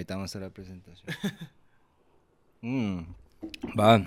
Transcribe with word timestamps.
Ahorita 0.00 0.16
vamos 0.16 0.34
a 0.34 0.40
la 0.40 0.48
presentación. 0.48 1.14
Mm, 2.62 3.00
Va. 3.78 4.02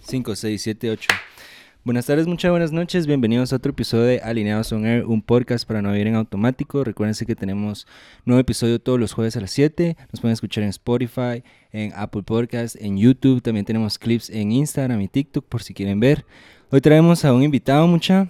5, 0.00 0.36
6, 0.36 0.62
7, 0.62 0.90
8. 0.90 1.08
Buenas 1.84 2.06
tardes, 2.06 2.28
muchas 2.28 2.50
buenas 2.52 2.70
noches. 2.70 3.08
Bienvenidos 3.08 3.52
a 3.52 3.56
otro 3.56 3.70
episodio 3.70 4.04
de 4.04 4.20
Alineados 4.20 4.72
on 4.72 4.86
Air, 4.86 5.04
un 5.04 5.20
podcast 5.20 5.66
para 5.66 5.82
no 5.82 5.90
vivir 5.90 6.06
en 6.06 6.14
automático. 6.14 6.84
Recuérdense 6.84 7.26
que 7.26 7.34
tenemos 7.34 7.88
nuevo 8.24 8.40
episodio 8.40 8.80
todos 8.80 9.00
los 9.00 9.12
jueves 9.12 9.36
a 9.36 9.40
las 9.40 9.50
7. 9.50 9.96
Nos 10.12 10.20
pueden 10.20 10.32
escuchar 10.32 10.62
en 10.62 10.70
Spotify, 10.70 11.42
en 11.72 11.92
Apple 11.94 12.22
Podcast, 12.22 12.76
en 12.80 12.98
YouTube. 12.98 13.42
También 13.42 13.66
tenemos 13.66 13.98
clips 13.98 14.30
en 14.30 14.52
Instagram 14.52 15.00
y 15.00 15.08
TikTok 15.08 15.44
por 15.44 15.62
si 15.62 15.74
quieren 15.74 15.98
ver. 16.00 16.24
Hoy 16.70 16.80
traemos 16.80 17.24
a 17.24 17.32
un 17.32 17.42
invitado, 17.42 17.86
mucha, 17.88 18.28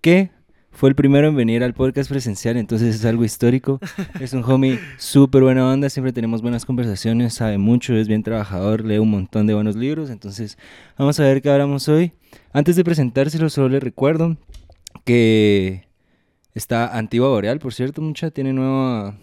que 0.00 0.30
fue 0.72 0.88
el 0.88 0.94
primero 0.94 1.28
en 1.28 1.36
venir 1.36 1.62
al 1.62 1.74
podcast 1.74 2.08
presencial, 2.10 2.56
entonces 2.56 2.94
es 2.94 3.04
algo 3.04 3.24
histórico. 3.24 3.80
Es 4.20 4.32
un 4.32 4.44
homie 4.44 4.78
súper 4.98 5.42
buena 5.42 5.68
onda, 5.68 5.90
siempre 5.90 6.12
tenemos 6.12 6.42
buenas 6.42 6.64
conversaciones, 6.64 7.34
sabe 7.34 7.58
mucho, 7.58 7.94
es 7.94 8.08
bien 8.08 8.22
trabajador, 8.22 8.84
lee 8.84 8.98
un 8.98 9.10
montón 9.10 9.46
de 9.46 9.54
buenos 9.54 9.76
libros, 9.76 10.10
entonces 10.10 10.58
vamos 10.98 11.18
a 11.20 11.24
ver 11.24 11.42
qué 11.42 11.50
hablamos 11.50 11.88
hoy. 11.88 12.12
Antes 12.52 12.76
de 12.76 12.84
presentárselo, 12.84 13.48
solo 13.50 13.68
les 13.68 13.82
recuerdo 13.82 14.36
que 15.04 15.89
está 16.54 16.96
Antigua 16.96 17.28
Boreal, 17.28 17.58
por 17.58 17.72
cierto, 17.72 18.02
mucha, 18.02 18.30
tiene 18.30 18.52
nueva, 18.52 19.16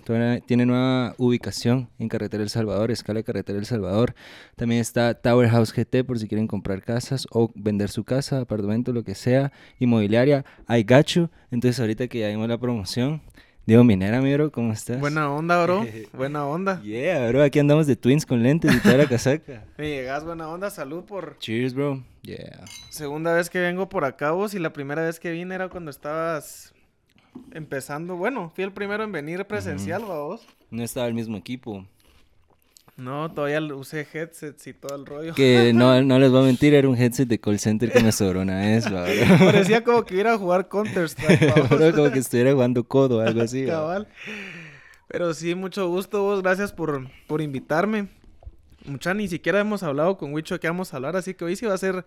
tiene 0.45 0.65
nueva 0.65 1.15
ubicación 1.17 1.89
en 1.99 2.09
Carretera 2.09 2.43
El 2.43 2.49
Salvador, 2.49 2.91
escala 2.91 3.19
de 3.19 3.23
Carretera 3.23 3.59
El 3.59 3.65
Salvador. 3.65 4.15
También 4.55 4.81
está 4.81 5.13
Tower 5.13 5.49
House 5.49 5.73
GT 5.73 6.03
por 6.05 6.19
si 6.19 6.27
quieren 6.27 6.47
comprar 6.47 6.81
casas 6.83 7.27
o 7.31 7.51
vender 7.55 7.89
su 7.89 8.03
casa, 8.03 8.39
apartamento, 8.39 8.93
lo 8.93 9.03
que 9.03 9.15
sea, 9.15 9.51
inmobiliaria, 9.79 10.45
I 10.69 10.83
got 10.83 11.07
you. 11.07 11.29
Entonces 11.51 11.79
ahorita 11.79 12.07
que 12.07 12.19
ya 12.19 12.29
vimos 12.29 12.47
la 12.47 12.57
promoción, 12.57 13.21
Diego 13.67 13.83
Minera, 13.83 14.21
mi 14.21 14.33
bro, 14.33 14.49
¿cómo 14.49 14.71
estás? 14.71 14.97
Buena 14.97 15.29
onda, 15.29 15.61
bro. 15.61 15.85
Buena 16.13 16.45
onda. 16.45 16.81
Yeah, 16.83 17.27
bro, 17.27 17.43
aquí 17.43 17.59
andamos 17.59 17.85
de 17.85 17.97
twins 17.97 18.25
con 18.25 18.41
lentes 18.41 18.73
y 18.73 18.79
toda 18.79 18.95
la 18.95 19.07
casaca. 19.07 19.65
Me 19.77 19.89
llegas, 19.89 20.23
buena 20.23 20.47
onda. 20.47 20.69
Salud 20.69 21.03
por 21.03 21.37
Cheers, 21.39 21.73
bro. 21.73 22.01
Yeah. 22.21 22.63
segunda 22.89 23.33
vez 23.33 23.49
que 23.49 23.59
vengo 23.59 23.89
por 23.89 24.05
acá 24.05 24.31
vos 24.31 24.53
y 24.53 24.59
la 24.59 24.71
primera 24.71 25.01
vez 25.01 25.19
que 25.19 25.31
vine 25.31 25.55
era 25.55 25.67
cuando 25.67 25.91
estabas 25.91 26.73
empezando. 27.51 28.15
Bueno, 28.15 28.51
fui 28.55 28.63
el 28.63 28.71
primero 28.71 29.03
en 29.03 29.11
venir 29.11 29.45
presencial, 29.45 30.03
¿va 30.03 30.19
vos. 30.19 30.45
No 30.69 30.83
estaba 30.83 31.07
el 31.07 31.13
mismo 31.13 31.37
equipo. 31.37 31.85
No, 32.97 33.31
todavía 33.31 33.61
usé 33.75 34.07
headsets 34.11 34.65
y 34.65 34.73
todo 34.73 34.95
el 34.95 35.05
rollo. 35.05 35.35
Que 35.35 35.71
no, 35.75 36.01
no 36.01 36.17
les 36.17 36.31
voy 36.31 36.41
a 36.41 36.45
mentir, 36.45 36.73
era 36.73 36.89
un 36.89 36.97
headset 36.97 37.27
de 37.27 37.39
call 37.39 37.59
center 37.59 37.91
que 37.91 38.01
me 38.01 38.11
sobró 38.11 38.41
una 38.41 38.57
vez, 38.57 38.91
va. 38.91 39.05
Parecía 39.45 39.83
como 39.83 40.03
que 40.03 40.15
iba 40.17 40.33
a 40.33 40.37
jugar 40.37 40.67
Counter-Strike, 40.67 41.69
como 41.95 42.11
que 42.11 42.19
estuviera 42.19 42.51
jugando 42.53 42.83
codo 42.83 43.17
o 43.17 43.21
algo 43.21 43.41
así. 43.41 43.67
Cabal. 43.67 44.07
Pero 45.07 45.33
sí, 45.35 45.53
mucho 45.53 45.87
gusto 45.87 46.23
vos. 46.23 46.41
Gracias 46.41 46.73
por, 46.73 47.07
por 47.27 47.41
invitarme. 47.41 48.07
Mucha, 48.85 49.13
ni 49.13 49.27
siquiera 49.27 49.59
hemos 49.59 49.83
hablado 49.83 50.17
con 50.17 50.33
Wicho 50.33 50.59
qué 50.59 50.67
vamos 50.67 50.93
a 50.93 50.97
hablar, 50.97 51.15
así 51.15 51.33
que 51.35 51.45
hoy 51.45 51.55
sí 51.55 51.65
va 51.65 51.73
a 51.73 51.77
ser 51.77 52.05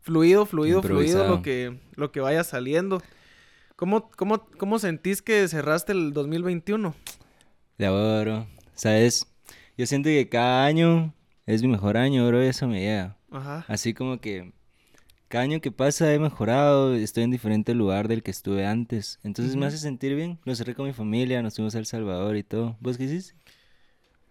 fluido, 0.00 0.44
fluido, 0.44 0.82
fluido 0.82 1.28
lo 1.28 1.42
que, 1.42 1.78
lo 1.94 2.10
que 2.10 2.20
vaya 2.20 2.42
saliendo. 2.42 3.00
¿Cómo, 3.82 4.08
cómo, 4.12 4.46
¿Cómo 4.58 4.78
sentís 4.78 5.22
que 5.22 5.48
cerraste 5.48 5.90
el 5.90 6.12
2021? 6.12 6.94
Ya, 7.78 7.90
bro. 7.90 8.46
¿Sabes? 8.76 9.26
Yo 9.76 9.86
siento 9.86 10.08
que 10.08 10.28
cada 10.28 10.64
año 10.64 11.12
es 11.46 11.62
mi 11.62 11.68
mejor 11.68 11.96
año, 11.96 12.24
bro, 12.28 12.40
eso 12.40 12.68
me 12.68 12.78
llega. 12.78 13.16
Ajá. 13.32 13.64
Así 13.66 13.92
como 13.92 14.20
que 14.20 14.52
cada 15.26 15.42
año 15.42 15.60
que 15.60 15.72
pasa 15.72 16.14
he 16.14 16.20
mejorado, 16.20 16.94
estoy 16.94 17.24
en 17.24 17.32
diferente 17.32 17.74
lugar 17.74 18.06
del 18.06 18.22
que 18.22 18.30
estuve 18.30 18.64
antes. 18.66 19.18
Entonces 19.24 19.56
me 19.56 19.66
hace 19.66 19.78
sentir 19.78 20.14
bien. 20.14 20.38
Lo 20.44 20.54
cerré 20.54 20.76
con 20.76 20.86
mi 20.86 20.92
familia, 20.92 21.42
nos 21.42 21.56
fuimos 21.56 21.74
a 21.74 21.80
El 21.80 21.86
Salvador 21.86 22.36
y 22.36 22.44
todo. 22.44 22.76
¿Vos 22.78 22.96
qué 22.96 23.02
hiciste? 23.02 23.34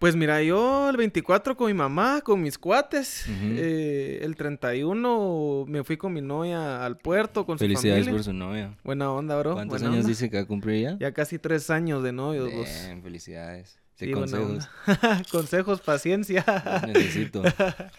Pues 0.02 0.16
mira, 0.16 0.42
yo 0.42 0.90
el 0.90 0.98
24 0.98 1.56
con 1.56 1.68
mi 1.68 1.76
mamá, 1.76 2.22
con 2.22 2.42
mis 2.42 2.58
cuates. 2.58 3.28
Ujú. 3.28 3.54
eh, 3.56 4.20
el 4.24 4.36
31 4.36 5.66
me 5.68 5.84
fui 5.84 5.96
con 5.96 6.12
mi 6.12 6.22
novia 6.22 6.84
al 6.84 6.98
puerto 6.98 7.46
con 7.46 7.60
Felicidades 7.60 8.06
su 8.06 8.12
por 8.12 8.24
familia. 8.24 8.24
su 8.24 8.34
novia. 8.34 8.78
Buena 8.84 9.12
onda, 9.12 9.38
bro. 9.38 9.54
¿Cuántos 9.54 9.80
buena 9.80 9.94
años 9.94 10.06
onda. 10.06 10.10
dice 10.10 10.32
que 10.32 10.38
va 10.38 10.42
a 10.44 10.48
cumplir 10.48 10.82
ya? 10.82 10.98
Ya 11.00 11.14
casi 11.14 11.38
tres 11.38 11.70
años 11.70 12.02
de 12.02 12.14
novios, 12.14 12.52
vos. 12.52 12.68
Bien, 12.88 13.04
felicidades. 13.04 13.78
Sí, 13.94 14.12
consejos. 14.12 14.68
Consejos, 15.32 15.82
paciencia. 15.82 16.44
Los 16.82 16.88
necesito. 16.88 17.44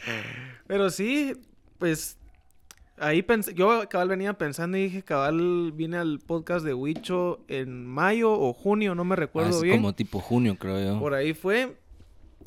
Pero 0.67 0.91
sí, 0.91 1.35
pues 1.79 2.19
ahí 2.99 3.23
pensé, 3.23 3.55
yo 3.55 3.89
cabal 3.89 4.09
venía 4.09 4.33
pensando 4.33 4.77
y 4.77 4.83
dije, 4.83 5.03
cabal 5.05 5.71
vine 5.71 5.99
al 5.99 6.19
podcast 6.19 6.65
de 6.65 6.75
Huicho 6.75 7.45
en 7.47 7.87
mayo 7.87 8.33
o 8.33 8.53
junio, 8.53 8.97
no 8.97 9.05
me 9.05 9.15
recuerdo 9.15 9.51
Hace 9.51 9.63
bien. 9.67 9.77
como 9.77 9.95
tipo 9.95 10.19
junio, 10.19 10.57
creo 10.59 10.83
yo. 10.95 10.99
Por 10.99 11.15
ahí 11.15 11.33
fue. 11.35 11.77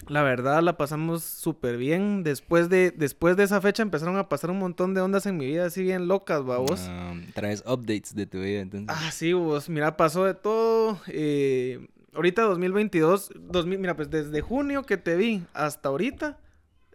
La 0.07 0.22
verdad 0.23 0.61
la 0.61 0.78
pasamos 0.78 1.23
súper 1.23 1.78
bien. 1.78 2.23
Después 2.23 2.69
de, 2.69 2.91
después 2.91 3.35
de 3.38 3.44
esa 3.44 3.59
fecha 3.61 3.81
empezaron 3.83 4.17
a 4.17 4.29
pasar 4.29 4.51
un 4.51 4.59
montón 4.59 4.94
de 4.94 5.01
ondas 5.01 5.25
en 5.25 5.38
mi 5.38 5.45
vida 5.47 5.66
así 5.66 5.81
bien 5.81 6.07
locas, 6.07 6.45
babos. 6.45 6.79
Ah, 6.83 7.13
traes 7.33 7.63
updates 7.66 8.13
de 8.13 8.25
tu 8.28 8.39
vida, 8.39 8.61
entonces. 8.61 8.95
Ah, 8.95 9.09
sí, 9.11 9.33
vos. 9.33 9.67
Mira, 9.69 9.97
pasó 9.97 10.25
de 10.25 10.35
todo. 10.35 11.00
eh, 11.07 11.88
ahorita 12.13 12.44
2022, 12.44 13.31
2000, 13.35 13.79
mira, 13.79 13.95
pues 13.95 14.09
desde 14.09 14.41
junio 14.41 14.83
que 14.83 14.97
te 14.97 15.16
vi 15.16 15.44
hasta 15.53 15.89
ahorita, 15.89 16.38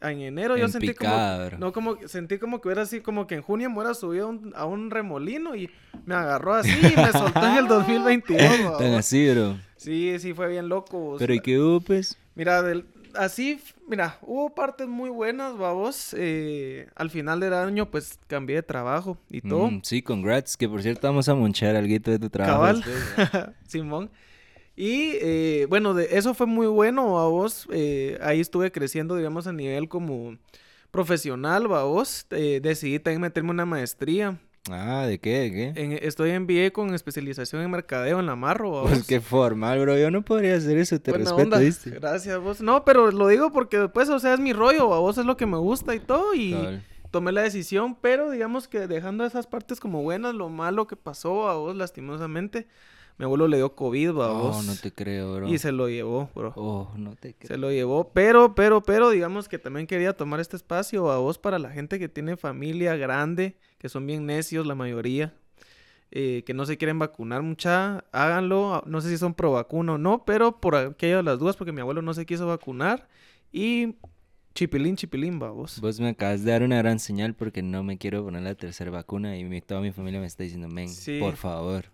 en 0.01 0.21
enero 0.21 0.57
yo 0.57 0.65
En 0.67 0.73
sentí 0.73 0.95
como... 0.95 1.11
No, 1.59 1.73
como, 1.73 1.97
sentí 2.09 2.39
como 2.39 2.61
que 2.61 2.69
hubiera 2.69 2.83
así, 2.83 3.01
como 3.01 3.27
que 3.27 3.35
en 3.35 3.43
junio 3.43 3.69
me 3.71 3.77
hubiera 3.77 3.93
subido 3.95 4.27
a 4.27 4.31
un- 4.31 4.53
a 4.57 4.65
un 4.67 4.91
remolino 4.91 5.57
y 5.57 5.69
me 6.07 6.15
agarró 6.15 6.55
así 6.55 6.71
y 6.71 6.97
me 6.97 7.13
soltó 7.13 7.45
en 7.47 7.57
el 7.57 7.67
2022, 7.67 8.79
Tan 8.79 8.95
así, 8.95 9.29
bro. 9.31 9.57
Sí, 9.77 10.17
sí, 10.19 10.33
fue 10.33 10.49
bien 10.49 10.69
loco, 10.69 10.99
vos. 10.99 11.19
Pero 11.19 11.35
¿y 11.35 11.41
qué 11.41 11.59
hubo, 11.59 11.81
pues? 11.81 12.17
Mira, 12.41 12.63
del- 12.63 12.87
así, 13.13 13.61
mira, 13.87 14.17
hubo 14.23 14.55
partes 14.55 14.89
muy 14.89 15.11
buenas, 15.11 15.59
babos. 15.59 16.17
eh, 16.17 16.89
al 16.95 17.11
final 17.11 17.39
del 17.39 17.53
año, 17.53 17.91
pues, 17.91 18.19
cambié 18.29 18.57
de 18.57 18.63
trabajo 18.63 19.19
y 19.29 19.43
todo. 19.43 19.71
Mm, 19.71 19.83
sí, 19.83 20.01
congrats. 20.01 20.57
Que 20.57 20.67
por 20.67 20.81
cierto 20.81 21.07
vamos 21.07 21.29
a 21.29 21.35
monchar 21.35 21.77
algo 21.77 21.93
de 21.93 22.19
tu 22.19 22.31
trabajo. 22.31 22.55
Cabal. 22.57 22.83
Simón. 23.69 24.11
Y 24.75 25.19
eh, 25.21 25.67
bueno, 25.69 25.93
de, 25.93 26.09
eso 26.13 26.33
fue 26.33 26.47
muy 26.47 26.67
bueno, 26.67 27.19
a 27.19 27.29
vos. 27.29 27.69
ahí 28.23 28.41
estuve 28.41 28.73
creciendo, 28.73 29.17
digamos, 29.17 29.47
a 29.47 29.53
nivel 29.53 29.91
como 29.91 30.39
profesional, 30.91 31.67
a 31.75 31.83
vos. 31.83 32.27
decidí 32.31 33.01
también 33.01 33.21
meterme 33.21 33.51
una 33.51 33.67
maestría. 33.67 34.41
Ah, 34.71 35.07
¿de 35.07 35.19
qué? 35.19 35.41
¿De 35.41 35.53
qué? 35.53 35.73
En, 35.83 35.93
estoy 35.93 36.31
en 36.31 36.43
MBA 36.43 36.71
con 36.73 36.95
especialización 36.95 37.63
en 37.63 37.71
mercadeo 37.71 38.21
en 38.21 38.27
la 38.27 38.37
Marro, 38.37 38.83
Pues 38.83 39.07
qué 39.07 39.21
formal, 39.21 39.81
bro. 39.81 39.99
Yo 39.99 40.11
no 40.11 40.23
podría 40.23 40.57
hacer 40.57 40.77
eso. 40.79 41.01
Te 41.01 41.11
Buena 41.11 41.25
respeto, 41.25 41.43
onda. 41.45 41.59
¿viste? 41.59 41.91
Gracias, 41.91 42.39
vos. 42.39 42.61
No, 42.61 42.85
pero 42.85 43.11
lo 43.11 43.29
digo 43.29 43.53
porque, 43.53 43.89
pues, 43.89 44.09
o 44.09 44.19
sea, 44.19 44.35
es 44.35 44.41
mi 44.41 44.53
rollo, 44.53 44.93
a 44.93 44.99
vos 45.01 45.19
es 45.19 45.27
lo 45.27 45.37
que 45.37 45.47
me 45.47 45.59
gusta 45.59 45.95
y 45.95 46.01
todo. 46.01 46.35
Y 46.35 46.57
tomé 47.11 47.33
la 47.33 47.43
decisión, 47.43 47.97
pero 48.01 48.31
digamos 48.31 48.69
que 48.69 48.87
dejando 48.87 49.25
esas 49.25 49.47
partes 49.47 49.81
como 49.81 50.03
buenas, 50.03 50.35
lo 50.35 50.49
malo 50.49 50.87
que 50.87 50.97
pasó 50.97 51.49
a 51.49 51.55
vos, 51.57 51.77
lastimosamente, 51.77 52.67
mi 53.21 53.25
abuelo 53.25 53.47
le 53.49 53.59
dio 53.59 53.75
COVID, 53.77 54.09
a 54.21 54.33
Oh, 54.33 54.39
vos. 54.49 54.65
no 54.67 54.75
te 54.77 54.91
creo, 54.93 55.35
bro. 55.35 55.47
Y 55.49 55.59
se 55.59 55.73
lo 55.73 55.91
llevó, 55.91 56.31
bro. 56.35 56.55
Oh, 56.57 56.91
no 56.97 57.15
te 57.17 57.35
creo. 57.35 57.49
Se 57.49 57.59
lo 57.59 57.71
llevó, 57.71 58.11
pero, 58.15 58.55
pero, 58.55 58.83
pero, 58.83 59.11
digamos 59.11 59.47
que 59.47 59.59
también 59.59 59.87
quería 59.87 60.15
tomar 60.15 60.41
este 60.41 60.57
espacio 60.57 61.11
a 61.11 61.19
vos 61.19 61.37
para 61.37 61.59
la 61.59 61.71
gente 61.71 61.99
que 61.99 62.09
tiene 62.09 62.39
familia 62.39 62.97
grande, 62.97 63.59
que 63.77 63.91
son 63.91 64.07
bien 64.07 64.25
necios 64.25 64.67
la 64.67 64.75
mayoría, 64.75 65.35
eh, 66.13 66.43
que 66.47 66.55
no 66.55 66.65
se 66.65 66.79
quieren 66.79 66.99
vacunar 66.99 67.43
mucha, 67.43 68.05
háganlo, 68.11 68.83
no 68.87 69.01
sé 69.03 69.11
si 69.11 69.19
son 69.19 69.35
pro 69.35 69.53
vacuna 69.53 69.93
o 69.93 69.99
no, 69.99 70.25
pero 70.25 70.59
por 70.59 70.75
aquello 70.75 71.19
de 71.19 71.23
las 71.23 71.39
dudas, 71.39 71.57
porque 71.57 71.73
mi 71.73 71.83
abuelo 71.83 72.01
no 72.01 72.15
se 72.15 72.25
quiso 72.25 72.47
vacunar 72.47 73.07
y 73.53 73.97
chipilín, 74.55 74.97
chipilín, 74.97 75.39
vos. 75.39 75.79
Vos 75.81 76.01
me 76.01 76.09
acabas 76.09 76.43
de 76.43 76.51
dar 76.51 76.63
una 76.63 76.79
gran 76.79 76.99
señal 76.99 77.35
porque 77.35 77.63
no 77.63 77.85
me 77.85 77.99
quiero 77.99 78.25
poner 78.25 78.43
la 78.43 78.55
tercera 78.55 78.91
vacuna 78.91 79.37
y 79.37 79.45
mi- 79.45 79.61
toda 79.61 79.81
mi 79.83 79.93
familia 79.93 80.19
me 80.21 80.27
está 80.27 80.43
diciendo, 80.43 80.69
men, 80.69 80.89
Sí. 80.89 81.19
por 81.21 81.37
favor. 81.37 81.85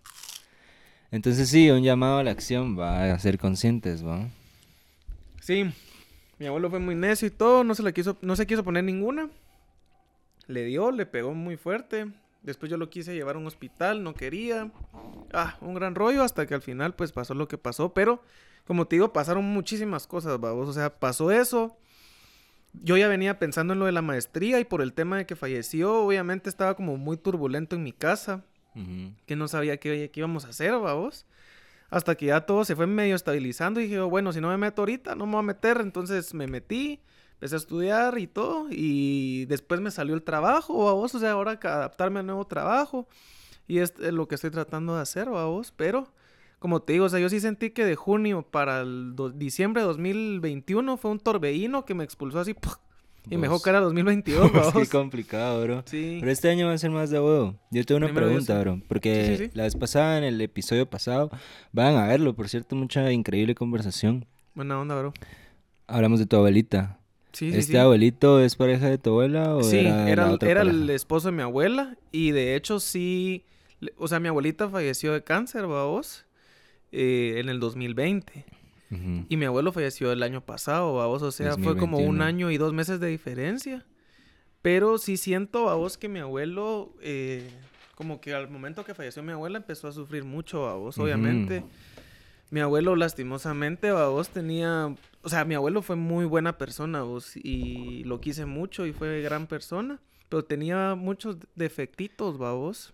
Entonces 1.11 1.49
sí, 1.49 1.69
un 1.69 1.83
llamado 1.83 2.17
a 2.17 2.23
la 2.23 2.31
acción, 2.31 2.77
va 2.77 3.13
a 3.13 3.19
ser 3.19 3.37
conscientes, 3.37 4.05
va. 4.05 4.27
Sí, 5.41 5.71
mi 6.37 6.47
abuelo 6.47 6.69
fue 6.69 6.79
muy 6.79 6.95
necio 6.95 7.27
y 7.27 7.31
todo, 7.31 7.63
no 7.63 7.73
se 7.75 7.83
le 7.83 7.93
quiso, 7.93 8.17
no 8.21 8.35
se 8.35 8.45
quiso 8.45 8.63
poner 8.63 8.83
ninguna. 8.83 9.29
Le 10.47 10.65
dio, 10.65 10.91
le 10.91 11.05
pegó 11.05 11.33
muy 11.33 11.55
fuerte. 11.55 12.07
Después 12.43 12.69
yo 12.69 12.77
lo 12.77 12.89
quise 12.89 13.13
llevar 13.13 13.35
a 13.35 13.39
un 13.39 13.47
hospital, 13.47 14.03
no 14.03 14.13
quería. 14.13 14.71
Ah, 15.33 15.57
un 15.61 15.73
gran 15.73 15.95
rollo 15.95 16.23
hasta 16.23 16.45
que 16.45 16.53
al 16.53 16.61
final 16.61 16.93
pues 16.95 17.11
pasó 17.11 17.33
lo 17.33 17.47
que 17.47 17.57
pasó, 17.57 17.93
pero 17.93 18.21
como 18.65 18.85
te 18.85 18.97
digo, 18.97 19.13
pasaron 19.13 19.45
muchísimas 19.45 20.07
cosas, 20.07 20.39
babos, 20.39 20.67
o 20.67 20.73
sea, 20.73 20.99
pasó 20.99 21.31
eso. 21.31 21.77
Yo 22.83 22.97
ya 22.97 23.07
venía 23.07 23.39
pensando 23.39 23.73
en 23.73 23.79
lo 23.79 23.85
de 23.85 23.93
la 23.93 24.01
maestría 24.01 24.59
y 24.59 24.65
por 24.65 24.81
el 24.81 24.93
tema 24.93 25.17
de 25.17 25.25
que 25.25 25.35
falleció, 25.37 26.01
obviamente 26.01 26.49
estaba 26.49 26.75
como 26.75 26.97
muy 26.97 27.17
turbulento 27.17 27.77
en 27.77 27.83
mi 27.83 27.93
casa 27.93 28.43
Que 29.25 29.35
no 29.35 29.47
sabía 29.47 29.77
qué, 29.77 30.09
qué 30.11 30.19
íbamos 30.19 30.45
a 30.45 30.49
hacer, 30.49 30.71
vamos. 30.71 31.25
Hasta 31.89 32.15
que 32.15 32.27
ya 32.27 32.41
todo 32.41 32.65
se 32.65 32.75
fue 32.75 32.85
medio 32.85 33.15
estabilizando 33.15 33.79
y 33.79 33.83
dije, 33.83 33.99
oh, 33.99 34.09
bueno, 34.09 34.33
si 34.33 34.41
no 34.41 34.49
me 34.49 34.57
meto 34.57 34.81
ahorita, 34.81 35.15
no 35.15 35.25
me 35.25 35.33
voy 35.33 35.39
a 35.39 35.43
meter. 35.43 35.79
Entonces 35.81 36.33
me 36.33 36.47
metí, 36.47 36.99
empecé 37.33 37.55
a 37.55 37.57
estudiar 37.57 38.17
y 38.19 38.27
todo. 38.27 38.67
Y 38.69 39.45
después 39.45 39.79
me 39.79 39.91
salió 39.91 40.13
el 40.15 40.23
trabajo, 40.23 40.85
vamos. 40.85 41.15
O 41.15 41.19
sea, 41.19 41.31
ahora 41.31 41.59
que 41.59 41.67
adaptarme 41.67 42.19
al 42.19 42.25
nuevo 42.25 42.45
trabajo. 42.45 43.07
Y 43.67 43.79
es 43.79 43.97
lo 43.99 44.27
que 44.27 44.35
estoy 44.35 44.51
tratando 44.51 44.95
de 44.95 45.01
hacer, 45.01 45.29
vamos. 45.29 45.71
Pero 45.75 46.07
como 46.59 46.81
te 46.81 46.93
digo, 46.93 47.05
o 47.05 47.09
sea, 47.09 47.19
yo 47.19 47.29
sí 47.29 47.39
sentí 47.39 47.69
que 47.69 47.85
de 47.85 47.95
junio 47.95 48.43
para 48.43 48.81
el 48.81 49.15
diciembre 49.35 49.81
de 49.81 49.87
2021 49.87 50.97
fue 50.97 51.11
un 51.11 51.19
torbellino 51.19 51.85
que 51.85 51.93
me 51.93 52.03
expulsó 52.03 52.39
así. 52.39 52.53
¡puf! 52.53 52.75
Y 53.29 53.35
Vos. 53.35 53.61
caer 53.63 53.75
a 53.77 53.79
2022, 53.81 54.51
Qué 54.51 54.57
vamos. 54.57 54.89
complicado, 54.89 55.61
bro. 55.63 55.83
Sí. 55.85 56.17
Pero 56.19 56.31
este 56.31 56.49
año 56.49 56.67
va 56.67 56.73
a 56.73 56.77
ser 56.77 56.91
más 56.91 57.09
de 57.09 57.19
huevo. 57.19 57.55
Yo 57.71 57.83
tengo 57.85 57.97
una 57.97 58.07
Primero 58.07 58.27
pregunta, 58.27 58.59
bro. 58.59 58.81
Porque 58.87 59.37
Sí, 59.37 59.45
sí, 59.45 59.51
la 59.53 59.63
vez 59.63 59.75
pasada, 59.75 60.17
en 60.17 60.23
el 60.23 60.39
episodio 60.41 60.89
pasado, 60.89 61.29
van 61.71 61.95
a 61.95 62.07
verlo, 62.07 62.33
por 62.35 62.47
cierto, 62.49 62.75
mucha 62.75 63.11
increíble 63.11 63.55
conversación. 63.55 64.25
Buena 64.55 64.79
onda, 64.79 64.97
bro. 64.99 65.13
Hablamos 65.87 66.19
de 66.19 66.25
tu 66.25 66.35
abuelita. 66.35 66.99
Sí, 67.33 67.51
sí, 67.51 67.57
¿Este 67.59 67.73
sí. 67.73 67.77
abuelito 67.77 68.39
es 68.41 68.55
pareja 68.55 68.89
de 68.89 68.97
tu 68.97 69.11
abuela 69.11 69.55
o 69.55 69.61
Sí, 69.63 69.79
era, 69.79 70.09
era, 70.09 70.25
la 70.27 70.31
otra 70.33 70.49
era 70.49 70.61
pareja? 70.61 70.77
el 70.83 70.89
esposo 70.89 71.27
de 71.27 71.33
mi 71.37 71.43
abuela 71.43 71.95
y 72.11 72.31
de 72.31 72.55
hecho 72.55 72.79
sí, 72.79 73.43
o 73.97 74.07
sea, 74.07 74.19
mi 74.19 74.27
abuelita 74.27 74.69
falleció 74.69 75.13
de 75.13 75.23
cáncer, 75.23 75.67
vos, 75.67 76.25
en 76.91 77.49
el 77.49 77.59
2020 77.59 78.45
Ujú. 78.89 79.25
y 79.27 79.37
mi 79.37 79.45
abuelo 79.45 79.71
falleció 79.71 80.11
el 80.11 80.23
año 80.23 80.41
pasado, 80.41 80.93
vos, 80.93 81.21
o 81.21 81.31
sea, 81.31 81.57
fue 81.57 81.77
como 81.77 81.97
un 81.97 82.17
2021. 82.19 82.23
año 82.23 82.51
y 82.51 82.57
dos 82.57 82.73
meses 82.73 82.99
de 82.99 83.07
diferencia. 83.07 83.85
Pero 84.61 84.97
sí 84.97 85.17
siento, 85.17 85.63
vos, 85.77 85.97
que 85.97 86.09
mi 86.09 86.19
abuelo, 86.19 86.93
eh, 87.01 87.49
como 87.95 88.19
que 88.19 88.33
al 88.33 88.49
momento 88.49 88.83
que 88.83 88.93
falleció 88.93 89.23
mi 89.23 89.31
abuela 89.31 89.57
empezó 89.57 89.87
a 89.87 89.91
sufrir 89.91 90.23
mucho, 90.23 90.59
vos, 90.79 90.97
Ujú. 90.97 91.05
obviamente. 91.05 91.63
Mi 92.49 92.61
abuelo, 92.61 92.95
lastimosamente, 92.95 93.91
vos 93.91 94.29
tenía. 94.29 94.95
O 95.21 95.29
sea, 95.29 95.43
mi 95.43 95.55
abuelo 95.55 95.81
fue 95.81 95.95
muy 95.97 96.25
buena 96.25 96.57
persona, 96.57 97.01
vos, 97.01 97.35
y 97.35 98.03
lo 98.05 98.21
quise 98.21 98.45
mucho 98.45 98.85
y 98.85 98.93
fue 98.93 99.21
gran 99.21 99.47
persona, 99.47 99.99
pero 100.29 100.45
tenía 100.45 100.95
muchos 100.95 101.37
defectitos, 101.55 102.37
vos. 102.37 102.93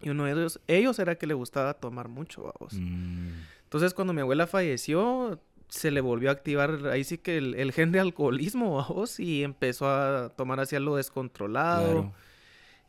Y 0.00 0.10
uno 0.10 0.24
de 0.26 0.32
ellos, 0.32 0.60
ellos 0.68 0.98
era 1.00 1.16
que 1.16 1.26
le 1.26 1.34
gustaba 1.34 1.74
tomar 1.74 2.08
mucho, 2.08 2.52
vos. 2.60 2.74
Mm, 2.74 3.30
Entonces, 3.68 3.92
cuando 3.94 4.12
mi 4.14 4.20
abuela 4.22 4.46
falleció, 4.46 5.40
se 5.68 5.90
le 5.90 6.00
volvió 6.00 6.30
a 6.30 6.32
activar 6.32 6.86
ahí 6.90 7.04
sí 7.04 7.18
que 7.18 7.36
el, 7.36 7.54
el 7.54 7.72
gen 7.72 7.92
de 7.92 8.00
alcoholismo, 8.00 8.82
vos, 8.88 9.20
y 9.20 9.42
empezó 9.44 9.88
a 9.88 10.30
tomar 10.30 10.58
hacia 10.60 10.80
lo 10.80 10.96
descontrolado. 10.96 11.84
claro. 11.92 12.12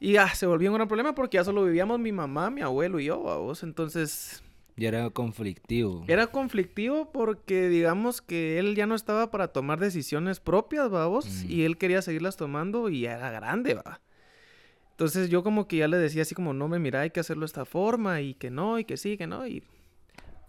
Y 0.02 0.16
ah, 0.16 0.30
se 0.34 0.46
volvió 0.46 0.70
un 0.72 0.76
gran 0.78 0.88
problema 0.88 1.14
porque 1.14 1.36
ya 1.36 1.44
solo 1.44 1.66
vivíamos 1.66 2.00
mi 2.00 2.14
mamá, 2.14 2.50
mi 2.50 2.62
abuelo 2.62 3.02
y 3.02 3.06
yo, 3.06 3.20
vos. 3.20 3.64
Entonces, 3.64 4.42
Ya 4.78 4.88
era 4.88 5.10
conflictivo. 5.10 6.06
era 6.08 6.28
conflictivo 6.28 7.12
porque 7.12 7.68
digamos 7.68 8.22
que 8.22 8.60
él 8.60 8.76
ya 8.76 8.86
no 8.88 8.96
estaba 8.96 9.30
para 9.30 9.50
tomar 9.50 9.78
decisiones 9.82 10.40
propias, 10.40 10.90
vamos, 10.90 11.26
Mm. 11.44 11.52
y 11.52 11.64
él 11.64 11.78
quería 11.78 12.02
seguirlas 12.02 12.38
tomando 12.38 12.88
y 12.88 13.02
ya 13.02 13.18
era 13.18 13.30
grande, 13.32 13.74
va. 13.74 14.00
Entonces 14.92 15.30
yo 15.30 15.44
como 15.44 15.68
que 15.68 15.76
ya 15.78 15.90
le 15.90 15.98
decía 15.98 16.22
así 16.22 16.34
como, 16.34 16.54
no 16.54 16.70
me 16.70 16.80
mira, 16.80 17.02
hay 17.02 17.10
que 17.10 17.20
hacerlo 17.20 17.42
de 17.42 17.48
esta 17.48 17.66
forma 17.66 18.22
y 18.22 18.34
que 18.36 18.50
no, 18.52 18.80
y 18.80 18.86
que 18.86 18.96
sí, 18.96 19.18
que 19.18 19.28
no, 19.28 19.46
y 19.48 19.64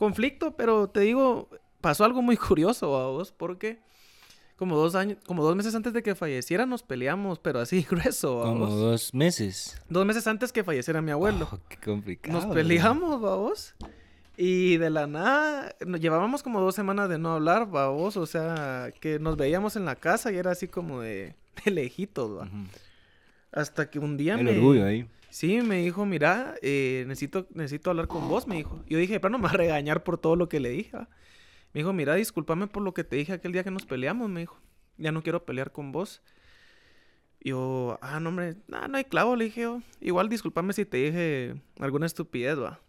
conflicto, 0.01 0.57
pero 0.57 0.89
te 0.89 1.01
digo, 1.01 1.51
pasó 1.83 2.05
algo 2.07 2.23
muy 2.23 2.37
curioso, 2.49 2.89
vos, 2.89 3.33
porque 3.33 3.79
como 4.57 4.75
dos 4.77 4.95
años, 4.95 5.19
como 5.27 5.43
dos 5.45 5.55
meses 5.57 5.75
antes 5.75 5.93
de 5.93 6.03
que 6.03 6.15
falleciera 6.15 6.65
nos 6.65 6.83
peleamos, 6.83 7.39
pero 7.39 7.61
así 7.61 7.83
grueso, 7.91 8.41
Como 8.41 8.61
vamos. 8.67 8.81
dos 8.81 9.13
meses. 9.15 9.81
Dos 9.91 10.07
meses 10.07 10.27
antes 10.27 10.53
que 10.53 10.65
falleciera 10.65 11.03
mi 11.03 11.11
abuelo. 11.11 11.47
Oh, 11.53 11.59
qué 11.69 11.77
complicado. 11.77 12.35
Nos 12.41 12.55
peleamos, 12.55 13.21
babos. 13.21 13.75
Y 14.39 14.79
de 14.79 14.89
la 14.89 15.07
nada, 15.07 15.75
nos 15.87 16.01
llevábamos 16.01 16.43
como 16.43 16.63
dos 16.63 16.75
semanas 16.75 17.11
de 17.11 17.19
no 17.19 17.33
hablar, 17.33 17.71
babos. 17.71 18.17
O 18.17 18.25
sea, 18.25 18.91
que 18.99 19.19
nos 19.19 19.37
veíamos 19.37 19.77
en 19.77 19.85
la 19.85 19.97
casa 19.97 20.33
y 20.33 20.37
era 20.37 20.53
así 20.53 20.67
como 20.67 21.03
de, 21.03 21.35
de 21.65 21.71
lejitos, 21.71 22.39
va. 22.39 22.49
Hasta 23.53 23.91
que 23.91 23.99
un 23.99 24.17
día 24.17 24.35
El 24.35 24.45
me... 24.45 24.51
orgullo 24.53 24.85
ahí. 24.85 25.09
Sí, 25.29 25.61
me 25.63 25.77
dijo, 25.83 26.07
mira, 26.07 26.55
eh, 26.61 27.05
necesito, 27.07 27.47
necesito 27.55 27.91
hablar 27.91 28.09
con 28.09 28.29
vos, 28.29 28.47
me 28.49 28.57
dijo. 28.57 28.83
Yo 28.89 28.99
dije, 28.99 29.21
pero 29.21 29.31
no 29.31 29.39
me 29.39 29.45
va 29.45 29.51
a 29.51 29.55
regañar 29.55 30.03
por 30.03 30.19
todo 30.19 30.35
lo 30.37 30.49
que 30.49 30.59
le 30.61 30.71
dije. 30.71 30.97
va". 30.97 31.09
Me 31.73 31.81
dijo, 31.81 31.93
mira, 31.93 32.15
discúlpame 32.17 32.67
por 32.67 32.83
lo 32.83 32.95
que 32.95 33.05
te 33.05 33.15
dije 33.17 33.33
aquel 33.33 33.53
día 33.53 33.63
que 33.63 33.71
nos 33.71 33.87
peleamos, 33.87 34.29
me 34.29 34.41
dijo. 34.41 34.59
Ya 34.97 35.13
no 35.13 35.23
quiero 35.23 35.45
pelear 35.45 35.71
con 35.73 35.93
vos. 35.93 36.21
Yo, 37.43 37.99
ah, 38.03 38.21
no, 38.21 38.29
hombre, 38.31 38.57
nah, 38.69 38.87
no 38.89 38.99
hay 38.99 39.05
clavo, 39.05 39.37
le 39.37 39.47
dije 39.47 39.63
yo. 39.63 39.81
Igual 40.01 40.29
discúlpame 40.29 40.73
si 40.73 40.85
te 40.85 40.97
dije 40.99 41.55
alguna 41.79 42.07
estupidez, 42.07 42.59
va. 42.59 42.81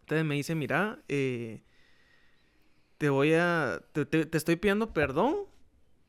Entonces 0.00 0.24
me 0.26 0.34
dice, 0.34 0.54
mira, 0.54 0.98
eh, 1.08 1.62
te 2.98 3.08
voy 3.08 3.32
a, 3.34 3.80
te, 3.92 4.04
te- 4.04 4.26
te 4.26 4.36
estoy 4.38 4.56
pidiendo 4.56 4.92
perdón 4.92 5.34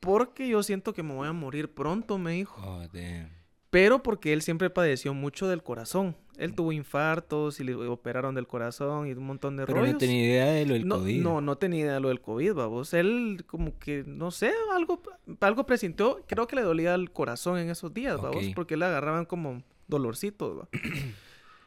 porque 0.04 0.48
yo 0.48 0.62
siento 0.62 0.92
que 0.92 1.02
me 1.02 1.14
voy 1.14 1.26
a 1.28 1.32
morir 1.32 1.72
pronto, 1.72 2.18
me 2.18 2.32
dijo. 2.32 2.60
Oh, 2.64 2.86
damn. 2.92 3.30
Pero 3.70 4.04
porque 4.04 4.32
él 4.32 4.42
siempre 4.42 4.70
padeció 4.70 5.14
mucho 5.14 5.48
del 5.48 5.62
corazón. 5.64 6.16
Él 6.36 6.54
tuvo 6.54 6.70
infartos 6.70 7.58
y 7.58 7.64
le 7.64 7.74
operaron 7.74 8.34
del 8.34 8.46
corazón 8.46 9.08
y 9.08 9.12
un 9.12 9.26
montón 9.26 9.56
de 9.56 9.66
Pero 9.66 9.80
rollos. 9.80 9.94
no 9.94 9.98
tenía 9.98 10.24
idea 10.24 10.46
de 10.46 10.66
lo 10.66 10.74
del 10.74 10.86
no, 10.86 10.98
COVID. 10.98 11.22
no, 11.22 11.40
no 11.40 11.58
tenía 11.58 11.80
idea 11.80 11.94
de 11.94 12.00
lo 12.00 12.08
del 12.08 12.20
COVID, 12.20 12.54
vamos. 12.54 12.94
Él 12.94 13.44
como 13.46 13.76
que, 13.78 14.04
no 14.06 14.30
sé, 14.30 14.52
algo, 14.72 15.02
algo 15.40 15.66
presintió. 15.66 16.20
Creo 16.28 16.46
que 16.46 16.54
le 16.56 16.62
dolía 16.62 16.94
el 16.94 17.10
corazón 17.10 17.58
en 17.58 17.70
esos 17.70 17.92
días, 17.92 18.20
vamos. 18.20 18.44
Ok. 18.44 18.54
Porque 18.54 18.76
le 18.76 18.84
agarraban 18.84 19.24
como 19.24 19.62
dolorcitos, 19.88 20.60
va. 20.60 20.68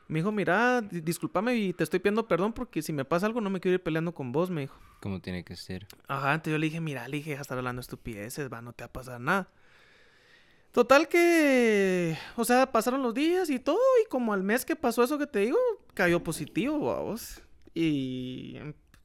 Me 0.07 0.19
dijo, 0.19 0.31
mira, 0.31 0.81
di- 0.81 1.01
discúlpame 1.01 1.55
y 1.55 1.73
te 1.73 1.83
estoy 1.83 1.99
pidiendo 1.99 2.27
perdón 2.27 2.53
porque 2.53 2.81
si 2.81 2.93
me 2.93 3.03
pasa 3.05 3.25
algo 3.25 3.41
no 3.41 3.49
me 3.49 3.59
quiero 3.59 3.75
ir 3.75 3.83
peleando 3.83 4.13
con 4.13 4.31
vos, 4.31 4.49
me 4.49 4.61
dijo. 4.61 4.77
Como 5.01 5.19
tiene 5.19 5.43
que 5.43 5.55
ser. 5.55 5.85
Ajá, 6.07 6.33
entonces 6.33 6.53
yo 6.53 6.57
le 6.57 6.65
dije, 6.67 6.79
mira, 6.79 7.07
le 7.07 7.17
dije, 7.17 7.33
estar 7.33 7.57
hablando 7.57 7.81
estupideces, 7.81 8.51
va, 8.51 8.61
no 8.61 8.71
te 8.73 8.83
va 8.83 8.87
a 8.87 8.93
pasar 8.93 9.19
nada. 9.19 9.49
Total 10.71 11.07
que, 11.07 12.17
o 12.35 12.45
sea, 12.45 12.71
pasaron 12.71 13.01
los 13.01 13.13
días 13.13 13.49
y 13.49 13.57
todo, 13.59 13.79
y 14.03 14.07
como 14.09 14.31
al 14.33 14.43
mes 14.43 14.63
que 14.63 14.75
pasó 14.75 15.03
eso 15.03 15.17
que 15.17 15.25
te 15.25 15.39
digo, 15.39 15.57
cayó 15.93 16.23
positivo, 16.23 16.79
vamos. 16.93 17.41
Y 17.73 18.57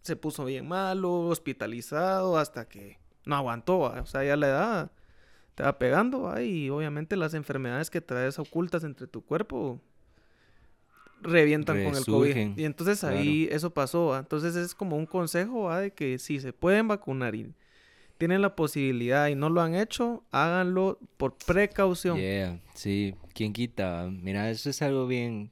se 0.02 0.16
puso 0.16 0.44
bien 0.44 0.69
malo, 0.69 1.12
hospitalizado, 1.28 2.37
hasta 2.37 2.69
que 2.69 2.99
no 3.25 3.37
aguantó, 3.37 3.78
va. 3.81 4.00
O 4.02 4.06
sea, 4.06 4.22
ya 4.22 4.37
la 4.37 4.49
edad 4.49 4.93
te 5.54 5.62
va 5.62 5.78
pegando, 5.78 6.22
va. 6.22 6.43
Y 6.43 6.69
obviamente 6.69 7.16
las 7.16 7.32
enfermedades 7.34 7.88
que 7.88 8.00
traes 8.02 8.38
ocultas 8.38 8.84
entre 8.84 9.06
tu 9.06 9.25
cuerpo 9.25 9.81
revientan 11.22 11.84
con 11.84 11.96
el 11.96 12.04
COVID. 12.04 12.56
Y 12.56 12.64
entonces 12.64 13.04
ahí 13.04 13.48
eso 13.50 13.72
pasó, 13.72 14.06
¿va? 14.06 14.19
Entonces 14.19 14.54
es 14.56 14.74
como 14.74 14.96
un 14.96 15.06
consejo, 15.06 15.64
¿va? 15.64 15.80
De 15.80 15.92
que 15.92 16.19
si 16.19 16.40
se 16.40 16.52
pueden 16.52 16.88
vacunar 16.88 17.34
y 17.34 17.52
tienen 18.19 18.42
la 18.42 18.54
posibilidad 18.54 19.28
y 19.28 19.34
no 19.34 19.50
lo 19.50 19.60
han 19.60 19.74
hecho, 19.74 20.24
háganlo 20.30 20.98
por 21.16 21.36
precaución. 21.36 22.19
Yeah, 22.19 22.60
sí. 22.74 23.14
¿Quién 23.34 23.52
quita? 23.52 24.08
Mira, 24.10 24.50
eso 24.50 24.70
es 24.70 24.82
algo 24.82 25.06
bien 25.06 25.50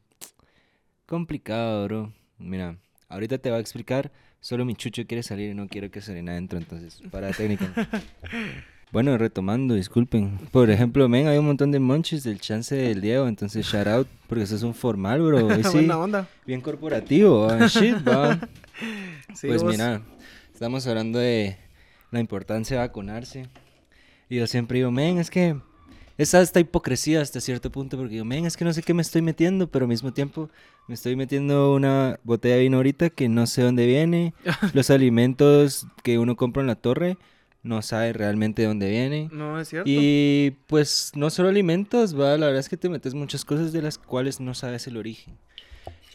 complicado, 1.07 1.85
bro. 1.85 2.13
Mira, 2.39 2.77
ahorita 3.09 3.39
te 3.39 3.51
va 3.51 3.57
a 3.57 3.61
explicar. 3.61 4.13
Solo 4.41 4.65
mi 4.65 4.75
chucho 4.75 5.07
quiere 5.07 5.23
salir 5.23 5.51
y 5.51 5.55
no 5.55 5.69
quiero 5.69 5.91
que 5.91 6.01
salga 6.01 6.33
adentro, 6.33 6.59
entonces, 6.59 7.03
para 7.11 7.33
técnico. 7.33 7.65
Bueno, 8.93 9.17
retomando, 9.19 9.75
disculpen. 9.75 10.39
Por 10.51 10.69
ejemplo, 10.71 11.09
men, 11.09 11.29
hay 11.29 11.39
un 11.39 11.47
montón 11.47 11.71
de 11.71 11.79
monches 11.79 12.25
del 12.25 12.41
chance 12.41 12.75
del 12.75 13.01
Diego, 13.01 13.29
entonces 13.29 13.65
shout 13.65 13.87
out, 13.87 14.09
porque 14.29 14.45
eso 14.45 14.57
es 14.57 14.63
un 14.65 14.75
formal, 14.75 15.23
bro. 15.23 15.47
Hoy 15.47 15.63
sí, 15.63 15.71
Buena 15.73 15.99
onda. 15.99 16.29
bien 16.45 16.61
corporativo, 16.61 17.49
ah, 17.49 17.67
shit. 17.67 17.97
Sí, 19.35 19.47
pues 19.47 19.63
vos- 19.63 19.73
mira, 19.73 20.01
estamos 20.53 20.87
hablando 20.87 21.19
de 21.19 21.57
la 22.11 22.19
importancia 22.19 22.77
de 22.77 22.87
vacunarse. 22.87 23.47
Y 24.29 24.37
yo 24.37 24.47
siempre 24.47 24.79
digo, 24.79 24.91
men, 24.91 25.19
es 25.19 25.31
que 25.31 25.55
es 26.19 26.35
hasta 26.35 26.59
hipocresía 26.61 27.21
hasta 27.21 27.41
cierto 27.41 27.71
punto, 27.71 27.97
porque 27.97 28.15
digo, 28.15 28.25
men, 28.25 28.47
es 28.47 28.57
que 28.57 28.65
no 28.65 28.73
sé 28.73 28.83
qué 28.83 28.93
me 28.95 29.03
estoy 29.03 29.23
metiendo, 29.23 29.69
pero 29.69 29.85
al 29.85 29.89
mismo 29.91 30.13
tiempo 30.13 30.49
me 30.89 30.95
estoy 30.95 31.15
metiendo 31.15 31.75
una 31.75 32.19
botella 32.25 32.57
de 32.57 32.63
vino 32.63 32.79
ahorita 32.79 33.11
que 33.11 33.29
no 33.29 33.47
sé 33.47 33.63
dónde 33.63 33.87
viene. 33.87 34.35
Los 34.73 34.91
alimentos 34.91 35.87
que 36.03 36.19
uno 36.19 36.35
compra 36.37 36.63
en 36.63 36.67
la 36.67 36.75
torre 36.75 37.19
no 37.63 37.83
sabe 37.83 38.13
realmente 38.13 38.63
de 38.63 38.69
dónde 38.69 38.89
viene. 38.89 39.29
No, 39.33 39.61
es 39.61 39.69
cierto. 39.69 39.89
Y 39.91 40.57
pues 40.67 41.13
no 41.15 41.31
solo 41.31 41.49
alimentos, 41.49 42.19
va, 42.19 42.37
la 42.37 42.47
verdad 42.47 42.61
es 42.61 42.69
que 42.69 42.77
te 42.77 42.89
metes 42.89 43.15
muchas 43.15 43.45
cosas 43.45 43.73
de 43.73 43.83
las 43.83 43.99
cuales 43.99 44.41
no 44.41 44.55
sabes 44.55 44.87
el 44.87 44.97
origen. 44.97 45.37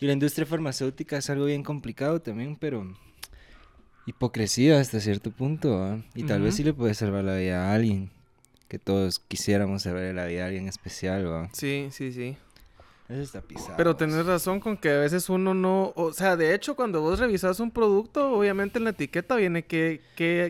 Y 0.02 0.08
la 0.08 0.14
industria 0.14 0.46
farmacéutica 0.46 1.18
es 1.18 1.30
algo 1.30 1.46
bien 1.46 1.64
complicado 1.64 2.22
también, 2.22 2.56
pero 2.56 2.96
hipocresía 4.06 4.80
hasta 4.80 5.00
cierto 5.00 5.32
punto, 5.32 5.80
¿va? 5.80 6.04
Y 6.14 6.24
tal 6.24 6.42
vez 6.42 6.56
sí 6.56 6.64
le 6.64 6.74
puede 6.74 6.94
salvar 6.94 7.24
la 7.24 7.36
vida 7.38 7.70
a 7.70 7.74
alguien, 7.74 8.12
que 8.68 8.78
todos 8.78 9.20
quisiéramos 9.20 9.84
salvar 9.84 10.14
la 10.14 10.26
vida 10.26 10.44
a 10.44 10.48
alguien 10.48 10.68
especial, 10.68 11.28
¿va? 11.28 11.50
Sí, 11.54 11.88
sí, 11.92 12.12
sí. 12.12 12.38
Eso 13.08 13.22
está 13.22 13.42
pisado. 13.42 13.76
Pero 13.78 13.96
tenés 13.96 14.26
razón 14.26 14.60
con 14.60 14.78
que 14.78 14.90
a 14.90 14.98
veces 14.98 15.30
uno 15.30 15.54
no... 15.54 15.94
O 15.96 16.12
sea, 16.12 16.36
de 16.36 16.56
hecho, 16.56 16.76
cuando 16.76 17.02
vos 17.02 17.20
revisas 17.20 17.60
un 17.60 17.70
producto, 17.70 18.32
obviamente 18.32 18.80
en 18.80 18.86
la 18.86 18.90
etiqueta 18.90 19.36
viene 19.36 19.64
qué 19.64 20.02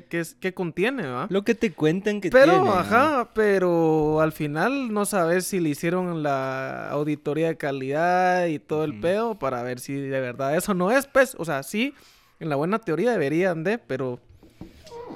es- 0.10 0.36
qué 0.40 0.54
contiene, 0.54 1.06
¿va? 1.06 1.28
Lo 1.30 1.44
que 1.44 1.54
te 1.54 1.74
cuentan 1.74 2.22
que 2.22 2.30
Pero, 2.30 2.54
tiene, 2.54 2.70
¿va? 2.70 2.80
ajá, 2.80 3.30
pero 3.34 4.22
al 4.22 4.32
final 4.32 4.94
no 4.94 5.04
sabes 5.06 5.46
si 5.48 5.60
le 5.60 5.68
hicieron 5.68 6.24
la 6.24 6.90
auditoría 6.92 7.50
de 7.50 7.58
calidad 7.58 8.46
y 8.46 8.60
todo 8.60 8.86
el 8.86 9.02
pedo 9.02 9.38
para 9.38 9.62
ver 9.62 9.82
si 9.82 9.94
de 9.96 10.22
verdad 10.22 10.56
eso 10.56 10.74
no 10.74 10.92
es, 10.92 11.08
pues, 11.08 11.36
o 11.38 11.44
sea, 11.44 11.62
sí, 11.62 11.94
en 12.40 12.48
la 12.48 12.56
buena 12.56 12.80
teoría 12.80 13.12
deberían 13.12 13.66
de, 13.66 13.80
pero 13.80 14.22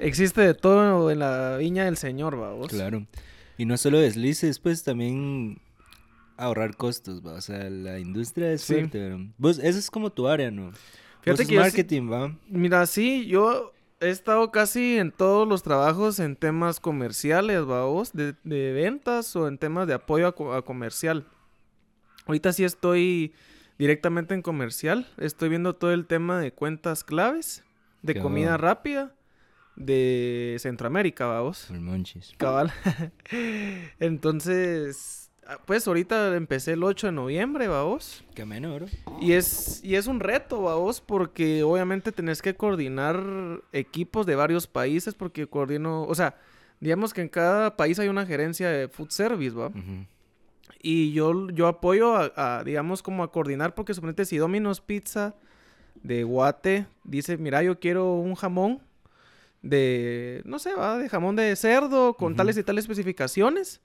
existe 0.02 0.42
de 0.42 0.54
todo 0.56 1.10
en 1.10 1.20
la 1.20 1.56
viña 1.58 1.86
del 1.86 1.96
señor, 1.96 2.36
vamos. 2.38 2.68
Claro. 2.68 3.06
Y 3.58 3.66
no 3.66 3.78
solo 3.78 3.98
deslices, 4.00 4.60
pues 4.60 4.84
también 4.84 5.62
ahorrar 6.40 6.76
costos, 6.78 7.26
¿va? 7.26 7.34
O 7.34 7.42
sea, 7.42 7.70
la 7.70 8.00
industria 8.00 8.52
es 8.52 8.62
Sí. 8.62 8.74
fuerte, 8.76 9.10
¿va? 9.12 9.18
Vos, 9.38 9.60
esa 9.60 9.78
es 9.80 9.90
como 9.92 10.12
tu 10.12 10.28
área, 10.28 10.50
¿no? 10.52 10.72
Fíjate 11.22 11.44
que 11.44 11.50
sí- 11.50 11.56
marketing, 11.56 12.12
va. 12.12 12.36
Mira, 12.48 12.86
sí, 12.86 13.26
yo 13.28 13.74
he 14.00 14.10
estado 14.10 14.52
casi 14.52 14.98
en 14.98 15.12
todos 15.12 15.48
los 15.48 15.64
trabajos 15.64 16.20
en 16.20 16.36
temas 16.38 16.80
comerciales, 16.80 17.66
vamos, 17.66 18.14
de, 18.14 18.36
de 18.44 18.72
ventas 18.72 19.36
o 19.36 19.48
en 19.48 19.58
temas 19.58 19.88
de 19.88 19.94
apoyo 19.96 20.28
a, 20.28 20.36
co- 20.36 20.54
a 20.54 20.64
comercial. 20.64 21.28
Ahorita 22.26 22.54
sí 22.54 22.64
estoy 22.64 23.34
directamente 23.78 24.34
en 24.34 24.42
comercial. 24.42 25.08
Estoy 25.18 25.50
viendo 25.50 25.76
todo 25.76 25.92
el 25.92 26.06
tema 26.06 26.40
de 26.40 26.52
cuentas 26.54 27.04
claves, 27.04 27.64
de 28.02 28.20
comida 28.22 28.56
rápida, 28.56 29.14
de 29.76 30.56
Centroamérica, 30.60 31.26
vamos. 31.26 31.70
El 31.70 31.82
monchis. 31.82 32.34
Cabal. 32.38 32.72
Entonces, 34.00 35.29
pues 35.66 35.88
ahorita 35.88 36.36
empecé 36.36 36.74
el 36.74 36.84
8 36.84 37.08
de 37.08 37.14
noviembre, 37.14 37.68
vamos. 37.68 38.24
Qué 38.36 38.46
menor. 38.46 38.86
Y 39.22 39.34
es, 39.34 39.84
y 39.84 39.96
es 39.96 40.08
un 40.08 40.20
reto, 40.20 40.60
vos, 40.60 41.02
porque 41.02 41.64
obviamente 41.64 42.12
tenés 42.12 42.42
que 42.42 42.56
coordinar 42.56 43.24
equipos 43.74 44.26
de 44.26 44.36
varios 44.36 44.68
países, 44.68 45.14
porque 45.16 45.48
coordino, 45.48 46.04
o 46.04 46.16
sea, 46.16 46.38
digamos 46.80 47.14
que 47.14 47.22
en 47.22 47.30
cada 47.30 47.76
país 47.78 48.00
hay 48.00 48.08
una 48.08 48.26
gerencia 48.26 48.70
de 48.70 48.88
food 48.88 49.10
service, 49.10 49.56
¿va? 49.56 49.72
Y 50.82 51.12
yo, 51.12 51.50
yo 51.50 51.68
apoyo 51.68 52.16
a, 52.16 52.32
a, 52.36 52.64
digamos, 52.64 53.02
como 53.02 53.24
a 53.24 53.32
coordinar, 53.32 53.76
porque 53.76 53.94
suponete 53.94 54.26
si 54.26 54.38
Domino's 54.38 54.82
Pizza 54.82 55.36
de 56.04 56.24
Guate 56.24 56.86
dice, 57.04 57.38
mira, 57.38 57.64
yo 57.64 57.80
quiero 57.80 58.16
un 58.16 58.36
jamón 58.36 58.82
de, 59.62 60.42
no 60.46 60.60
sé, 60.60 60.74
va, 60.74 60.98
de 60.98 61.10
jamón 61.10 61.36
de 61.36 61.56
cerdo 61.56 62.14
con 62.14 62.36
tales 62.36 62.58
y 62.58 62.64
tales 62.64 62.86
especificaciones. 62.86 63.82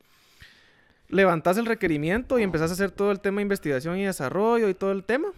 Levantás 1.14 1.56
el 1.59 1.66
requerimiento 1.66 2.38
y 2.38 2.42
empezás 2.42 2.71
a 2.71 2.75
hacer 2.75 2.90
todo 2.90 3.12
el 3.12 3.21
tema 3.21 3.37
de 3.37 3.42
investigación 3.42 3.97
y 3.99 4.04
desarrollo 4.04 4.68
y 4.68 4.75
todo 4.75 4.90
el 4.92 5.04
tema. 5.04 5.28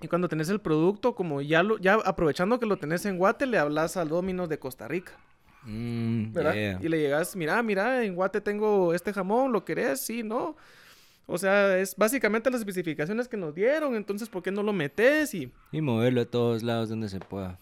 Y 0.00 0.08
cuando 0.08 0.28
tenés 0.28 0.48
el 0.50 0.60
producto, 0.60 1.14
como 1.14 1.40
ya 1.40 1.62
lo, 1.62 1.78
ya 1.78 1.94
aprovechando 1.94 2.60
que 2.60 2.66
lo 2.66 2.76
tenés 2.76 3.04
en 3.06 3.16
Guate, 3.18 3.46
le 3.46 3.58
hablas 3.58 3.96
al 3.96 4.08
Domino's 4.08 4.48
de 4.48 4.58
Costa 4.58 4.86
Rica. 4.86 5.12
Mm, 5.64 6.32
¿verdad? 6.32 6.54
yeah. 6.54 6.78
Y 6.80 6.88
le 6.88 7.00
llegas, 7.00 7.34
mira, 7.34 7.60
mira, 7.62 8.04
en 8.04 8.14
Guate 8.14 8.40
tengo 8.40 8.94
este 8.94 9.12
jamón, 9.12 9.52
¿lo 9.52 9.64
querés? 9.64 10.00
Sí, 10.00 10.22
¿no? 10.22 10.54
O 11.26 11.36
sea, 11.36 11.78
es 11.78 11.96
básicamente 11.96 12.50
las 12.50 12.60
especificaciones 12.60 13.26
que 13.26 13.36
nos 13.36 13.54
dieron, 13.54 13.94
entonces, 13.96 14.28
¿por 14.28 14.42
qué 14.42 14.50
no 14.50 14.62
lo 14.62 14.72
metes? 14.72 15.34
Y, 15.34 15.52
Y 15.72 15.80
moverlo 15.80 16.20
a 16.20 16.24
todos 16.26 16.62
lados 16.62 16.88
donde 16.90 17.08
se 17.08 17.18
pueda. 17.20 17.58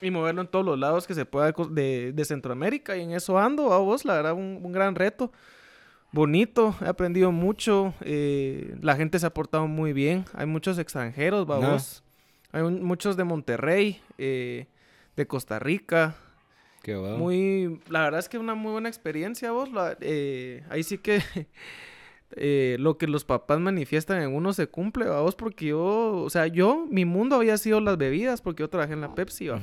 y 0.00 0.10
moverlo 0.10 0.42
en 0.42 0.48
todos 0.48 0.64
los 0.64 0.78
lados 0.78 1.06
que 1.06 1.14
se 1.14 1.24
pueda 1.24 1.52
de, 1.70 2.12
de 2.12 2.24
Centroamérica. 2.24 2.96
Y 2.96 3.02
en 3.02 3.12
eso 3.12 3.38
ando, 3.38 3.72
a 3.72 3.78
vos, 3.78 4.04
la 4.04 4.14
verdad, 4.14 4.32
un, 4.34 4.60
un 4.62 4.72
gran 4.72 4.94
reto. 4.94 5.30
Bonito, 6.16 6.74
he 6.80 6.86
aprendido 6.88 7.30
mucho. 7.30 7.92
eh, 8.00 8.74
la 8.80 8.96
gente 8.96 9.18
se 9.18 9.26
ha 9.26 9.34
portado 9.34 9.66
muy 9.66 9.92
bien. 9.92 10.24
Hay 10.32 10.46
muchos 10.46 10.78
extranjeros, 10.78 11.46
No. 11.46 11.60
vamos. 11.60 12.02
Hay 12.52 12.62
un- 12.62 12.82
muchos 12.82 13.18
de 13.18 13.24
Monterrey, 13.24 14.00
eh, 14.16 14.66
de 15.14 15.26
Costa 15.26 15.58
Rica, 15.58 16.14
Qué 16.82 16.96
guau. 16.96 17.18
muy, 17.18 17.80
la 17.90 18.00
verdad 18.04 18.20
es 18.20 18.30
que 18.30 18.38
una 18.38 18.54
muy 18.54 18.72
buena 18.72 18.88
experiencia, 18.88 19.50
vos. 19.52 19.70
la- 19.70 19.96
eh, 20.00 20.64
ahí 20.70 20.82
sí 20.84 20.96
que 20.96 21.20
lo 22.78 22.96
que 22.96 23.06
los 23.08 23.24
papás 23.24 23.60
manifiestan 23.60 24.22
en 24.22 24.34
uno 24.34 24.54
se 24.54 24.68
cumple, 24.68 25.08
vos, 25.10 25.34
porque 25.36 25.66
yo, 25.66 26.22
o 26.24 26.30
sea, 26.30 26.46
yo, 26.46 26.86
mi 26.90 27.04
mundo 27.04 27.36
había 27.36 27.58
sido 27.58 27.80
las 27.82 27.98
bebidas, 27.98 28.40
porque 28.40 28.62
yo 28.62 28.70
trabajé 28.70 28.94
en 28.94 29.02
la 29.02 29.14
Pepsi, 29.14 29.48
¿va? 29.48 29.60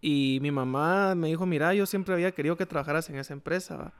Y 0.00 0.38
mi 0.42 0.50
mamá 0.50 1.14
me 1.14 1.28
dijo, 1.28 1.46
mira, 1.46 1.74
yo 1.74 1.86
siempre 1.86 2.12
había 2.14 2.32
querido 2.32 2.56
que 2.56 2.66
trabajaras 2.66 3.08
en 3.08 3.16
esa 3.18 3.32
empresa, 3.34 3.76
¿va? 3.76 3.92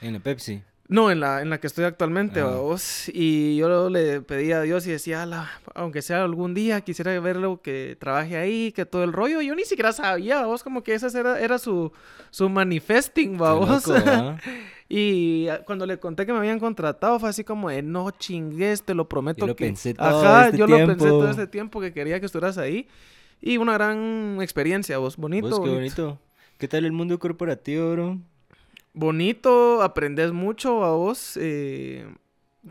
En 0.00 0.12
la 0.14 0.20
Pepsi. 0.20 0.62
No, 0.88 1.10
en 1.10 1.18
la, 1.18 1.42
en 1.42 1.50
la 1.50 1.58
que 1.58 1.66
estoy 1.66 1.84
actualmente, 1.84 2.38
Ah. 2.40 2.44
¿va 2.44 2.56
vos. 2.60 3.10
Y 3.12 3.56
yo 3.56 3.90
le 3.90 4.20
pedí 4.20 4.52
a 4.52 4.60
Dios 4.62 4.86
y 4.86 4.92
decía, 4.92 5.22
"Ala, 5.24 5.50
aunque 5.74 6.00
sea 6.00 6.22
algún 6.22 6.54
día, 6.54 6.80
quisiera 6.82 7.18
verlo 7.18 7.60
que 7.60 7.96
trabaje 7.98 8.36
ahí, 8.36 8.70
que 8.70 8.86
todo 8.86 9.02
el 9.02 9.12
rollo. 9.12 9.40
Yo 9.42 9.56
ni 9.56 9.64
siquiera 9.64 9.92
sabía, 9.92 10.42
¿va 10.42 10.46
vos, 10.46 10.62
como 10.62 10.84
que 10.84 10.94
ese 10.94 11.06
era, 11.18 11.40
era 11.40 11.58
su, 11.58 11.90
su 12.30 12.48
manifesting, 12.48 13.32
Qué 13.32 13.42
¿va 13.42 13.54
vos. 13.54 13.84
loco, 13.88 13.94
¿va? 14.06 14.38
y 14.88 15.48
cuando 15.66 15.86
le 15.86 15.98
conté 15.98 16.24
que 16.24 16.32
me 16.32 16.38
habían 16.38 16.60
contratado, 16.60 17.18
fue 17.18 17.30
así 17.30 17.42
como 17.42 17.68
de, 17.68 17.82
no 17.82 18.12
chingues, 18.12 18.84
te 18.84 18.94
lo 18.94 19.08
prometo 19.08 19.40
Yo 19.40 19.46
lo 19.48 19.56
que... 19.56 19.64
pensé 19.64 19.92
todo 19.94 20.06
Ajá, 20.24 20.46
este 20.46 20.58
yo 20.58 20.68
lo 20.68 20.76
pensé 20.76 20.94
todo 21.08 21.08
tiempo. 21.22 21.30
este 21.30 21.46
tiempo 21.48 21.80
que 21.80 21.92
quería 21.92 22.20
que 22.20 22.26
estuvieras 22.26 22.58
ahí. 22.58 22.86
Y 23.40 23.56
una 23.58 23.72
gran 23.74 24.38
experiencia, 24.40 24.98
vos. 24.98 25.16
Bonito, 25.16 25.48
Vos, 25.48 25.60
qué 25.60 25.68
bonito. 25.74 26.04
bonito. 26.04 26.20
¿Qué 26.58 26.68
tal 26.68 26.84
el 26.84 26.92
mundo 26.92 27.18
corporativo, 27.18 27.90
bro? 27.92 28.18
Bonito, 28.96 29.82
aprendes 29.82 30.32
mucho 30.32 30.82
a 30.82 30.90
vos. 30.96 31.36
eh, 31.40 32.06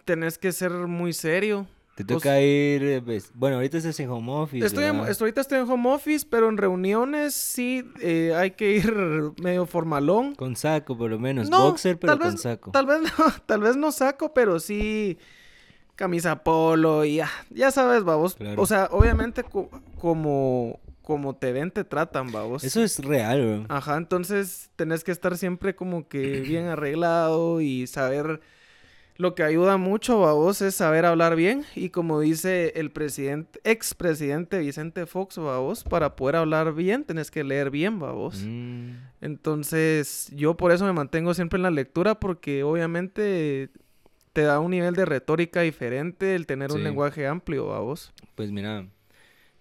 tenés 0.06 0.40
que 0.40 0.52
ser 0.52 0.72
muy 0.72 1.14
serio. 1.14 1.68
Te 1.96 2.04
Vos- 2.04 2.16
toca 2.22 2.42
ir, 2.42 2.84
eh, 2.84 3.02
pues, 3.06 3.32
bueno, 3.36 3.58
ahorita 3.58 3.78
estás 3.78 3.98
en 4.02 4.10
home 4.10 4.30
office, 4.34 4.66
Estoy 4.66 4.84
estoy- 4.86 5.28
ahorita 5.28 5.42
estoy 5.42 5.60
en 5.60 5.70
home 5.70 5.94
office, 5.94 6.26
pero 6.30 6.50
en 6.50 6.58
reuniones 6.58 7.34
sí 7.36 7.86
eh, 8.02 8.34
hay 8.36 8.52
que 8.52 8.72
ir 8.72 8.92
medio 9.42 9.66
formalón. 9.68 10.34
Con 10.36 10.56
saco, 10.56 10.98
por 10.98 11.12
lo 11.12 11.20
menos. 11.20 11.48
No, 11.50 11.70
Boxer, 11.70 11.98
pero 12.00 12.14
tal 12.14 12.20
con 12.20 12.32
vez- 12.32 12.42
saco. 12.42 12.72
Tal 12.72 12.86
vez 12.88 13.00
no, 13.20 13.26
tal 13.46 13.62
vez 13.62 13.78
no 13.78 13.92
saco, 13.92 14.34
pero 14.34 14.60
sí 14.60 15.18
camisa 15.96 16.44
polo 16.44 17.06
y 17.06 17.18
ya, 17.18 17.30
ya 17.52 17.70
sabes, 17.72 18.04
babos. 18.04 18.36
Claro. 18.36 18.60
O 18.62 18.66
sea, 18.66 18.90
obviamente 18.92 19.44
co- 19.44 19.70
como, 19.98 20.80
como 21.06 21.36
te 21.38 21.54
ven, 21.54 21.72
te 21.72 21.86
tratan, 21.86 22.32
babos. 22.32 22.64
Eso 22.66 22.84
es 22.84 23.00
real, 23.00 23.46
bro. 23.46 23.66
Ajá, 23.70 23.96
entonces 23.96 24.70
tenés 24.76 25.04
que 25.06 25.12
estar 25.12 25.38
siempre 25.38 25.76
como 25.76 26.08
que 26.10 26.42
bien 26.48 26.66
arreglado 26.66 27.62
y 27.62 27.88
saber... 27.88 28.42
Lo 29.18 29.34
que 29.34 29.44
ayuda 29.44 29.78
mucho 29.78 30.28
a 30.28 30.34
vos 30.34 30.62
es 30.62 30.76
saber 30.76 31.06
hablar 31.06 31.38
bien 31.38 31.64
y 31.74 31.88
como 31.88 32.20
dice 32.20 32.74
el 32.76 32.92
presidente, 32.92 33.62
expresidente 33.64 34.60
Vicente 34.60 35.06
Fox, 35.06 35.38
a 35.38 35.58
vos, 35.60 35.86
para 35.86 36.18
poder 36.18 36.36
hablar 36.36 36.74
bien 36.74 37.06
tenés 37.06 37.32
que 37.32 37.46
leer 37.46 37.70
bien, 37.72 37.94
a 38.04 38.12
vos. 38.12 38.44
Mm, 38.46 38.90
Entonces, 39.22 40.30
yo 40.36 40.58
por 40.58 40.74
eso 40.74 40.84
me 40.84 40.92
mantengo 40.92 41.34
siempre 41.34 41.56
en 41.56 41.64
la 41.64 41.72
lectura 41.72 42.20
porque 42.20 42.64
obviamente 42.64 43.70
te 44.34 44.42
da 44.42 44.60
un 44.60 44.72
nivel 44.72 44.96
de 44.96 45.06
retórica 45.06 45.62
diferente 45.62 46.36
el 46.36 46.46
tener 46.46 46.74
un 46.74 46.84
lenguaje 46.84 47.26
amplio, 47.26 47.74
a 47.74 47.80
vos. 47.80 48.12
pues 48.36 48.52
mira, 48.52 48.86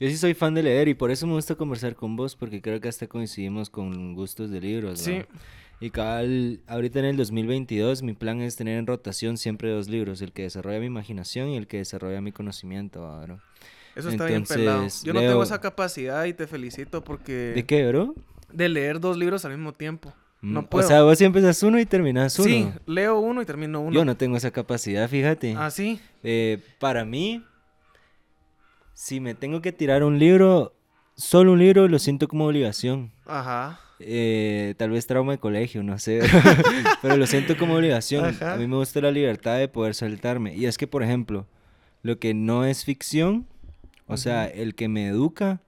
yo 0.00 0.08
sí 0.08 0.16
soy 0.16 0.34
fan 0.34 0.54
de 0.54 0.62
leer 0.62 0.88
y 0.88 0.94
por 0.94 1.10
eso 1.10 1.26
me 1.26 1.34
gusta 1.34 1.54
conversar 1.54 1.94
con 1.94 2.16
vos, 2.16 2.36
porque 2.36 2.60
creo 2.60 2.80
que 2.80 2.88
hasta 2.88 3.06
coincidimos 3.06 3.70
con 3.70 4.14
gustos 4.14 4.50
de 4.50 4.60
libros, 4.60 5.00
Sí. 5.00 5.22
Y 5.80 5.90
cabal, 5.90 6.60
ahorita 6.68 7.00
en 7.00 7.04
el 7.06 7.16
2022 7.16 8.02
mi 8.02 8.12
plan 8.14 8.40
es 8.40 8.56
tener 8.56 8.78
en 8.78 8.86
rotación 8.86 9.36
siempre 9.36 9.70
dos 9.70 9.88
libros, 9.88 10.22
el 10.22 10.32
que 10.32 10.42
desarrolla 10.42 10.78
mi 10.78 10.86
imaginación 10.86 11.48
y 11.48 11.56
el 11.56 11.66
que 11.66 11.78
desarrolla 11.78 12.20
mi 12.20 12.32
conocimiento, 12.32 13.02
¿va, 13.02 13.20
bro? 13.24 13.40
eso 13.96 14.08
está 14.08 14.26
bien 14.26 14.44
pelado. 14.44 14.76
Entonces, 14.78 15.02
Yo 15.04 15.12
no 15.12 15.20
tengo 15.20 15.42
esa 15.42 15.60
capacidad 15.60 16.24
y 16.24 16.32
te 16.32 16.46
felicito 16.46 17.02
porque 17.04 17.52
¿De 17.54 17.64
qué, 17.66 17.86
bro? 17.88 18.14
de 18.52 18.68
leer 18.68 19.00
dos 19.00 19.16
libros 19.18 19.44
al 19.44 19.52
mismo 19.52 19.72
tiempo. 19.74 20.12
Mm, 20.40 20.52
No 20.54 20.60
o 20.60 20.66
puedo. 20.66 20.86
sea, 20.88 21.02
vos 21.02 21.18
siempre 21.18 21.40
empiezas 21.40 21.62
uno 21.64 21.78
y 21.78 21.86
terminas 21.86 22.38
uno. 22.38 22.48
Sí, 22.48 22.68
leo 22.86 23.18
uno 23.18 23.42
y 23.42 23.44
termino 23.44 23.80
uno. 23.80 23.92
Yo 23.92 24.04
no 24.04 24.16
tengo 24.16 24.36
esa 24.36 24.52
capacidad, 24.52 25.08
fíjate. 25.08 25.54
Ah, 25.58 25.70
sí. 25.70 26.00
Eh, 26.22 26.60
para 26.78 27.04
mí, 27.04 27.44
si 28.94 29.20
me 29.20 29.34
tengo 29.34 29.60
que 29.60 29.72
tirar 29.72 30.04
un 30.04 30.18
libro, 30.18 30.74
solo 31.16 31.52
un 31.52 31.58
libro, 31.58 31.88
lo 31.88 31.98
siento 31.98 32.28
como 32.28 32.46
obligación. 32.46 33.12
Ajá. 33.26 33.80
Eh, 33.98 34.74
tal 34.76 34.90
vez 34.90 35.06
trauma 35.06 35.32
de 35.32 35.38
colegio, 35.38 35.82
no 35.82 35.98
sé. 35.98 36.20
pero 37.02 37.16
lo 37.16 37.26
siento 37.26 37.56
como 37.56 37.74
obligación. 37.74 38.24
Ajá. 38.24 38.54
A 38.54 38.56
mí 38.56 38.66
me 38.66 38.76
gusta 38.76 39.00
la 39.00 39.10
libertad 39.10 39.58
de 39.58 39.68
poder 39.68 39.94
soltarme. 39.94 40.54
Y 40.56 40.66
es 40.66 40.78
que, 40.78 40.86
por 40.86 41.02
ejemplo, 41.02 41.46
lo 42.02 42.18
que 42.18 42.34
no 42.34 42.64
es 42.64 42.84
ficción, 42.84 43.46
o 44.06 44.16
sea, 44.16 44.46
el 44.46 44.74
que 44.74 44.88
me 44.88 45.08
educa, 45.08 45.60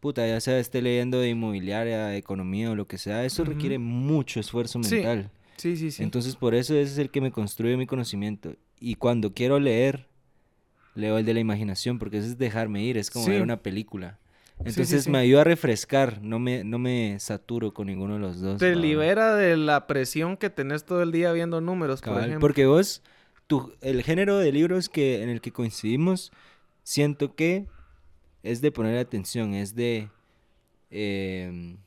puta, 0.00 0.26
ya 0.26 0.40
sea 0.40 0.58
esté 0.58 0.82
leyendo 0.82 1.20
de 1.20 1.30
inmobiliaria, 1.30 2.06
de 2.06 2.16
economía 2.16 2.70
o 2.70 2.74
lo 2.74 2.86
que 2.86 2.98
sea, 2.98 3.24
eso 3.24 3.44
requiere 3.44 3.78
mucho 3.78 4.40
esfuerzo 4.40 4.82
Sí, 4.82 4.96
mental. 4.96 5.30
Sí, 5.56 5.76
sí, 5.76 5.90
sí. 5.90 6.02
Entonces, 6.02 6.36
por 6.36 6.54
eso 6.54 6.74
ese 6.74 6.92
es 6.92 6.98
el 6.98 7.10
que 7.10 7.20
me 7.20 7.30
construye 7.30 7.76
mi 7.76 7.86
conocimiento. 7.86 8.54
Y 8.80 8.94
cuando 8.94 9.34
quiero 9.34 9.60
leer, 9.60 10.06
leo 11.00 11.18
el 11.18 11.24
de 11.26 11.34
la 11.34 11.40
imaginación, 11.40 11.98
porque 11.98 12.18
eso 12.18 12.28
es 12.28 12.38
dejarme 12.38 12.82
ir, 12.84 12.96
es 12.98 13.10
como 13.10 13.24
Sí. 13.24 13.32
ver 13.32 13.42
una 13.42 13.60
película. 13.62 14.18
Entonces 14.64 15.04
sí. 15.04 15.10
me 15.10 15.18
ayuda 15.18 15.40
a 15.40 15.44
refrescar, 15.44 16.20
no 16.22 16.38
me, 16.38 16.64
no 16.64 16.78
me 16.78 17.16
saturo 17.18 17.72
con 17.72 17.86
ninguno 17.86 18.14
de 18.14 18.20
los 18.20 18.40
dos. 18.40 18.58
te 18.60 18.74
¿va? 18.74 18.76
libera 18.76 19.34
de 19.34 19.56
la 19.56 19.86
presión 19.86 20.36
que 20.36 20.50
tenés 20.50 20.84
todo 20.84 21.02
el 21.02 21.12
día 21.12 21.32
viendo 21.32 21.60
números, 21.62 22.00
por 22.02 22.10
Cabal, 22.10 22.24
ejemplo. 22.24 22.40
Porque 22.46 22.66
vos, 22.66 23.02
tu, 23.46 23.72
el 23.80 24.02
género 24.02 24.38
de 24.38 24.52
libros 24.52 24.88
que, 24.90 25.22
en 25.22 25.30
el 25.30 25.40
que 25.40 25.50
coincidimos, 25.50 26.30
siento 26.82 27.34
que 27.34 27.66
es 28.42 28.60
de 28.60 28.70
poner 28.70 28.98
atención, 28.98 29.54
es 29.54 29.74
de 29.74 30.08
em, 30.90 31.78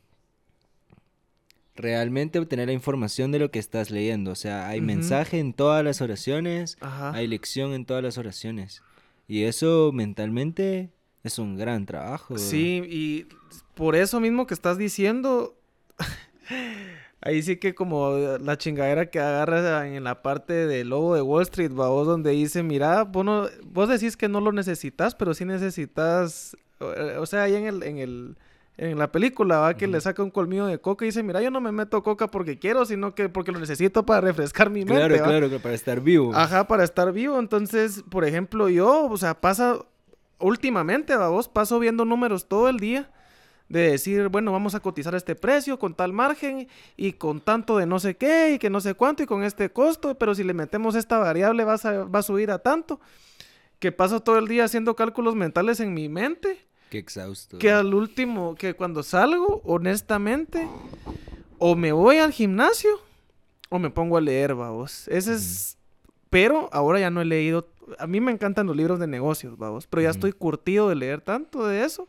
realmente 1.75 2.39
obtener 2.39 2.67
la 2.67 2.73
información 2.73 3.31
de 3.31 3.39
lo 3.39 3.51
que 3.51 3.59
estás 3.59 3.91
leyendo. 3.91 4.31
O 4.31 4.35
sea, 4.35 4.67
hay 4.67 4.81
mensaje 4.81 5.39
en 5.39 5.53
todas 5.53 5.83
las 5.83 6.01
oraciones, 6.01 6.77
Ajá. 6.81 7.11
hay 7.13 7.27
lección 7.27 7.73
en 7.73 7.85
todas 7.85 8.03
las 8.03 8.17
oraciones. 8.17 8.81
Y 9.27 9.43
eso 9.43 9.91
mentalmente 9.93 10.91
es 11.23 11.39
un 11.39 11.57
gran 11.57 11.85
trabajo. 11.85 12.37
Sí, 12.37 12.81
y 12.85 13.27
por 13.75 13.95
eso 13.95 14.19
mismo 14.19 14.45
que 14.45 14.53
estás 14.53 14.77
diciendo, 14.77 15.57
ahí 17.21 17.41
sí 17.41 17.57
que 17.57 17.73
como 17.73 18.11
la 18.39 18.57
chingadera 18.57 19.09
que 19.09 19.19
agarras 19.19 19.85
en 19.85 20.03
la 20.03 20.21
parte 20.21 20.53
del 20.67 20.89
lobo 20.89 21.15
de 21.15 21.21
Wall 21.21 21.43
Street, 21.43 21.71
va 21.71 21.87
vos 21.89 22.05
donde 22.07 22.31
dice, 22.31 22.63
mira, 22.63 23.03
vos, 23.03 23.23
no- 23.25 23.47
vos 23.65 23.89
decís 23.89 24.17
que 24.17 24.27
no 24.27 24.41
lo 24.41 24.51
necesitas, 24.51 25.15
pero 25.15 25.33
sí 25.33 25.45
necesitas 25.45 26.55
o 27.17 27.25
sea, 27.25 27.43
ahí 27.43 27.55
en 27.55 27.65
el, 27.65 27.83
en 27.83 27.97
el, 27.97 28.37
en 28.77 28.97
la 28.97 29.11
película, 29.11 29.59
va 29.59 29.75
que 29.75 29.85
le 29.87 30.01
saca 30.01 30.23
un 30.23 30.31
colmillo 30.31 30.65
de 30.65 30.79
coca 30.79 31.05
y 31.05 31.09
dice, 31.09 31.21
mira, 31.21 31.41
yo 31.41 31.51
no 31.51 31.61
me 31.61 31.71
meto 31.71 32.01
coca 32.01 32.27
porque 32.27 32.57
quiero, 32.57 32.85
sino 32.85 33.13
que 33.13 33.29
porque 33.29 33.51
lo 33.51 33.59
necesito 33.59 34.03
para 34.05 34.21
refrescar 34.21 34.69
mi 34.71 34.79
mente. 34.83 34.95
Claro, 34.95 35.23
claro, 35.23 35.49
que 35.49 35.59
para 35.59 35.75
estar 35.75 36.01
vivo. 36.01 36.31
Ajá, 36.33 36.65
para 36.67 36.83
estar 36.83 37.11
vivo. 37.13 37.37
Entonces, 37.39 38.03
por 38.09 38.25
ejemplo, 38.25 38.69
yo, 38.69 39.05
o 39.09 39.17
sea, 39.17 39.39
pasa 39.39 39.77
últimamente, 40.39 41.15
va 41.15 41.29
vos, 41.29 41.47
paso 41.47 41.79
viendo 41.79 42.05
números 42.05 42.47
todo 42.47 42.67
el 42.69 42.77
día 42.79 43.09
de 43.69 43.91
decir, 43.91 44.27
bueno, 44.27 44.51
vamos 44.51 44.75
a 44.75 44.79
cotizar 44.81 45.15
este 45.15 45.35
precio 45.35 45.79
con 45.79 45.95
tal 45.95 46.11
margen 46.13 46.67
y 46.97 47.13
con 47.13 47.39
tanto 47.41 47.77
de 47.77 47.85
no 47.85 47.99
sé 47.99 48.15
qué 48.17 48.53
y 48.55 48.59
que 48.59 48.69
no 48.69 48.81
sé 48.81 48.93
cuánto 48.93 49.23
y 49.23 49.25
con 49.25 49.43
este 49.43 49.69
costo, 49.71 50.15
pero 50.17 50.35
si 50.35 50.43
le 50.43 50.53
metemos 50.53 50.95
esta 50.95 51.17
variable 51.17 51.63
vas 51.63 51.85
a- 51.85 52.03
va 52.03 52.19
a 52.19 52.23
subir 52.23 52.51
a 52.51 52.59
tanto. 52.59 52.99
Que 53.79 53.91
paso 53.91 54.19
todo 54.21 54.37
el 54.37 54.47
día 54.47 54.65
haciendo 54.65 54.95
cálculos 54.95 55.35
mentales 55.35 55.79
en 55.79 55.93
mi 55.93 56.07
mente 56.09 56.65
Qué 56.93 56.99
exhausto. 56.99 57.57
que 57.57 57.71
al 57.71 57.91
último, 57.91 58.53
que 58.53 58.75
cuando 58.75 59.01
salgo, 59.01 59.63
honestamente, 59.65 60.67
o 61.57 61.75
me 61.75 61.91
voy 61.91 62.17
al 62.17 62.31
gimnasio 62.31 63.01
o 63.69 63.79
me 63.79 63.89
pongo 63.89 64.15
a 64.15 64.21
leer, 64.21 64.53
vamos. 64.53 65.07
Ese 65.07 65.33
es... 65.33 65.79
Pero 66.29 66.69
ahora 66.71 66.99
ya 66.99 67.09
no 67.09 67.19
he 67.19 67.25
leído... 67.25 67.67
A 67.97 68.05
mí 68.05 68.21
me 68.21 68.31
encantan 68.31 68.67
los 68.67 68.75
libros 68.75 68.99
de 68.99 69.07
negocios, 69.07 69.57
vamos. 69.57 69.87
Pero 69.87 70.03
ya 70.03 70.11
estoy 70.11 70.33
curtido 70.33 70.87
de 70.87 70.93
leer 70.93 71.21
tanto 71.21 71.65
de 71.65 71.83
eso 71.83 72.07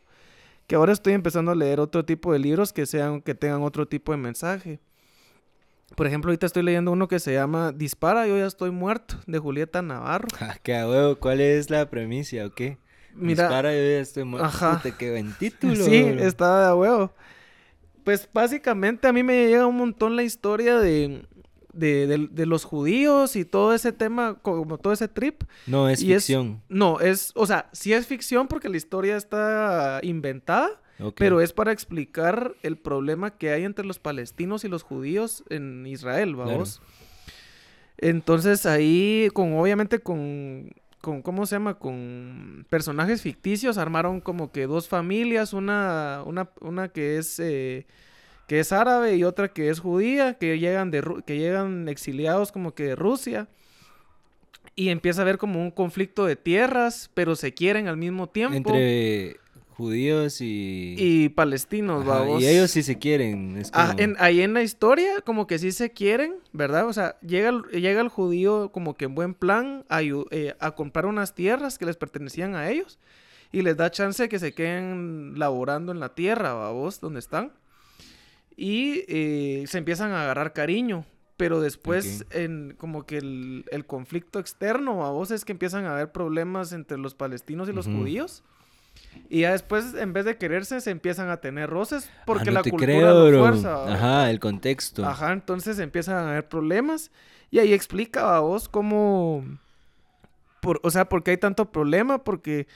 que 0.66 0.74
ahora 0.74 0.92
estoy 0.92 1.14
empezando 1.14 1.50
a 1.52 1.54
leer 1.54 1.80
otro 1.80 2.04
tipo 2.04 2.34
de 2.34 2.38
libros 2.38 2.74
que 2.74 2.84
sean 2.84 3.22
que 3.22 3.34
tengan 3.34 3.62
otro 3.62 3.88
tipo 3.88 4.12
de 4.12 4.18
mensaje. 4.18 4.80
Por 5.96 6.06
ejemplo, 6.06 6.28
ahorita 6.28 6.44
estoy 6.44 6.62
leyendo 6.62 6.92
uno 6.92 7.08
que 7.08 7.20
se 7.20 7.32
llama 7.32 7.72
Dispara, 7.72 8.26
yo 8.26 8.36
ya 8.36 8.46
estoy 8.46 8.70
muerto, 8.70 9.16
de 9.26 9.38
Julieta 9.38 9.80
Navarro. 9.80 10.28
Ah, 10.40 10.58
qué 10.62 11.16
¿cuál 11.20 11.40
es 11.40 11.70
la 11.70 11.88
premisa 11.88 12.44
o 12.44 12.50
qué? 12.50 12.76
Mira, 13.14 13.44
Dispara, 13.44 14.24
muerto. 14.24 14.46
Ajá. 14.46 14.80
Puta, 14.82 14.96
qué 14.96 15.10
buen 15.10 15.32
título. 15.38 15.76
Sí, 15.76 16.02
bro. 16.02 16.24
está 16.24 16.68
de 16.68 16.74
huevo. 16.74 17.12
Pues 18.04 18.28
básicamente 18.32 19.06
a 19.08 19.12
mí 19.12 19.22
me 19.22 19.46
llega 19.48 19.66
un 19.66 19.76
montón 19.76 20.14
la 20.16 20.22
historia 20.22 20.78
de, 20.78 21.24
de, 21.72 22.06
de- 22.06 22.28
de 22.30 22.46
los 22.46 22.64
judíos 22.64 23.34
y 23.36 23.44
todo 23.44 23.72
ese 23.72 23.92
tema, 23.92 24.34
como 24.42 24.76
todo 24.78 24.92
ese 24.92 25.08
trip. 25.08 25.42
No, 25.66 25.88
es 25.88 26.02
y 26.02 26.12
es- 26.12 26.24
ficción. 26.24 26.60
No, 26.68 27.00
es, 27.00 27.32
o 27.34 27.46
sea, 27.46 27.70
sí 27.72 27.92
es 27.92 28.06
ficción 28.06 28.46
porque 28.48 28.68
la 28.68 28.76
historia 28.76 29.16
está 29.16 30.00
inventada, 30.02 30.68
pero 31.16 31.40
es 31.40 31.52
para 31.52 31.72
explicar 31.72 32.54
el 32.62 32.76
problema 32.76 33.30
que 33.36 33.50
hay 33.50 33.64
entre 33.64 33.84
los 33.86 33.98
palestinos 33.98 34.64
y 34.64 34.68
los 34.68 34.82
judíos 34.82 35.42
en 35.48 35.86
Israel, 35.86 36.36
vamos. 36.36 36.80
Entonces 37.96 38.66
ahí, 38.66 39.28
con 39.32 39.54
obviamente 39.54 40.00
con, 40.00 40.70
con, 41.04 41.20
¿cómo 41.20 41.44
se 41.44 41.56
llama? 41.56 41.74
Con 41.74 42.64
personajes 42.70 43.20
ficticios, 43.20 43.76
armaron 43.76 44.22
como 44.22 44.50
que 44.50 44.66
dos 44.66 44.88
familias, 44.88 45.52
una, 45.52 46.22
una, 46.24 46.48
una 46.62 46.88
que 46.88 47.18
es 47.18 47.38
eh, 47.40 47.86
que 48.48 48.58
es 48.58 48.72
árabe 48.72 49.14
y 49.14 49.22
otra 49.22 49.48
que 49.48 49.68
es 49.68 49.80
judía, 49.80 50.38
que 50.38 50.58
llegan 50.58 50.90
de 50.90 51.04
que 51.26 51.36
llegan 51.36 51.90
exiliados 51.90 52.52
como 52.52 52.74
que 52.74 52.84
de 52.84 52.96
Rusia. 52.96 53.48
Y 54.76 54.88
empieza 54.88 55.20
a 55.20 55.24
haber 55.24 55.36
como 55.36 55.60
un 55.60 55.70
conflicto 55.70 56.24
de 56.24 56.36
tierras, 56.36 57.10
pero 57.12 57.36
se 57.36 57.52
quieren 57.52 57.86
al 57.86 57.98
mismo 57.98 58.30
tiempo. 58.30 58.56
Entre 58.56 59.36
judíos 59.74 60.40
y... 60.40 60.94
Y 60.98 61.28
palestinos, 61.28 62.02
Ajá, 62.02 62.20
babos. 62.20 62.42
y 62.42 62.46
ellos 62.48 62.70
sí 62.70 62.82
se 62.82 62.98
quieren. 62.98 63.56
Es 63.58 63.70
Ah, 63.74 63.88
como- 63.90 64.00
en- 64.00 64.16
ahí 64.18 64.40
en 64.40 64.54
la 64.54 64.62
historia, 64.62 65.20
como 65.24 65.46
que 65.46 65.58
sí 65.58 65.72
se 65.72 65.90
quieren, 65.90 66.36
¿verdad? 66.52 66.86
O 66.88 66.92
sea, 66.92 67.18
llega 67.20 67.50
el, 67.50 67.62
llega 67.80 68.00
el 68.00 68.08
judío 68.08 68.70
como 68.72 68.94
que 68.94 69.04
en 69.04 69.14
buen 69.14 69.34
plan 69.34 69.84
a, 69.88 70.02
eh, 70.02 70.54
a 70.60 70.70
comprar 70.74 71.06
unas 71.06 71.34
tierras 71.34 71.76
que 71.78 71.86
les 71.86 71.96
pertenecían 71.96 72.54
a 72.54 72.70
ellos 72.70 72.98
y 73.52 73.62
les 73.62 73.76
da 73.76 73.90
chance 73.90 74.22
de 74.22 74.28
que 74.28 74.38
se 74.38 74.52
queden 74.54 75.34
laborando 75.36 75.92
en 75.92 76.00
la 76.00 76.14
tierra, 76.14 76.70
vos, 76.70 77.00
donde 77.00 77.20
están. 77.20 77.52
Y 78.56 79.04
eh, 79.08 79.64
se 79.66 79.78
empiezan 79.78 80.12
a 80.12 80.22
agarrar 80.22 80.52
cariño. 80.52 81.04
Pero 81.36 81.60
después, 81.60 82.24
en 82.30 82.76
como 82.78 83.06
que 83.06 83.18
el, 83.18 83.64
el 83.72 83.86
conflicto 83.86 84.38
externo, 84.38 85.04
a 85.04 85.10
vos 85.10 85.32
es 85.32 85.44
que 85.44 85.50
empiezan 85.50 85.84
a 85.84 85.94
haber 85.94 86.12
problemas 86.12 86.72
entre 86.72 86.96
los 86.96 87.16
palestinos 87.16 87.68
y 87.68 87.72
los 87.72 87.86
judíos. 87.86 88.44
Y 89.28 89.40
ya 89.40 89.52
después, 89.52 89.94
en 89.94 90.12
vez 90.12 90.24
de 90.24 90.36
quererse, 90.36 90.80
se 90.80 90.90
empiezan 90.90 91.28
a 91.30 91.38
tener 91.38 91.68
roces 91.70 92.10
porque 92.26 92.44
Ah, 92.50 92.52
no 92.52 92.52
la 92.52 92.62
cultura 92.62 92.84
creo, 92.86 93.26
bro. 93.28 93.40
fuerza. 93.40 93.92
Ajá, 93.92 94.30
el 94.30 94.40
contexto. 94.40 95.04
Ajá, 95.04 95.32
entonces 95.32 95.78
empiezan 95.78 96.16
a 96.16 96.30
haber 96.30 96.48
problemas. 96.48 97.10
Y 97.50 97.58
ahí 97.58 97.72
explica 97.72 98.36
a 98.36 98.40
vos 98.40 98.68
cómo. 98.68 99.44
Por, 100.60 100.80
o 100.82 100.90
sea, 100.90 101.08
por 101.08 101.22
qué 101.22 101.32
hay 101.32 101.36
tanto 101.36 101.70
problema. 101.70 102.22
Porque, 102.24 102.66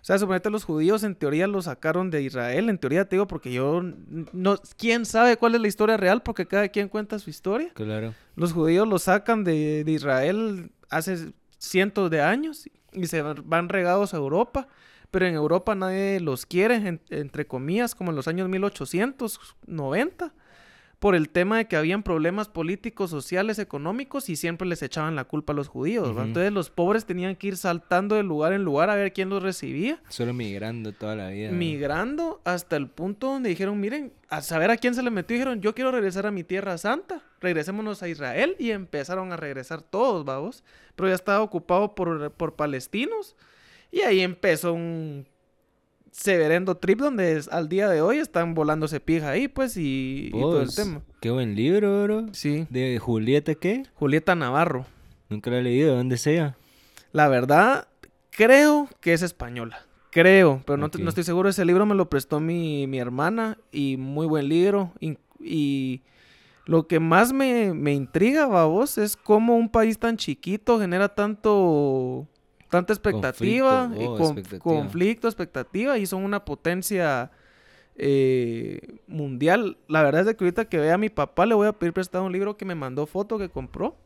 o 0.00 0.04
sea, 0.04 0.18
suponete 0.18 0.50
los 0.50 0.64
judíos 0.64 1.02
en 1.04 1.14
teoría 1.14 1.46
los 1.46 1.66
sacaron 1.66 2.10
de 2.10 2.22
Israel. 2.22 2.68
En 2.68 2.78
teoría 2.78 3.04
te 3.08 3.16
digo, 3.16 3.26
porque 3.26 3.52
yo. 3.52 3.82
no 4.32 4.56
¿Quién 4.76 5.04
sabe 5.06 5.36
cuál 5.36 5.54
es 5.54 5.60
la 5.60 5.68
historia 5.68 5.96
real? 5.96 6.22
Porque 6.22 6.46
cada 6.46 6.68
quien 6.68 6.88
cuenta 6.88 7.18
su 7.18 7.30
historia. 7.30 7.70
Claro. 7.74 8.14
Los 8.36 8.52
judíos 8.52 8.86
los 8.88 9.04
sacan 9.04 9.44
de, 9.44 9.84
de 9.84 9.92
Israel 9.92 10.70
hace 10.90 11.32
cientos 11.58 12.10
de 12.10 12.20
años 12.20 12.68
y 12.92 13.06
se 13.06 13.22
van 13.22 13.68
regados 13.68 14.14
a 14.14 14.16
Europa. 14.18 14.68
Pero 15.14 15.26
en 15.26 15.34
Europa 15.34 15.74
nadie 15.76 16.18
los 16.20 16.44
quiere, 16.44 16.74
en- 16.74 17.00
entre 17.10 17.46
comillas, 17.46 17.94
como 17.94 18.10
en 18.10 18.16
los 18.16 18.26
años 18.28 18.48
1890, 18.48 20.32
por 20.98 21.14
el 21.14 21.28
tema 21.28 21.58
de 21.58 21.68
que 21.68 21.76
habían 21.76 22.02
problemas 22.02 22.48
políticos, 22.48 23.10
sociales, 23.10 23.58
económicos 23.58 24.30
y 24.30 24.36
siempre 24.36 24.66
les 24.66 24.82
echaban 24.82 25.14
la 25.16 25.24
culpa 25.24 25.52
a 25.52 25.56
los 25.56 25.68
judíos. 25.68 26.08
Entonces 26.28 26.50
los 26.50 26.70
pobres 26.70 27.04
tenían 27.04 27.36
que 27.36 27.48
ir 27.48 27.56
saltando 27.58 28.14
de 28.14 28.22
lugar 28.22 28.54
en 28.54 28.62
lugar 28.64 28.88
a 28.88 28.94
ver 28.94 29.12
quién 29.12 29.28
los 29.28 29.42
recibía 29.42 30.00
Solo 30.08 30.32
migrando 30.32 30.92
toda 30.92 31.14
la 31.14 31.28
vida. 31.28 31.50
migrando 31.50 32.40
hasta 32.44 32.76
el 32.76 32.88
punto 32.88 33.26
donde 33.26 33.50
dijeron, 33.50 33.78
miren, 33.78 34.14
a 34.30 34.40
saber 34.40 34.70
a 34.70 34.78
quién 34.78 34.94
se 34.94 35.02
le 35.02 35.10
metió, 35.10 35.34
dijeron, 35.34 35.60
yo 35.60 35.74
quiero 35.74 35.90
regresar 35.92 36.26
a 36.26 36.30
mi 36.30 36.42
tierra 36.42 36.78
santa, 36.78 37.20
regresémonos 37.40 38.02
a 38.02 38.08
Israel 38.08 38.56
y 38.58 38.70
empezaron 38.70 39.30
a 39.30 39.36
regresar 39.36 39.82
todos, 39.82 40.24
vamos, 40.24 40.64
pero 40.96 41.08
ya 41.10 41.14
estaba 41.14 41.42
ocupado 41.42 41.94
por, 41.94 42.30
por 42.32 42.54
palestinos 42.56 43.36
y 43.94 44.00
ahí 44.02 44.20
empezó 44.20 44.72
un 44.74 45.26
severendo 46.10 46.76
trip 46.76 47.00
donde 47.00 47.36
es- 47.36 47.48
al 47.48 47.68
día 47.68 47.88
de 47.88 48.00
hoy 48.00 48.18
están 48.18 48.54
volándose 48.54 49.00
pija 49.00 49.30
ahí, 49.30 49.48
pues, 49.48 49.76
y, 49.76 50.28
y 50.28 50.30
todo 50.30 50.60
el 50.60 50.66
Vos, 50.66 50.74
tema. 50.76 51.02
Qué 51.20 51.30
buen 51.30 51.54
libro, 51.56 52.04
bro. 52.04 52.26
Sí, 52.32 52.66
¿De 52.70 52.98
Julieta 52.98 53.54
qué? 53.54 53.84
Julieta 53.94 54.34
Navarro. 54.34 54.86
Nunca 55.28 55.50
lo 55.50 55.56
he 55.56 55.62
leído, 55.62 55.90
¿de 55.90 55.96
dónde 55.96 56.16
sea? 56.16 56.56
La 57.12 57.28
verdad, 57.28 57.88
creo 58.30 58.88
que 59.00 59.12
es 59.12 59.22
española. 59.22 59.84
Creo, 60.10 60.62
pero 60.64 60.76
no, 60.76 60.88
no 60.96 61.08
estoy 61.08 61.24
seguro. 61.24 61.48
Ese 61.48 61.64
libro 61.64 61.86
me 61.86 61.94
lo 61.96 62.08
prestó 62.08 62.38
mi, 62.38 62.86
mi 62.86 62.98
hermana 62.98 63.58
y 63.72 63.96
muy 63.96 64.26
buen 64.28 64.48
libro. 64.48 64.92
Y, 65.00 65.18
y 65.40 66.02
lo 66.66 66.86
que 66.86 67.00
más 67.00 67.32
me, 67.32 67.74
me 67.74 67.92
intriga, 67.92 68.46
vos, 68.46 68.96
es 68.98 69.16
cómo 69.16 69.56
un 69.56 69.68
país 69.68 69.98
tan 69.98 70.16
chiquito 70.16 70.78
genera 70.78 71.08
tanto 71.08 72.28
tanta 72.74 72.92
expectativa 72.92 73.88
Conflicto, 73.88 74.02
y 74.02 74.06
oh, 74.06 74.16
con- 74.18 74.38
expectativa. 74.38 74.58
conflicto, 74.62 75.28
expectativa 75.28 75.98
y 75.98 76.06
son 76.06 76.24
una 76.24 76.44
potencia 76.44 77.30
eh, 77.96 78.98
mundial. 79.06 79.78
La 79.88 80.02
verdad 80.02 80.22
es 80.22 80.26
de 80.26 80.36
que 80.36 80.44
ahorita 80.44 80.64
que 80.66 80.78
vea 80.78 80.94
a 80.94 80.98
mi 80.98 81.08
papá 81.08 81.46
le 81.46 81.54
voy 81.54 81.66
a 81.68 81.72
pedir 81.72 81.92
prestado 81.92 82.24
un 82.24 82.32
libro 82.32 82.56
que 82.56 82.64
me 82.64 82.74
mandó 82.74 83.06
foto 83.06 83.38
que 83.38 83.48
compró 83.48 83.96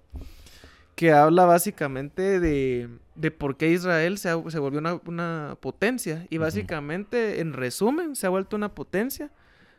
que 0.95 1.13
habla 1.13 1.45
básicamente 1.45 2.41
de, 2.41 2.89
de 3.15 3.31
por 3.31 3.57
qué 3.57 3.71
Israel 3.71 4.19
se, 4.19 4.31
ha- 4.31 4.43
se 4.51 4.59
volvió 4.59 4.81
una, 4.81 5.01
una 5.07 5.57
potencia. 5.61 6.27
Y 6.29 6.39
básicamente, 6.39 7.41
en 7.41 7.53
resumen, 7.53 8.17
se 8.17 8.27
ha 8.27 8.31
vuelto 8.31 8.57
una 8.57 8.75
potencia 8.75 9.31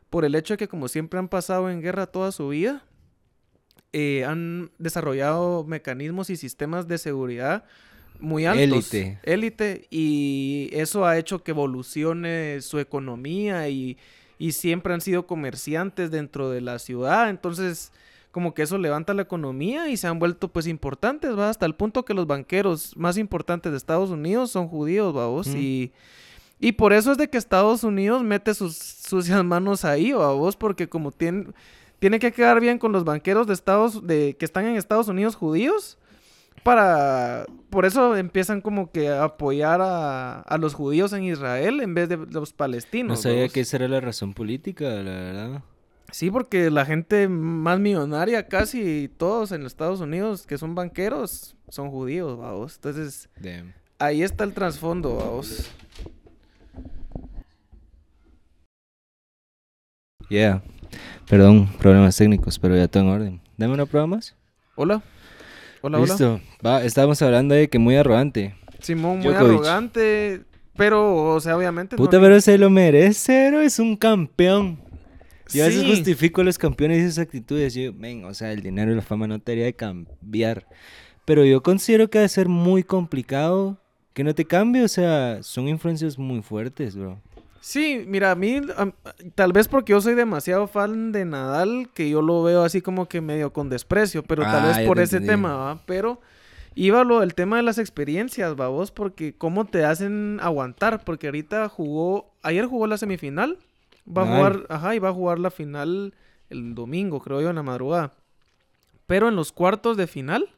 por 0.09 0.23
el 0.23 0.33
hecho 0.33 0.53
de 0.53 0.57
que 0.59 0.69
como 0.69 0.87
siempre 0.87 1.19
han 1.19 1.27
pasado 1.27 1.69
en 1.69 1.81
guerra 1.81 2.07
toda 2.07 2.31
su 2.31 2.47
vida, 2.47 2.83
eh, 3.91 4.23
han 4.23 4.71
desarrollado 4.77 5.65
mecanismos 5.65 6.29
y 6.29 6.37
sistemas 6.37 6.87
de 6.87 6.97
seguridad 6.97 7.65
muy 8.19 8.45
altos. 8.45 8.93
Élite. 8.93 9.19
Élite. 9.23 9.87
Y 9.89 10.69
eso 10.73 11.05
ha 11.05 11.17
hecho 11.17 11.43
que 11.43 11.51
evolucione 11.51 12.61
su 12.61 12.79
economía 12.79 13.69
y, 13.69 13.97
y 14.37 14.51
siempre 14.53 14.93
han 14.93 15.01
sido 15.01 15.25
comerciantes 15.27 16.11
dentro 16.11 16.49
de 16.49 16.61
la 16.61 16.79
ciudad. 16.79 17.29
Entonces, 17.29 17.91
como 18.31 18.53
que 18.53 18.61
eso 18.61 18.77
levanta 18.77 19.13
la 19.13 19.23
economía 19.23 19.89
y 19.89 19.97
se 19.97 20.07
han 20.07 20.19
vuelto 20.19 20.49
pues 20.49 20.67
importantes, 20.67 21.37
va, 21.37 21.49
hasta 21.49 21.65
el 21.65 21.73
punto 21.75 22.05
que 22.05 22.13
los 22.13 22.27
banqueros 22.27 22.95
más 22.95 23.17
importantes 23.17 23.71
de 23.71 23.77
Estados 23.77 24.11
Unidos 24.11 24.51
son 24.51 24.67
judíos, 24.67 25.13
vamos, 25.13 25.47
Mm. 25.47 25.57
y, 25.57 25.91
y 26.59 26.73
por 26.73 26.93
eso 26.93 27.11
es 27.11 27.17
de 27.17 27.29
que 27.29 27.37
Estados 27.39 27.83
Unidos 27.83 28.21
mete 28.23 28.53
sus 28.53 28.75
sucias 28.77 29.43
manos 29.43 29.83
ahí, 29.83 30.13
vos, 30.13 30.55
porque 30.55 30.87
como 30.87 31.11
tiene, 31.11 31.47
tiene 31.97 32.19
que 32.19 32.31
quedar 32.31 32.59
bien 32.59 32.77
con 32.77 32.91
los 32.91 33.03
banqueros 33.03 33.47
de 33.47 33.53
Estados, 33.53 34.05
de, 34.05 34.35
que 34.37 34.45
están 34.45 34.65
en 34.67 34.75
Estados 34.75 35.07
Unidos 35.07 35.35
judíos, 35.35 35.97
para, 36.63 37.45
por 37.69 37.85
eso 37.85 38.15
empiezan 38.15 38.61
como 38.61 38.91
que 38.91 39.09
a 39.09 39.23
apoyar 39.23 39.81
a, 39.81 40.41
a 40.41 40.57
los 40.57 40.73
judíos 40.73 41.13
en 41.13 41.23
Israel 41.23 41.81
en 41.81 41.93
vez 41.93 42.09
de 42.09 42.17
los 42.17 42.53
palestinos. 42.53 43.17
No 43.17 43.21
sabía 43.21 43.49
que 43.49 43.61
esa 43.61 43.77
era 43.77 43.87
la 43.87 43.99
razón 43.99 44.33
política, 44.33 44.85
la 44.85 45.11
verdad. 45.11 45.63
Sí, 46.11 46.31
porque 46.31 46.71
la 46.71 46.85
gente 46.85 47.27
más 47.27 47.79
millonaria, 47.79 48.47
casi 48.47 49.11
todos 49.17 49.51
en 49.51 49.65
Estados 49.65 49.99
Unidos 49.99 50.47
que 50.47 50.57
son 50.57 50.73
banqueros, 50.73 51.55
son 51.69 51.91
judíos, 51.91 52.37
vamos. 52.37 52.75
Entonces, 52.75 53.29
Damn. 53.39 53.73
ahí 53.99 54.23
está 54.23 54.43
el 54.43 54.53
trasfondo, 54.53 55.15
vamos. 55.15 55.71
Yeah. 60.29 60.61
Perdón, 61.27 61.67
problemas 61.79 62.17
técnicos, 62.17 62.57
pero 62.57 62.75
ya 62.75 62.87
todo 62.87 63.03
en 63.03 63.09
orden. 63.09 63.41
Dame 63.57 63.73
una 63.73 63.85
prueba 63.85 64.07
más. 64.07 64.35
Hola. 64.75 65.03
Hola, 65.81 65.97
hola. 65.99 66.07
Listo. 66.07 66.41
Va, 66.65 66.83
estábamos 66.83 67.21
hablando 67.21 67.55
de 67.55 67.69
que 67.69 67.79
muy 67.79 67.95
arrogante. 67.95 68.55
Simón, 68.81 69.19
muy 69.19 69.27
Djokovic. 69.27 69.51
arrogante. 69.51 70.41
Pero, 70.75 71.33
o 71.33 71.39
sea, 71.39 71.57
obviamente. 71.57 71.95
Puta, 71.97 72.19
pero 72.21 72.39
se 72.39 72.57
lo 72.57 72.69
merece, 72.69 73.49
es 73.65 73.79
un 73.79 73.95
campeón. 73.97 74.79
Yo 75.53 75.63
a 75.63 75.67
veces 75.67 75.85
justifico 75.85 76.41
a 76.41 76.43
los 76.43 76.57
campeones 76.57 76.99
y 76.99 77.07
sus 77.07 77.17
actitudes. 77.17 77.73
Yo, 77.73 77.91
men, 77.93 78.23
o 78.23 78.33
sea, 78.33 78.51
el 78.51 78.61
dinero 78.61 78.91
y 78.91 78.95
la 78.95 79.01
fama 79.01 79.27
no 79.27 79.39
te 79.39 79.53
haría 79.53 79.65
de 79.65 79.73
cambiar. 79.73 80.67
Pero 81.25 81.43
yo 81.43 81.61
considero 81.63 82.09
que 82.09 82.19
ha 82.19 82.21
de 82.21 82.29
ser 82.29 82.47
muy 82.47 82.83
complicado 82.83 83.77
que 84.13 84.23
no 84.23 84.33
te 84.35 84.45
cambie. 84.45 84.83
O 84.83 84.87
sea, 84.87 85.39
son 85.41 85.67
influencias 85.67 86.17
muy 86.17 86.41
fuertes, 86.41 86.95
bro. 86.95 87.19
Sí, 87.61 88.03
mira, 88.07 88.31
a 88.31 88.35
mí, 88.35 88.61
tal 89.35 89.51
vez 89.53 89.67
porque 89.67 89.91
yo 89.91 90.01
soy 90.01 90.15
demasiado 90.15 90.67
fan 90.67 91.11
de 91.11 91.25
Nadal, 91.25 91.89
que 91.93 92.09
yo 92.09 92.21
lo 92.21 92.41
veo 92.43 92.63
así 92.63 92.81
como 92.81 93.07
que 93.07 93.21
medio 93.21 93.51
con 93.51 93.69
desprecio, 93.69 94.23
pero 94.23 94.43
tal 94.43 94.63
Ah, 94.63 94.67
vez 94.67 94.87
por 94.87 94.97
te 94.97 95.03
ese 95.03 95.17
entendí. 95.17 95.33
tema, 95.35 95.55
¿va? 95.55 95.81
Pero 95.85 96.21
iba 96.75 97.03
lo 97.03 97.19
del 97.19 97.33
tema 97.35 97.57
de 97.57 97.63
las 97.63 97.77
experiencias, 97.77 98.55
¿va 98.59 98.69
vos? 98.69 98.91
Porque 98.91 99.35
cómo 99.37 99.65
te 99.65 99.83
hacen 99.83 100.39
aguantar, 100.41 101.03
porque 101.03 101.27
ahorita 101.27 101.67
jugó, 101.69 102.31
ayer 102.43 102.65
jugó 102.65 102.87
la 102.87 102.97
semifinal, 102.97 103.57
va 104.07 104.23
a 104.23 104.25
jugar, 104.25 104.65
ajá, 104.69 104.95
y 104.95 104.99
va 104.99 105.09
a 105.09 105.13
jugar 105.13 105.39
la 105.39 105.51
final 105.51 106.13
el 106.49 106.73
domingo, 106.75 107.19
creo 107.19 107.41
yo, 107.41 107.49
en 107.49 107.55
la 107.57 107.63
madrugada. 107.63 108.13
Pero 109.05 109.27
en 109.27 109.35
los 109.35 109.51
cuartos 109.51 109.97
de 109.97 110.07
final 110.07 110.49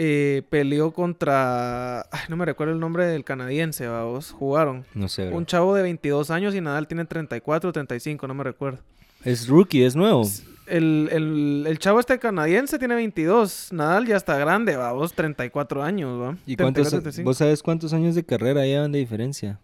eh, 0.00 0.44
peleó 0.48 0.92
contra, 0.92 2.02
ay, 2.02 2.20
no 2.28 2.36
me 2.36 2.44
recuerdo 2.44 2.72
el 2.72 2.78
nombre 2.78 3.04
del 3.04 3.24
canadiense, 3.24 3.88
¿va 3.88 4.04
vos? 4.04 4.30
Jugaron. 4.30 4.84
No 4.94 5.08
sé, 5.08 5.26
bro. 5.26 5.36
Un 5.36 5.44
chavo 5.44 5.74
de 5.74 5.82
22 5.82 6.30
años 6.30 6.54
y 6.54 6.60
Nadal 6.60 6.86
tiene 6.86 7.04
34 7.04 7.70
o 7.70 7.72
35, 7.72 8.28
no 8.28 8.34
me 8.34 8.44
recuerdo. 8.44 8.78
Es 9.24 9.48
rookie, 9.48 9.82
es 9.82 9.96
nuevo. 9.96 10.22
El, 10.68 11.08
el, 11.10 11.64
el 11.66 11.78
chavo 11.80 11.98
este 11.98 12.20
canadiense 12.20 12.78
tiene 12.78 12.94
22. 12.94 13.72
Nadal 13.72 14.06
ya 14.06 14.16
está 14.16 14.38
grande, 14.38 14.76
va, 14.76 14.92
vos 14.92 15.14
34 15.14 15.82
años, 15.82 16.20
va. 16.20 16.36
¿Y 16.46 16.54
cuántos, 16.54 16.90
34, 16.90 17.02
35. 17.02 17.28
vos 17.28 17.36
sabes 17.36 17.62
cuántos 17.64 17.92
años 17.92 18.14
de 18.14 18.24
carrera 18.24 18.64
llevan 18.64 18.92
de 18.92 19.00
diferencia? 19.00 19.58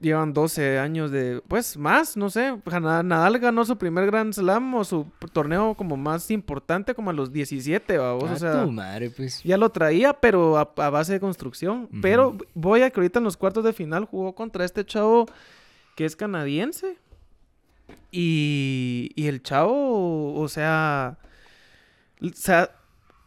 Llevan 0.00 0.32
12 0.32 0.78
años 0.78 1.10
de, 1.10 1.42
pues 1.46 1.76
más, 1.76 2.16
no 2.16 2.30
sé. 2.30 2.56
Nadal 2.80 3.38
ganó 3.38 3.66
su 3.66 3.76
primer 3.76 4.06
Grand 4.06 4.32
Slam 4.32 4.74
o 4.74 4.82
su 4.82 5.06
torneo 5.32 5.74
como 5.74 5.98
más 5.98 6.30
importante 6.30 6.94
como 6.94 7.10
a 7.10 7.12
los 7.12 7.30
17, 7.32 7.98
va, 7.98 8.14
vos, 8.14 8.30
Ah, 8.30 8.32
o 8.32 8.36
sea. 8.38 8.64
tu 8.64 8.72
madre, 8.72 9.10
pues. 9.10 9.42
Ya 9.44 9.58
lo 9.58 9.68
traía, 9.68 10.14
pero 10.14 10.56
a, 10.56 10.72
a 10.76 10.88
base 10.90 11.12
de 11.12 11.20
construcción. 11.20 11.86
Pero 12.00 12.38
voy 12.54 12.80
a 12.80 12.88
que 12.90 12.98
ahorita 12.98 13.18
en 13.18 13.24
los 13.26 13.36
cuartos 13.36 13.62
de 13.62 13.74
final 13.74 14.06
jugó 14.06 14.34
contra 14.34 14.64
este 14.64 14.86
chavo 14.86 15.26
que 15.96 16.06
es 16.06 16.16
canadiense. 16.16 16.96
Y, 18.10 19.10
y 19.16 19.26
el 19.26 19.42
chavo, 19.42 20.34
o 20.34 20.48
sea, 20.48 21.18
o 22.22 22.28
sea, 22.34 22.70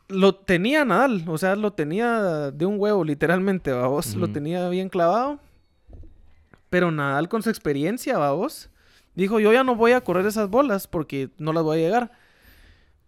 lo 0.09 0.35
tenía 0.35 0.83
Nadal, 0.85 1.23
o 1.27 1.37
sea, 1.37 1.55
lo 1.55 1.71
tenía 1.73 2.49
de 2.51 2.65
un 2.65 2.79
huevo, 2.79 3.03
literalmente, 3.03 3.71
vamos, 3.71 4.15
lo 4.15 4.25
Ujú. 4.25 4.33
tenía 4.33 4.67
bien 4.69 4.89
clavado. 4.89 5.39
Pero 6.73 6.89
Nadal 6.89 7.29
con 7.29 7.43
su 7.43 7.51
experiencia, 7.51 8.17
vamos, 8.17 8.71
dijo, 9.13 9.39
yo 9.39 9.53
ya 9.53 9.63
no 9.63 9.75
voy 9.75 9.91
a 9.91 10.01
correr 10.01 10.25
esas 10.25 10.49
bolas 10.49 10.87
porque 10.87 11.29
no 11.37 11.53
las 11.53 11.61
voy 11.61 11.77
a 11.77 11.81
llegar. 11.81 12.11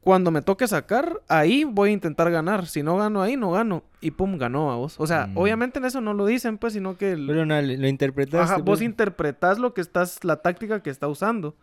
Cuando 0.02 0.30
me 0.30 0.44
toque 0.44 0.68
sacar, 0.68 1.20
ahí 1.28 1.64
voy 1.64 1.90
a 1.90 1.94
intentar 1.94 2.30
ganar. 2.30 2.68
Si 2.68 2.84
no 2.84 2.96
gano 2.96 3.24
ahí, 3.24 3.36
no 3.38 3.50
gano. 3.50 3.82
Y 4.02 4.12
pum, 4.12 4.38
ganó 4.38 4.72
a 4.72 4.76
vos. 4.76 4.98
O 5.00 5.08
sea, 5.08 5.26
Mm. 5.26 5.38
obviamente 5.40 5.80
en 5.80 5.86
eso 5.86 6.00
no 6.00 6.14
lo 6.14 6.28
dicen, 6.28 6.60
pues, 6.60 6.74
sino 6.74 6.96
que... 6.96 7.14
el- 7.14 7.26
Pero 7.26 7.44
no, 7.48 7.60
lo 7.60 7.88
interpretaste. 7.88 8.38
Ajá, 8.54 8.58
vos 8.58 8.66
pues. 8.66 8.82
interpretás 8.84 9.58
lo 9.58 9.74
que 9.74 9.82
estás, 9.82 10.24
la 10.24 10.36
táctica 10.44 10.84
que 10.84 10.92
está 10.92 11.08
usando. 11.08 11.56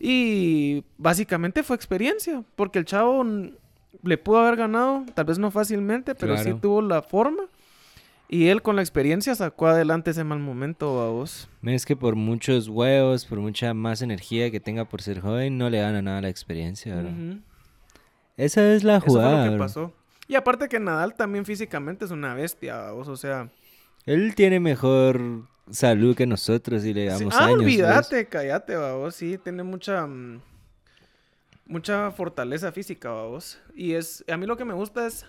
Y 0.00 0.82
básicamente 0.96 1.62
fue 1.62 1.76
experiencia, 1.76 2.42
porque 2.56 2.78
el 2.78 2.86
chavo 2.86 3.22
le 4.02 4.16
pudo 4.16 4.38
haber 4.38 4.56
ganado, 4.56 5.04
tal 5.14 5.26
vez 5.26 5.38
no 5.38 5.50
fácilmente, 5.50 6.14
pero 6.14 6.38
sí 6.38 6.54
tuvo 6.54 6.80
la 6.80 7.02
forma. 7.02 7.42
Y 8.30 8.48
él 8.48 8.60
con 8.60 8.76
la 8.76 8.82
experiencia 8.82 9.34
sacó 9.34 9.68
adelante 9.68 10.10
ese 10.10 10.22
mal 10.22 10.38
momento 10.38 11.00
a 11.00 11.08
vos. 11.08 11.48
Es 11.62 11.86
que 11.86 11.96
por 11.96 12.14
muchos 12.14 12.68
huevos, 12.68 13.24
por 13.24 13.38
mucha 13.40 13.72
más 13.72 14.02
energía 14.02 14.50
que 14.50 14.60
tenga 14.60 14.84
por 14.84 15.00
ser 15.00 15.20
joven, 15.20 15.56
no 15.56 15.70
le 15.70 15.80
gana 15.80 16.02
nada 16.02 16.20
la 16.20 16.28
experiencia, 16.28 16.94
bro. 16.96 17.08
Ujú. 17.08 17.40
Esa 18.36 18.72
es 18.74 18.84
la 18.84 18.96
Eso 18.98 19.06
fue 19.06 19.12
jugada, 19.14 19.44
lo 19.46 19.50
que 19.52 19.56
bro. 19.56 19.64
pasó. 19.64 19.92
Y 20.28 20.34
aparte 20.34 20.68
que 20.68 20.78
Nadal 20.78 21.14
también 21.14 21.46
físicamente 21.46 22.04
es 22.04 22.10
una 22.10 22.34
bestia, 22.34 22.90
vos, 22.90 23.08
o 23.08 23.16
sea... 23.16 23.48
Él 24.04 24.34
tiene 24.34 24.60
mejor 24.60 25.46
salud 25.70 26.14
que 26.14 26.26
nosotros 26.26 26.84
y 26.84 26.92
le 26.92 27.10
sí- 27.10 27.18
damos 27.24 27.34
ah, 27.34 27.44
años. 27.46 27.54
pues. 27.56 27.64
olvídate, 27.66 28.26
cállate, 28.26 28.74
a 28.74 28.92
vos, 28.92 29.14
sí, 29.14 29.38
tiene 29.42 29.62
mucha... 29.62 30.06
mm, 30.06 30.40
Mucha 31.66 32.10
fortaleza 32.12 32.72
física, 32.72 33.10
vos. 33.10 33.58
Y 33.74 33.92
es... 33.92 34.24
A 34.30 34.36
mí 34.36 34.46
lo 34.46 34.56
que 34.56 34.64
me 34.66 34.72
gusta 34.74 35.06
es... 35.06 35.24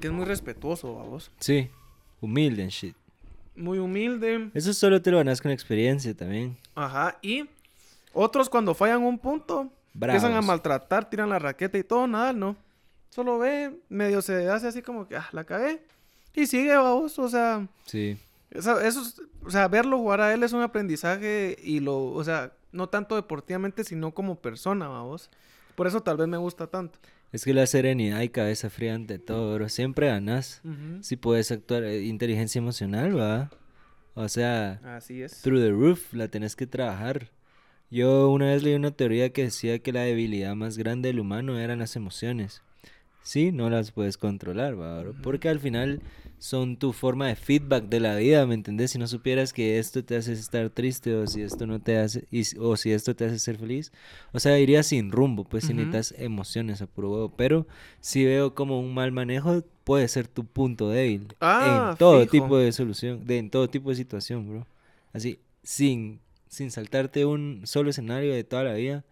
Que 0.00 0.06
es 0.08 0.12
muy 0.12 0.24
respetuoso, 0.24 0.98
a 1.00 1.04
vos. 1.04 1.30
Sí, 1.38 1.68
humilde 2.20 2.62
and 2.62 2.70
shit. 2.72 2.96
Muy 3.56 3.78
humilde. 3.78 4.50
Eso 4.54 4.72
solo 4.72 5.02
te 5.02 5.10
lo 5.10 5.18
ganas 5.18 5.40
con 5.42 5.50
experiencia 5.50 6.14
también. 6.14 6.56
Ajá, 6.74 7.18
y... 7.22 7.44
Otros 8.12 8.48
cuando 8.48 8.74
fallan 8.74 9.02
un 9.02 9.18
punto... 9.18 9.70
Empiezan 9.94 10.26
a 10.30 10.34
Bravos. 10.34 10.46
maltratar, 10.46 11.10
tiran 11.10 11.28
la 11.28 11.38
raqueta 11.40 11.76
y 11.76 11.82
todo, 11.84 12.06
nada, 12.06 12.32
no. 12.32 12.56
Solo 13.10 13.38
ve, 13.40 13.76
medio 13.88 14.22
se 14.22 14.48
hace 14.48 14.68
así 14.68 14.82
como 14.82 15.06
que, 15.08 15.16
ah, 15.16 15.28
la 15.32 15.42
cagué. 15.44 15.82
Y 16.32 16.46
sigue, 16.46 16.74
vamos, 16.76 17.18
o 17.18 17.28
sea, 17.28 17.66
Sí. 17.86 18.16
eso 18.52 18.80
es- 18.80 19.20
o 19.44 19.50
sea, 19.50 19.66
verlo 19.66 19.98
jugar 19.98 20.20
a 20.20 20.32
él 20.32 20.44
es 20.44 20.52
un 20.52 20.62
aprendizaje 20.62 21.56
y 21.62 21.80
lo, 21.80 22.04
o 22.04 22.22
sea, 22.22 22.52
no 22.70 22.88
tanto 22.88 23.16
deportivamente, 23.16 23.82
sino 23.82 24.12
como 24.12 24.36
persona, 24.36 24.86
vamos. 24.86 25.28
Por 25.74 25.88
eso 25.88 26.00
tal 26.02 26.16
vez 26.16 26.28
me 26.28 26.36
gusta 26.36 26.68
tanto. 26.68 26.98
Es 27.32 27.44
que 27.44 27.54
la 27.54 27.66
serenidad 27.66 28.20
y 28.22 28.28
cabeza 28.28 28.70
fría 28.70 28.94
ante 28.94 29.18
todo, 29.18 29.54
bro. 29.54 29.68
Siempre 29.68 30.08
ganas. 30.08 30.62
Si 31.00 31.16
puedes 31.16 31.52
actuar 31.52 31.84
eh, 31.84 32.02
inteligencia 32.02 32.58
emocional, 32.58 33.18
va. 33.18 33.50
O 34.14 34.28
sea, 34.28 34.80
Así 34.96 35.22
es. 35.22 35.40
through 35.42 35.60
the 35.60 35.70
roof, 35.70 36.12
la 36.12 36.28
tenés 36.28 36.56
que 36.56 36.66
trabajar. 36.66 37.30
Yo 37.90 38.30
una 38.30 38.46
vez 38.46 38.62
leí 38.62 38.74
una 38.74 38.90
teoría 38.90 39.30
que 39.30 39.44
decía 39.44 39.78
que 39.78 39.92
la 39.92 40.02
debilidad 40.02 40.54
más 40.54 40.76
grande 40.78 41.08
del 41.08 41.20
humano 41.20 41.58
eran 41.58 41.78
las 41.78 41.96
emociones. 41.96 42.62
Sí, 43.22 43.52
no 43.52 43.70
las 43.70 43.92
puedes 43.92 44.16
controlar, 44.16 44.80
va, 44.80 45.00
bro, 45.00 45.14
porque 45.22 45.48
al 45.48 45.60
final 45.60 46.00
son 46.40 46.76
tu 46.78 46.92
forma 46.92 47.28
de 47.28 47.36
feedback 47.36 47.84
de 47.84 48.00
la 48.00 48.16
vida, 48.16 48.46
¿me 48.46 48.54
entendés? 48.54 48.90
Si 48.92 48.98
no 48.98 49.06
supieras 49.06 49.52
que 49.52 49.78
esto 49.78 50.02
te 50.04 50.16
hace 50.16 50.32
estar 50.32 50.70
triste 50.70 51.14
o 51.14 51.26
si 51.28 51.42
esto 51.42 51.66
no 51.66 51.80
te 51.80 51.98
hace, 51.98 52.24
y 52.32 52.44
si- 52.44 52.56
o 52.58 52.76
si 52.76 52.92
esto 52.92 53.14
te 53.14 53.26
hace 53.26 53.38
ser 53.38 53.58
feliz, 53.58 53.92
o 54.32 54.40
sea, 54.40 54.58
iría 54.58 54.82
sin 54.82 55.12
rumbo, 55.12 55.44
pues 55.44 55.64
si 55.64 55.72
Ujú. 55.74 55.82
necesitas 55.82 56.14
emociones 56.18 56.82
a 56.82 56.86
puro 56.88 57.10
huevo. 57.12 57.34
Pero 57.36 57.66
si 58.00 58.24
veo 58.24 58.54
como 58.54 58.80
un 58.80 58.94
mal 58.94 59.12
manejo 59.12 59.62
puede 59.84 60.08
ser 60.08 60.28
tu 60.28 60.44
punto 60.46 60.88
débil 60.88 61.28
Ah, 61.40 61.60
en 61.92 61.98
todo 61.98 62.22
fijo. 62.22 62.32
tipo 62.32 62.56
de 62.58 62.72
solución, 62.72 63.26
de, 63.26 63.38
en 63.38 63.50
todo 63.50 63.68
tipo 63.68 63.90
de 63.90 63.96
situación, 63.96 64.48
bro. 64.48 64.66
Así, 65.12 65.40
sin, 65.62 66.20
sin 66.48 66.70
saltarte 66.70 67.26
un 67.26 67.62
solo 67.66 67.90
escenario 67.90 68.32
de 68.34 68.44
toda 68.44 68.64
la 68.64 68.74
vida, 68.74 69.04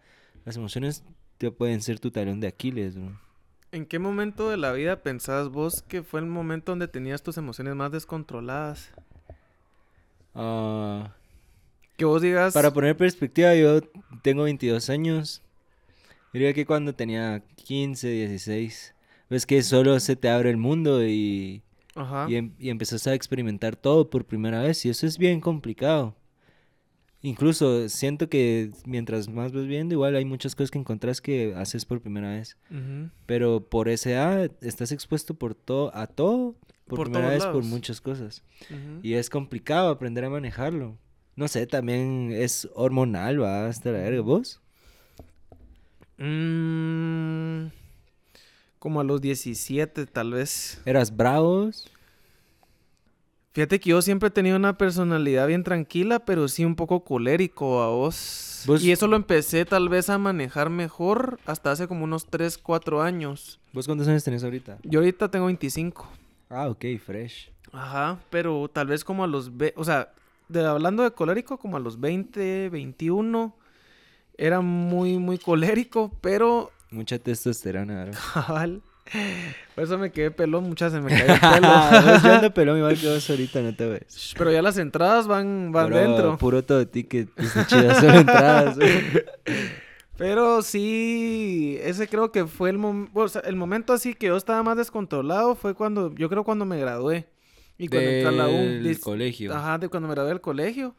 las 0.45 0.57
emociones 0.57 1.03
te 1.37 1.51
pueden 1.51 1.81
ser 1.81 1.99
tu 1.99 2.11
talón 2.11 2.39
de 2.39 2.47
Aquiles, 2.47 2.95
bro. 2.95 3.19
¿En 3.71 3.85
qué 3.85 3.99
momento 3.99 4.49
de 4.49 4.57
la 4.57 4.71
vida 4.71 5.03
pensás 5.03 5.49
vos 5.49 5.83
que 5.83 6.01
fue 6.01 6.19
el 6.21 6.25
momento 6.25 6.71
donde 6.71 6.87
tenías 6.87 7.21
tus 7.21 7.37
emociones 7.37 7.75
más 7.75 7.91
descontroladas? 7.91 8.91
Ah, 10.33 11.13
Que 11.97 12.05
vos 12.05 12.21
digas... 12.21 12.53
para 12.53 12.73
poner 12.73 12.97
perspectiva, 12.97 13.53
yo 13.55 13.81
tengo 14.23 14.43
22 14.43 14.89
años. 14.89 15.41
Diría 16.33 16.53
que 16.53 16.65
cuando 16.65 16.93
tenía 16.95 17.43
15, 17.65 18.07
16, 18.07 18.95
ves 19.29 19.45
que 19.45 19.61
solo 19.61 19.99
se 19.99 20.15
te 20.15 20.29
abre 20.29 20.49
el 20.49 20.57
mundo 20.57 21.05
y, 21.05 21.61
Ajá. 21.95 22.27
y, 22.29 22.35
em- 22.35 22.53
y 22.59 22.69
empezás 22.69 23.05
a 23.07 23.13
experimentar 23.13 23.75
todo 23.75 24.09
por 24.09 24.25
primera 24.25 24.61
vez 24.61 24.83
y 24.85 24.89
eso 24.89 25.05
es 25.05 25.17
bien 25.17 25.41
complicado. 25.41 26.15
Incluso 27.21 27.89
siento 27.89 28.29
que 28.29 28.71
mientras 28.85 29.27
más 29.27 29.51
vas 29.51 29.67
viendo, 29.67 29.93
igual 29.93 30.15
hay 30.15 30.23
muchas 30.23 30.55
cosas 30.55 30.71
que 30.71 30.79
encontrás 30.79 31.19
que 31.19 31.53
haces 31.55 31.83
por 31.85 31.99
primera 31.99 32.31
vez. 32.31 32.55
Pero 33.25 33.61
por 33.61 33.89
esa 33.89 34.09
edad 34.11 34.51
estás 34.61 34.91
expuesto 34.91 35.33
por 35.33 35.53
todo, 35.53 35.95
a 35.95 36.07
todo, 36.07 36.55
por, 36.87 36.97
Por 36.97 37.11
primera 37.11 37.29
vez 37.29 37.45
por 37.45 37.63
muchas 37.63 37.99
cosas. 37.99 38.41
Y 39.03 39.13
es 39.13 39.29
complicado 39.29 39.89
aprender 39.89 40.23
a 40.23 40.29
manejarlo. 40.29 40.97
No 41.35 41.47
sé, 41.47 41.67
también 41.67 42.31
es 42.33 42.69
hormonal, 42.73 43.41
va 43.41 43.67
hasta 43.67 43.91
la 43.91 43.99
verga. 43.99 44.21
¿Vos? 44.21 44.61
Mm, 46.17 47.67
como 48.77 48.99
a 48.99 49.03
los 49.03 49.21
17 49.21 50.05
tal 50.05 50.31
vez. 50.31 50.81
¿Eras 50.85 51.15
bravos? 51.15 51.89
Fíjate 53.51 53.79
que 53.79 53.89
yo 53.89 54.01
siempre 54.01 54.27
he 54.27 54.31
tenido 54.31 54.55
una 54.57 54.77
personalidad 54.77 55.47
bien 55.47 55.63
tranquila, 55.63 56.19
pero 56.19 56.47
sí 56.47 56.65
un 56.65 56.75
poco 56.75 57.03
colérico 57.03 57.81
a 57.81 57.87
vos. 57.89 58.63
Vos- 58.67 58.83
Y 58.83 58.91
eso 58.91 59.07
lo 59.07 59.15
empecé 59.15 59.65
tal 59.65 59.89
vez 59.89 60.09
a 60.09 60.17
manejar 60.17 60.69
mejor 60.69 61.39
hasta 61.45 61.71
hace 61.71 61.87
como 61.87 62.03
unos 62.03 62.27
3, 62.27 62.57
4 62.57 63.01
años. 63.01 63.59
¿Vos 63.73 63.85
cuántos 63.87 64.07
años 64.07 64.23
tenés 64.23 64.43
ahorita? 64.43 64.77
Yo 64.83 64.99
ahorita 64.99 65.31
tengo 65.31 65.47
25. 65.47 66.07
Ah, 66.49 66.67
ok, 66.69 66.85
fresh. 67.03 67.49
Ajá, 67.71 68.19
pero 68.29 68.69
tal 68.71 68.87
vez 68.87 69.03
como 69.03 69.23
a 69.23 69.27
los... 69.27 69.55
ve- 69.57 69.73
O 69.77 69.83
sea, 69.83 70.13
de, 70.47 70.65
hablando 70.65 71.03
de 71.03 71.11
colérico, 71.11 71.57
como 71.57 71.77
a 71.77 71.79
los 71.79 71.99
20, 71.99 72.69
21, 72.69 73.55
era 74.37 74.61
muy, 74.61 75.17
muy 75.17 75.37
colérico, 75.37 76.11
pero... 76.21 76.71
Mucha 76.91 77.17
testosterona, 77.19 78.05
¿verdad? 78.05 78.19
Cabal. 78.33 78.81
Por 79.75 79.83
eso 79.83 79.97
me 79.97 80.11
quedé 80.11 80.29
pelón, 80.31 80.65
muchas 80.65 80.91
se 80.91 80.99
me 81.01 81.09
cayó 81.09 81.33
el 81.33 81.39
pelo. 81.39 82.21
Yo 82.23 82.33
ando 82.33 82.53
pelón 82.53 82.77
igual 82.77 82.97
que 82.99 83.07
vos 83.07 83.29
ahorita, 83.29 83.61
no 83.61 83.75
te 83.75 83.87
ves. 83.87 84.33
Pero 84.37 84.51
ya 84.51 84.61
las 84.61 84.77
entradas 84.77 85.27
van, 85.27 85.71
van 85.71 85.89
dentro. 85.91 86.37
Puro 86.37 86.63
todo 86.63 86.87
ticket, 86.87 87.29
está 87.37 87.65
chida, 87.65 87.99
solo 87.99 88.13
entradas. 88.19 88.77
Pero 90.17 90.61
sí, 90.63 91.77
ese 91.81 92.07
creo 92.09 92.31
que 92.31 92.45
fue 92.45 92.69
el, 92.71 92.77
mom- 92.77 93.09
o 93.13 93.27
sea, 93.29 93.41
el 93.45 93.55
momento 93.55 93.93
así 93.93 94.13
que 94.13 94.27
yo 94.27 94.35
estaba 94.35 94.61
más 94.63 94.75
descontrolado 94.75 95.55
fue 95.55 95.73
cuando, 95.75 96.13
yo 96.15 96.27
creo 96.29 96.43
cuando 96.43 96.65
me 96.65 96.77
gradué. 96.77 97.27
Y 97.77 97.87
cuando 97.87 98.09
entré 98.09 98.27
a 98.27 98.31
la 98.31 98.47
U. 98.49 98.83
Del 98.83 98.99
colegio. 98.99 99.53
Ajá, 99.55 99.77
de 99.77 99.87
cuando 99.87 100.09
me 100.09 100.13
gradué 100.15 100.31
del 100.31 100.41
colegio. 100.41 100.95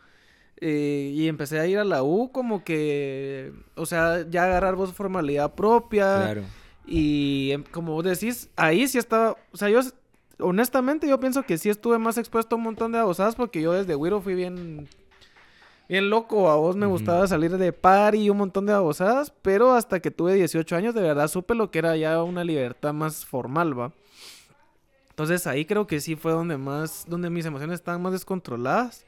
eh, 0.62 1.12
y 1.14 1.28
empecé 1.28 1.60
a 1.60 1.66
ir 1.66 1.78
a 1.78 1.84
la 1.84 2.02
U 2.02 2.32
como 2.32 2.64
que, 2.64 3.52
o 3.74 3.84
sea, 3.84 4.24
ya 4.30 4.44
agarrar 4.44 4.74
vos 4.76 4.92
formalidad 4.94 5.54
propia. 5.54 6.16
Claro. 6.16 6.42
Y 6.92 7.52
em, 7.52 7.62
como 7.70 7.92
vos 7.92 8.04
decís, 8.04 8.50
ahí 8.56 8.88
sí 8.88 8.98
estaba, 8.98 9.36
o 9.52 9.56
sea, 9.56 9.68
yo 9.68 9.80
honestamente 10.40 11.06
yo 11.08 11.20
pienso 11.20 11.44
que 11.44 11.56
sí 11.56 11.68
estuve 11.70 11.98
más 11.98 12.18
expuesto 12.18 12.56
a 12.56 12.58
un 12.58 12.64
montón 12.64 12.90
de 12.90 12.98
abusadas 12.98 13.36
porque 13.36 13.62
yo 13.62 13.72
desde 13.72 13.94
Wiro 13.94 14.20
fui 14.20 14.34
bien, 14.34 14.88
bien 15.88 16.10
loco, 16.10 16.50
a 16.50 16.56
vos 16.56 16.74
me 16.74 16.86
gustaba 16.86 17.28
salir 17.28 17.56
de 17.56 17.72
party 17.72 18.18
y 18.18 18.30
un 18.30 18.38
montón 18.38 18.66
de 18.66 18.72
abusadas, 18.72 19.32
pero 19.42 19.72
hasta 19.72 20.00
que 20.00 20.10
tuve 20.10 20.34
18 20.34 20.74
años 20.74 20.92
de 20.94 21.02
verdad 21.02 21.28
supe 21.28 21.54
lo 21.54 21.70
que 21.70 21.78
era 21.78 21.96
ya 21.96 22.22
una 22.24 22.42
libertad 22.42 22.92
más 22.92 23.24
formal, 23.24 23.78
va. 23.78 23.92
Entonces 25.10 25.46
ahí 25.46 25.66
creo 25.66 25.86
que 25.86 26.00
sí 26.00 26.16
fue 26.16 26.32
donde 26.32 26.56
más, 26.56 27.04
donde 27.06 27.30
mis 27.30 27.44
emociones 27.46 27.74
estaban 27.74 28.02
más 28.02 28.12
descontroladas. 28.12 29.04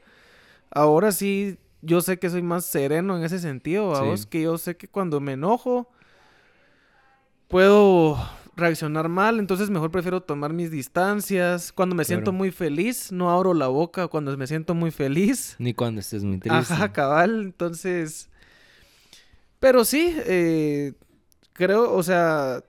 Ahora 0.71 1.11
sí, 1.11 1.57
yo 1.81 1.99
sé 1.99 2.17
que 2.17 2.29
soy 2.29 2.43
más 2.43 2.63
sereno 2.65 3.17
en 3.17 3.23
ese 3.23 3.39
sentido, 3.39 3.93
Sí. 3.95 4.05
vos, 4.05 4.25
que 4.25 4.41
yo 4.43 4.57
sé 4.57 4.77
que 4.77 4.87
cuando 4.87 5.19
me 5.19 5.33
enojo 5.33 5.89
puedo 7.47 8.17
reaccionar 8.55 9.09
mal, 9.09 9.39
entonces 9.39 9.69
mejor 9.69 9.91
prefiero 9.91 10.21
tomar 10.21 10.53
mis 10.53 10.69
distancias. 10.71 11.71
Cuando 11.71 11.95
me 11.95 12.05
siento 12.05 12.25
Claro. 12.25 12.37
muy 12.37 12.51
feliz, 12.51 13.11
no 13.11 13.31
abro 13.31 13.53
la 13.53 13.67
boca 13.67 14.07
cuando 14.07 14.35
me 14.37 14.47
siento 14.47 14.75
muy 14.75 14.91
feliz. 14.91 15.55
Ni 15.59 15.73
cuando 15.73 16.01
estés 16.01 16.23
muy 16.23 16.37
triste. 16.39 16.73
Ajá, 16.73 16.91
cabal, 16.91 17.41
entonces... 17.41 18.29
Pero 19.59 19.85
sí, 19.85 20.13
eh, 20.25 20.93
creo, 21.53 21.93
o 21.93 22.03
sea, 22.03 22.61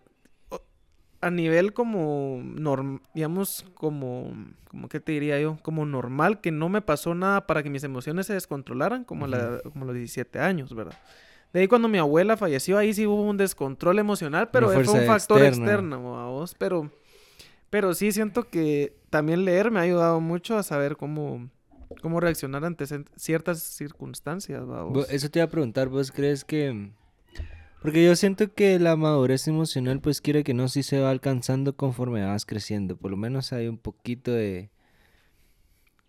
a 1.21 1.31
nivel 1.31 1.73
como, 1.73 2.41
norm, 2.45 3.01
digamos, 3.15 3.65
como, 3.75 4.33
como, 4.69 4.89
¿qué 4.89 5.01
te 5.01 5.11
diría 5.13 5.41
yo? 5.41 5.59
Como 5.63 5.87
normal, 5.87 6.41
que 6.41 6.53
no 6.53 6.69
me 6.69 6.83
pasó 6.83 7.15
nada 7.17 7.47
para 7.49 7.65
que 7.65 7.71
mis 7.71 7.83
emociones 7.83 8.27
se 8.27 8.35
descontrolaran, 8.35 9.03
como, 9.05 9.27
la, 9.27 9.61
como 9.73 9.87
los 9.87 9.95
17 9.97 10.39
años, 10.39 10.73
¿verdad? 10.73 10.97
De 11.55 11.61
ahí 11.61 11.69
cuando 11.69 11.89
mi 11.89 11.97
abuela 11.97 12.37
falleció, 12.37 12.77
ahí 12.77 12.93
sí 12.93 13.07
hubo 13.07 13.23
un 13.23 13.39
descontrol 13.39 13.99
emocional, 13.99 14.51
pero 14.51 14.69
fue 14.69 14.81
un 14.83 15.07
factor 15.07 15.41
externa. 15.41 15.47
externo 15.49 16.21
a 16.21 16.27
vos, 16.29 16.55
pero... 16.59 16.91
Pero 17.71 17.95
sí 17.95 18.13
siento 18.13 18.49
que 18.51 18.95
también 19.11 19.45
leer 19.45 19.71
me 19.71 19.81
ha 19.81 19.83
ayudado 19.83 20.21
mucho 20.21 20.57
a 20.59 20.63
saber 20.63 20.97
cómo, 20.97 21.49
cómo 22.03 22.21
reaccionar 22.21 22.65
ante 22.65 22.85
ciertas 23.17 23.61
circunstancias, 23.63 24.63
¿va 24.63 24.85
Vo- 24.85 24.93
vos? 24.93 25.11
Eso 25.11 25.29
te 25.29 25.41
iba 25.41 25.47
a 25.47 25.51
preguntar, 25.51 25.89
¿vos 25.89 26.13
crees 26.13 26.45
que...? 26.45 26.91
Porque 27.83 28.05
yo 28.05 28.15
siento 28.17 28.53
que 28.53 28.79
la 28.79 28.97
madurez 28.97 29.47
emocional, 29.49 30.01
pues 30.01 30.21
quiere 30.21 30.43
que 30.43 30.55
no, 30.55 30.69
sí 30.69 30.83
se 30.83 31.01
va 31.01 31.11
alcanzando 31.11 31.77
conforme 31.77 32.25
vas 32.25 32.47
creciendo. 32.47 32.97
Por 32.97 33.11
lo 33.11 33.17
menos 33.17 33.53
hay 33.53 33.69
un 33.69 33.79
poquito 33.79 34.31
de... 34.33 34.71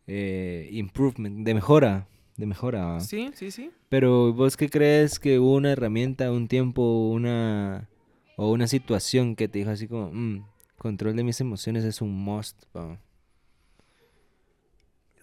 eh, 0.07 0.69
improvement, 0.71 1.45
de 1.45 1.53
mejora, 1.53 2.07
de 2.37 2.45
mejora. 2.45 2.85
¿va? 2.85 2.99
Sí, 2.99 3.31
sí, 3.33 3.51
sí. 3.51 3.71
Pero 3.89 4.33
vos 4.33 4.57
qué 4.57 4.69
crees 4.69 5.19
que 5.19 5.39
hubo 5.39 5.55
una 5.55 5.71
herramienta, 5.71 6.31
un 6.31 6.47
tiempo, 6.47 7.09
una... 7.09 7.89
O 8.37 8.51
una 8.51 8.67
situación 8.67 9.35
que 9.35 9.47
te 9.47 9.59
dijo 9.59 9.71
así 9.71 9.87
como... 9.87 10.11
"Mm, 10.11 10.45
control 10.77 11.15
de 11.15 11.23
mis 11.23 11.39
emociones 11.39 11.83
es 11.85 12.01
un 12.01 12.11
must. 12.13 12.63
¿va?". 12.75 12.99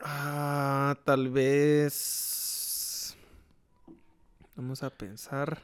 Ah, 0.00 0.96
tal 1.04 1.28
vez... 1.30 3.16
Vamos 4.56 4.82
a 4.82 4.90
pensar. 4.90 5.62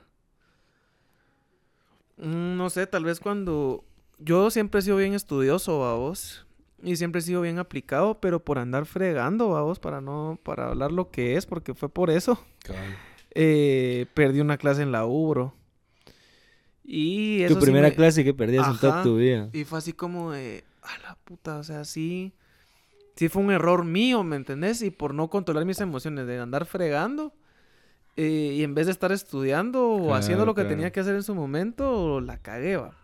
Mm, 2.17 2.57
No 2.57 2.71
sé, 2.71 2.87
tal 2.87 3.05
vez 3.05 3.21
cuando... 3.21 3.85
Yo 4.19 4.51
siempre 4.51 4.81
he 4.81 4.83
sido 4.83 4.97
bien 4.97 5.15
estudioso, 5.15 5.79
vos. 5.79 6.45
Y 6.83 6.97
siempre 6.97 7.19
he 7.21 7.23
sido 7.23 7.41
bien 7.41 7.59
aplicado, 7.59 8.21
pero 8.21 8.45
por 8.45 8.59
andar 8.59 8.87
fregando, 8.87 9.49
vos, 9.49 9.81
para 9.81 10.01
no... 10.01 10.39
Para 10.45 10.69
hablar 10.69 10.93
lo 10.93 11.11
que 11.11 11.37
es, 11.37 11.45
porque 11.47 11.75
fue 11.75 11.89
por 11.89 12.11
eso. 12.11 12.45
eh, 13.35 14.07
perdí 14.15 14.41
una 14.41 14.59
clase 14.59 14.83
en 14.83 14.93
la 14.93 15.07
U, 15.07 15.29
bro. 15.31 15.55
Y 16.85 17.43
eso 17.43 17.55
Tu 17.55 17.61
sí 17.61 17.67
primera 17.67 17.89
me- 17.91 17.95
clase 17.95 18.25
que 18.25 18.33
perdías 18.35 18.67
en 18.69 18.79
toda 18.79 19.03
tu 19.03 19.17
vida. 19.17 19.49
Y 19.53 19.65
fue 19.65 19.79
así 19.79 19.93
como 19.93 20.33
de, 20.33 20.65
a 20.83 20.99
la 21.07 21.17
puta, 21.25 21.59
o 21.59 21.63
sea, 21.65 21.85
sí, 21.85 22.33
sí 23.17 23.29
fue 23.29 23.43
un 23.43 23.51
error 23.51 23.85
mío, 23.85 24.25
¿me 24.25 24.37
entendés? 24.37 24.83
Y 24.83 24.91
por 24.91 25.15
no 25.15 25.29
controlar 25.29 25.65
mis 25.67 25.81
emociones, 25.81 26.27
de 26.27 26.39
andar 26.39 26.65
fregando, 26.67 27.35
eh, 28.17 28.55
y 28.59 28.65
en 28.65 28.75
vez 28.75 28.87
de 28.87 28.93
estar 28.93 29.13
estudiando 29.13 29.87
o 29.89 30.15
haciendo 30.15 30.47
lo 30.47 30.55
que 30.55 30.63
claro. 30.63 30.71
tenía 30.77 30.93
que 30.93 31.01
hacer 31.01 31.17
en 31.17 31.23
su 31.23 31.35
momento, 31.35 32.21
la 32.21 32.39
cagué, 32.39 32.77
va. 32.77 32.97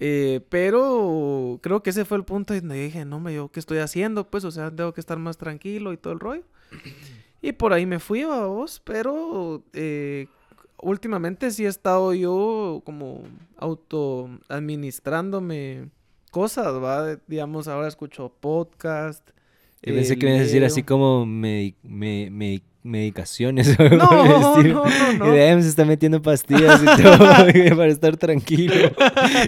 Eh, 0.00 0.40
pero 0.48 1.58
creo 1.62 1.82
que 1.82 1.90
ese 1.90 2.04
fue 2.04 2.16
el 2.16 2.24
punto 2.24 2.52
donde 2.54 2.82
dije, 2.84 3.04
no, 3.04 3.20
me 3.20 3.34
yo, 3.34 3.48
¿qué 3.50 3.60
estoy 3.60 3.78
haciendo? 3.78 4.28
Pues, 4.28 4.44
o 4.44 4.50
sea, 4.50 4.70
tengo 4.70 4.92
que 4.92 5.00
estar 5.00 5.18
más 5.18 5.36
tranquilo 5.38 5.92
y 5.92 5.96
todo 5.96 6.12
el 6.12 6.20
rollo. 6.20 6.42
Y 7.42 7.52
por 7.52 7.74
ahí 7.74 7.84
me 7.84 7.98
fui, 7.98 8.22
a 8.22 8.46
vos, 8.46 8.80
pero 8.82 9.62
eh, 9.74 10.28
últimamente 10.80 11.50
sí 11.50 11.66
he 11.66 11.68
estado 11.68 12.14
yo 12.14 12.80
como 12.86 13.22
auto 13.58 14.30
administrándome 14.48 15.90
cosas, 16.30 16.72
¿va? 16.82 17.16
Digamos, 17.26 17.68
ahora 17.68 17.88
escucho 17.88 18.32
podcast. 18.40 19.28
Yo 19.82 19.94
pensé 19.94 20.14
eh, 20.14 20.18
que 20.18 20.24
me 20.24 20.32
ibas 20.32 20.40
a 20.40 20.44
decir 20.46 20.64
así 20.64 20.82
como 20.82 21.26
me- 21.26 21.74
me- 21.82 22.30
medicaciones 22.84 23.76
No, 23.78 23.96
no, 23.96 24.62
no, 24.62 25.12
no. 25.18 25.28
Y 25.28 25.36
de 25.36 25.48
ahí 25.48 25.62
se 25.62 25.68
está 25.68 25.84
metiendo 25.84 26.22
pastillas 26.22 26.80
y 26.82 27.02
todo 27.02 27.18
para 27.76 27.86
estar 27.88 28.16
tranquilo. 28.16 28.90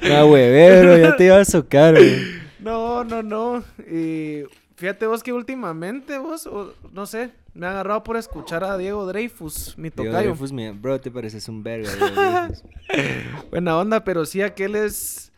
No, 0.09 0.27
huevero, 0.27 0.99
ya 0.99 1.16
te 1.16 1.27
iba 1.27 1.38
a 1.38 1.44
socar, 1.44 1.94
güey. 1.94 2.16
No, 2.59 3.05
no, 3.05 3.22
no. 3.22 3.62
eh, 3.87 4.46
fíjate 4.75 5.07
vos 5.07 5.22
que 5.22 5.33
últimamente 5.33 6.18
vos, 6.18 6.46
o- 6.49 6.75
no 6.92 7.07
sé, 7.07 7.31
me 7.55 7.66
ha 7.66 7.70
agarrado 7.70 8.03
por 8.03 8.16
escuchar 8.16 8.64
a 8.64 8.77
Diego 8.77 9.07
Dreyfus, 9.07 9.75
mi 9.79 9.90
Diego 9.90 10.11
tocayo. 10.11 10.31
Dreyfus, 10.31 10.53
me- 10.53 10.72
bro, 10.72 11.01
te 11.01 11.11
pareces 11.11 11.49
un 11.49 11.62
verga. 11.62 11.90
Diego. 11.94 12.55
Buena 13.51 13.79
onda, 13.79 14.03
pero 14.03 14.25
sí 14.25 14.42
aquel 14.42 14.75
es... 14.77 15.31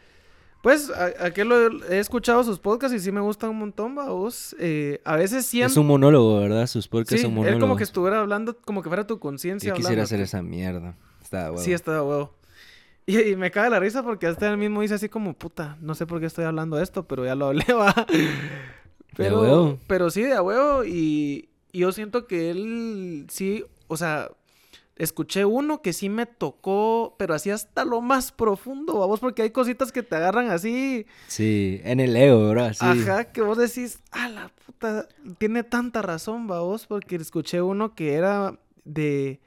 Pues, 0.62 0.90
a- 0.90 1.26
aquel 1.26 1.48
lo 1.48 1.84
he 1.88 1.98
escuchado 2.00 2.42
sus 2.42 2.58
podcasts 2.58 2.96
y 2.96 3.00
sí 3.00 3.12
me 3.12 3.20
gustan 3.20 3.50
un 3.50 3.58
montón, 3.58 3.94
vos. 3.94 4.56
Eh, 4.58 5.00
a 5.04 5.16
veces 5.16 5.46
siento... 5.46 5.70
Es 5.72 5.76
un 5.76 5.86
monólogo, 5.86 6.40
¿verdad? 6.40 6.66
Sus 6.66 6.88
podcasts 6.88 7.16
Sí, 7.16 7.22
son 7.22 7.34
monólogos. 7.34 7.60
como 7.60 7.76
que 7.76 7.84
estuviera 7.84 8.20
hablando, 8.20 8.56
como 8.58 8.82
que 8.82 8.88
fuera 8.88 9.06
tu 9.06 9.18
conciencia 9.20 9.68
Yo 9.70 9.74
quisiera 9.76 10.02
hacer 10.02 10.20
esa 10.20 10.42
mierda. 10.42 10.96
Está 11.22 11.50
bueno. 11.50 11.64
Sí, 11.64 11.72
está 11.72 11.92
de 11.92 12.00
huevo. 12.00 12.34
Y, 13.06 13.20
y 13.20 13.36
me 13.36 13.50
caga 13.50 13.70
la 13.70 13.80
risa 13.80 14.02
porque 14.02 14.26
hasta 14.26 14.50
él 14.50 14.58
mismo 14.58 14.82
dice 14.82 14.94
así 14.94 15.08
como, 15.08 15.32
puta, 15.32 15.78
no 15.80 15.94
sé 15.94 16.06
por 16.06 16.20
qué 16.20 16.26
estoy 16.26 16.44
hablando 16.44 16.76
de 16.76 16.82
esto, 16.82 17.06
pero 17.06 17.24
ya 17.24 17.34
lo 17.34 17.46
hablé, 17.46 17.64
va. 17.72 17.94
Pero, 19.16 19.40
huevo. 19.40 19.78
pero 19.86 20.10
sí, 20.10 20.22
de 20.22 20.34
a 20.34 20.42
huevo. 20.42 20.84
Y, 20.84 21.48
y 21.72 21.78
yo 21.80 21.92
siento 21.92 22.26
que 22.26 22.50
él 22.50 23.26
sí, 23.30 23.64
o 23.86 23.96
sea, 23.96 24.30
escuché 24.98 25.44
uno 25.44 25.80
que 25.80 25.92
sí 25.92 26.08
me 26.08 26.26
tocó, 26.26 27.14
pero 27.18 27.34
así 27.34 27.50
hasta 27.50 27.84
lo 27.84 28.00
más 28.00 28.32
profundo, 28.32 28.98
vamos, 28.98 29.20
porque 29.20 29.42
hay 29.42 29.50
cositas 29.50 29.92
que 29.92 30.02
te 30.02 30.16
agarran 30.16 30.50
así. 30.50 31.06
Sí, 31.28 31.80
en 31.84 32.00
el 32.00 32.16
ego, 32.16 32.50
bro. 32.50 32.74
Sí. 32.74 32.84
Ajá, 32.84 33.24
que 33.32 33.40
vos 33.40 33.56
decís, 33.56 34.00
ah, 34.10 34.28
la 34.28 34.50
puta, 34.66 35.08
tiene 35.38 35.62
tanta 35.62 36.02
razón, 36.02 36.48
vos, 36.48 36.86
porque 36.86 37.16
escuché 37.16 37.62
uno 37.62 37.94
que 37.94 38.14
era 38.14 38.58
de... 38.84 39.40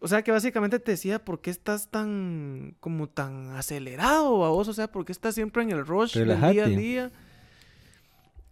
O 0.00 0.08
sea, 0.08 0.20
que 0.22 0.30
básicamente 0.30 0.78
te 0.78 0.90
decía, 0.90 1.24
¿por 1.24 1.40
qué 1.40 1.48
estás 1.50 1.88
tan, 1.88 2.76
como 2.78 3.08
tan 3.08 3.56
acelerado, 3.56 4.32
vos? 4.32 4.68
O 4.68 4.74
sea, 4.74 4.92
¿por 4.92 5.06
qué 5.06 5.12
estás 5.12 5.34
siempre 5.34 5.62
en 5.62 5.70
el 5.70 5.86
rush 5.86 6.18
del 6.18 6.38
día 6.38 6.64
a 6.64 6.68
día? 6.68 7.12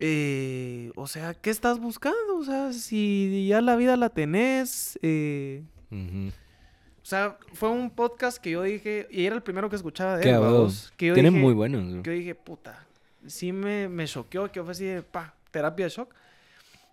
Eh, 0.01 0.91
o 0.97 1.07
sea, 1.07 1.35
¿qué 1.35 1.51
estás 1.51 1.79
buscando? 1.79 2.37
O 2.39 2.43
sea, 2.43 2.73
si 2.73 3.47
ya 3.47 3.61
la 3.61 3.77
vida 3.77 3.99
la 3.99 4.09
tenés, 4.09 4.99
eh, 5.03 5.63
O 5.93 7.05
sea, 7.05 7.37
fue 7.53 7.69
un 7.69 7.91
podcast 7.91 8.39
que 8.39 8.51
yo 8.53 8.63
dije, 8.63 9.09
y 9.11 9.27
era 9.27 9.35
el 9.35 9.43
primero 9.43 9.69
que 9.69 9.77
escuchaba 9.77 10.17
de 10.19 10.31
él, 10.31 10.39
vamos, 10.39 10.93
que 10.97 11.07
yo 11.09 11.15
Tienen 11.15 11.35
dije- 11.35 11.43
muy 11.45 11.53
buenos, 11.55 12.03
que 12.03 12.11
yo 12.11 12.17
dije, 12.17 12.35
puta, 12.35 12.87
sí 13.27 13.53
me, 13.53 13.89
me 13.89 14.07
choqueó, 14.07 14.51
que 14.53 14.63
fue 14.63 14.71
así 14.73 14.85
de, 14.85 15.03
pa, 15.03 15.35
terapia 15.51 15.87
de 15.87 15.91
shock. 15.91 16.15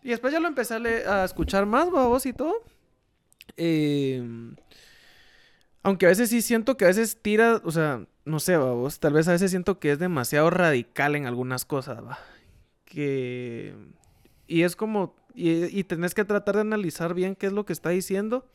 Y 0.03 0.09
después 0.09 0.33
ya 0.33 0.39
lo 0.39 0.47
empecé 0.47 0.75
a, 0.75 1.21
a 1.21 1.25
escuchar 1.25 1.65
más, 1.65 1.91
babos 1.91 2.25
y 2.25 2.33
todo. 2.33 2.63
Eh, 3.57 4.23
aunque 5.83 6.05
a 6.05 6.09
veces 6.09 6.29
sí 6.29 6.41
siento 6.41 6.75
que 6.77 6.85
a 6.85 6.89
veces 6.89 7.17
tira, 7.21 7.61
o 7.63 7.71
sea, 7.71 8.05
no 8.25 8.39
sé, 8.39 8.57
babos, 8.57 8.99
tal 8.99 9.13
vez 9.13 9.27
a 9.27 9.31
veces 9.33 9.51
siento 9.51 9.79
que 9.79 9.91
es 9.91 9.99
demasiado 9.99 10.49
radical 10.49 11.15
en 11.15 11.25
algunas 11.25 11.65
cosas, 11.65 12.03
va. 12.03 12.17
Que... 12.85 13.75
Y 14.47 14.63
es 14.63 14.75
como, 14.75 15.15
Y, 15.35 15.65
y 15.79 15.83
tenés 15.83 16.13
que 16.15 16.25
tratar 16.25 16.55
de 16.55 16.61
analizar 16.61 17.13
bien 17.13 17.35
qué 17.35 17.45
es 17.47 17.53
lo 17.53 17.65
que 17.65 17.73
está 17.73 17.89
diciendo. 17.89 18.45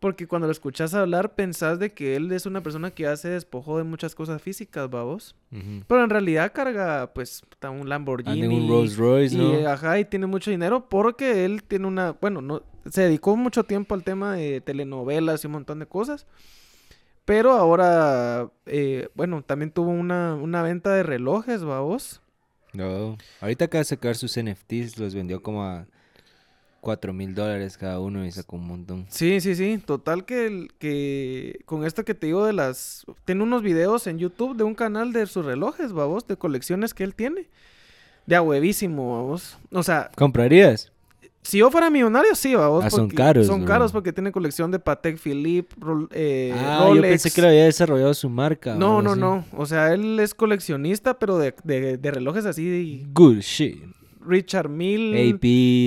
Porque 0.00 0.28
cuando 0.28 0.46
lo 0.46 0.52
escuchas 0.52 0.94
hablar, 0.94 1.34
pensás 1.34 1.80
de 1.80 1.92
que 1.92 2.14
él 2.14 2.30
es 2.30 2.46
una 2.46 2.62
persona 2.62 2.92
que 2.92 3.02
ya 3.02 3.16
se 3.16 3.30
despojó 3.30 3.78
de 3.78 3.84
muchas 3.84 4.14
cosas 4.14 4.40
físicas, 4.40 4.88
babos. 4.88 5.34
Ujú. 5.50 5.84
Pero 5.88 6.04
en 6.04 6.10
realidad 6.10 6.52
carga, 6.52 7.12
pues, 7.12 7.42
un 7.68 7.88
Lamborghini. 7.88 8.42
en 8.42 8.52
un 8.52 8.68
Rolls 8.68 8.96
Royce, 8.96 9.34
y, 9.34 9.38
¿no? 9.38 9.68
ajá, 9.68 9.98
y 9.98 10.04
tiene 10.04 10.26
mucho 10.26 10.52
dinero 10.52 10.88
porque 10.88 11.44
él 11.44 11.64
tiene 11.64 11.88
una, 11.88 12.12
bueno, 12.12 12.40
no, 12.40 12.62
se 12.88 13.02
dedicó 13.02 13.36
mucho 13.36 13.64
tiempo 13.64 13.94
al 13.94 14.04
tema 14.04 14.34
de 14.34 14.60
telenovelas 14.60 15.42
y 15.42 15.46
un 15.48 15.54
montón 15.54 15.80
de 15.80 15.86
cosas. 15.86 16.26
Pero 17.24 17.52
ahora, 17.52 18.50
eh, 18.66 19.08
bueno, 19.14 19.42
también 19.42 19.70
tuvo 19.70 19.90
una, 19.90 20.34
una 20.34 20.62
venta 20.62 20.94
de 20.94 21.02
relojes, 21.02 21.62
babos. 21.62 22.22
No. 22.72 23.18
Ahorita 23.40 23.66
acaba 23.66 23.80
de 23.80 23.84
sacar 23.84 24.14
sus 24.14 24.38
NFTs, 24.38 24.98
los 24.98 25.14
vendió 25.14 25.42
como 25.42 25.64
a 25.64 25.86
4 26.80 27.12
mil 27.12 27.34
dólares 27.34 27.76
cada 27.76 28.00
uno 28.00 28.24
y 28.24 28.30
sacó 28.32 28.56
un 28.56 28.66
montón. 28.66 29.06
Sí, 29.08 29.40
sí, 29.40 29.54
sí. 29.54 29.78
Total 29.84 30.24
que, 30.24 30.46
el- 30.46 30.70
que 30.78 31.60
con 31.66 31.84
esto 31.84 32.04
que 32.04 32.14
te 32.14 32.26
digo 32.26 32.44
de 32.46 32.52
las... 32.52 33.04
Tiene 33.24 33.42
unos 33.42 33.62
videos 33.62 34.06
en 34.06 34.18
YouTube 34.18 34.56
de 34.56 34.64
un 34.64 34.74
canal 34.74 35.12
de 35.12 35.26
sus 35.26 35.44
relojes, 35.44 35.92
babos, 35.92 36.26
de 36.26 36.36
colecciones 36.36 36.94
que 36.94 37.04
él 37.04 37.14
tiene. 37.14 37.48
De 38.26 38.36
a 38.36 38.42
huevísimo, 38.42 39.12
babos. 39.16 39.58
O 39.72 39.82
sea, 39.82 40.10
¿Comprarías? 40.14 40.92
si 41.42 41.58
yo 41.58 41.70
fuera 41.70 41.88
millonario, 41.88 42.34
sí, 42.34 42.54
babos. 42.54 42.84
Ah, 42.84 42.90
son 42.90 43.08
caros, 43.08 43.46
Son 43.46 43.60
bro. 43.60 43.68
caros 43.68 43.90
porque 43.92 44.12
tiene 44.12 44.32
colección 44.32 44.70
de 44.70 44.78
Patek 44.78 45.18
Philippe, 45.18 45.74
Rol- 45.80 46.08
eh, 46.12 46.52
ah, 46.54 46.80
Rolex. 46.82 46.96
yo 46.96 47.02
pensé 47.10 47.30
que 47.30 47.40
lo 47.40 47.48
había 47.48 47.64
desarrollado 47.64 48.12
su 48.12 48.28
marca. 48.28 48.74
No, 48.74 49.00
no, 49.00 49.12
así. 49.12 49.20
no. 49.20 49.44
O 49.56 49.64
sea, 49.64 49.94
él 49.94 50.20
es 50.20 50.34
coleccionista, 50.34 51.18
pero 51.18 51.38
de, 51.38 51.54
de, 51.64 51.96
de 51.96 52.10
relojes 52.10 52.44
así. 52.44 53.06
Good 53.14 53.38
shit. 53.38 53.82
Richard 54.28 54.68
Mille. 54.68 55.30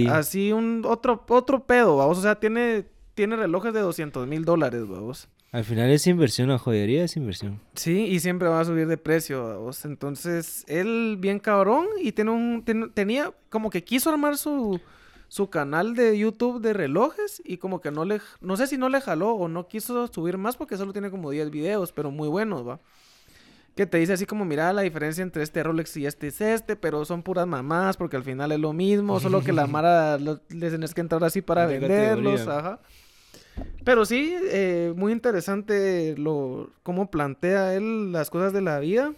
AP. 0.07 0.11
Así 0.11 0.51
un 0.51 0.81
otro, 0.85 1.23
otro 1.29 1.65
pedo, 1.65 1.97
vamos. 1.97 2.17
O 2.17 2.21
sea, 2.21 2.35
tiene, 2.39 2.85
tiene 3.13 3.35
relojes 3.35 3.73
de 3.73 3.79
200 3.81 4.27
mil 4.27 4.43
dólares, 4.45 4.87
vamos. 4.87 5.29
Al 5.51 5.65
final 5.65 5.89
es 5.91 6.07
inversión, 6.07 6.47
la 6.47 6.57
joyería 6.57 7.03
es 7.03 7.17
inversión. 7.17 7.59
Sí, 7.75 8.05
y 8.05 8.19
siempre 8.21 8.47
va 8.47 8.61
a 8.61 8.65
subir 8.65 8.87
de 8.87 8.97
precio, 8.97 9.43
vamos. 9.49 9.83
Entonces, 9.83 10.63
él 10.67 11.17
bien 11.19 11.39
cabrón 11.39 11.87
y 12.01 12.13
tiene 12.13 12.31
un, 12.31 12.63
ten- 12.63 12.91
tenía, 12.93 13.33
como 13.49 13.69
que 13.69 13.83
quiso 13.83 14.09
armar 14.09 14.37
su, 14.37 14.79
su 15.27 15.49
canal 15.49 15.93
de 15.93 16.17
YouTube 16.17 16.61
de 16.61 16.71
relojes 16.71 17.41
y 17.43 17.57
como 17.57 17.81
que 17.81 17.91
no 17.91 18.05
le, 18.05 18.21
no 18.39 18.55
sé 18.55 18.65
si 18.65 18.77
no 18.77 18.87
le 18.87 19.01
jaló 19.01 19.31
o 19.33 19.49
no 19.49 19.67
quiso 19.67 20.07
subir 20.07 20.37
más 20.37 20.55
porque 20.55 20.77
solo 20.77 20.93
tiene 20.93 21.11
como 21.11 21.31
10 21.31 21.51
videos, 21.51 21.91
pero 21.91 22.11
muy 22.11 22.29
buenos, 22.29 22.65
va. 22.65 22.79
Que 23.75 23.85
te 23.85 23.97
dice 23.97 24.13
así 24.13 24.25
como, 24.25 24.43
mira, 24.43 24.73
la 24.73 24.81
diferencia 24.81 25.21
entre 25.21 25.43
este 25.43 25.63
Rolex 25.63 25.95
y 25.97 26.05
este 26.05 26.27
es 26.27 26.41
este, 26.41 26.75
pero 26.75 27.05
son 27.05 27.23
puras 27.23 27.47
mamás 27.47 27.95
porque 27.95 28.17
al 28.17 28.23
final 28.23 28.51
es 28.51 28.59
lo 28.59 28.73
mismo, 28.73 29.19
solo 29.19 29.41
que 29.41 29.53
la 29.53 29.65
Mara 29.67 30.17
lo- 30.17 30.41
les 30.49 30.71
tenés 30.73 30.93
que 30.93 31.01
entrar 31.01 31.23
así 31.23 31.41
para 31.41 31.65
De 31.67 31.79
venderlos, 31.79 32.47
ajá. 32.47 32.79
Pero 33.85 34.05
sí, 34.05 34.35
eh, 34.51 34.93
muy 34.95 35.11
interesante 35.11 36.15
lo 36.17 36.69
cómo 36.83 37.09
plantea 37.09 37.73
él 37.75 38.11
las 38.11 38.29
cosas 38.29 38.53
de 38.53 38.61
la 38.61 38.79
vida. 38.79 39.13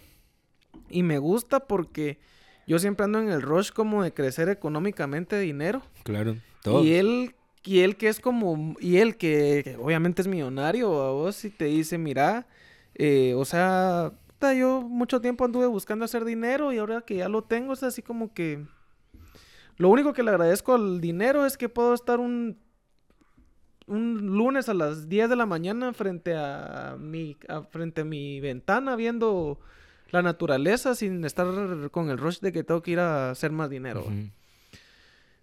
Y 0.88 1.02
me 1.02 1.18
gusta 1.18 1.60
porque 1.60 2.18
yo 2.66 2.78
siempre 2.78 3.04
ando 3.04 3.20
en 3.20 3.30
el 3.30 3.42
rush 3.42 3.70
como 3.72 4.02
de 4.02 4.12
crecer 4.12 4.48
económicamente 4.48 5.36
de 5.36 5.42
dinero. 5.42 5.82
Claro. 6.04 6.36
Todo. 6.62 6.82
Y 6.84 6.94
él, 6.94 7.34
y 7.64 7.80
él 7.80 7.96
que 7.96 8.08
es 8.08 8.20
como, 8.20 8.74
y 8.80 8.98
él 8.98 9.16
que, 9.16 9.62
que 9.64 9.76
obviamente 9.76 10.22
es 10.22 10.28
millonario, 10.28 11.02
a 11.02 11.10
vos 11.12 11.44
y 11.44 11.50
te 11.50 11.66
dice, 11.66 11.98
mira, 11.98 12.46
eh, 12.94 13.34
o 13.36 13.44
sea, 13.44 14.12
yo 14.52 14.82
mucho 14.82 15.20
tiempo 15.20 15.44
anduve 15.44 15.66
buscando 15.66 16.04
hacer 16.04 16.24
dinero 16.24 16.72
y 16.72 16.78
ahora 16.78 17.00
que 17.00 17.16
ya 17.16 17.28
lo 17.28 17.42
tengo 17.42 17.72
es 17.72 17.82
así 17.82 18.02
como 18.02 18.34
que... 18.34 18.64
Lo 19.76 19.88
único 19.88 20.12
que 20.12 20.22
le 20.22 20.30
agradezco 20.30 20.74
al 20.74 21.00
dinero 21.00 21.46
es 21.46 21.56
que 21.56 21.68
puedo 21.68 21.94
estar 21.94 22.20
un, 22.20 22.58
un 23.86 24.36
lunes 24.36 24.68
a 24.68 24.74
las 24.74 25.08
10 25.08 25.28
de 25.28 25.36
la 25.36 25.46
mañana 25.46 25.92
frente 25.92 26.34
a 26.36 26.96
mi, 26.98 27.36
a- 27.48 27.62
frente 27.62 28.02
a 28.02 28.04
mi 28.04 28.38
ventana 28.40 28.94
viendo 28.96 29.58
la 30.10 30.22
naturaleza 30.22 30.94
sin 30.94 31.24
estar 31.24 31.46
con 31.90 32.08
el 32.10 32.18
rush 32.18 32.38
de 32.38 32.52
que 32.52 32.62
tengo 32.62 32.82
que 32.82 32.92
ir 32.92 33.00
a 33.00 33.30
hacer 33.30 33.50
más 33.50 33.68
dinero. 33.68 34.04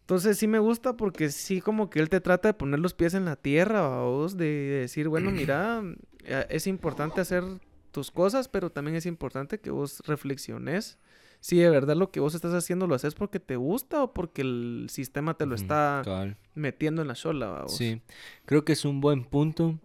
Entonces 0.02 0.38
sí 0.38 0.48
me 0.48 0.60
gusta 0.60 0.98
porque 0.98 1.30
sí 1.30 1.62
como 1.62 1.90
que 1.90 2.00
él 2.00 2.10
te 2.10 2.20
trata 2.22 2.50
de 2.50 2.54
poner 2.54 2.80
los 2.80 2.94
pies 2.94 3.14
en 3.14 3.26
la 3.26 3.36
tierra, 3.36 4.02
vos, 4.04 4.36
de, 4.38 4.46
de 4.46 4.80
decir, 4.82 5.08
bueno, 5.10 5.30
mira, 5.32 5.82
eh, 6.24 6.46
es 6.50 6.68
importante 6.68 7.22
hacer 7.22 7.44
tus 7.92 8.12
cosas, 8.12 8.48
pero 8.48 8.72
también 8.72 8.98
es 8.98 9.06
importante 9.06 9.60
que 9.60 9.72
vos 9.72 10.02
reflexiones 10.06 10.98
si 11.42 11.58
de 11.58 11.70
verdad 11.70 11.96
lo 11.96 12.12
que 12.12 12.20
vos 12.20 12.36
estás 12.36 12.54
haciendo 12.54 12.86
lo 12.86 12.94
haces 12.94 13.16
porque 13.16 13.40
te 13.40 13.56
gusta 13.56 14.04
o 14.04 14.14
porque 14.14 14.44
el 14.44 14.88
sistema 14.90 15.34
te 15.34 15.48
lo 15.48 15.56
está 15.56 16.04
metiendo 16.54 17.02
en 17.02 17.08
la 17.08 17.16
vos. 17.16 17.76
Sí, 17.76 18.02
creo 18.46 18.64
que 18.64 18.74
es 18.74 18.86
un 18.86 19.02
buen 19.02 19.26
punto. 19.26 19.80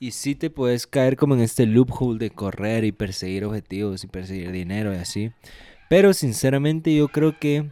Y 0.00 0.12
sí 0.12 0.34
te 0.34 0.48
puedes 0.48 0.86
caer 0.86 1.16
como 1.16 1.34
en 1.34 1.40
este 1.40 1.66
loophole 1.66 2.18
de 2.18 2.30
correr 2.30 2.84
y 2.84 2.92
perseguir 2.92 3.44
objetivos 3.44 4.02
y 4.04 4.06
perseguir 4.06 4.50
dinero 4.50 4.94
y 4.94 4.96
así. 4.96 5.32
Pero 5.90 6.14
sinceramente 6.14 6.94
yo 6.94 7.08
creo 7.08 7.38
que 7.38 7.70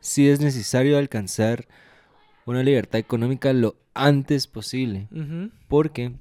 sí 0.00 0.28
es 0.28 0.40
necesario 0.40 0.98
alcanzar 0.98 1.66
una 2.44 2.62
libertad 2.62 2.98
económica 2.98 3.52
lo 3.52 3.76
antes 3.94 4.48
posible. 4.48 5.08
Porque 5.68 6.12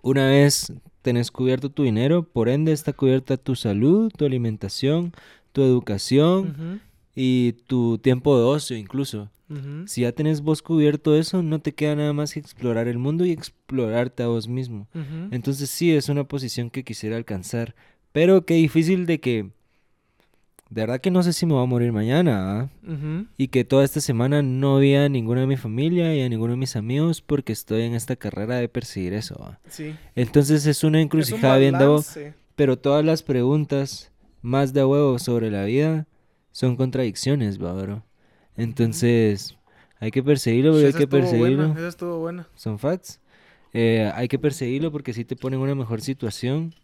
una 0.00 0.28
vez 0.28 0.72
tenés 1.06 1.30
cubierto 1.30 1.70
tu 1.70 1.84
dinero, 1.84 2.24
por 2.24 2.48
ende 2.48 2.72
está 2.72 2.92
cubierta 2.92 3.36
tu 3.36 3.54
salud, 3.54 4.10
tu 4.10 4.24
alimentación, 4.24 5.12
tu 5.52 5.62
educación 5.62 6.80
y 7.14 7.52
tu 7.68 7.98
tiempo 7.98 8.36
de 8.36 8.42
ocio 8.42 8.76
incluso. 8.76 9.30
Si 9.84 10.00
ya 10.00 10.10
tenés 10.10 10.40
vos 10.40 10.62
cubierto 10.62 11.14
eso, 11.14 11.44
no 11.44 11.60
te 11.60 11.72
queda 11.72 11.94
nada 11.94 12.12
más 12.12 12.34
que 12.34 12.40
explorar 12.40 12.88
el 12.88 12.98
mundo 12.98 13.24
y 13.24 13.30
explorarte 13.30 14.24
a 14.24 14.26
vos 14.26 14.48
mismo. 14.48 14.88
Entonces 15.30 15.70
sí, 15.70 15.92
es 15.92 16.08
una 16.08 16.24
posición 16.24 16.70
que 16.70 16.82
quisiera 16.82 17.16
alcanzar. 17.16 17.76
Pero 18.10 18.44
qué 18.44 18.54
difícil 18.54 19.06
de 19.06 19.20
que... 19.20 19.50
De 20.68 20.82
verdad 20.82 21.00
que 21.00 21.12
no 21.12 21.22
sé 21.22 21.32
si 21.32 21.46
me 21.46 21.52
voy 21.54 21.62
a 21.62 21.66
morir 21.66 21.92
mañana. 21.92 22.60
¿ah? 22.60 23.24
Y 23.36 23.48
que 23.48 23.64
toda 23.64 23.84
esta 23.84 24.00
semana 24.00 24.42
no 24.42 24.78
vi 24.78 24.94
a 24.96 25.08
ninguna 25.08 25.42
de 25.42 25.46
mi 25.46 25.56
familia 25.56 26.14
y 26.14 26.22
a 26.22 26.28
ninguno 26.28 26.52
de 26.54 26.56
mis 26.58 26.74
amigos 26.74 27.20
porque 27.22 27.52
estoy 27.52 27.82
en 27.82 27.94
esta 27.94 28.16
carrera 28.16 28.56
de 28.56 28.68
perseguir 28.68 29.12
eso. 29.14 29.36
¿ah? 29.42 29.58
Sí. 29.68 29.94
Entonces 30.16 30.66
es 30.66 30.82
una 30.82 30.98
Es 30.98 31.02
un 31.02 31.06
encrucijada 31.06 31.56
bien 31.58 31.78
de 31.78 31.86
vos. 31.86 32.14
balance. 32.14 32.34
Pero 32.56 32.78
todas 32.78 33.04
las 33.04 33.22
preguntas 33.22 34.10
más 34.42 34.72
de 34.72 34.84
huevo 34.84 35.18
sobre 35.18 35.50
la 35.50 35.64
vida 35.64 36.06
son 36.52 36.76
contradicciones, 36.76 37.62
¿va, 37.62 37.72
bro? 37.74 38.02
Entonces, 38.56 39.56
hay 40.00 40.10
que 40.10 40.22
perseguirlo, 40.22 40.74
hay 40.76 40.92
que 40.92 41.06
perseguirlo. 41.06 41.68
buena, 41.68 41.78
esa 41.78 41.88
estuvo 41.88 42.18
buena. 42.18 42.48
Son 42.54 42.78
facts. 42.78 43.20
Eh, 43.72 44.10
hay 44.14 44.28
que 44.28 44.38
perseguirlo 44.38 44.90
porque 44.90 45.12
sí 45.12 45.24
te 45.24 45.36
pone 45.36 45.56
en 45.56 45.62
una 45.62 45.74
mejor 45.74 46.00
situación. 46.00 46.74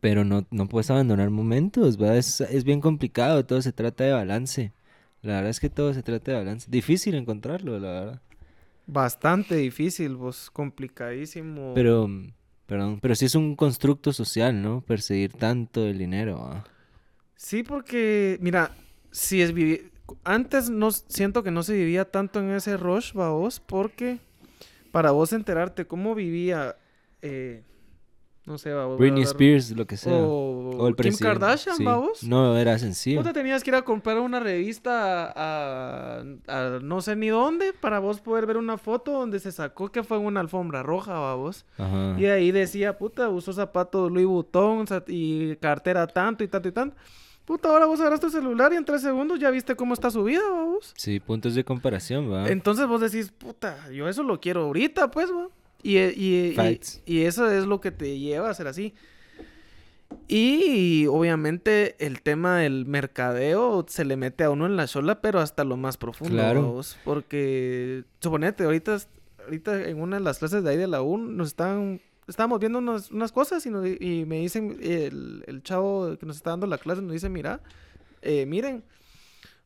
Pero 0.00 0.24
no, 0.24 0.46
no 0.50 0.68
puedes 0.68 0.90
abandonar 0.90 1.30
momentos, 1.30 2.00
¿va? 2.00 2.16
Es, 2.16 2.40
es 2.40 2.64
bien 2.64 2.80
complicado, 2.80 3.44
todo 3.44 3.62
se 3.62 3.72
trata 3.72 4.04
de 4.04 4.12
balance. 4.12 4.72
La 5.22 5.34
verdad 5.34 5.50
es 5.50 5.60
que 5.60 5.70
todo 5.70 5.92
se 5.94 6.02
trata 6.02 6.32
de 6.32 6.38
balance. 6.38 6.70
Difícil 6.70 7.14
encontrarlo, 7.14 7.78
la 7.78 7.88
verdad. 7.88 8.22
Bastante 8.86 9.56
difícil, 9.56 10.14
vos, 10.14 10.50
complicadísimo. 10.50 11.72
Pero, 11.74 12.08
perdón, 12.66 13.00
pero 13.00 13.14
sí 13.16 13.24
es 13.24 13.34
un 13.34 13.56
constructo 13.56 14.12
social, 14.12 14.62
¿no? 14.62 14.80
Perseguir 14.82 15.32
tanto 15.32 15.86
el 15.86 15.98
dinero, 15.98 16.38
¿va? 16.38 16.64
Sí, 17.34 17.62
porque, 17.62 18.38
mira, 18.40 18.76
si 19.10 19.42
es 19.42 19.52
vivir... 19.52 19.90
Antes 20.22 20.70
no 20.70 20.92
siento 20.92 21.42
que 21.42 21.50
no 21.50 21.64
se 21.64 21.74
vivía 21.74 22.04
tanto 22.04 22.38
en 22.38 22.50
ese 22.50 22.76
rush, 22.76 23.12
va 23.12 23.30
vos, 23.30 23.58
porque 23.58 24.20
para 24.92 25.10
vos 25.10 25.32
enterarte 25.32 25.84
cómo 25.86 26.14
vivía, 26.14 26.76
eh, 27.22 27.64
no 28.46 28.56
sé, 28.58 28.72
va 28.72 28.84
a 28.84 28.86
Britney 28.86 29.22
hablar- 29.24 29.26
Spears, 29.34 29.70
lo 29.72 29.86
que 29.86 29.96
sea. 29.96 30.12
O, 30.14 30.70
O 30.78 30.88
el 30.88 30.94
Kim 30.94 30.96
presidente. 30.96 31.24
Kardashian, 31.24 31.76
sí. 31.76 31.84
va 31.84 31.96
vos. 31.96 32.22
No, 32.22 32.56
era 32.56 32.78
sencillo. 32.78 33.18
Vos 33.18 33.26
te 33.26 33.32
tenías 33.32 33.62
que 33.64 33.70
ir 33.70 33.74
a 33.76 33.82
comprar 33.82 34.18
una 34.20 34.40
revista 34.40 35.32
a, 35.34 36.22
a 36.46 36.78
no 36.82 37.00
sé 37.00 37.16
ni 37.16 37.28
dónde 37.28 37.72
para 37.72 37.98
vos 37.98 38.20
poder 38.20 38.46
ver 38.46 38.56
una 38.56 38.78
foto 38.78 39.12
donde 39.12 39.40
se 39.40 39.52
sacó 39.52 39.90
que 39.90 40.02
fue 40.02 40.16
en 40.18 40.24
una 40.26 40.40
alfombra 40.40 40.82
roja, 40.82 41.18
va 41.18 41.34
vos. 41.34 41.64
Ajá. 41.78 42.14
Y 42.18 42.26
ahí 42.26 42.52
decía, 42.52 42.96
puta, 42.98 43.28
usó 43.28 43.52
zapatos 43.52 44.10
Louis 44.12 44.26
Vuitton 44.26 44.84
y 45.08 45.56
cartera 45.56 46.06
tanto 46.06 46.44
y 46.44 46.48
tanto 46.48 46.68
y 46.68 46.72
tanto. 46.72 46.96
Puta, 47.44 47.68
ahora 47.68 47.86
vos 47.86 48.00
agarras 48.00 48.18
tu 48.18 48.28
celular 48.28 48.72
y 48.72 48.76
en 48.76 48.84
tres 48.84 49.02
segundos 49.02 49.38
ya 49.38 49.50
viste 49.50 49.76
cómo 49.76 49.94
está 49.94 50.10
su 50.10 50.24
vida, 50.24 50.42
vos. 50.50 50.92
Sí, 50.96 51.20
puntos 51.20 51.54
de 51.54 51.64
comparación, 51.64 52.32
¿va? 52.32 52.48
Entonces 52.48 52.88
vos 52.88 53.00
decís, 53.00 53.30
puta, 53.30 53.88
yo 53.92 54.08
eso 54.08 54.24
lo 54.24 54.40
quiero 54.40 54.62
ahorita, 54.64 55.12
pues, 55.12 55.30
va. 55.30 55.46
Y, 55.82 55.98
y, 55.98 56.48
y, 56.50 56.52
Facts. 56.54 57.02
y 57.06 57.22
eso 57.22 57.50
es 57.50 57.64
lo 57.66 57.80
que 57.80 57.90
te 57.90 58.18
lleva 58.18 58.50
a 58.50 58.54
ser 58.54 58.66
así. 58.66 58.94
Y 60.28 61.06
obviamente 61.06 61.94
el 62.04 62.20
tema 62.22 62.58
del 62.58 62.86
mercadeo 62.86 63.84
se 63.88 64.04
le 64.04 64.16
mete 64.16 64.44
a 64.44 64.50
uno 64.50 64.66
en 64.66 64.76
la 64.76 64.86
chola, 64.86 65.20
pero 65.20 65.40
hasta 65.40 65.64
lo 65.64 65.76
más 65.76 65.96
profundo. 65.96 66.34
Claro. 66.34 66.62
vos, 66.62 66.96
Porque, 67.04 68.04
suponete, 68.20 68.64
ahorita, 68.64 68.98
ahorita 69.44 69.88
en 69.88 70.00
una 70.00 70.16
de 70.16 70.22
las 70.24 70.38
clases 70.38 70.64
de 70.64 70.70
ahí 70.70 70.76
de 70.76 70.88
la 70.88 71.02
U 71.02 71.16
nos 71.16 71.48
están, 71.48 72.00
estábamos 72.26 72.58
viendo 72.58 72.78
unas, 72.78 73.10
unas 73.10 73.30
cosas 73.30 73.64
y, 73.66 73.70
nos 73.70 73.86
y 73.86 74.24
me 74.26 74.40
dicen, 74.40 74.76
el, 74.80 75.44
el 75.46 75.62
chavo 75.62 76.16
que 76.18 76.26
nos 76.26 76.36
está 76.36 76.50
dando 76.50 76.66
la 76.66 76.78
clase 76.78 77.02
nos 77.02 77.12
dice, 77.12 77.28
mira, 77.28 77.60
eh, 78.22 78.46
miren, 78.46 78.82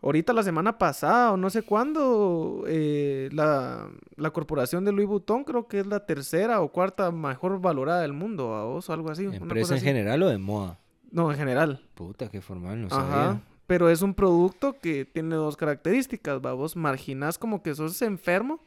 Ahorita 0.03 0.33
la 0.33 0.43
semana 0.43 0.79
pasada 0.79 1.33
o 1.33 1.37
no 1.37 1.51
sé 1.51 1.63
cuándo, 1.63 2.65
eh, 2.67 3.29
la, 3.33 3.87
la 4.17 4.31
corporación 4.31 4.85
de 4.85 4.93
Louis 4.93 5.07
Vuitton 5.07 5.45
creo 5.45 5.69
que 5.69 5.81
es 5.81 5.87
la 5.87 6.07
tercera 6.07 6.61
o 6.63 6.69
cuarta 6.73 7.11
mejor 7.11 7.61
valorada 7.61 8.01
del 8.01 8.15
mundo, 8.15 8.55
¿a 8.55 8.65
vos? 8.65 8.89
O 8.89 8.93
algo 8.95 9.11
así. 9.11 9.27
una 9.27 9.37
¿Empresa 9.37 9.61
cosa 9.61 9.75
en 9.75 9.79
así. 9.79 9.87
general 9.87 10.23
o 10.23 10.29
de 10.29 10.39
moda? 10.39 10.79
No, 11.13 11.31
en 11.31 11.37
general. 11.37 11.83
Puta, 11.95 12.29
qué 12.31 12.41
formal, 12.41 12.81
no 12.81 12.87
Ajá. 12.87 12.97
sabía. 12.97 13.41
Pero 13.67 13.91
es 13.91 14.01
un 14.03 14.15
producto 14.15 14.77
que 14.81 15.05
tiene 15.05 15.35
dos 15.37 15.57
características, 15.57 16.41
¿va? 16.45 16.55
Vos 16.55 16.77
marginás 16.77 17.37
como 17.37 17.63
que 17.63 17.75
sos 17.75 18.01
enfermo 18.03 18.61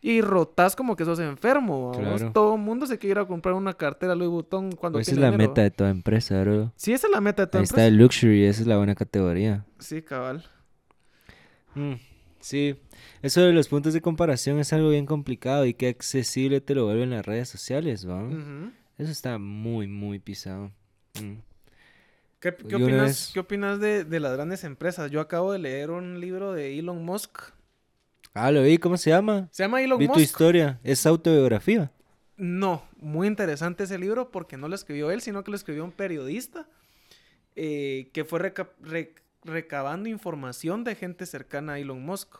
y 0.00 0.20
rotás 0.20 0.76
como 0.76 0.94
que 0.94 1.04
sos 1.04 1.18
enfermo, 1.18 1.92
Claro. 1.98 2.30
todo 2.32 2.54
el 2.54 2.60
mundo 2.60 2.86
se 2.86 2.96
quiere 2.98 3.12
ir 3.12 3.24
a 3.24 3.26
comprar 3.26 3.54
una 3.54 3.74
cartera 3.74 4.14
Louis 4.14 4.30
Vuitton 4.30 4.70
cuando 4.72 4.98
Pues 4.98 5.08
esa 5.08 5.12
es 5.12 5.16
tiene 5.16 5.26
la 5.26 5.32
dinero, 5.32 5.50
meta 5.50 5.62
de 5.62 5.70
toda 5.72 5.90
empresa, 5.90 6.40
bro. 6.42 6.72
Sí, 6.76 6.92
esa 6.92 7.08
es 7.08 7.12
la 7.12 7.20
meta 7.20 7.42
de 7.42 7.46
toda 7.48 7.60
Ahí 7.60 7.64
está 7.64 7.74
empresa. 7.74 7.88
el 7.88 7.96
luxury, 7.96 8.44
esa 8.44 8.60
es 8.62 8.66
la 8.68 8.76
buena 8.76 8.94
categoría. 8.94 9.64
Sí, 9.80 10.02
cabal. 10.02 10.44
Mm, 11.76 11.94
sí, 12.40 12.76
eso 13.22 13.42
de 13.42 13.52
los 13.52 13.68
puntos 13.68 13.92
de 13.94 14.00
comparación 14.00 14.58
es 14.58 14.72
algo 14.72 14.88
bien 14.90 15.06
complicado 15.06 15.66
y 15.66 15.74
qué 15.74 15.88
accesible 15.88 16.60
te 16.60 16.74
lo 16.74 16.84
vuelven 16.86 17.10
las 17.10 17.24
redes 17.26 17.48
sociales, 17.48 18.08
¿va? 18.08 18.22
Eso 18.98 19.12
está 19.12 19.38
muy, 19.38 19.86
muy 19.86 20.18
pisado. 20.18 20.72
Mm. 21.14 21.34
¿Qué, 22.40 22.48
opinas, 22.50 23.06
vez- 23.06 23.30
¿qué 23.34 23.40
opinas 23.40 23.80
de, 23.80 24.04
de 24.04 24.20
las 24.20 24.32
grandes 24.32 24.64
empresas? 24.64 25.10
Yo 25.10 25.20
acabo 25.20 25.52
de 25.52 25.58
leer 25.58 25.90
un 25.90 26.20
libro 26.20 26.52
de 26.52 26.78
Elon 26.78 27.04
Musk. 27.04 27.38
Ah, 28.34 28.50
lo 28.50 28.62
vi, 28.62 28.78
¿cómo 28.78 28.96
se 28.96 29.10
llama? 29.10 29.48
¿Se 29.50 29.62
llama 29.62 29.82
Elon 29.82 29.98
Vi 29.98 30.06
tu 30.06 30.12
Musk? 30.14 30.22
historia, 30.24 30.78
es 30.84 31.06
autobiografía. 31.06 31.90
No, 32.36 32.84
muy 33.00 33.26
interesante 33.26 33.84
ese 33.84 33.98
libro 33.98 34.30
porque 34.30 34.56
no 34.58 34.68
lo 34.68 34.74
escribió 34.74 35.10
él, 35.10 35.22
sino 35.22 35.42
que 35.42 35.50
lo 35.50 35.56
escribió 35.56 35.84
un 35.84 35.92
periodista 35.92 36.68
eh, 37.56 38.10
que 38.12 38.24
fue 38.26 38.38
reca- 38.38 38.70
re- 38.82 39.14
recabando 39.46 40.08
información 40.08 40.84
de 40.84 40.94
gente 40.94 41.26
cercana 41.26 41.74
a 41.74 41.78
Elon 41.78 42.04
Musk. 42.04 42.36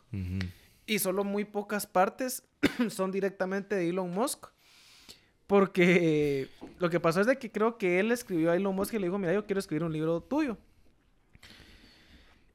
Y 0.86 0.98
solo 0.98 1.24
muy 1.24 1.44
pocas 1.44 1.86
partes 1.86 2.44
son 2.90 3.10
directamente 3.10 3.74
de 3.74 3.88
Elon 3.88 4.10
Musk. 4.10 4.46
Porque 5.46 6.48
lo 6.78 6.90
que 6.90 6.98
pasó 7.00 7.20
es 7.20 7.26
de 7.26 7.38
que 7.38 7.52
creo 7.52 7.78
que 7.78 8.00
él 8.00 8.10
escribió 8.10 8.50
a 8.50 8.56
Elon 8.56 8.74
Musk 8.74 8.94
y 8.94 8.98
le 8.98 9.06
dijo, 9.06 9.18
mira, 9.18 9.32
yo 9.32 9.46
quiero 9.46 9.60
escribir 9.60 9.84
un 9.84 9.92
libro 9.92 10.20
tuyo. 10.20 10.58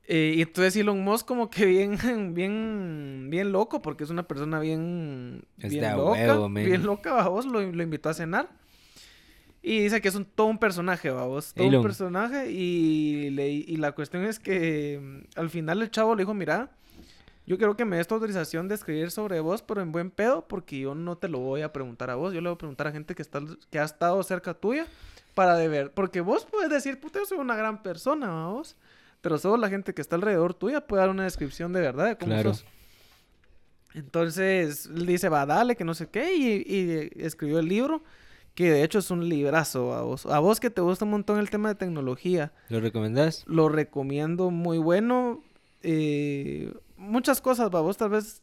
Eh, 0.07 0.33
y 0.35 0.41
entonces 0.41 0.75
Elon 0.75 1.01
Musk 1.01 1.25
como 1.25 1.49
que 1.49 1.65
bien, 1.65 1.97
bien, 2.33 3.27
bien 3.29 3.51
loco, 3.51 3.81
porque 3.81 4.03
es 4.03 4.09
una 4.09 4.27
persona 4.27 4.59
bien, 4.59 5.45
Es 5.57 5.71
bien 5.71 5.95
loca, 5.95 6.11
huevo, 6.11 6.49
bien 6.49 6.83
loca, 6.83 7.23
lo, 7.23 7.61
lo 7.61 7.83
invitó 7.83 8.09
a 8.09 8.13
cenar. 8.13 8.60
Y 9.63 9.79
dice 9.83 10.01
que 10.01 10.07
es 10.07 10.15
un, 10.15 10.25
todo 10.25 10.47
un 10.47 10.57
personaje, 10.57 11.09
babos, 11.11 11.53
todo 11.53 11.67
Elon. 11.67 11.81
un 11.81 11.83
personaje. 11.83 12.49
Y, 12.51 13.29
le- 13.29 13.51
y 13.51 13.75
la 13.77 13.91
cuestión 13.91 14.23
es 14.25 14.39
que 14.39 14.99
mm, 15.01 15.39
al 15.39 15.49
final 15.49 15.81
el 15.81 15.91
chavo 15.91 16.15
le 16.15 16.21
dijo, 16.23 16.33
mira, 16.33 16.71
yo 17.45 17.57
quiero 17.57 17.75
que 17.77 17.85
me 17.85 17.97
des 17.97 18.07
tu 18.07 18.15
autorización 18.15 18.67
de 18.67 18.75
escribir 18.75 19.11
sobre 19.11 19.39
vos, 19.39 19.61
pero 19.61 19.81
en 19.81 19.91
buen 19.91 20.09
pedo, 20.09 20.47
porque 20.47 20.79
yo 20.79 20.95
no 20.95 21.15
te 21.17 21.27
lo 21.27 21.39
voy 21.39 21.61
a 21.61 21.71
preguntar 21.73 22.09
a 22.09 22.15
vos, 22.15 22.33
yo 22.33 22.41
le 22.41 22.49
voy 22.49 22.55
a 22.55 22.57
preguntar 22.57 22.87
a 22.87 22.91
gente 22.91 23.13
que, 23.13 23.21
está, 23.21 23.39
que 23.69 23.79
ha 23.79 23.83
estado 23.83 24.21
cerca 24.23 24.53
tuya 24.53 24.87
para 25.35 25.55
de 25.57 25.67
ver, 25.67 25.91
porque 25.91 26.21
vos 26.21 26.45
puedes 26.49 26.69
decir, 26.69 26.99
puta, 26.99 27.19
yo 27.19 27.25
soy 27.25 27.37
una 27.39 27.55
gran 27.55 27.81
persona, 27.83 28.29
¿va 28.29 28.47
vos, 28.49 28.75
pero 29.21 29.37
solo 29.37 29.57
la 29.57 29.69
gente 29.69 29.93
que 29.93 30.01
está 30.01 30.15
alrededor 30.15 30.53
tuya 30.53 30.81
puede 30.87 31.01
dar 31.01 31.09
una 31.09 31.23
descripción 31.23 31.71
de 31.73 31.81
verdad 31.81 32.05
de 32.07 32.15
cómo 32.17 32.31
Claro. 32.33 32.53
sos. 32.53 32.65
Entonces, 33.93 34.85
él 34.85 35.05
dice, 35.05 35.27
va, 35.29 35.45
dale, 35.45 35.75
que 35.75 35.83
no 35.83 35.93
sé 35.93 36.07
qué, 36.09 36.33
y, 36.35 36.63
y 36.65 37.09
escribió 37.23 37.59
el 37.59 37.67
libro, 37.67 38.01
que 38.55 38.69
de 38.71 38.83
hecho 38.83 38.99
es 38.99 39.09
un 39.11 39.27
librazo 39.29 39.93
a 39.93 40.01
vos. 40.01 40.25
A 40.25 40.39
vos 40.39 40.59
que 40.59 40.69
te 40.69 40.81
gusta 40.81 41.05
un 41.05 41.11
montón 41.11 41.39
el 41.39 41.49
tema 41.49 41.69
de 41.69 41.75
tecnología, 41.75 42.51
¿Lo 42.69 42.79
recomendás? 42.81 43.43
lo 43.47 43.69
recomiendo 43.69 44.51
muy 44.51 44.77
bueno. 44.77 45.41
eh, 45.83 46.73
muchas 46.97 47.41
cosas, 47.41 47.69
babos, 47.71 47.97
tal 47.97 48.09
vez. 48.09 48.41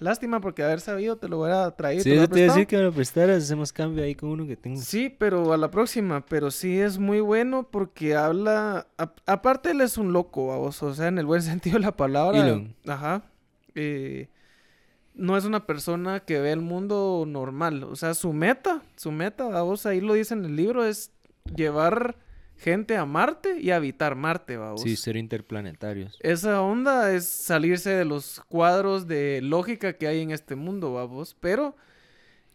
Lástima 0.00 0.40
porque 0.40 0.62
haber 0.62 0.80
sabido 0.80 1.16
te 1.16 1.28
lo 1.28 1.40
hubiera 1.40 1.70
traído. 1.76 2.02
Sí, 2.02 2.10
te 2.10 2.16
yo 2.16 2.28
te 2.28 2.40
iba 2.40 2.52
a 2.52 2.54
decir 2.56 2.66
que 2.66 2.76
me 2.78 2.82
lo 2.84 2.92
prestaras, 2.92 3.42
hacemos 3.44 3.72
cambio 3.72 4.02
ahí 4.04 4.14
con 4.14 4.30
uno 4.30 4.46
que 4.46 4.56
tengo. 4.56 4.80
Sí, 4.80 5.14
pero 5.16 5.52
a 5.52 5.56
la 5.56 5.70
próxima. 5.70 6.24
Pero 6.26 6.50
sí 6.50 6.78
es 6.80 6.98
muy 6.98 7.20
bueno 7.20 7.68
porque 7.70 8.16
habla. 8.16 8.86
a- 8.98 9.12
aparte, 9.26 9.70
él 9.72 9.80
es 9.82 9.98
un 9.98 10.12
loco, 10.12 10.48
babos. 10.48 10.82
O 10.82 10.94
sea, 10.94 11.08
en 11.08 11.18
el 11.18 11.26
buen 11.26 11.42
sentido 11.42 11.74
de 11.78 11.84
la 11.84 11.96
palabra. 11.96 12.38
Elon. 12.46 12.74
Ajá. 12.86 13.22
eh, 13.74 14.28
no 15.16 15.36
es 15.36 15.44
una 15.44 15.66
persona 15.66 16.20
que 16.20 16.38
ve 16.40 16.52
el 16.52 16.60
mundo 16.60 17.24
normal. 17.26 17.84
O 17.84 17.96
sea, 17.96 18.14
su 18.14 18.32
meta, 18.32 18.82
su 18.96 19.10
meta, 19.10 19.44
babos, 19.46 19.86
ahí 19.86 20.00
lo 20.00 20.14
dice 20.14 20.34
en 20.34 20.44
el 20.44 20.56
libro, 20.56 20.84
es 20.84 21.10
llevar 21.54 22.16
gente 22.56 22.96
a 22.96 23.04
Marte 23.04 23.58
y 23.60 23.70
habitar 23.70 24.14
Marte, 24.14 24.56
babos. 24.56 24.82
Sí, 24.82 24.96
ser 24.96 25.16
interplanetarios. 25.16 26.18
Esa 26.20 26.60
onda 26.62 27.12
es 27.12 27.26
salirse 27.26 27.90
de 27.90 28.04
los 28.04 28.42
cuadros 28.48 29.06
de 29.06 29.40
lógica 29.42 29.94
que 29.94 30.06
hay 30.06 30.20
en 30.20 30.30
este 30.30 30.54
mundo, 30.54 30.92
vamos. 30.92 31.36
Pero 31.40 31.76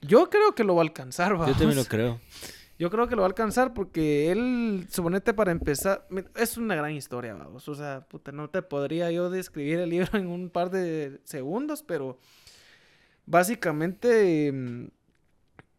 yo 0.01 0.29
creo 0.29 0.55
que 0.55 0.63
lo 0.63 0.75
va 0.75 0.81
a 0.81 0.85
alcanzar, 0.85 1.33
vamos. 1.33 1.47
Yo 1.47 1.55
también 1.55 1.77
lo 1.77 1.85
creo. 1.85 2.19
Yo 2.81 2.89
creo 2.89 3.07
que 3.07 3.15
lo 3.15 3.21
va 3.21 3.27
a 3.27 3.29
alcanzar 3.29 3.75
porque 3.75 4.31
él, 4.31 4.87
suponete 4.89 5.35
para 5.35 5.51
empezar, 5.51 6.07
es 6.35 6.57
una 6.57 6.73
gran 6.73 6.93
historia, 6.93 7.35
vamos. 7.35 7.69
O 7.69 7.75
sea, 7.75 8.07
puta, 8.09 8.31
no 8.31 8.49
te 8.49 8.63
podría 8.63 9.11
yo 9.11 9.29
describir 9.29 9.77
el 9.77 9.91
libro 9.91 10.07
en 10.17 10.25
un 10.25 10.49
par 10.49 10.71
de 10.71 11.19
segundos, 11.23 11.83
pero 11.83 12.17
básicamente 13.31 14.51
mm, 14.51 14.87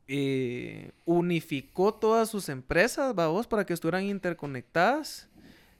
eh, 0.08 0.90
unificó 1.04 1.94
todas 1.94 2.28
sus 2.28 2.48
empresas, 2.48 3.14
vamos, 3.14 3.46
para 3.46 3.64
que 3.64 3.72
estuvieran 3.74 4.04
interconectadas. 4.04 5.28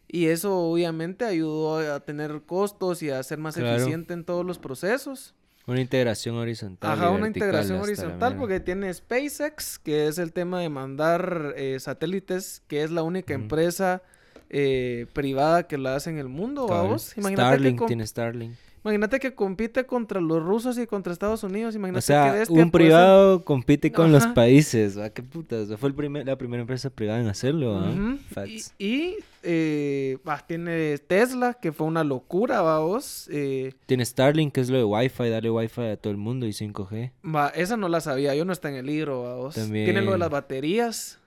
Y 0.09 0.27
eso 0.27 0.55
obviamente 0.59 1.25
ayudó 1.25 1.79
a 1.95 2.01
tener 2.01 2.43
costos 2.43 3.03
y 3.03 3.09
a 3.11 3.23
ser 3.23 3.39
más 3.39 3.55
Claro. 3.57 3.77
eficiente 3.77 4.13
en 4.13 4.25
todos 4.25 4.45
los 4.45 4.59
procesos. 4.59 5.35
Una 5.67 5.81
integración 5.81 6.37
horizontal. 6.37 6.91
Ajá, 6.93 7.11
una 7.11 7.29
integración 7.29 7.81
horizontal 7.81 8.37
porque 8.37 8.61
tiene 8.61 8.93
SpaceX, 8.93 9.79
que 9.79 10.09
es 10.09 10.19
el 10.19 10.33
tema 10.33 10.61
de 10.61 10.69
mandar 10.69 11.55
eh, 11.57 11.79
satélites, 11.81 12.63
que 12.67 12.83
es 12.83 12.91
la 12.91 13.03
única 13.05 13.33
empresa 13.33 14.03
eh, 14.51 15.07
privada 15.15 15.67
que 15.67 15.79
la 15.79 15.95
hace 15.95 16.11
en 16.11 16.19
el 16.19 16.29
mundo, 16.29 16.67
vamos. 16.67 17.17
Imagínate 17.17 17.43
que, 17.43 17.55
Starlink 17.55 17.79
com- 17.79 17.87
tiene 17.87 18.07
Starlink. 18.07 18.55
Imagínate 18.85 19.19
que 19.21 19.35
compite 19.35 19.87
contra 19.87 20.21
los 20.21 20.43
rusos 20.43 20.77
y 20.79 20.87
contra 20.87 21.13
Estados 21.13 21.43
Unidos. 21.45 21.75
Imagínate 21.75 21.99
O 21.99 22.03
sea, 22.03 22.33
que 22.33 22.39
bestia 22.41 22.57
un 22.57 22.63
ser- 22.65 22.73
privado 22.73 23.45
compite 23.45 23.93
con 23.93 24.11
los 24.13 24.27
países. 24.29 24.99
¿va? 24.99 25.11
¿Qué 25.11 25.23
putas? 25.23 25.69
Fue 25.79 25.89
el 25.89 25.95
primer, 25.95 26.27
la 26.27 26.37
primera 26.37 26.61
empresa 26.63 26.91
privada 26.91 27.21
en 27.21 27.29
hacerlo. 27.29 27.81
Facts. 28.31 28.75
Y, 28.79 28.87
y, 28.87 29.17
eh, 29.45 30.19
bah, 30.25 30.45
tiene 30.47 30.99
Tesla, 30.99 31.55
que 31.55 31.73
fue 31.73 31.87
una 31.87 32.05
locura, 32.05 32.61
vamos. 32.63 33.29
Eh, 33.33 33.73
Tiene 33.87 34.05
Starlink, 34.05 34.53
que 34.55 34.61
es 34.61 34.71
lo 34.71 34.79
de 34.79 34.85
Wi-Fi, 34.85 35.29
darle 35.29 35.51
Wi-Fi 35.51 35.81
a 35.83 35.97
todo 35.97 36.11
el 36.11 36.17
mundo 36.17 36.47
y 36.47 36.53
5G. 36.53 37.11
va, 37.25 37.49
esa 37.49 37.77
no 37.77 37.89
la 37.89 38.01
sabía, 38.01 38.35
yo 38.35 38.45
no 38.45 38.53
está 38.53 38.69
en 38.69 38.77
el 38.77 38.87
libro, 38.87 39.23
vamos. 39.23 39.55
Tiene 39.55 39.69
lo 39.69 39.73
de 39.75 39.95
También- 39.95 40.19
las 40.21 40.31
baterías, 40.31 41.19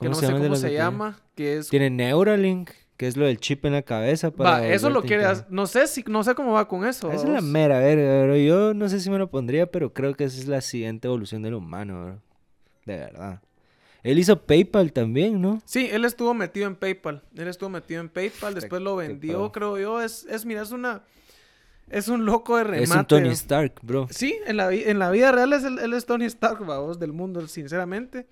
que 0.00 0.06
¿Cómo 0.06 0.10
no 0.10 0.14
se 0.16 0.26
sé 0.26 0.32
cómo 0.32 0.42
se 0.44 0.48
baterías? 0.50 0.84
llama, 0.84 1.18
que 1.34 1.56
es 1.58 1.68
Tiene 1.68 1.88
Neuralink, 1.90 2.70
que 2.96 3.06
es 3.06 3.16
lo 3.16 3.26
del 3.26 3.38
chip 3.38 3.64
en 3.64 3.72
la 3.72 3.82
cabeza. 3.82 4.30
Para 4.30 4.50
Va, 4.60 4.66
eso 4.68 4.88
lo 4.88 4.94
volverte 4.96 5.08
quiere 5.08 5.22
inter- 5.24 5.32
hacer. 5.42 5.46
No 5.52 5.66
sé 5.66 5.86
si, 5.86 6.04
no 6.06 6.22
sé 6.22 6.34
cómo 6.34 6.52
va 6.52 6.68
con 6.68 6.86
eso. 6.86 7.10
Esa 7.10 7.24
es 7.24 7.30
la 7.30 7.40
mera 7.40 7.78
verga, 7.80 8.22
bro. 8.24 8.36
Yo 8.36 8.74
no 8.74 8.88
sé 8.88 9.00
si 9.00 9.10
me 9.10 9.18
lo 9.18 9.28
pondría, 9.30 9.66
pero 9.66 9.92
creo 9.92 10.14
que 10.14 10.24
esa 10.24 10.38
es 10.38 10.46
la 10.48 10.60
siguiente 10.60 11.08
evolución 11.08 11.42
del 11.42 11.54
humano, 11.54 12.04
bro. 12.04 12.22
De 12.86 12.96
verdad. 12.96 13.40
Él 14.02 14.18
hizo 14.18 14.42
PayPal 14.42 14.92
también, 14.92 15.40
¿no? 15.40 15.62
Sí, 15.64 15.88
él 15.90 16.04
estuvo 16.04 16.34
metido 16.34 16.66
en 16.66 16.76
PayPal. 16.76 17.22
Él 17.36 17.48
estuvo 17.48 17.70
metido 17.70 18.00
en 18.02 18.10
PayPal, 18.10 18.54
después 18.54 18.82
lo 18.82 18.96
vendió, 18.96 19.50
creo 19.50 19.78
yo. 19.78 20.02
Es, 20.02 20.26
es, 20.28 20.44
mira, 20.44 20.60
es 20.62 20.72
una. 20.72 21.02
Es 21.90 22.08
un 22.08 22.24
loco 22.24 22.56
de 22.56 22.64
remate. 22.64 22.84
Es 22.84 22.90
un 22.90 23.06
Tony 23.06 23.28
Stark, 23.30 23.74
bro. 23.82 24.06
Sí, 24.10 24.38
en 24.46 24.56
la, 24.56 24.72
en 24.72 24.98
la 24.98 25.10
vida 25.10 25.32
real 25.32 25.52
es 25.52 25.64
el, 25.64 25.78
él 25.78 25.92
es 25.92 26.06
Tony 26.06 26.24
Stark, 26.26 26.64
vamos, 26.64 26.98
del 26.98 27.12
mundo, 27.12 27.46
sinceramente. 27.46 28.26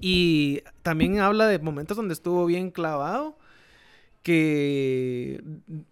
Y 0.00 0.62
también 0.82 1.20
habla 1.20 1.46
de 1.46 1.58
momentos 1.60 1.96
donde 1.96 2.14
estuvo 2.14 2.46
bien 2.46 2.70
clavado, 2.70 3.37
que 4.22 5.40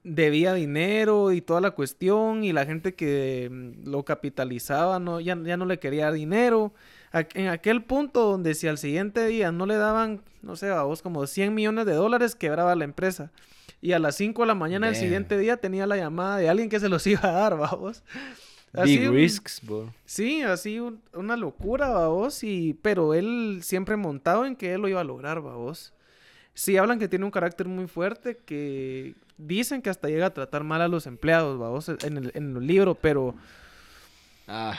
debía 0.05 0.55
dinero 0.55 1.33
y 1.33 1.41
toda 1.41 1.61
la 1.61 1.71
cuestión, 1.73 2.45
y 2.45 2.53
la 2.53 2.67
gente 2.67 2.95
que 2.95 3.49
mm, 3.51 3.89
lo 3.89 4.05
capitalizaba 4.05 4.99
no, 4.99 5.21
ya, 5.21 5.37
ya 5.43 5.57
no 5.57 5.65
le 5.67 5.79
quería 5.79 6.05
dar 6.07 6.15
dinero. 6.15 6.73
En 7.35 7.49
aquel 7.49 7.83
punto 7.83 8.21
donde 8.31 8.55
si 8.55 8.69
al 8.69 8.77
siguiente 8.79 9.27
día 9.27 9.51
no 9.53 9.65
le 9.65 9.77
daban, 9.77 10.21
no 10.43 10.55
sé, 10.57 10.69
a 10.71 10.83
vos 10.83 11.01
como 11.01 11.27
100 11.27 11.55
millones 11.55 11.87
de 11.87 11.95
dólares, 11.95 12.35
quebraba 12.35 12.75
la 12.75 12.85
empresa. 12.85 13.31
Y 13.81 13.93
a 13.93 13.99
las 13.99 14.17
5 14.17 14.43
de 14.43 14.49
la 14.49 14.55
mañana 14.55 14.87
del 14.89 14.97
siguiente 14.97 15.39
día 15.39 15.57
tenía 15.57 15.87
la 15.87 15.97
llamada 15.97 16.37
de 16.39 16.49
alguien 16.51 16.69
que 16.69 16.81
se 16.81 16.89
los 16.89 17.07
iba 17.07 17.21
a 17.23 17.33
dar, 17.33 17.57
vamos. 17.57 18.03
Big 18.85 19.09
un- 19.09 19.15
risks, 19.15 19.63
bro. 19.65 19.95
Sí, 20.05 20.43
así 20.43 20.79
un- 20.79 21.01
una 21.15 21.37
locura, 21.37 21.89
babos, 21.89 22.43
y 22.45 22.75
pero 22.83 23.15
él 23.15 23.61
siempre 23.63 23.97
montado 23.97 24.45
en 24.45 24.55
que 24.57 24.75
él 24.75 24.83
lo 24.83 24.89
iba 24.89 25.01
a 25.01 25.05
lograr, 25.05 25.41
babos. 25.41 25.95
Sí, 26.59 26.79
hablan 26.79 26.99
que 26.99 27.07
tiene 27.07 27.25
un 27.27 27.31
carácter 27.31 27.69
muy 27.69 27.87
fuerte, 27.87 28.39
que 28.39 29.15
dicen 29.37 29.83
que 29.83 29.91
hasta 29.91 30.09
llega 30.09 30.25
a 30.27 30.33
tratar 30.35 30.65
mal 30.65 30.81
a 30.81 30.89
los 30.89 31.07
empleados, 31.07 31.59
babos, 31.59 31.91
en 31.91 32.17
el, 32.17 32.33
en 32.35 32.57
el 32.57 32.67
libro, 32.67 32.95
pero 32.95 33.35
Ah. 34.49 34.79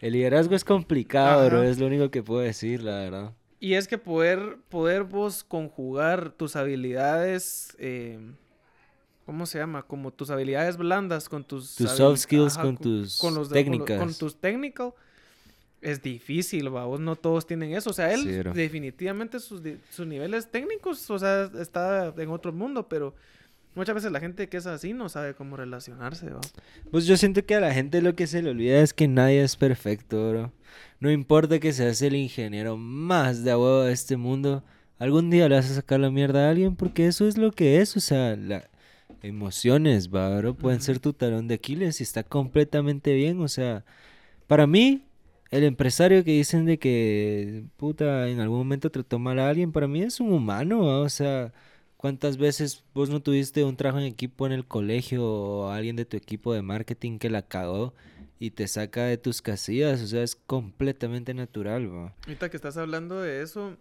El 0.00 0.12
liderazgo 0.14 0.54
es 0.54 0.64
complicado, 0.64 1.40
Ajá. 1.40 1.48
bro. 1.48 1.62
Es 1.62 1.78
lo 1.78 1.86
único 1.86 2.10
que 2.10 2.22
puedo 2.22 2.40
decir, 2.40 2.82
la 2.82 2.96
verdad. 2.98 3.32
y 3.60 3.74
es 3.74 3.86
que 3.88 3.96
poder, 3.96 4.58
poder 4.68 5.04
vos 5.04 5.44
conjugar 5.44 6.32
tus 6.32 6.56
habilidades 6.56 7.76
eh, 7.78 8.18
¿cómo 9.24 9.46
se 9.46 9.58
llama? 9.58 9.84
Como 9.84 10.10
tus 10.12 10.30
habilidades 10.30 10.76
blandas 10.76 11.28
con 11.28 11.44
tus... 11.44 11.76
Tus 11.76 11.90
soft 11.92 12.18
skills 12.18 12.54
ajá, 12.54 12.62
con 12.64 12.76
tus 12.76 13.22
los 13.22 13.48
de- 13.48 13.54
con 13.64 13.72
técnicas. 13.72 13.98
Con, 14.00 14.14
tus 14.14 14.36
technical. 14.36 14.92
Es 15.82 16.00
difícil, 16.00 16.68
vos 16.68 17.00
no 17.00 17.16
todos 17.16 17.46
tienen 17.46 17.74
eso. 17.74 17.90
O 17.90 17.92
sea, 17.92 18.12
él 18.14 18.50
definitivamente 18.54 19.40
sus, 19.40 19.60
sus 19.90 20.06
niveles 20.06 20.50
técnicos, 20.50 21.10
o 21.10 21.18
sea, 21.18 21.50
está 21.60 22.14
en 22.16 22.30
otro 22.30 22.52
mundo, 22.52 22.88
pero 22.88 23.14
muchas 23.74 23.96
veces 23.96 24.12
la 24.12 24.20
gente 24.20 24.48
que 24.48 24.56
es 24.56 24.66
así 24.66 24.92
no 24.92 25.08
sabe 25.08 25.34
cómo 25.34 25.56
relacionarse, 25.56 26.30
¿va? 26.30 26.40
Pues 26.90 27.06
yo 27.06 27.16
siento 27.16 27.44
que 27.44 27.56
a 27.56 27.60
la 27.60 27.74
gente 27.74 28.00
lo 28.00 28.14
que 28.14 28.26
se 28.26 28.42
le 28.42 28.50
olvida 28.50 28.80
es 28.80 28.94
que 28.94 29.08
nadie 29.08 29.42
es 29.42 29.56
perfecto, 29.56 30.30
bro. 30.30 30.52
No 31.00 31.10
importa 31.10 31.58
que 31.58 31.72
seas 31.72 32.00
el 32.00 32.14
ingeniero 32.14 32.76
más 32.76 33.42
de 33.42 33.50
a 33.50 33.58
huevo 33.58 33.82
de 33.82 33.92
este 33.92 34.16
mundo, 34.16 34.62
algún 34.98 35.30
día 35.30 35.48
le 35.48 35.56
vas 35.56 35.70
a 35.70 35.74
sacar 35.74 35.98
la 35.98 36.10
mierda 36.10 36.46
a 36.46 36.50
alguien 36.50 36.76
porque 36.76 37.08
eso 37.08 37.26
es 37.26 37.36
lo 37.36 37.50
que 37.50 37.80
es, 37.80 37.96
o 37.96 38.00
sea, 38.00 38.36
la 38.36 38.70
emociones, 39.22 40.12
va, 40.12 40.36
bro, 40.38 40.54
pueden 40.54 40.80
ser 40.80 40.98
tu 40.98 41.12
talón 41.12 41.48
de 41.48 41.54
Aquiles 41.54 42.00
y 42.00 42.02
está 42.02 42.22
completamente 42.22 43.14
bien, 43.14 43.40
o 43.40 43.48
sea, 43.48 43.84
para 44.46 44.66
mí 44.66 45.04
el 45.52 45.62
empresario 45.62 46.24
que 46.24 46.32
dicen 46.32 46.64
de 46.64 46.78
que 46.78 47.64
puta 47.76 48.28
en 48.28 48.40
algún 48.40 48.58
momento 48.58 48.90
trató 48.90 49.20
mal 49.20 49.38
a 49.38 49.48
alguien, 49.48 49.70
para 49.70 49.86
mí 49.86 50.02
es 50.02 50.18
un 50.18 50.32
humano, 50.32 51.00
o 51.00 51.08
sea, 51.08 51.52
¿Cuántas 52.02 52.36
veces 52.36 52.82
vos 52.92 53.10
no 53.10 53.22
tuviste 53.22 53.62
un 53.62 53.76
trabajo 53.76 54.00
en 54.00 54.06
equipo 54.06 54.44
en 54.44 54.50
el 54.50 54.66
colegio 54.66 55.24
o 55.24 55.70
alguien 55.70 55.94
de 55.94 56.04
tu 56.04 56.16
equipo 56.16 56.52
de 56.52 56.60
marketing 56.60 57.20
que 57.20 57.30
la 57.30 57.42
cagó 57.42 57.94
y 58.40 58.50
te 58.50 58.66
saca 58.66 59.04
de 59.04 59.18
tus 59.18 59.40
casillas? 59.40 60.02
O 60.02 60.08
sea, 60.08 60.24
es 60.24 60.34
completamente 60.34 61.32
natural, 61.32 61.94
va. 61.94 62.12
Ahorita 62.26 62.50
que 62.50 62.56
estás 62.56 62.76
hablando 62.76 63.20
de 63.20 63.40
eso, 63.42 63.76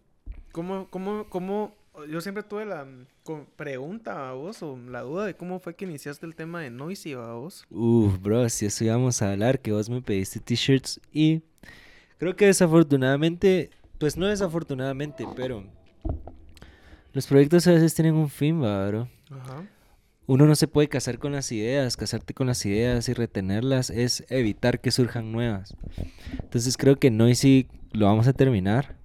¿cómo, 0.52 0.88
cómo, 0.92 1.26
cómo, 1.30 1.76
yo 2.08 2.22
siempre 2.22 2.44
tuve 2.44 2.66
la 2.66 2.86
pregunta 3.56 4.30
a 4.30 4.34
vos 4.34 4.62
o 4.62 4.78
la 4.78 5.02
duda 5.02 5.26
de 5.26 5.34
cómo 5.34 5.58
fue 5.58 5.76
que 5.76 5.86
iniciaste 5.86 6.24
el 6.28 6.36
tema 6.36 6.62
de 6.62 6.70
Noisy 6.70 7.14
a 7.14 7.34
vos? 7.34 7.66
Uf, 7.72 8.22
bro, 8.22 8.48
si 8.50 8.68
eso 8.68 8.84
íbamos 8.86 9.20
a 9.24 9.32
hablar, 9.32 9.60
que 9.62 9.72
vos 9.72 9.90
me 9.90 10.00
pediste 10.00 10.40
t-shirts 10.40 11.02
y 11.12 11.42
creo 12.22 12.36
que 12.36 12.46
desafortunadamente, 12.46 13.72
pues 13.98 14.16
no 14.16 14.28
desafortunadamente, 14.28 15.26
pero 15.36 15.64
los 17.14 17.26
proyectos 17.26 17.66
a 17.66 17.72
veces 17.72 17.96
tienen 17.96 18.14
un 18.14 18.30
fin, 18.30 18.62
va, 18.62 18.88
bro. 18.88 19.10
Ajá. 19.32 19.66
Uno 20.28 20.46
no 20.46 20.54
se 20.54 20.68
puede 20.68 20.88
casar 20.88 21.18
con 21.18 21.32
las 21.32 21.52
ideas, 21.52 21.98
casarte 21.98 22.36
con 22.36 22.46
las 22.46 22.64
ideas 22.64 23.10
y 23.10 23.14
retenerlas 23.14 23.90
es 23.90 24.24
evitar 24.30 24.82
que 24.82 24.92
surjan 24.92 25.32
nuevas. 25.32 25.76
Entonces 26.40 26.78
creo 26.78 26.96
que 26.98 27.10
Noisy 27.10 27.66
lo 27.92 28.06
vamos 28.06 28.28
a 28.28 28.34
terminar, 28.34 28.98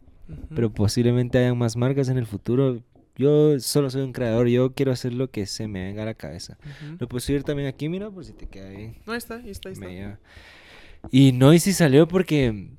pero 0.55 0.71
posiblemente 0.71 1.39
hayan 1.39 1.57
más 1.57 1.75
marcas 1.75 2.11
en 2.11 2.19
el 2.19 2.27
futuro. 2.27 2.83
Yo 3.17 3.59
solo 3.61 3.89
soy 3.89 4.03
un 4.03 4.13
creador, 4.13 4.49
yo 4.49 4.75
quiero 4.75 4.93
hacer 4.93 5.15
lo 5.15 5.31
que 5.31 5.47
se 5.47 5.69
me 5.69 5.87
venga 5.87 6.03
a 6.03 6.07
la 6.07 6.15
cabeza. 6.15 6.59
Lo 6.99 7.09
puedo 7.09 7.21
subir 7.21 7.45
también 7.45 7.67
aquí, 7.67 7.89
mira, 7.89 8.11
por 8.11 8.27
si 8.27 8.35
te 8.35 8.47
queda 8.47 8.69
bien. 8.69 8.99
No, 9.07 9.15
ahí 9.15 9.19
está, 9.19 9.37
ahí 9.37 9.49
está, 9.49 9.71
ahí 9.71 9.73
está. 9.73 9.87
Me 9.87 9.95
lleva. 9.95 10.19
Y 11.11 11.33
Noisy 11.33 11.73
salió 11.73 12.09
porque, 12.09 12.76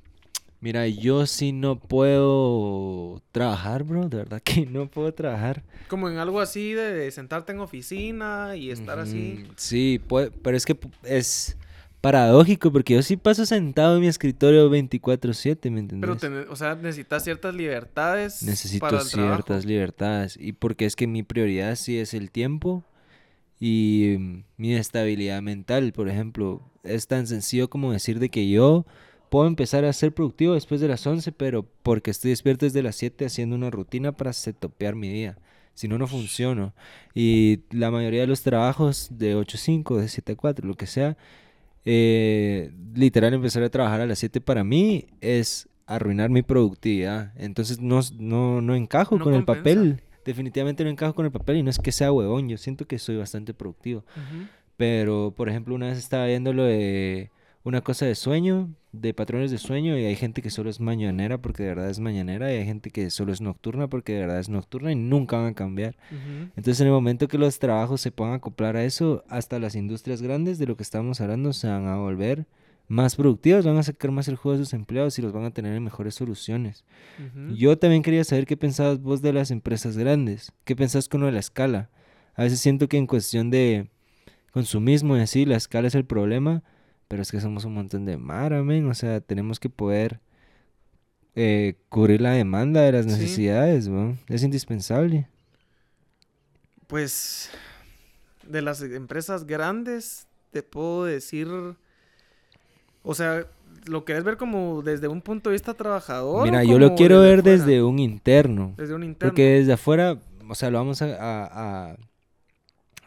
mira, 0.60 0.86
yo 0.88 1.26
sí 1.26 1.52
no 1.52 1.78
puedo 1.78 3.22
trabajar, 3.32 3.84
bro, 3.84 4.08
de 4.08 4.18
verdad 4.18 4.42
que 4.42 4.66
no 4.66 4.88
puedo 4.88 5.12
trabajar. 5.14 5.62
Como 5.88 6.08
en 6.08 6.18
algo 6.18 6.40
así 6.40 6.72
de 6.72 7.10
sentarte 7.10 7.52
en 7.52 7.60
oficina 7.60 8.56
y 8.56 8.70
estar 8.70 8.98
así. 8.98 9.44
Sí, 9.56 10.00
puede- 10.06 10.30
pero 10.30 10.56
es 10.56 10.64
que 10.66 10.76
es 11.04 11.56
paradójico 12.00 12.70
porque 12.70 12.94
yo 12.94 13.02
sí 13.02 13.16
paso 13.16 13.44
sentado 13.46 13.96
en 13.96 14.02
mi 14.02 14.06
escritorio 14.08 14.68
24/7, 14.70 15.70
¿me 15.70 15.80
entendés? 15.80 16.08
Pero, 16.08 16.16
tener- 16.16 16.48
o 16.48 16.56
sea, 16.56 16.74
necesitas 16.74 17.24
ciertas 17.24 17.54
libertades 17.54 18.42
Necesito 18.42 18.80
para 18.80 19.00
el 19.02 19.08
trabajo. 19.10 19.34
ciertas 19.36 19.64
libertades 19.64 20.36
y 20.40 20.52
porque 20.52 20.84
es 20.86 20.94
que 20.94 21.06
mi 21.06 21.22
prioridad 21.22 21.74
sí 21.76 21.98
es 21.98 22.14
el 22.14 22.30
tiempo 22.30 22.84
y 23.60 24.16
mm, 24.18 24.42
mi 24.58 24.74
estabilidad 24.74 25.42
mental, 25.42 25.92
por 25.92 26.08
ejemplo, 26.08 26.62
es 26.84 27.06
tan 27.08 27.26
sencillo 27.26 27.68
como 27.68 27.92
decir 27.92 28.18
de 28.20 28.28
que 28.28 28.48
yo 28.48 28.86
puedo 29.30 29.46
empezar 29.46 29.84
a 29.84 29.92
ser 29.92 30.12
productivo 30.12 30.54
después 30.54 30.80
de 30.80 30.88
las 30.88 31.06
11, 31.06 31.32
pero 31.32 31.66
porque 31.82 32.10
estoy 32.10 32.30
despierto 32.30 32.66
desde 32.66 32.82
las 32.82 32.96
7 32.96 33.26
haciendo 33.26 33.56
una 33.56 33.70
rutina 33.70 34.12
para 34.12 34.32
setopear 34.32 34.94
mi 34.94 35.08
día. 35.08 35.36
Si 35.74 35.86
no, 35.88 35.96
no 35.98 36.06
funciono. 36.06 36.72
Y 37.14 37.60
la 37.70 37.90
mayoría 37.90 38.22
de 38.22 38.26
los 38.26 38.42
trabajos 38.42 39.08
de 39.12 39.34
8 39.36 39.56
a 39.56 39.60
5, 39.60 39.98
de 39.98 40.08
7 40.08 40.32
a 40.32 40.36
4, 40.36 40.66
lo 40.66 40.74
que 40.74 40.86
sea, 40.86 41.16
eh, 41.84 42.70
literal 42.94 43.32
empezar 43.34 43.62
a 43.62 43.70
trabajar 43.70 44.00
a 44.00 44.06
las 44.06 44.18
7 44.18 44.40
para 44.40 44.64
mí 44.64 45.06
es 45.20 45.68
arruinar 45.86 46.30
mi 46.30 46.42
productividad. 46.42 47.32
Entonces 47.36 47.80
no, 47.80 48.00
no, 48.18 48.60
no 48.60 48.74
encajo 48.74 49.16
No 49.18 49.24
con 49.24 49.34
el 49.34 49.44
compensa. 49.44 49.60
papel. 49.80 50.02
Definitivamente 50.24 50.84
no 50.84 50.90
encajo 50.90 51.14
con 51.14 51.24
el 51.24 51.32
papel 51.32 51.56
y 51.58 51.62
no 51.62 51.70
es 51.70 51.78
que 51.78 51.92
sea 51.92 52.12
huevón, 52.12 52.48
yo 52.48 52.58
siento 52.58 52.86
que 52.86 52.98
soy 52.98 53.16
bastante 53.16 53.54
productivo. 53.54 54.00
Ujú. 54.16 54.46
Pero, 54.76 55.32
por 55.36 55.48
ejemplo, 55.48 55.74
una 55.74 55.86
vez 55.86 55.98
estaba 55.98 56.26
viendo 56.26 56.52
lo 56.52 56.64
de 56.64 57.30
una 57.68 57.82
cosa 57.82 58.06
de 58.06 58.14
sueño, 58.14 58.70
de 58.92 59.12
patrones 59.12 59.50
de 59.50 59.58
sueño, 59.58 59.98
y 59.98 60.06
hay 60.06 60.16
gente 60.16 60.40
que 60.40 60.48
solo 60.48 60.70
es 60.70 60.80
mañanera 60.80 61.36
porque 61.36 61.64
de 61.64 61.68
verdad 61.68 61.90
es 61.90 62.00
mañanera, 62.00 62.50
y 62.50 62.56
hay 62.56 62.64
gente 62.64 62.90
que 62.90 63.10
solo 63.10 63.30
es 63.30 63.42
nocturna 63.42 63.88
porque 63.88 64.14
de 64.14 64.20
verdad 64.20 64.38
es 64.38 64.48
nocturna 64.48 64.90
y 64.90 64.94
nunca 64.94 65.36
van 65.36 65.48
a 65.48 65.54
cambiar. 65.54 65.94
Entonces, 66.56 66.80
en 66.80 66.86
el 66.86 66.94
momento 66.94 67.28
que 67.28 67.36
los 67.36 67.58
trabajos 67.58 68.00
se 68.00 68.10
puedan 68.10 68.32
acoplar 68.32 68.76
a 68.76 68.84
eso, 68.84 69.22
hasta 69.28 69.58
las 69.58 69.74
industrias 69.74 70.22
grandes 70.22 70.58
de 70.58 70.66
lo 70.66 70.78
que 70.78 70.82
estamos 70.82 71.20
hablando 71.20 71.52
se 71.52 71.68
van 71.68 71.86
a 71.86 71.96
volver 71.96 72.46
más 72.86 73.16
productivas, 73.16 73.66
van 73.66 73.76
a 73.76 73.82
sacar 73.82 74.12
más 74.12 74.28
el 74.28 74.36
juego 74.36 74.56
de 74.56 74.64
sus 74.64 74.72
empleados 74.72 75.18
y 75.18 75.22
los 75.22 75.32
van 75.32 75.44
a 75.44 75.50
tener 75.50 75.74
en 75.74 75.84
mejores 75.84 76.14
soluciones. 76.14 76.86
Yo 77.54 77.76
también 77.76 78.02
quería 78.02 78.24
saber 78.24 78.46
qué 78.46 78.56
pensabas 78.56 78.98
vos 79.02 79.20
de 79.20 79.34
las 79.34 79.50
empresas 79.50 79.98
grandes, 79.98 80.52
qué 80.64 80.74
pensás 80.74 81.06
con 81.06 81.20
lo 81.20 81.26
de 81.26 81.32
la 81.32 81.40
escala. 81.40 81.90
A 82.34 82.44
veces 82.44 82.60
siento 82.60 82.88
que 82.88 82.96
en 82.96 83.06
cuestión 83.06 83.50
de 83.50 83.90
consumismo 84.52 85.18
y 85.18 85.20
así, 85.20 85.44
la 85.44 85.56
escala 85.56 85.88
es 85.88 85.94
el 85.94 86.06
problema, 86.06 86.62
pero 87.08 87.22
es 87.22 87.30
que 87.32 87.40
somos 87.40 87.64
un 87.64 87.74
montón 87.74 88.04
de 88.04 88.16
mara, 88.18 88.62
men, 88.62 88.86
o 88.86 88.94
sea, 88.94 89.20
tenemos 89.20 89.58
que 89.58 89.70
poder 89.70 90.20
eh, 91.34 91.76
cubrir 91.88 92.20
la 92.20 92.32
demanda 92.32 92.82
de 92.82 92.92
las 92.92 93.04
Sí. 93.06 93.12
necesidades, 93.12 93.88
¿no? 93.88 94.16
Es 94.28 94.42
indispensable. 94.42 95.26
Pues 96.86 97.50
de 98.46 98.62
las 98.62 98.80
empresas 98.82 99.46
grandes 99.46 100.26
te 100.52 100.62
puedo 100.62 101.04
decir, 101.04 101.48
o 103.02 103.14
sea, 103.14 103.46
lo 103.86 104.04
querés 104.04 104.24
ver 104.24 104.36
como 104.36 104.82
desde 104.82 105.06
un 105.08 105.20
punto 105.20 105.50
de 105.50 105.54
vista 105.54 105.74
trabajador. 105.74 106.44
Mira, 106.44 106.64
yo 106.64 106.78
lo 106.78 106.94
quiero 106.94 107.20
ver 107.20 107.40
afuera? 107.40 107.56
desde 107.58 107.82
un 107.82 107.98
interno. 107.98 108.74
desde 108.76 108.94
un 108.94 109.04
interno. 109.04 109.30
Porque 109.30 109.50
desde 109.60 109.74
afuera, 109.74 110.18
o 110.48 110.54
sea, 110.54 110.70
lo 110.70 110.78
vamos 110.78 111.02
a, 111.02 111.06
a, 111.14 111.90
a- 111.90 111.96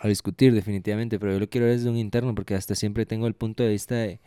a 0.02 0.08
discutir 0.08 0.54
definitivamente, 0.54 1.20
pero 1.20 1.34
yo 1.34 1.40
lo 1.40 1.48
quiero 1.48 1.68
ver 1.68 1.78
desde 1.78 1.90
un 1.90 1.98
interno 1.98 2.34
porque 2.34 2.56
hasta 2.56 2.74
siempre 2.74 3.06
tengo 3.06 3.28
el 3.28 3.36
punto 3.36 3.62
de 3.62 3.70
vista 3.70 3.96
de, 3.96 4.20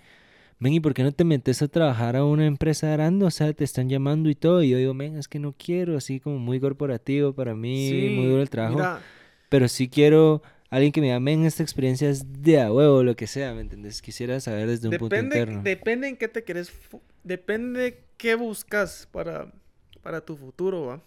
men, 0.61 0.73
¿y 0.73 0.81
por 0.81 0.95
qué 0.95 1.03
no 1.03 1.11
te 1.11 1.25
metes 1.25 1.63
a 1.63 1.69
trabajar 1.69 2.15
a 2.15 2.25
una 2.25 2.47
empresa 2.47 2.89
grande? 2.91 3.25
O 3.25 3.31
sea, 3.31 3.53
te 3.53 3.65
están 3.65 3.89
llamando 3.89 4.31
y 4.31 4.37
todo, 4.37 4.63
y 4.63 4.71
yo 4.71 4.79
digo, 4.79 4.95
men, 4.95 5.17
es 5.17 5.27
que 5.27 5.41
no 5.41 5.53
quiero, 5.53 5.97
así 5.97 6.21
como 6.21 6.39
muy 6.39 6.61
corporativo 6.61 7.33
para 7.33 7.57
mí, 7.57 8.09
muy 8.15 8.27
duro 8.27 8.41
el 8.41 8.51
trabajo, 8.51 8.77
mira, 8.77 9.01
pero 9.49 9.67
sí 9.67 9.89
quiero 9.89 10.43
alguien 10.71 10.93
que 10.93 11.01
me 11.01 11.09
diga, 11.09 11.19
men, 11.19 11.45
esta 11.45 11.65
experiencia 11.65 12.09
es 12.09 12.43
de 12.43 12.61
a 12.61 12.73
huevo, 12.73 13.03
lo 13.03 13.17
que 13.17 13.27
sea, 13.27 13.53
¿me 13.53 13.61
entendés? 13.61 14.01
Quisiera 14.01 14.39
saber 14.39 14.69
desde 14.69 14.89
un 14.89 14.97
punto 14.97 15.17
depende, 15.17 15.41
interno. 15.41 15.63
depende 15.63 16.09
en 16.09 16.17
qué 16.17 16.29
te 16.29 16.45
querés, 16.45 16.73
depende 17.25 18.05
qué 18.17 18.37
buscas 18.37 19.09
para, 19.11 19.53
para 20.03 20.21
tu 20.21 20.37
futuro, 20.37 20.87
¿va? 20.87 21.03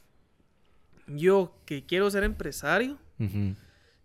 Yo 1.07 1.55
que 1.65 1.85
quiero 1.85 2.11
ser 2.11 2.25
empresario, 2.25 2.97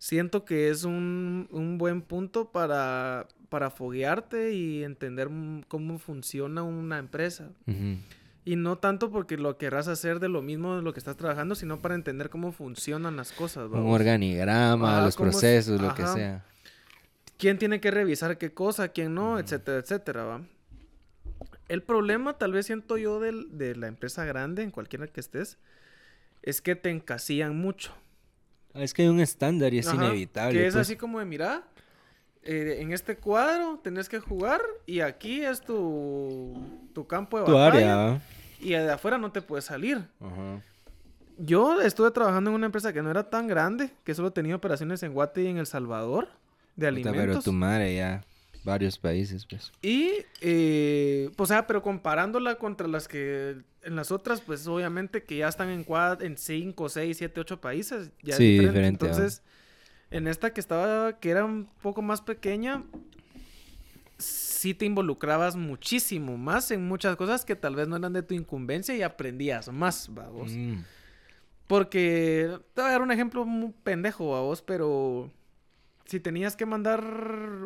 siento 0.07 0.43
que 0.43 0.69
es 0.69 0.83
un, 0.83 1.47
un 1.49 1.77
buen 1.77 2.01
punto 2.01 2.51
para, 2.51 3.25
para 3.47 3.69
foguearte 3.69 4.51
y 4.51 4.83
entender 4.83 5.29
cómo 5.69 5.97
funciona 5.97 6.61
una 6.61 6.97
empresa. 6.99 7.49
Y 8.43 8.57
no 8.57 8.77
tanto 8.79 9.09
porque 9.11 9.37
lo 9.37 9.57
querrás 9.57 9.87
hacer 9.87 10.19
de 10.19 10.27
lo 10.27 10.41
mismo 10.41 10.75
de 10.75 10.81
lo 10.81 10.91
que 10.91 10.99
estás 10.99 11.15
trabajando, 11.15 11.55
sino 11.55 11.81
para 11.81 11.95
entender 11.95 12.29
cómo 12.29 12.51
funcionan 12.51 13.15
las 13.15 13.31
cosas. 13.31 13.67
Un 13.67 13.71
vamos. 13.71 13.95
organigrama, 13.95 14.91
Ajá, 14.97 15.05
los 15.05 15.09
es- 15.13 15.15
procesos, 15.15 15.79
lo 15.79 15.95
que 15.95 16.05
sea. 16.05 16.43
quién 17.37 17.57
tiene 17.57 17.79
que 17.79 17.89
revisar 17.89 18.37
qué 18.37 18.53
cosa, 18.53 18.89
quién 18.89 19.15
no, 19.15 19.39
etcétera, 19.39 19.77
etcétera, 19.77 20.23
¿va? 20.25 20.41
El 21.69 21.81
problema, 21.81 22.37
tal 22.37 22.51
vez 22.51 22.65
siento 22.65 22.97
yo, 22.97 23.21
del- 23.21 23.57
de 23.57 23.77
la 23.77 23.87
empresa 23.87 24.25
grande, 24.25 24.63
en 24.63 24.71
cualquiera 24.71 25.07
que 25.07 25.21
estés, 25.21 25.57
es 26.41 26.61
que 26.61 26.75
te 26.75 26.89
encasillan 26.89 27.55
mucho. 27.55 27.93
Es 28.73 28.93
que 28.93 29.03
hay 29.03 29.07
un 29.07 29.19
estándar 29.19 29.73
y 29.73 29.79
es 29.79 29.87
Ajá, 29.87 30.05
inevitable. 30.05 30.59
Que 30.59 30.67
es 30.67 30.73
pues. 30.73 30.87
así 30.87 30.95
como 30.95 31.19
de, 31.19 31.25
mira, 31.25 31.63
eh, 32.43 32.77
en 32.79 32.91
este 32.91 33.17
cuadro 33.17 33.79
tenés 33.83 34.09
que 34.09 34.19
jugar 34.19 34.61
y 34.85 35.01
aquí 35.01 35.43
es 35.43 35.61
tu, 35.61 36.53
tu 36.93 37.05
campo 37.07 37.39
de 37.39 37.45
tu 37.45 37.53
batalla 37.53 38.07
área. 38.09 38.21
y 38.59 38.69
de 38.69 38.91
afuera 38.91 39.17
no 39.17 39.31
te 39.31 39.41
puedes 39.41 39.65
salir. 39.65 40.07
Ajá. 40.19 40.61
Yo 41.37 41.81
estuve 41.81 42.11
trabajando 42.11 42.49
en 42.51 42.55
una 42.55 42.67
empresa 42.67 42.93
que 42.93 43.01
no 43.01 43.09
era 43.09 43.29
tan 43.29 43.47
grande, 43.47 43.91
que 44.03 44.13
solo 44.13 44.31
tenía 44.31 44.55
operaciones 44.55 45.01
en 45.03 45.13
Guate 45.13 45.43
y 45.43 45.47
en 45.47 45.57
El 45.57 45.65
Salvador 45.65 46.29
de 46.75 46.87
alimentos. 46.87 47.21
pero 47.21 47.41
tu 47.41 47.53
madre 47.53 47.95
ya. 47.95 48.23
Varios 48.63 48.97
países, 48.97 49.45
pues. 49.45 49.73
Y, 49.81 50.09
eh, 50.39 51.29
pues, 51.35 51.49
o 51.49 51.53
sea, 51.53 51.67
pero 51.67 51.81
comparándola 51.81 52.55
contra 52.55 52.87
las 52.87 53.09
que 53.09 53.57
en 53.83 53.95
las 53.95 54.11
otras, 54.11 54.41
pues 54.41 54.65
obviamente 54.67 55.23
que 55.23 55.37
ya 55.37 55.47
están 55.47 55.69
en 55.69 55.83
cuad, 55.83 56.21
en 56.23 56.37
5, 56.37 56.89
6, 56.89 57.17
7, 57.17 57.39
8 57.41 57.61
países, 57.61 58.11
ya 58.21 58.35
Sí, 58.35 58.59
diferente. 58.59 59.05
Entonces, 59.05 59.43
En 60.09 60.27
esta 60.27 60.53
que 60.53 60.59
estaba, 60.59 61.19
que 61.19 61.31
era 61.31 61.43
un 61.43 61.67
poco 61.81 62.03
más 62.03 62.21
pequeña, 62.21 62.83
sí 64.19 64.73
te 64.75 64.85
involucrabas 64.85 65.55
muchísimo 65.55 66.37
más 66.37 66.69
en 66.71 66.87
muchas 66.87 67.15
cosas 67.15 67.45
que 67.45 67.55
tal 67.55 67.75
vez 67.75 67.87
no 67.87 67.95
eran 67.97 68.13
de 68.13 68.21
tu 68.21 68.35
incumbencia 68.35 68.95
y 68.95 69.01
aprendías 69.01 69.71
más, 69.71 70.09
vamos. 70.11 70.51
Mm. 70.51 70.83
Porque 71.67 72.59
te 72.73 72.81
voy 72.81 72.89
a 72.89 72.91
dar 72.93 73.01
un 73.01 73.11
ejemplo 73.11 73.43
muy 73.45 73.73
pendejo 73.83 74.35
a 74.35 74.41
vos, 74.41 74.61
pero 74.61 75.31
si 76.05 76.19
tenías 76.19 76.55
que 76.55 76.65
mandar 76.65 77.03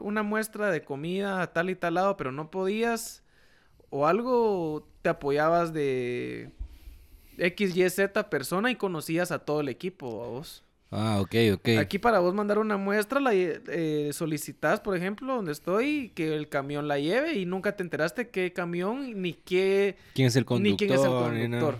una 0.01 0.23
muestra 0.23 0.71
de 0.71 0.83
comida 0.83 1.41
a 1.41 1.51
tal 1.51 1.69
y 1.69 1.75
tal 1.75 1.95
lado, 1.95 2.15
pero 2.15 2.31
no 2.31 2.49
podías, 2.49 3.23
o 3.89 4.07
algo, 4.07 4.87
te 5.01 5.09
apoyabas 5.09 5.73
de 5.73 6.51
X, 7.37 7.75
Y, 7.75 7.89
Z 7.89 8.29
persona 8.29 8.71
y 8.71 8.75
conocías 8.75 9.31
a 9.31 9.39
todo 9.39 9.61
el 9.61 9.69
equipo, 9.69 10.23
a 10.23 10.27
vos. 10.27 10.63
Ah, 10.89 11.19
ok, 11.19 11.35
ok. 11.55 11.69
Aquí 11.79 11.99
para 11.99 12.19
vos 12.19 12.33
mandar 12.33 12.59
una 12.59 12.77
muestra, 12.77 13.19
la 13.19 13.31
eh, 13.33 14.09
solicitas, 14.13 14.79
por 14.79 14.95
ejemplo, 14.95 15.35
donde 15.35 15.51
estoy, 15.51 16.11
que 16.15 16.33
el 16.33 16.47
camión 16.47 16.87
la 16.87 16.97
lleve 16.97 17.33
y 17.33 17.45
nunca 17.45 17.75
te 17.75 17.83
enteraste 17.83 18.29
qué 18.29 18.53
camión 18.53 19.21
ni 19.21 19.33
qué... 19.33 19.97
¿Quién 20.13 20.29
es 20.29 20.37
el 20.37 20.45
conductor? 20.45 20.71
Ni 20.71 20.77
quién 20.77 20.91
es 20.91 21.05
el 21.05 21.11
conductor. 21.11 21.79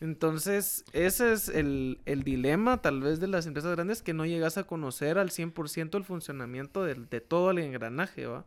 Entonces, 0.00 0.84
ese 0.94 1.32
es 1.32 1.48
el, 1.48 2.00
el 2.06 2.22
dilema 2.22 2.80
tal 2.80 3.00
vez 3.02 3.20
de 3.20 3.26
las 3.28 3.46
empresas 3.46 3.72
grandes, 3.72 4.02
que 4.02 4.14
no 4.14 4.24
llegas 4.24 4.56
a 4.56 4.64
conocer 4.64 5.18
al 5.18 5.30
100% 5.30 5.98
el 5.98 6.04
funcionamiento 6.04 6.82
del- 6.84 7.08
de, 7.08 7.20
todo 7.20 7.50
el 7.50 7.58
engranaje, 7.58 8.26
¿va? 8.26 8.44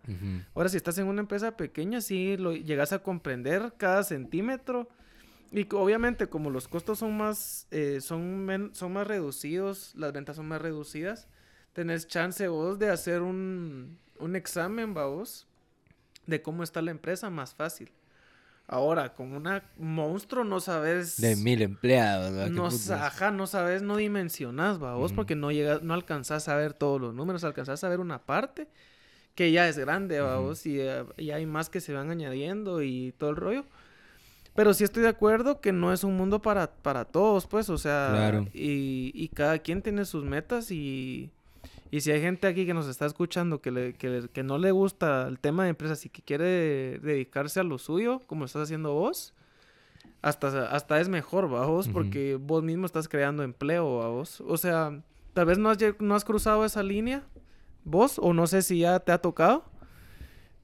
Ahora, 0.56 0.70
si 0.70 0.78
estás 0.78 0.98
en 0.98 1.06
una 1.08 1.22
empresa 1.22 1.56
pequeña, 1.56 2.02
sí 2.02 2.38
lo 2.38 2.54
llegas 2.54 2.92
a 2.92 3.00
comprender 3.00 3.74
cada 3.78 4.04
centímetro. 4.04 4.90
Y 5.52 5.68
obviamente, 5.76 6.26
como 6.28 6.50
los 6.50 6.68
costos 6.68 6.98
son 7.00 7.16
más, 7.16 7.68
eh, 7.70 8.00
son, 8.02 8.44
men- 8.46 8.74
son 8.74 8.92
más 8.94 9.06
reducidos, 9.06 9.94
las 9.96 10.12
ventas 10.12 10.36
son 10.38 10.48
más 10.48 10.60
reducidas, 10.60 11.28
tenés 11.74 12.08
chance 12.08 12.48
vos 12.48 12.80
de 12.80 12.90
hacer 12.90 13.22
un, 13.22 14.00
un 14.18 14.36
examen, 14.36 14.96
¿va 14.98 15.06
vos? 15.06 15.48
De 16.26 16.42
cómo 16.42 16.64
está 16.64 16.82
la 16.82 16.90
empresa 16.92 17.30
más 17.30 17.54
fácil. 17.54 17.92
Ahora, 18.68 19.14
con 19.14 19.34
una 19.34 19.64
monstruo 19.78 20.44
no 20.44 20.60
sabes... 20.60 21.20
De 21.20 21.36
mil 21.36 21.62
empleados, 21.62 22.32
¿verdad? 22.34 22.50
No, 22.50 22.70
ajá, 22.96 23.32
no 23.32 23.46
sabes, 23.46 23.82
no 23.82 23.98
dimensionas, 23.98 24.82
va 24.82 24.96
vos, 24.96 25.12
porque 25.12 25.36
no 25.36 25.52
llegas, 25.52 25.84
no 25.84 25.94
alcanzás 25.94 26.48
a 26.48 26.56
ver 26.56 26.74
todos 26.74 27.00
los 27.00 27.14
números, 27.14 27.44
alcanzás 27.44 27.84
a 27.84 27.90
ver 27.90 28.00
una 28.00 28.20
parte 28.20 28.68
que 29.36 29.52
ya 29.52 29.68
es 29.68 29.78
grande, 29.78 30.22
va 30.22 30.38
vos, 30.38 30.66
y, 30.66 30.80
eh, 30.80 31.04
y 31.18 31.32
hay 31.32 31.46
más 31.46 31.70
que 31.70 31.82
se 31.82 31.92
van 31.94 32.10
añadiendo 32.10 32.82
y 32.82 33.14
todo 33.18 33.32
el 33.32 33.36
rollo. 33.36 33.66
Pero 34.56 34.74
sí 34.74 34.84
estoy 34.84 35.02
de 35.04 35.10
acuerdo 35.10 35.60
que 35.60 35.72
no 35.72 35.92
es 35.92 36.04
un 36.04 36.16
mundo 36.16 36.42
para, 36.42 36.72
para 36.72 37.06
todos, 37.06 37.48
pues, 37.48 37.70
o 37.70 37.78
sea, 37.78 38.10
Claro. 38.12 38.48
y, 38.54 39.12
y 39.16 39.28
cada 39.30 39.58
quien 39.60 39.82
tiene 39.82 40.06
sus 40.06 40.24
metas 40.24 40.70
y, 40.72 41.32
y 41.96 42.02
si 42.02 42.10
hay 42.12 42.22
gente 42.22 42.48
aquí 42.48 42.66
que 42.66 42.74
nos 42.74 42.88
está 42.88 43.06
escuchando 43.06 43.62
que, 43.62 43.70
le, 43.72 43.94
que, 43.94 44.10
le- 44.10 44.28
que 44.30 44.42
no 44.44 44.58
le 44.58 44.72
gusta 44.72 45.28
el 45.28 45.38
tema 45.40 45.64
de 45.64 45.70
empresas 45.70 46.04
y 46.06 46.10
que 46.10 46.22
quiere 46.24 46.98
dedicarse 47.00 47.60
a 47.60 47.64
lo 47.64 47.78
suyo, 47.78 48.20
como 48.26 48.46
estás 48.46 48.64
haciendo 48.64 48.94
vos, 48.94 49.34
hasta, 50.24 50.70
hasta 50.72 51.00
es 51.00 51.08
mejor, 51.10 51.54
¿va 51.54 51.66
vos? 51.68 51.88
Porque 51.94 52.36
vos 52.42 52.64
mismo 52.64 52.86
estás 52.88 53.08
creando 53.08 53.44
empleo, 53.44 53.98
¿va 53.98 54.08
vos? 54.10 54.42
O 54.42 54.58
sea, 54.58 55.02
tal 55.34 55.46
vez 55.46 55.58
no 55.60 55.70
has, 55.70 55.78
no 56.00 56.16
has 56.16 56.26
cruzado 56.26 56.66
esa 56.66 56.82
línea, 56.82 57.24
vos, 57.84 58.18
o 58.20 58.34
no 58.34 58.48
sé 58.48 58.62
si 58.64 58.80
ya 58.80 59.00
te 59.00 59.12
ha 59.12 59.20
tocado, 59.20 59.66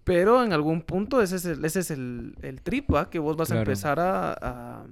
pero 0.04 0.44
en 0.44 0.54
algún 0.54 0.82
punto 0.82 1.22
ese 1.22 1.36
es 1.36 1.46
el, 1.46 1.64
ese 1.64 1.82
es 1.82 1.92
el, 1.92 2.36
el 2.42 2.62
trip, 2.62 2.92
¿va? 2.92 3.10
Que 3.10 3.20
vos 3.20 3.36
vas 3.38 3.52
a 3.52 3.56
empezar 3.70 4.00
a, 4.00 4.34
a, 4.34 4.86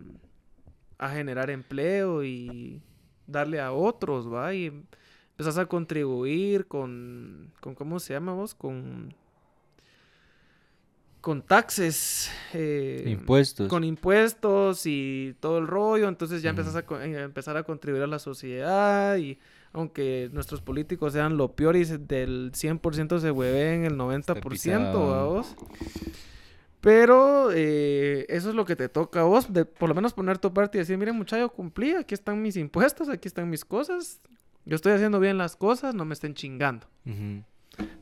a 0.99 1.09
generar 1.09 1.49
empleo 1.49 2.23
y 2.23 2.81
darle 3.25 3.59
a 3.59 3.71
otros, 3.71 4.31
¿va? 4.31 4.53
Y 4.53 4.83
empezás 5.37 5.59
a 5.59 5.67
contribuir 5.67 6.65
con, 6.65 7.51
con 7.61 7.75
¿cómo 7.75 7.99
se 7.99 8.13
llama 8.13 8.33
vos? 8.33 8.55
Con, 8.55 9.13
con 11.21 11.43
taxes. 11.43 12.31
eh, 12.53 13.03
Impuestos. 13.05 13.67
con 13.67 13.83
impuestos 13.83 14.81
y 14.85 15.35
todo 15.39 15.59
el 15.59 15.67
rollo, 15.67 16.07
entonces 16.07 16.41
ya 16.41 16.49
empezás 16.49 16.75
a, 16.75 16.85
eh, 17.05 17.21
empezar 17.21 17.55
a 17.55 17.61
contribuir 17.63 18.03
a 18.03 18.07
la 18.07 18.17
sociedad 18.17 19.15
y 19.17 19.37
aunque 19.73 20.29
nuestros 20.33 20.61
políticos 20.61 21.13
sean 21.13 21.37
lo 21.37 21.51
peor 21.55 21.75
y 21.75 21.85
se- 21.85 21.99
del 21.99 22.51
100% 22.55 23.19
se 23.19 23.29
hueven 23.29 23.83
el 23.85 23.95
90%, 23.95 24.49
pisado. 24.49 25.07
¿va 25.09 25.23
vos? 25.25 25.55
Pero 26.81 27.49
eh, 27.53 28.25
eso 28.29 28.49
es 28.49 28.55
lo 28.55 28.65
que 28.65 28.75
te 28.75 28.87
toca 28.89 29.21
a 29.21 29.23
vos, 29.23 29.51
de 29.51 29.65
por 29.65 29.89
lo 29.89 29.95
menos 29.95 30.13
poner 30.13 30.37
tu 30.37 30.53
parte 30.53 30.77
y 30.77 30.79
decir, 30.79 30.97
miren 30.97 31.15
muchacho, 31.15 31.49
cumplí, 31.49 31.91
aquí 31.91 32.13
están 32.13 32.41
mis 32.41 32.55
impuestos, 32.55 33.09
aquí 33.09 33.27
están 33.27 33.49
mis 33.49 33.65
cosas, 33.65 34.21
yo 34.67 34.75
estoy 34.75 34.91
haciendo 34.91 35.19
bien 35.19 35.37
las 35.37 35.55
cosas, 35.55 35.95
no 35.95 36.03
me 36.03 36.13
estén 36.13 36.33
chingando. 36.33 36.87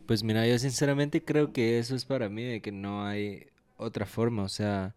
Pues 0.08 0.24
mira, 0.24 0.48
yo 0.48 0.58
sinceramente 0.58 1.24
creo 1.24 1.54
que 1.54 1.78
eso 1.78 1.96
es 1.96 2.06
para 2.06 2.28
mí 2.28 2.44
de 2.44 2.62
que 2.62 2.72
no 2.72 3.06
hay 3.06 3.48
otra 3.78 4.06
forma, 4.06 4.44
o 4.44 4.50
sea, 4.50 4.96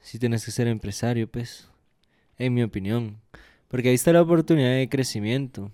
si 0.00 0.18
tienes 0.18 0.44
que 0.44 0.52
ser 0.52 0.68
empresario, 0.68 1.28
pues, 1.28 1.68
en 2.38 2.54
mi 2.54 2.62
opinión, 2.62 3.18
porque 3.68 3.88
ahí 3.88 3.94
está 3.94 4.12
la 4.12 4.22
oportunidad 4.22 4.76
de 4.76 4.88
crecimiento. 4.88 5.72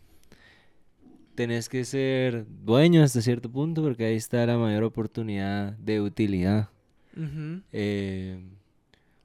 Tenés 1.35 1.69
que 1.69 1.85
ser 1.85 2.47
dueño 2.65 3.03
hasta 3.03 3.21
cierto 3.21 3.51
punto 3.51 3.83
porque 3.83 4.07
ahí 4.07 4.17
está 4.17 4.45
la 4.47 4.57
mayor 4.57 4.85
oportunidad 4.85 5.73
de 5.73 6.01
utilidad. 6.01 6.71
Eh, 7.73 8.41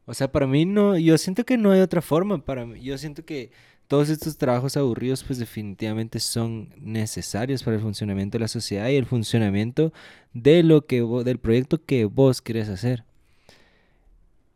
o 0.05 0.13
sea, 0.13 0.31
para 0.31 0.47
mí 0.47 0.65
no, 0.65 0.97
yo 0.97 1.17
siento 1.17 1.45
que 1.45 1.57
no 1.57 1.71
hay 1.71 1.81
otra 1.81 2.01
forma 2.01 2.43
para 2.43 2.65
mí. 2.65 2.81
Yo 2.81 2.97
siento 2.97 3.25
que 3.25 3.51
todos 3.93 4.09
estos 4.09 4.37
trabajos 4.39 4.75
aburridos 4.75 5.23
pues 5.23 5.37
definitivamente 5.37 6.19
son 6.19 6.73
necesarios 6.81 7.61
para 7.61 7.75
el 7.75 7.81
funcionamiento 7.83 8.39
de 8.39 8.41
la 8.41 8.47
sociedad 8.47 8.89
y 8.89 8.95
el 8.95 9.05
funcionamiento 9.05 9.93
de 10.33 10.63
lo 10.63 10.87
que 10.87 11.03
vo- 11.03 11.21
del 11.21 11.37
proyecto 11.37 11.79
que 11.85 12.05
vos 12.05 12.41
querés 12.41 12.69
hacer. 12.69 13.03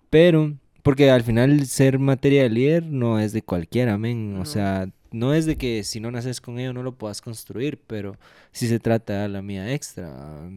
Pero, 0.09 0.55
porque 0.81 1.11
al 1.11 1.21
final 1.21 1.67
ser 1.67 1.99
materia 1.99 2.41
de 2.41 2.49
líder 2.49 2.85
no 2.87 3.19
es 3.19 3.31
de 3.31 3.43
cualquiera, 3.43 3.95
men. 3.99 4.33
O 4.37 4.39
No. 4.39 4.45
sea, 4.45 4.89
no 5.11 5.35
es 5.35 5.45
de 5.45 5.55
que 5.55 5.83
si 5.83 5.99
no 5.99 6.09
naces 6.09 6.41
con 6.41 6.57
ello 6.57 6.73
no 6.73 6.81
lo 6.81 6.93
puedas 6.95 7.21
construir, 7.21 7.77
pero 7.85 8.17
si 8.51 8.67
se 8.67 8.79
trata 8.79 9.21
de 9.21 9.29
la 9.29 9.43
mía 9.43 9.71
extra. 9.71 10.49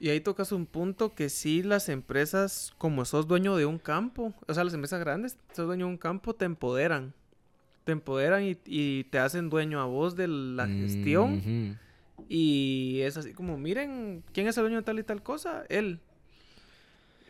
Y 0.00 0.08
ahí 0.08 0.20
tocas 0.22 0.52
un 0.52 0.64
punto 0.64 1.14
que 1.14 1.28
sí 1.28 1.62
las 1.62 1.90
empresas, 1.90 2.72
como 2.78 3.04
sos 3.04 3.26
dueño 3.28 3.56
de 3.56 3.66
un 3.66 3.78
campo, 3.78 4.32
o 4.46 4.54
sea, 4.54 4.64
las 4.64 4.72
empresas 4.72 5.00
grandes, 5.00 5.36
sos 5.52 5.66
dueño 5.66 5.84
de 5.84 5.92
un 5.92 5.98
campo, 5.98 6.34
te 6.34 6.46
empoderan. 6.46 7.12
Te 7.88 7.92
empoderan 7.92 8.44
y, 8.44 8.54
y 8.66 9.04
te 9.04 9.18
hacen 9.18 9.48
dueño 9.48 9.80
a 9.80 9.86
vos 9.86 10.14
de 10.14 10.28
la 10.28 10.66
gestión. 10.66 11.40
Y 12.28 13.00
es 13.00 13.16
así 13.16 13.32
como, 13.32 13.56
miren, 13.56 14.22
¿quién 14.34 14.46
es 14.46 14.58
el 14.58 14.64
dueño 14.64 14.76
de 14.76 14.82
tal 14.82 14.98
y 14.98 15.02
tal 15.04 15.22
cosa? 15.22 15.64
Él. 15.70 15.98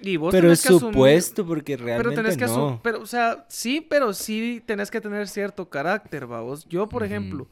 Y 0.01 0.17
vos 0.17 0.33
Pero 0.33 0.47
tenés 0.49 0.59
es 0.59 0.67
que 0.67 0.75
asumir- 0.75 0.93
supuesto 0.93 1.47
porque 1.47 1.77
Pero 1.77 1.87
realmente 1.87 2.17
tenés 2.17 2.37
que 2.37 2.47
no. 2.47 2.81
Pero, 2.83 3.01
o 3.01 3.07
sea, 3.07 3.47
sí, 3.49 3.81
pero 3.89 4.13
sí 4.13 4.61
tenés 4.67 4.91
que 4.91 5.01
tener 5.01 5.29
cierto 5.29 5.69
carácter, 5.69 6.27
vos. 6.27 6.67
Yo, 6.69 6.89
por 6.89 7.05
ejemplo, 7.05 7.47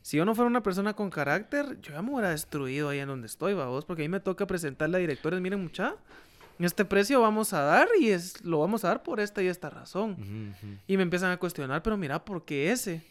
si 0.00 0.16
yo 0.16 0.24
no 0.24 0.36
fuera 0.36 0.48
una 0.48 0.62
persona 0.62 0.94
con 0.94 1.10
carácter, 1.10 1.76
yo 1.80 1.92
ya 1.94 2.02
me 2.02 2.12
hubiera 2.12 2.30
destruido 2.30 2.88
ahí 2.90 3.00
en 3.00 3.08
donde 3.08 3.26
estoy, 3.26 3.54
vos. 3.54 3.84
Porque 3.84 4.02
a 4.02 4.04
mí 4.04 4.10
me 4.10 4.20
toca 4.20 4.46
presentarle 4.46 4.98
a 4.98 5.00
directores, 5.00 5.40
miren, 5.40 5.60
mucha, 5.60 5.96
este 6.66 6.84
precio 6.84 7.20
vamos 7.20 7.52
a 7.52 7.60
dar 7.62 7.88
y 8.00 8.10
es 8.10 8.42
lo 8.44 8.58
vamos 8.60 8.84
a 8.84 8.88
dar 8.88 9.02
por 9.02 9.20
esta 9.20 9.42
y 9.42 9.46
esta 9.46 9.70
razón. 9.70 10.54
Y 10.86 10.96
me 10.96 11.02
empiezan 11.04 11.30
a 11.30 11.36
cuestionar, 11.36 11.82
pero 11.82 11.96
mira, 11.96 12.24
¿por 12.24 12.44
qué 12.44 12.72
ese? 12.72 13.02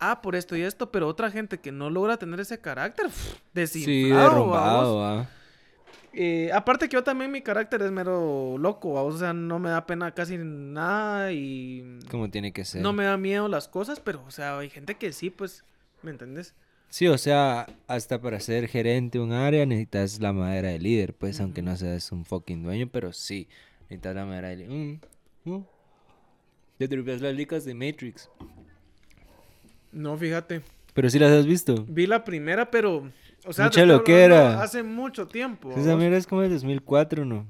Ah, 0.00 0.20
por 0.22 0.34
esto 0.36 0.56
y 0.56 0.62
esto, 0.62 0.90
pero 0.90 1.06
otra 1.08 1.30
gente 1.30 1.58
que 1.58 1.70
no 1.72 1.88
logra 1.90 2.16
tener 2.16 2.40
ese 2.40 2.58
carácter, 2.60 3.06
pff, 3.06 3.14
Sí, 3.34 3.38
desinflado, 3.54 4.28
derrumbado, 4.30 4.96
¿vaos? 4.98 5.26
ah. 5.26 5.30
Eh, 6.16 6.50
aparte 6.52 6.88
que 6.88 6.94
yo 6.94 7.02
también 7.02 7.30
mi 7.32 7.42
carácter 7.42 7.82
es 7.82 7.90
mero 7.90 8.56
loco, 8.58 8.92
¿vaos? 8.92 9.14
o 9.16 9.18
sea, 9.18 9.32
no 9.32 9.58
me 9.58 9.70
da 9.70 9.84
pena 9.86 10.12
casi 10.12 10.36
nada 10.38 11.32
y 11.32 11.98
Como 12.10 12.30
tiene 12.30 12.52
que 12.52 12.64
ser. 12.64 12.82
no 12.82 12.92
me 12.92 13.04
da 13.04 13.16
miedo 13.16 13.48
las 13.48 13.66
cosas, 13.68 13.98
pero, 14.00 14.22
o 14.26 14.30
sea, 14.30 14.58
hay 14.58 14.70
gente 14.70 14.94
que 14.96 15.12
sí, 15.12 15.30
pues, 15.30 15.64
¿me 16.02 16.10
entiendes? 16.12 16.54
Sí, 16.94 17.08
o 17.08 17.18
sea, 17.18 17.66
hasta 17.88 18.20
para 18.20 18.38
ser 18.38 18.68
gerente 18.68 19.18
de 19.18 19.24
un 19.24 19.32
área 19.32 19.66
necesitas 19.66 20.20
la 20.20 20.32
madera 20.32 20.68
de 20.68 20.78
líder, 20.78 21.12
pues, 21.12 21.40
aunque 21.40 21.60
no 21.60 21.76
seas 21.76 22.12
un 22.12 22.24
fucking 22.24 22.62
dueño, 22.62 22.88
pero 22.88 23.12
sí, 23.12 23.48
necesitas 23.90 24.14
la 24.14 24.24
madera 24.24 24.50
de 24.50 24.56
líder. 24.58 24.70
Mm, 24.70 25.00
mm. 25.42 25.64
Te 26.78 26.84
olvidas 26.84 27.20
las 27.20 27.34
licas 27.34 27.64
de 27.64 27.74
Matrix. 27.74 28.30
No, 29.90 30.16
fíjate. 30.16 30.62
Pero 30.92 31.10
sí 31.10 31.18
las 31.18 31.32
has 31.32 31.46
visto. 31.46 31.84
Vi 31.88 32.06
la 32.06 32.22
primera, 32.22 32.70
pero, 32.70 33.10
o 33.44 33.52
sea, 33.52 33.64
Mucha 33.64 33.84
loquera. 33.84 34.62
hace 34.62 34.84
mucho 34.84 35.26
tiempo. 35.26 35.72
Esa 35.76 35.96
mierda 35.96 36.16
es 36.16 36.28
como 36.28 36.42
el 36.44 36.52
2004, 36.52 37.24
¿no? 37.24 37.44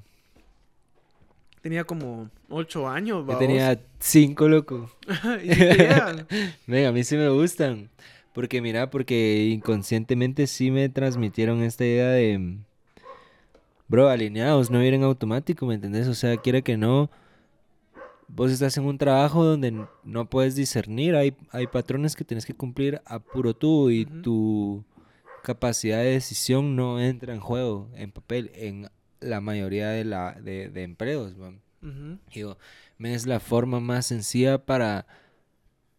Tenía 1.61 1.83
como 1.83 2.31
ocho 2.49 2.89
años, 2.89 3.19
Yo 3.19 3.25
¿vaos? 3.25 3.39
tenía 3.39 3.79
cinco, 3.99 4.47
loco. 4.47 4.89
Venga, 6.65 6.89
a 6.89 6.91
mí 6.91 7.03
sí 7.03 7.15
me 7.15 7.29
gustan. 7.29 7.91
Porque 8.35 8.61
mira, 8.61 8.91
porque 8.91 9.47
inconscientemente 9.51 10.45
sí 10.45 10.69
me 10.69 10.89
transmitieron 10.89 11.63
esta 11.63 11.85
idea 11.85 12.09
de... 12.09 12.57
Bro, 13.87 14.09
alineados, 14.09 14.69
no 14.69 14.83
ir 14.83 14.93
en 14.93 15.03
automático, 15.03 15.65
¿me 15.65 15.75
entendés? 15.75 16.07
O 16.07 16.13
sea, 16.13 16.37
quiera 16.37 16.61
que 16.61 16.75
no... 16.77 17.09
vos 18.27 18.51
estás 18.51 18.77
en 18.77 18.85
un 18.85 18.97
trabajo 18.97 19.45
donde 19.45 19.85
no 20.03 20.29
puedes 20.29 20.55
discernir, 20.55 21.15
hay, 21.15 21.33
hay 21.51 21.67
patrones 21.67 22.15
que 22.15 22.25
tienes 22.25 22.45
que 22.45 22.53
cumplir 22.53 23.01
a 23.05 23.19
puro 23.19 23.55
tú 23.55 23.89
y 23.89 24.05
tu 24.05 24.83
capacidad 25.43 25.99
de 25.99 26.11
decisión 26.11 26.75
no 26.75 26.99
entra 26.99 27.33
en 27.33 27.39
juego, 27.39 27.87
en 27.95 28.11
papel, 28.11 28.51
en 28.55 28.89
la 29.19 29.41
mayoría 29.41 29.89
de, 29.89 30.03
la, 30.03 30.33
de, 30.33 30.69
de 30.69 30.83
empleos. 30.83 31.37
man. 31.37 31.61
Ujú. 31.81 32.17
Digo, 32.33 32.57
men, 32.97 33.13
es 33.13 33.27
la 33.27 33.39
forma 33.39 33.79
más 33.79 34.07
sencilla 34.07 34.57
para 34.57 35.05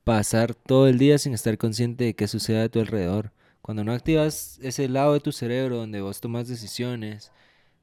pasar 0.06 0.54
todo 0.54 0.86
el 0.86 0.98
día 0.98 1.18
sin 1.18 1.34
estar 1.34 1.58
consciente 1.58 2.04
de 2.04 2.14
qué 2.14 2.28
sucede 2.28 2.62
a 2.62 2.68
tu 2.68 2.78
alrededor. 2.78 3.32
Cuando 3.60 3.82
no 3.82 3.90
activas 3.90 4.60
ese 4.62 4.88
lado 4.88 5.14
de 5.14 5.18
tu 5.18 5.32
cerebro 5.32 5.78
donde 5.78 6.00
vos 6.00 6.20
tomas 6.20 6.46
decisiones, 6.46 7.32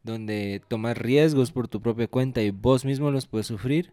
donde 0.03 0.61
tomas 0.69 0.97
riesgos 0.97 1.51
por 1.51 1.67
tu 1.67 1.82
propia 1.82 2.07
cuenta 2.07 2.41
y 2.41 2.51
vos 2.51 2.86
mismo 2.86 3.11
los 3.11 3.28
puedes 3.28 3.47
sufrir, 3.47 3.91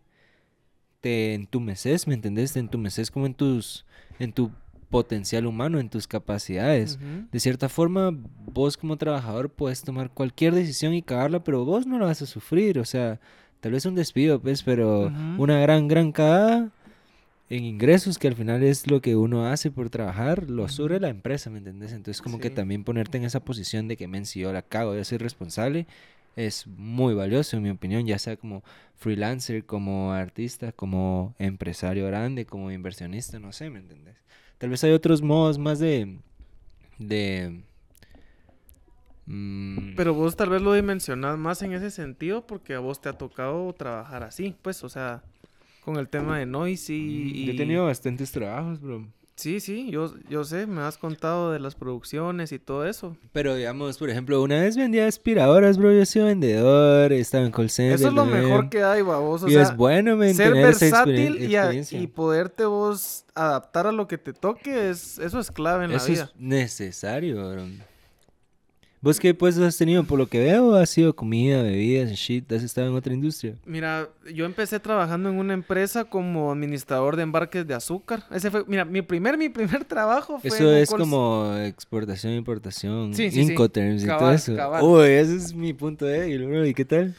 te 1.01 1.35
entumeces, 1.35 2.07
¿me 2.07 2.15
entendés? 2.15 2.53
Te 2.53 2.61
entumeces 2.61 3.11
como 3.11 3.27
en 3.27 3.35
tus 3.35 3.85
en 4.21 4.33
tu 4.33 4.53
potencial 4.91 5.45
humano, 5.45 5.81
en 5.81 5.91
tus 5.91 6.07
capacidades. 6.07 7.01
De 7.33 7.41
cierta 7.41 7.69
forma, 7.69 8.17
vos 8.47 8.77
como 8.77 8.97
trabajador 8.97 9.51
puedes 9.51 9.83
tomar 9.83 10.11
cualquier 10.11 10.55
decisión 10.55 10.95
y 10.95 11.03
cagarla, 11.03 11.43
pero 11.43 11.65
vos 11.65 11.85
no 11.85 11.99
la 11.99 12.07
vas 12.07 12.23
a 12.23 12.27
sufrir. 12.27 12.79
O 12.79 12.85
sea, 12.85 13.19
tal 13.59 13.73
vez 13.73 13.87
un 13.87 13.97
despido, 13.97 14.41
pues, 14.41 14.63
pero 14.63 15.13
una 15.37 15.59
gran, 15.59 15.89
gran 15.89 16.13
cagada 16.13 16.71
en 17.51 17.65
ingresos, 17.65 18.17
que 18.17 18.29
al 18.29 18.37
final 18.37 18.63
es 18.63 18.89
lo 18.89 19.03
que 19.03 19.17
uno 19.17 19.47
hace 19.47 19.73
por 19.73 19.91
trabajar, 19.91 20.49
lo 20.49 20.69
sufre 20.69 21.01
la 21.01 21.09
empresa, 21.09 21.51
¿me 21.51 21.59
entendés? 21.59 21.93
Entonces, 21.93 22.23
como 22.23 22.39
que 22.39 22.49
también 22.49 22.85
ponerte 22.85 23.19
en 23.19 23.25
esa 23.25 23.41
posición 23.41 23.89
de 23.89 23.97
que, 23.97 24.07
men, 24.07 24.25
si 24.25 24.41
yo 24.41 24.53
la 24.53 24.63
cago, 24.63 24.95
yo 24.95 25.05
soy 25.05 25.19
responsable, 25.19 25.89
es 26.37 26.69
muy 26.69 27.13
valioso, 27.13 27.57
en 27.57 27.65
mi 27.65 27.71
opinión, 27.71 28.07
ya 28.07 28.21
sea 28.21 28.37
como 28.37 28.63
freelancer, 28.95 29.65
como 29.65 30.13
artista, 30.13 30.71
como 30.71 31.35
empresario 31.41 32.07
grande, 32.07 32.47
como 32.47 32.71
inversionista, 32.71 33.41
no 33.41 33.53
sé, 33.53 33.69
¿me 33.69 33.81
entendés? 33.81 34.15
Tal 34.59 34.71
vez 34.71 34.85
hay 34.85 34.93
otros 34.93 35.21
modos 35.21 35.59
más 35.59 35.81
de... 35.81 36.19
de 36.99 37.63
mm, 39.27 39.97
Pero 39.97 40.15
vos 40.15 40.37
tal 40.37 40.51
vez 40.51 40.63
lo 40.63 40.73
dimensionás 40.73 41.37
más 41.37 41.63
en 41.63 41.73
ese 41.73 41.91
sentido 41.91 42.47
porque 42.47 42.75
a 42.75 42.79
vos 42.79 43.01
te 43.01 43.09
ha 43.09 43.15
tocado 43.15 43.73
trabajar 43.73 44.23
así, 44.23 44.55
pues, 44.63 44.85
o 44.85 44.89
sea, 44.89 45.25
con 45.85 45.97
el 45.97 46.09
tema 46.09 46.39
de 46.39 46.47
Noisy 46.47 47.33
y... 47.35 47.47
Yo 47.47 47.53
he 47.53 47.57
tenido 47.57 47.85
bastantes 47.87 48.31
trabajos, 48.33 48.81
bro. 48.81 49.07
Sí, 49.37 49.59
sí, 49.61 49.89
yo, 49.91 50.13
yo 50.29 50.45
sé, 50.45 50.67
me 50.67 50.83
has 50.83 50.99
contado 50.99 51.51
de 51.51 51.59
las 51.61 51.75
producciones 51.75 52.53
y 52.53 52.59
todo 52.59 52.85
eso. 52.87 53.17
Pero 53.33 53.55
digamos, 53.55 53.97
por 53.97 54.11
ejemplo, 54.11 54.43
una 54.43 54.61
vez 54.61 54.77
vendía 54.77 55.07
aspiradoras, 55.07 55.79
bro. 55.79 55.91
Yo 55.95 56.05
soy 56.05 56.25
vendedor, 56.25 57.11
estaba 57.15 57.47
en 57.47 57.51
call 57.51 57.71
center. 57.71 57.95
Eso 57.95 58.09
es 58.09 58.13
lo 58.13 58.27
mejor 58.27 58.69
que 58.69 58.83
hay, 58.83 59.01
babos. 59.01 59.43
O 59.45 59.49
y 59.49 59.53
sea, 59.53 59.63
es 59.63 59.75
bueno, 59.77 60.21
ser 60.35 60.53
tener 60.53 60.67
esa 60.69 61.05
versátil 61.07 61.39
experien- 61.39 61.49
y, 61.51 61.57
a- 61.97 62.03
y 62.03 62.07
poderte 62.09 62.67
vos 62.67 63.25
adaptar 63.35 63.87
a 63.87 63.93
lo 63.93 64.07
que 64.07 64.19
te 64.19 64.35
toque, 64.35 64.91
es, 64.91 65.19
eso 65.19 65.41
es 65.41 65.51
clave 65.51 65.87
en 65.87 65.93
Eso 65.93 66.09
la 66.09 66.13
vida. 66.13 66.25
es 66.25 66.39
necesario, 66.39 67.37
bro. 67.51 67.63
¿Vos 69.03 69.19
qué 69.19 69.33
puestos 69.33 69.65
has 69.65 69.79
tenido? 69.79 70.05
Por 70.05 70.19
lo 70.19 70.27
que 70.27 70.39
veo, 70.41 70.75
ha 70.75 70.85
sido 70.85 71.17
comida, 71.17 71.63
bebidas, 71.63 72.11
shit. 72.13 72.53
¿Has 72.53 72.63
estado 72.63 72.89
en 72.89 72.95
otra 72.95 73.15
industria? 73.15 73.55
Mira, 73.65 74.11
yo 74.35 74.45
empecé 74.45 74.79
trabajando 74.79 75.31
en 75.31 75.39
una 75.39 75.55
empresa 75.55 76.05
como 76.05 76.53
administrador 76.53 77.17
de 77.17 77.23
embarques 77.23 77.67
de 77.67 77.73
azúcar. 77.73 78.25
Ese 78.31 78.51
fue, 78.51 78.63
mira, 78.67 78.85
mi 78.85 79.01
primer, 79.01 79.39
mi 79.39 79.49
primer 79.49 79.87
trabajo 79.87 80.39
fue 80.39 80.49
Eso 80.49 80.71
es 80.77 80.91
call- 80.91 80.99
como 80.99 81.57
exportación, 81.57 82.35
importación, 82.35 83.15
Sí, 83.15 83.31
sí, 83.31 83.47
sí. 83.47 83.53
Incoterms 83.53 84.05
y 84.05 84.07
todo 84.07 84.33
eso. 84.33 84.55
cabal. 84.55 84.83
Uy, 84.85 85.07
ese 85.09 85.37
es 85.37 85.55
mi 85.55 85.73
punto 85.73 86.05
débil, 86.05 86.45
bro. 86.47 86.67
¿Y 86.67 86.75
qué 86.75 86.85
tal? 86.85 87.15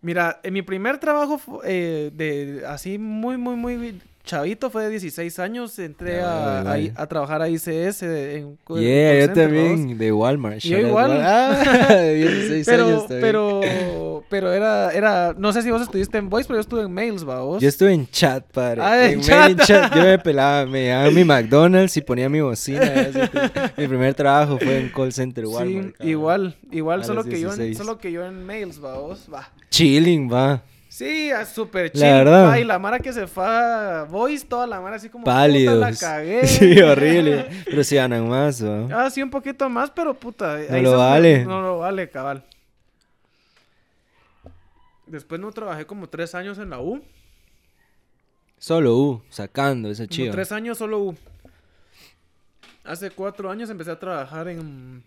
Mira, 0.00 0.40
en 0.42 0.54
mi 0.54 0.62
primer 0.62 0.96
trabajo 0.98 1.38
eh, 1.64 2.10
de 2.14 2.62
así 2.66 2.96
muy, 2.96 3.36
muy, 3.36 3.56
muy 3.56 4.00
chavito 4.26 4.68
fue 4.68 4.82
de 4.84 4.90
16 4.90 5.38
años. 5.38 5.78
Entré 5.78 6.20
Ah, 6.20 6.76
a, 6.96 7.06
trabajar 7.06 7.40
a 7.40 7.48
ICS 7.48 8.02
en 8.02 8.58
co- 8.64 8.78
Yeah, 8.78 9.20
yo 9.26 9.32
también, 9.32 9.96
de 9.96 10.12
Walmart. 10.12 10.58
Yo 10.58 10.78
igual. 10.78 11.12
Wal- 11.12 11.22
Ah, 11.24 11.94
de 11.94 12.14
16 12.16 12.66
Pero, 12.66 12.84
años 12.86 13.00
también. 13.06 13.20
pero, 13.22 14.24
pero 14.28 14.52
era, 14.52 14.92
era, 14.92 15.34
no 15.38 15.52
sé 15.52 15.62
si 15.62 15.70
vos 15.70 15.80
estuviste 15.80 16.18
en 16.18 16.28
Voice, 16.28 16.46
pero 16.46 16.58
yo 16.58 16.60
estuve 16.60 16.82
en 16.82 16.92
Mails, 16.92 17.24
vos. 17.24 17.62
Yo 17.62 17.68
estuve 17.68 17.92
en 17.94 18.06
chat, 18.08 18.44
padre. 18.52 18.82
Ah, 18.82 19.06
en 19.06 19.12
en 19.14 19.20
chat. 19.22 19.38
mail, 19.48 19.50
en 19.60 19.66
chat. 19.66 19.94
Yo 19.94 20.02
me 20.02 20.18
pelaba, 20.18 20.66
me 20.66 20.82
llevaba 20.82 21.10
mi 21.10 21.24
McDonald's 21.24 21.96
y 21.96 22.02
ponía 22.02 22.28
mi 22.28 22.40
bocina. 22.40 22.80
que 22.90 23.72
mi 23.82 23.88
primer 23.88 24.14
trabajo 24.14 24.58
fue 24.58 24.80
en 24.80 24.88
call 24.90 25.12
center 25.12 25.46
Walmart. 25.46 25.94
Sí, 26.00 26.08
igual, 26.08 26.56
igual, 26.72 27.04
solo 27.04 27.24
que, 27.24 27.40
yo 27.40 27.50
en, 27.52 27.56
16. 27.58 27.78
solo 27.78 27.98
que 27.98 28.10
yo 28.12 28.26
en 28.26 28.44
Mails, 28.44 28.80
vos, 28.80 29.28
va. 29.32 29.48
Chilling, 29.70 30.30
va. 30.32 30.62
Sí, 30.96 31.30
súper 31.52 31.88
La 31.88 31.90
chill, 31.92 32.00
verdad. 32.24 32.48
pa, 32.48 32.58
y 32.58 32.64
la 32.64 32.78
mara 32.78 32.98
que 33.00 33.12
se 33.12 33.26
fue 33.26 33.44
a 33.44 34.04
Voice, 34.04 34.46
toda 34.46 34.66
la 34.66 34.80
mara 34.80 34.96
así 34.96 35.10
como, 35.10 35.24
puta, 35.24 35.34
Pálidos. 35.34 35.78
la 35.78 35.94
cagué. 35.94 36.46
Sí, 36.46 36.80
horrible. 36.80 37.50
Pero 37.66 37.84
sí 37.84 37.96
ganan 37.96 38.26
más, 38.26 38.62
¿no? 38.62 38.88
Ah, 38.96 39.10
sí, 39.10 39.22
un 39.22 39.28
poquito 39.28 39.68
más, 39.68 39.90
pero 39.90 40.14
puta. 40.14 40.56
No 40.70 40.80
lo 40.80 40.96
vale. 40.96 41.44
No 41.44 41.60
lo 41.60 41.78
vale, 41.80 42.08
cabal. 42.08 42.44
Después 45.06 45.38
no 45.38 45.52
trabajé 45.52 45.84
como 45.84 46.08
tres 46.08 46.34
años 46.34 46.56
en 46.56 46.70
la 46.70 46.80
U. 46.80 47.04
Solo 48.56 48.96
U, 48.96 49.22
sacando 49.28 49.92
Como 49.92 50.06
chiva. 50.06 50.32
tres 50.32 50.50
años 50.50 50.78
solo 50.78 50.98
U. 51.00 51.16
Hace 52.84 53.10
cuatro 53.10 53.50
años 53.50 53.68
empecé 53.68 53.90
a 53.90 53.98
trabajar 53.98 54.48
en... 54.48 55.04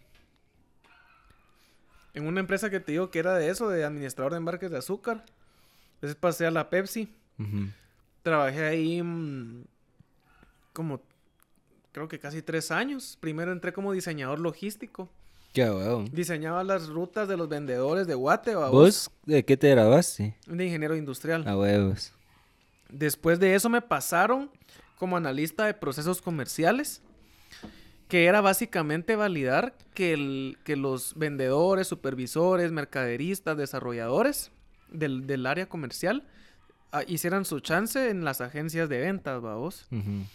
En 2.14 2.28
una 2.28 2.42
empresa 2.42 2.70
que 2.70 2.80
te 2.80 2.92
digo 2.92 3.10
que 3.10 3.18
era 3.18 3.34
de 3.34 3.50
eso, 3.50 3.70
de 3.70 3.84
administrador 3.84 4.34
de 4.34 4.38
embarques 4.38 4.70
de 4.70 4.78
azúcar. 4.78 5.24
Entonces 6.00 6.16
pasé 6.16 6.46
a 6.46 6.52
la 6.52 6.70
Pepsi. 6.70 7.14
Trabajé 8.24 8.66
ahí 8.68 9.02
mm, 9.04 9.64
como 10.74 11.02
creo 11.92 12.08
que 12.08 12.20
casi 12.20 12.42
tres 12.42 12.72
años. 12.72 13.18
Primero 13.20 13.52
entré 13.52 13.74
como 13.74 13.92
diseñador 13.92 14.40
logístico. 14.40 15.10
Qué 15.54 15.70
huevo. 15.70 16.06
Diseñaba 16.12 16.64
las 16.64 16.88
rutas 16.88 17.28
de 17.28 17.36
los 17.36 17.50
vendedores 17.50 18.06
de 18.08 18.14
Guate, 18.14 18.56
¿Vos 18.56 19.10
de 19.26 19.44
qué 19.44 19.58
te 19.58 19.70
grabaste? 19.72 20.36
de 20.46 20.66
ingeniero 20.66 20.96
industrial. 20.96 21.48
A 21.48 21.58
huevos. 21.58 22.14
Después 22.90 23.40
de 23.40 23.56
eso 23.56 23.68
me 23.70 23.82
pasaron 23.82 24.50
como 24.98 25.18
analista 25.18 25.66
de 25.66 25.74
procesos 25.74 26.22
comerciales, 26.22 27.02
que 28.08 28.26
era 28.26 28.42
básicamente 28.42 29.16
validar 29.16 29.76
que, 29.94 30.14
el- 30.14 30.58
que 30.64 30.76
los 30.76 31.14
vendedores, 31.16 31.88
supervisores, 31.88 32.72
mercaderistas, 32.72 33.58
desarrolladores 33.58 34.52
del, 34.92 35.28
del 35.28 35.46
área 35.46 35.68
comercial 35.68 36.24
ah, 36.92 37.04
hicieran 37.08 37.46
su 37.46 37.60
chance 37.60 38.10
en 38.10 38.24
las 38.24 38.42
agencias 38.42 38.90
de 38.90 39.00
ventas, 39.00 39.42
vamos. 39.42 39.88
Ujú. 39.92 40.26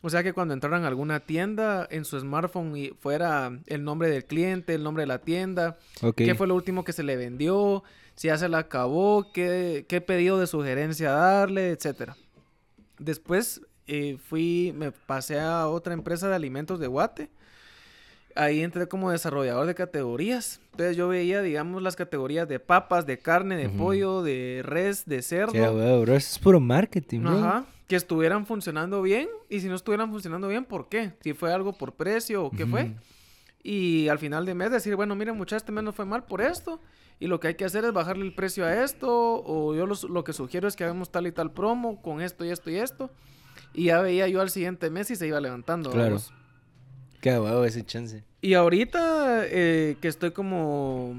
O 0.00 0.10
sea 0.10 0.22
que 0.22 0.32
cuando 0.32 0.54
entraran 0.54 0.84
a 0.84 0.88
alguna 0.88 1.20
tienda 1.20 1.86
en 1.90 2.04
su 2.04 2.18
smartphone 2.20 2.76
y 2.76 2.90
fuera 3.00 3.50
el 3.66 3.82
nombre 3.82 4.08
del 4.08 4.24
cliente, 4.24 4.74
el 4.74 4.84
nombre 4.84 5.02
de 5.02 5.08
la 5.08 5.18
tienda, 5.18 5.76
qué 6.14 6.34
fue 6.36 6.46
lo 6.46 6.54
último 6.54 6.84
que 6.84 6.92
se 6.92 7.02
le 7.02 7.16
vendió, 7.16 7.82
si 8.14 8.28
ya 8.28 8.38
se 8.38 8.48
la 8.48 8.58
acabó, 8.58 9.32
qué, 9.32 9.86
qué 9.88 10.00
pedido 10.00 10.38
de 10.38 10.46
sugerencia 10.46 11.10
darle, 11.10 11.70
etcétera. 11.70 12.16
Después 12.98 13.60
eh, 13.88 14.18
fui, 14.22 14.72
me 14.76 14.92
pasé 14.92 15.40
a 15.40 15.66
otra 15.66 15.94
empresa 15.94 16.28
de 16.28 16.36
alimentos 16.36 16.78
de 16.78 16.86
Guate. 16.86 17.30
Ahí 18.38 18.62
entré 18.62 18.86
como 18.86 19.10
desarrollador 19.10 19.66
de 19.66 19.74
categorías. 19.74 20.60
Entonces 20.72 20.96
yo 20.96 21.08
veía, 21.08 21.42
digamos, 21.42 21.82
las 21.82 21.96
categorías 21.96 22.46
de 22.48 22.60
papas, 22.60 23.04
de 23.04 23.18
carne, 23.18 23.56
de 23.56 23.68
pollo, 23.68 24.22
de 24.22 24.62
res, 24.64 25.04
de 25.06 25.22
cerdo. 25.22 25.52
Qué 25.52 25.60
huevo, 25.62 26.02
bro. 26.02 26.14
Eso 26.14 26.30
es 26.32 26.38
puro 26.38 26.60
marketing, 26.60 27.20
bro. 27.22 27.30
Ajá. 27.38 27.64
Que 27.88 27.96
estuvieran 27.96 28.46
funcionando 28.46 29.02
bien. 29.02 29.28
Y 29.48 29.60
si 29.60 29.68
no 29.68 29.74
estuvieran 29.74 30.10
funcionando 30.10 30.46
bien, 30.46 30.64
¿por 30.64 30.88
qué? 30.88 31.12
Si 31.20 31.32
fue 31.32 31.52
algo 31.52 31.72
por 31.72 31.94
precio 31.94 32.44
o 32.44 32.50
qué 32.50 32.64
fue. 32.66 32.92
Y 33.62 34.08
al 34.08 34.18
final 34.18 34.46
de 34.46 34.54
mes 34.54 34.70
decir, 34.70 34.94
bueno, 34.94 35.16
miren 35.16 35.36
muchachos, 35.36 35.62
este 35.62 35.72
mes 35.72 35.82
no 35.84 35.92
fue 35.92 36.04
mal 36.04 36.24
por 36.24 36.40
esto. 36.40 36.80
Y 37.20 37.26
lo 37.26 37.40
que 37.40 37.48
hay 37.48 37.54
que 37.56 37.64
hacer 37.64 37.84
es 37.84 37.92
bajarle 37.92 38.24
el 38.24 38.34
precio 38.34 38.64
a 38.64 38.84
esto. 38.84 39.08
O 39.44 39.74
yo 39.74 39.84
los- 39.86 40.04
lo 40.04 40.22
que 40.22 40.32
sugiero 40.32 40.68
es 40.68 40.76
que 40.76 40.84
hagamos 40.84 41.10
tal 41.10 41.26
y 41.26 41.32
tal 41.32 41.50
promo 41.52 42.00
con 42.00 42.20
esto 42.20 42.44
y 42.44 42.50
esto 42.50 42.70
y 42.70 42.76
esto. 42.76 43.10
Y 43.74 43.86
ya 43.86 44.00
veía 44.00 44.28
yo 44.28 44.40
al 44.40 44.50
siguiente 44.50 44.90
mes 44.90 45.10
y 45.10 45.16
se 45.16 45.26
iba 45.26 45.40
levantando. 45.40 45.90
Claro. 45.90 46.06
vamos. 46.10 46.32
Qué 47.20 47.38
huevo 47.38 47.64
ese 47.64 47.84
chance. 47.84 48.22
Y 48.40 48.54
ahorita 48.54 49.42
eh, 49.46 49.96
que 50.00 50.06
estoy 50.06 50.30
como, 50.30 51.14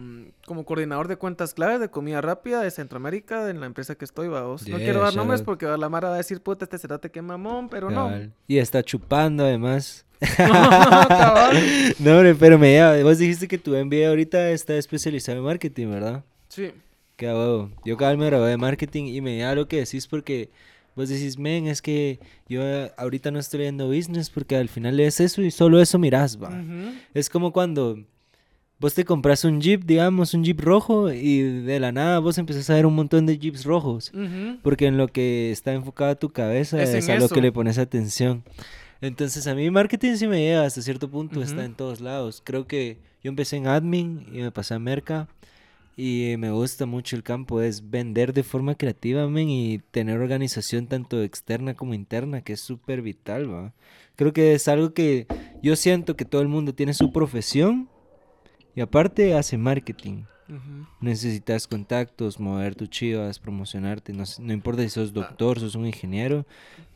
como 0.45 0.63
coordinador 0.63 1.09
de 1.09 1.17
cuentas 1.17 1.53
claves 1.53 1.81
de 1.81 1.89
comida 1.89 2.21
rápida 2.21 2.61
de 2.61 2.71
Centroamérica 2.71 3.49
en 3.49 3.59
la 3.59 3.65
empresa 3.65 3.95
que 3.95 4.05
estoy, 4.05 4.29
vamos. 4.29 4.65
no 4.67 4.77
quiero 4.77 5.01
dar 5.01 5.15
nombres 5.15 5.41
out. 5.41 5.45
porque 5.45 5.65
la 5.65 5.89
Mara 5.89 6.09
va 6.09 6.13
a 6.13 6.17
decir, 6.17 6.41
puta, 6.41 6.63
este 6.63 6.77
cerate 6.77 7.11
que 7.11 7.21
mamón, 7.21 7.67
pero 7.67 7.89
no. 7.89 8.11
Y 8.47 8.57
está 8.57 8.81
chupando 8.83 9.43
además. 9.43 10.05
Cabal. 10.37 11.57
no, 11.99 12.17
hombre, 12.17 12.35
pero 12.35 12.57
me 12.57 12.71
lleva. 12.71 13.01
Vos 13.03 13.17
dijiste 13.17 13.47
que 13.47 13.57
tu 13.57 13.71
MBA 13.71 14.07
ahorita 14.07 14.51
está 14.51 14.75
especializado 14.75 15.37
en 15.37 15.43
marketing, 15.43 15.89
¿verdad? 15.89 16.23
Sí. 16.47 16.71
Qué 17.17 17.27
huevo. 17.27 17.69
Yo 17.83 17.97
cada 17.97 18.11
vez 18.11 18.19
me 18.19 18.25
gradué 18.27 18.49
de 18.49 18.57
marketing 18.57 19.05
y 19.05 19.19
me 19.19 19.37
da 19.39 19.55
lo 19.55 19.67
que 19.67 19.77
decís 19.77 20.07
porque 20.07 20.49
vos 20.99 21.09
decís, 21.09 21.37
men, 21.39 21.67
es 21.67 21.81
que 21.81 22.19
yo 22.47 22.61
eh, 22.63 22.91
ahorita 22.97 23.31
no 23.31 23.39
estoy 23.39 23.61
viendo 23.61 23.87
business 23.87 24.29
porque 24.29 24.55
al 24.55 24.69
final 24.69 24.99
es 24.99 25.19
eso 25.19 25.41
y 25.41 25.49
solo 25.51 25.81
eso 25.81 25.97
mirás, 25.97 26.37
va. 26.41 26.49
Ujú. 26.49 26.91
Es 27.13 27.29
como 27.29 27.51
cuando 27.51 27.97
Vos 28.81 28.93
te 28.93 29.03
compras 29.03 29.43
un 29.43 29.59
Jeep, 29.59 29.83
digamos, 29.83 30.33
un 30.33 30.41
Jeep 30.41 30.61
rojo 30.61 31.11
y 31.11 31.41
de 31.41 31.81
la 31.81 31.91
nada 31.91 32.19
vos 32.19 32.37
empezás 32.37 32.69
a 32.69 32.75
ver 32.75 32.85
un 32.85 32.95
montón 32.95 33.25
de 33.25 33.37
Jeeps 33.37 33.65
rojos. 33.65 34.09
Ujú. 34.13 34.57
Porque 34.63 34.85
en 34.85 34.95
lo 34.95 35.09
que 35.09 35.51
está 35.51 35.73
enfocada 35.73 36.15
tu 36.15 36.29
cabeza 36.29 36.81
Es 36.81 36.93
es, 36.93 37.09
a 37.09 37.15
lo 37.17 37.25
eso. 37.25 37.35
que 37.35 37.41
le 37.41 37.51
pones 37.51 37.77
atención. 37.77 38.41
Entonces 39.01 39.47
a 39.47 39.53
mí 39.55 39.69
marketing 39.69 40.15
sí 40.15 40.27
me 40.27 40.39
llega 40.39 40.63
hasta 40.63 40.81
cierto 40.81 41.09
punto, 41.09 41.41
está 41.41 41.57
Ujú. 41.57 41.65
en 41.65 41.73
todos 41.75 41.99
lados. 41.99 42.41
Creo 42.45 42.67
que 42.67 42.99
yo 43.21 43.27
empecé 43.29 43.57
en 43.57 43.67
admin 43.67 44.25
y 44.31 44.37
me 44.39 44.51
pasé 44.51 44.75
a 44.75 44.79
merca 44.79 45.27
y 45.95 46.35
me 46.37 46.51
gusta 46.51 46.85
mucho 46.85 47.15
el 47.15 47.23
campo, 47.23 47.61
es 47.61 47.89
vender 47.89 48.33
de 48.33 48.43
forma 48.43 48.75
creativa 48.75 49.27
men, 49.27 49.49
y 49.49 49.79
tener 49.91 50.19
organización 50.19 50.87
tanto 50.87 51.21
externa 51.23 51.73
como 51.73 51.93
interna, 51.93 52.41
que 52.41 52.53
es 52.53 52.61
súper 52.61 53.01
vital, 53.01 53.51
¿va? 53.51 53.73
Creo 54.15 54.33
que 54.33 54.53
es 54.53 54.67
algo 54.67 54.93
que 54.93 55.27
yo 55.61 55.75
siento 55.75 56.15
que 56.15 56.25
todo 56.25 56.41
el 56.41 56.47
mundo 56.47 56.73
tiene 56.73 56.93
su 56.93 57.11
profesión 57.11 57.89
y 58.75 58.81
aparte 58.81 59.33
hace 59.33 59.57
marketing. 59.57 60.23
Necesitas 60.99 61.67
contactos, 61.67 62.39
mover 62.39 62.75
tus 62.75 62.89
chivas, 62.89 63.39
promocionarte. 63.39 64.13
No, 64.13 64.23
no 64.39 64.53
importa 64.53 64.81
si 64.81 64.89
sos 64.89 65.13
doctor, 65.13 65.59
sos 65.59 65.75
un 65.75 65.85
ingeniero. 65.85 66.45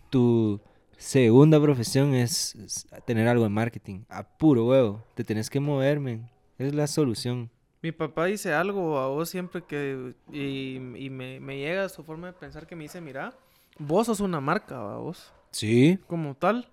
Tu 0.10 0.60
segunda 0.98 1.62
profesión 1.62 2.16
es, 2.16 2.56
es 2.56 2.88
tener 3.06 3.28
algo 3.28 3.46
en 3.46 3.52
marketing. 3.52 4.02
A 4.10 4.24
puro 4.24 4.68
huevo. 4.68 5.04
Te 5.14 5.24
tenés 5.24 5.50
que 5.50 5.60
mover, 5.60 6.00
men. 6.00 6.30
Es 6.58 6.74
la 6.74 6.88
solución. 6.88 7.50
Mi 7.84 7.92
papá 7.92 8.26
dice 8.26 8.54
algo 8.54 8.98
a 8.98 9.08
vos 9.08 9.30
siempre 9.30 9.62
que... 9.62 10.14
Y, 10.32 10.76
y 10.78 11.10
me, 11.10 11.42
me 11.42 11.58
llega 11.58 11.90
su 11.90 12.04
forma 12.04 12.28
de 12.28 12.34
pensar 12.34 12.66
que 12.66 12.78
me 12.78 12.84
dice, 12.84 13.02
mira, 13.02 13.34
vos 13.78 14.08
sos 14.08 14.22
una 14.22 14.40
marca, 14.40 14.80
¿va 14.80 14.98
vos. 14.98 15.34
Sí. 15.52 16.00
Como 16.08 16.34
tal. 16.34 16.70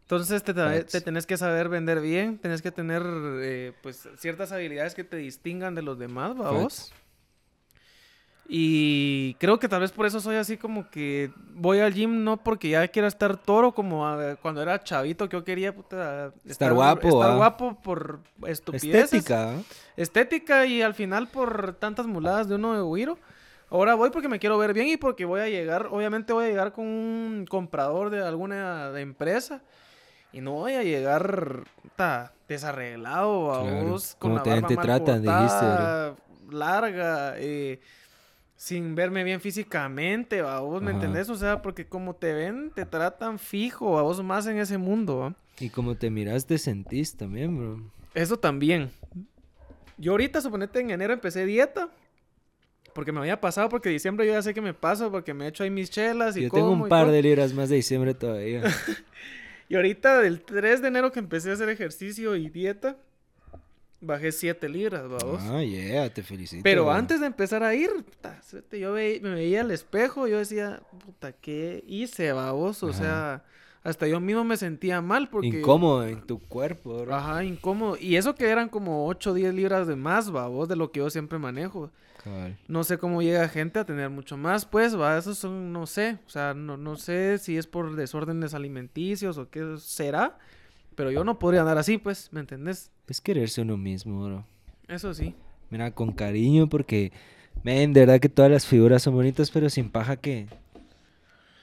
Entonces 0.00 0.42
te, 0.42 0.54
te, 0.54 1.00
tenés 1.02 1.26
que 1.26 1.36
saber 1.36 1.68
vender 1.68 2.00
bien, 2.00 2.38
tenés 2.38 2.62
que 2.62 2.70
tener 2.70 3.02
eh, 3.42 3.72
pues 3.82 4.08
ciertas 4.16 4.52
habilidades 4.52 4.94
que 4.94 5.04
te 5.04 5.18
distingan 5.18 5.74
de 5.74 5.82
los 5.82 5.98
demás, 5.98 6.38
¿va 6.38 6.50
vos. 6.50 6.92
Y 8.54 9.32
creo 9.40 9.58
que 9.58 9.66
tal 9.66 9.80
vez 9.80 9.92
por 9.92 10.04
eso 10.04 10.20
soy 10.20 10.36
así 10.36 10.58
como 10.58 10.90
que 10.90 11.30
voy 11.54 11.78
al 11.80 11.94
gym 11.94 12.22
no 12.22 12.36
porque 12.36 12.68
ya 12.68 12.86
quiero 12.88 13.08
estar 13.08 13.38
toro 13.38 13.72
como 13.72 14.06
a- 14.06 14.36
cuando 14.36 14.60
era 14.60 14.78
chavito 14.84 15.26
que 15.26 15.38
yo 15.38 15.42
quería 15.42 15.74
puta, 15.74 16.34
Estar 16.46 16.74
guapo, 16.74 17.08
estar 17.08 17.30
ah. 17.30 17.36
guapo 17.36 17.80
por 17.82 18.20
estupideces. 18.46 19.04
Estética. 19.14 19.54
¿eh? 19.54 19.62
Estética 19.96 20.66
y 20.66 20.82
al 20.82 20.92
final 20.92 21.28
por 21.28 21.76
tantas 21.76 22.06
muladas 22.06 22.46
de 22.46 22.56
uno 22.56 22.74
de 22.74 22.82
Wiro. 22.82 23.16
Ahora 23.70 23.94
voy 23.94 24.10
porque 24.10 24.28
me 24.28 24.38
quiero 24.38 24.58
ver 24.58 24.74
bien 24.74 24.88
y 24.88 24.96
porque 24.98 25.24
voy 25.24 25.40
a 25.40 25.48
llegar, 25.48 25.88
obviamente 25.90 26.34
voy 26.34 26.44
a 26.44 26.48
llegar 26.48 26.72
con 26.74 26.84
un 26.86 27.46
comprador 27.48 28.10
de 28.10 28.22
alguna 28.22 28.92
empresa. 29.00 29.62
Y 30.30 30.42
no 30.42 30.52
voy 30.52 30.74
a 30.74 30.82
llegar 30.82 31.64
puta, 31.80 32.32
desarreglado 32.48 33.54
a 33.54 33.62
Claro. 33.62 33.86
vos, 33.86 34.14
con 34.18 34.32
Como 34.32 34.36
la 34.36 34.42
te- 34.42 34.50
barba 34.50 34.68
te 34.68 34.76
mal 34.76 34.84
tratan, 34.84 35.22
dijiste, 35.22 35.48
cortada, 35.48 36.14
larga, 36.50 37.34
eh, 37.38 37.80
sin 38.62 38.94
verme 38.94 39.24
bien 39.24 39.40
físicamente, 39.40 40.38
a 40.38 40.60
vos, 40.60 40.80
¿me 40.80 40.92
entendés? 40.92 41.28
O 41.28 41.34
sea, 41.34 41.60
porque 41.62 41.88
como 41.88 42.14
te 42.14 42.32
ven, 42.32 42.70
te 42.72 42.86
tratan 42.86 43.40
fijo, 43.40 43.98
a 43.98 44.02
vos 44.02 44.22
más 44.22 44.46
en 44.46 44.58
ese 44.58 44.78
mundo, 44.78 45.16
¿va? 45.18 45.34
Y 45.58 45.68
como 45.68 45.96
te 45.96 46.10
miras, 46.10 46.46
te 46.46 46.58
sentís 46.58 47.16
también, 47.16 47.58
bro. 47.58 47.90
Eso 48.14 48.38
también. 48.38 48.92
Yo 49.98 50.12
ahorita, 50.12 50.40
suponete, 50.40 50.78
en 50.78 50.92
enero 50.92 51.12
empecé 51.12 51.44
dieta. 51.44 51.90
Porque 52.94 53.10
me 53.10 53.18
había 53.18 53.40
pasado, 53.40 53.68
porque 53.68 53.88
diciembre 53.88 54.28
yo 54.28 54.32
ya 54.32 54.42
sé 54.42 54.54
que 54.54 54.60
me 54.60 54.74
paso, 54.74 55.10
porque 55.10 55.34
me 55.34 55.48
echo 55.48 55.64
ahí 55.64 55.70
mis 55.70 55.90
chelas 55.90 56.36
y 56.36 56.42
Yo 56.42 56.50
tengo 56.50 56.70
un 56.70 56.88
par 56.88 57.10
de 57.10 57.20
libras 57.20 57.52
más 57.54 57.68
de 57.68 57.76
diciembre 57.76 58.14
todavía. 58.14 58.62
Y 59.68 59.74
ahorita, 59.74 60.20
del 60.20 60.42
3 60.42 60.82
de 60.82 60.88
enero 60.88 61.10
que 61.12 61.18
empecé 61.18 61.48
a 61.48 61.54
hacer 61.54 61.70
ejercicio 61.70 62.36
y 62.36 62.50
dieta, 62.50 62.98
bajé 64.02 64.32
7 64.32 64.68
libras, 64.68 65.08
vamos. 65.08 65.40
ah, 65.44 65.62
yeah, 65.62 66.12
te 66.12 66.22
felicito. 66.22 66.62
Pero 66.62 66.84
bro. 66.84 66.92
antes 66.92 67.20
de 67.20 67.26
empezar 67.26 67.62
a 67.62 67.74
ir, 67.74 67.90
puta, 68.04 68.40
yo 68.72 68.92
me 68.92 69.18
veía 69.20 69.62
al 69.62 69.70
espejo, 69.70 70.26
yo 70.26 70.38
decía, 70.38 70.82
puta, 71.04 71.32
¿qué 71.32 71.82
hice, 71.86 72.32
babos? 72.32 72.82
O 72.82 72.90
Ajá. 72.90 72.98
sea, 72.98 73.44
hasta 73.82 74.06
yo 74.06 74.20
mismo 74.20 74.44
me 74.44 74.56
sentía 74.56 75.00
mal 75.00 75.28
porque... 75.30 75.60
Incómodo 75.60 76.06
en 76.06 76.20
tu 76.22 76.38
cuerpo, 76.38 77.02
bro. 77.02 77.14
Ajá, 77.14 77.42
incómodo. 77.44 77.96
Y 77.98 78.16
eso 78.16 78.34
que 78.34 78.48
eran 78.48 78.68
como 78.68 79.06
8 79.06 79.30
o 79.30 79.34
10 79.34 79.54
libras 79.54 79.86
de 79.86 79.96
más, 79.96 80.30
babos, 80.30 80.68
de 80.68 80.76
lo 80.76 80.92
que 80.92 80.98
yo 81.00 81.10
siempre 81.10 81.38
manejo. 81.38 81.90
No 82.68 82.84
sé 82.84 82.98
cómo 82.98 83.20
llega 83.20 83.48
gente 83.48 83.80
a 83.80 83.84
tener 83.84 84.08
mucho 84.08 84.36
más, 84.36 84.64
pues, 84.64 84.96
va, 84.98 85.18
esos 85.18 85.38
son, 85.38 85.72
no 85.72 85.88
sé, 85.88 86.18
o 86.24 86.30
sea, 86.30 86.54
no, 86.54 86.76
no 86.76 86.94
sé 86.94 87.38
si 87.38 87.58
es 87.58 87.66
por 87.66 87.96
desórdenes 87.96 88.54
alimenticios 88.54 89.38
o 89.38 89.50
qué 89.50 89.74
será, 89.78 90.38
pero 90.94 91.10
yo 91.10 91.24
no 91.24 91.38
podría 91.38 91.60
andar 91.62 91.78
así, 91.78 91.98
pues, 91.98 92.28
¿me 92.32 92.40
entendés? 92.40 92.90
Es 93.08 93.20
quererse 93.20 93.60
uno 93.62 93.76
mismo, 93.76 94.24
bro. 94.24 94.44
Eso 94.88 95.12
sí. 95.14 95.34
Mira, 95.70 95.90
con 95.90 96.12
cariño, 96.12 96.68
porque, 96.68 97.12
men, 97.62 97.92
de 97.92 98.00
verdad 98.00 98.20
que 98.20 98.28
todas 98.28 98.50
las 98.50 98.66
figuras 98.66 99.02
son 99.02 99.14
bonitas, 99.14 99.50
pero 99.50 99.70
sin 99.70 99.90
paja 99.90 100.16
que... 100.16 100.46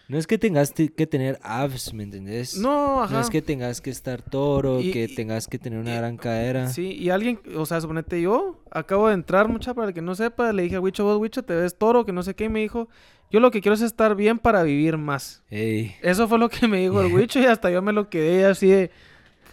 No 0.08 0.18
es 0.18 0.26
que 0.26 0.40
tengas 0.40 0.74
te- 0.74 0.90
que 0.90 1.06
tener 1.06 1.38
abs, 1.44 1.94
¿me 1.94 2.02
entendés? 2.02 2.58
No, 2.58 3.04
ajá. 3.04 3.14
No 3.14 3.22
es 3.22 3.30
que 3.30 3.44
tengas 3.44 3.80
que 3.80 3.92
estar 3.92 4.24
toro, 4.24 4.80
Y- 4.82 4.92
que 4.92 5.04
y- 5.04 5.14
tengas 5.16 5.48
que 5.48 5.60
tener 5.60 5.78
una 5.78 5.94
y- 5.94 5.98
gran 5.98 6.18
cadera. 6.18 6.68
Sí, 6.70 6.94
y 6.94 7.12
alguien, 7.12 7.40
o 7.56 7.64
sea, 7.68 7.80
suponete 7.80 8.20
yo, 8.20 8.60
acabo 8.72 9.08
de 9.10 9.14
entrar, 9.14 9.48
mucha, 9.48 9.76
para 9.76 9.90
el 9.90 9.94
que 9.94 10.02
no 10.02 10.16
sepa, 10.16 10.52
le 10.52 10.64
dije 10.64 10.78
a 10.78 10.82
Wicho, 10.82 11.04
vos, 11.04 11.20
Wicho, 11.20 11.44
te 11.44 11.54
ves 11.54 11.78
toro, 11.78 12.06
que 12.08 12.12
no 12.12 12.24
sé 12.24 12.34
qué, 12.34 12.46
y 12.46 12.50
me 12.50 12.60
dijo, 12.62 12.90
yo 13.30 13.40
lo 13.40 13.52
que 13.52 13.62
quiero 13.62 13.76
es 13.76 13.82
estar 13.82 14.16
bien 14.16 14.40
para 14.40 14.64
vivir 14.64 14.98
más. 14.98 15.44
Ey, 15.52 15.94
Eso 16.02 16.28
fue 16.28 16.40
lo 16.40 16.50
que 16.50 16.68
me 16.68 16.80
dijo 16.82 17.00
el 17.02 17.08
Wicho 17.14 17.40
y 17.40 17.46
hasta 17.46 17.70
yo 17.70 17.84
me 17.84 17.94
lo 17.94 18.10
quedé 18.10 18.48
así 18.48 18.66
de, 18.68 18.90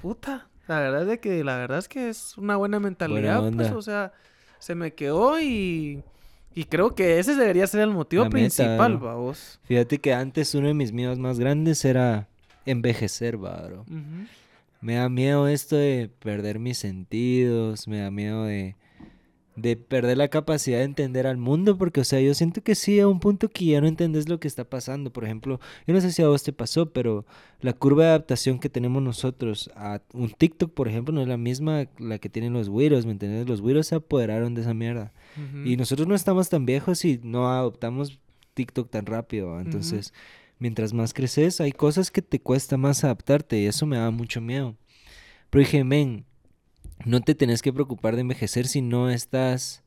puta, 0.06 0.46
la 0.68 0.78
verdad 0.78 1.02
es 1.02 1.08
de 1.08 1.18
que, 1.18 1.42
la 1.42 1.56
verdad 1.56 1.78
es 1.78 1.88
que 1.88 2.08
es 2.08 2.38
una 2.38 2.56
buena 2.56 2.78
mentalidad, 2.78 3.52
pues, 3.52 3.72
o 3.72 3.82
sea, 3.82 4.12
se 4.60 4.76
me 4.76 4.94
quedó 4.94 5.40
y, 5.40 6.00
y 6.54 6.64
creo 6.66 6.94
que 6.94 7.18
ese 7.18 7.34
debería 7.34 7.66
ser 7.66 7.80
el 7.80 7.90
motivo 7.90 8.22
La 8.22 8.30
meta, 8.30 8.38
principal, 8.38 8.92
¿no? 8.92 9.00
vamos. 9.00 9.58
fíjate 9.64 9.98
que 9.98 10.14
antes 10.14 10.54
uno 10.54 10.68
de 10.68 10.74
mis 10.74 10.92
miedos 10.92 11.18
más 11.18 11.40
grandes 11.40 11.84
era 11.84 12.28
envejecer, 12.66 13.42
va, 13.44 13.62
bro. 13.62 13.84
Me 14.80 14.94
da 14.94 15.08
miedo 15.08 15.48
esto 15.48 15.74
de 15.74 16.08
perder 16.20 16.60
mis 16.60 16.78
sentidos, 16.78 17.88
me 17.88 17.98
da 17.98 18.12
miedo 18.12 18.44
de, 18.44 18.76
de 19.56 19.76
perder 19.76 20.18
la 20.18 20.28
capacidad 20.28 20.78
de 20.78 20.84
entender 20.84 21.26
al 21.26 21.38
mundo, 21.38 21.78
porque, 21.78 22.02
o 22.02 22.04
sea, 22.04 22.20
yo 22.20 22.34
siento 22.34 22.62
que 22.62 22.74
sí, 22.74 23.00
a 23.00 23.08
un 23.08 23.20
punto 23.20 23.48
que 23.48 23.64
ya 23.64 23.80
no 23.80 23.86
entendés 23.86 24.28
lo 24.28 24.38
que 24.38 24.48
está 24.48 24.64
pasando. 24.64 25.12
Por 25.12 25.24
ejemplo, 25.24 25.60
yo 25.86 25.94
no 25.94 26.00
sé 26.00 26.12
si 26.12 26.22
a 26.22 26.28
vos 26.28 26.42
te 26.42 26.52
pasó, 26.52 26.92
pero 26.92 27.24
la 27.60 27.72
curva 27.72 28.04
de 28.04 28.08
adaptación 28.10 28.58
que 28.58 28.68
tenemos 28.68 29.02
nosotros 29.02 29.70
a 29.74 30.02
un 30.12 30.30
TikTok, 30.30 30.72
por 30.72 30.88
ejemplo, 30.88 31.14
no 31.14 31.22
es 31.22 31.28
la 31.28 31.38
misma 31.38 31.86
la 31.98 32.18
que 32.18 32.28
tienen 32.28 32.52
los 32.52 32.68
güiros, 32.68 33.06
¿me 33.06 33.12
entiendes? 33.12 33.48
Los 33.48 33.62
güiros 33.62 33.86
se 33.86 33.94
apoderaron 33.94 34.54
de 34.54 34.60
esa 34.60 34.74
mierda. 34.74 35.12
Y 35.64 35.76
nosotros 35.76 36.08
no 36.08 36.14
estamos 36.14 36.48
tan 36.48 36.64
viejos 36.64 37.04
y 37.04 37.20
no 37.22 37.50
adoptamos 37.50 38.20
TikTok 38.54 38.90
tan 38.90 39.04
rápido. 39.04 39.60
Entonces, 39.60 40.14
mientras 40.58 40.92
más 40.92 41.12
creces, 41.12 41.60
hay 41.60 41.72
cosas 41.72 42.10
que 42.10 42.22
te 42.22 42.40
cuesta 42.40 42.76
más 42.76 43.04
adaptarte 43.04 43.60
y 43.60 43.66
eso 43.66 43.86
me 43.86 43.98
da 43.98 44.10
mucho 44.10 44.40
miedo. 44.40 44.76
Pero 45.50 45.60
dije, 45.60 45.84
men, 45.84 46.24
no 47.06 47.20
te 47.22 47.34
tenés 47.34 47.62
que 47.62 47.72
preocupar 47.72 48.14
de 48.16 48.22
envejecer 48.22 48.66
si 48.66 48.82
no 48.82 49.10
estás, 49.10 49.82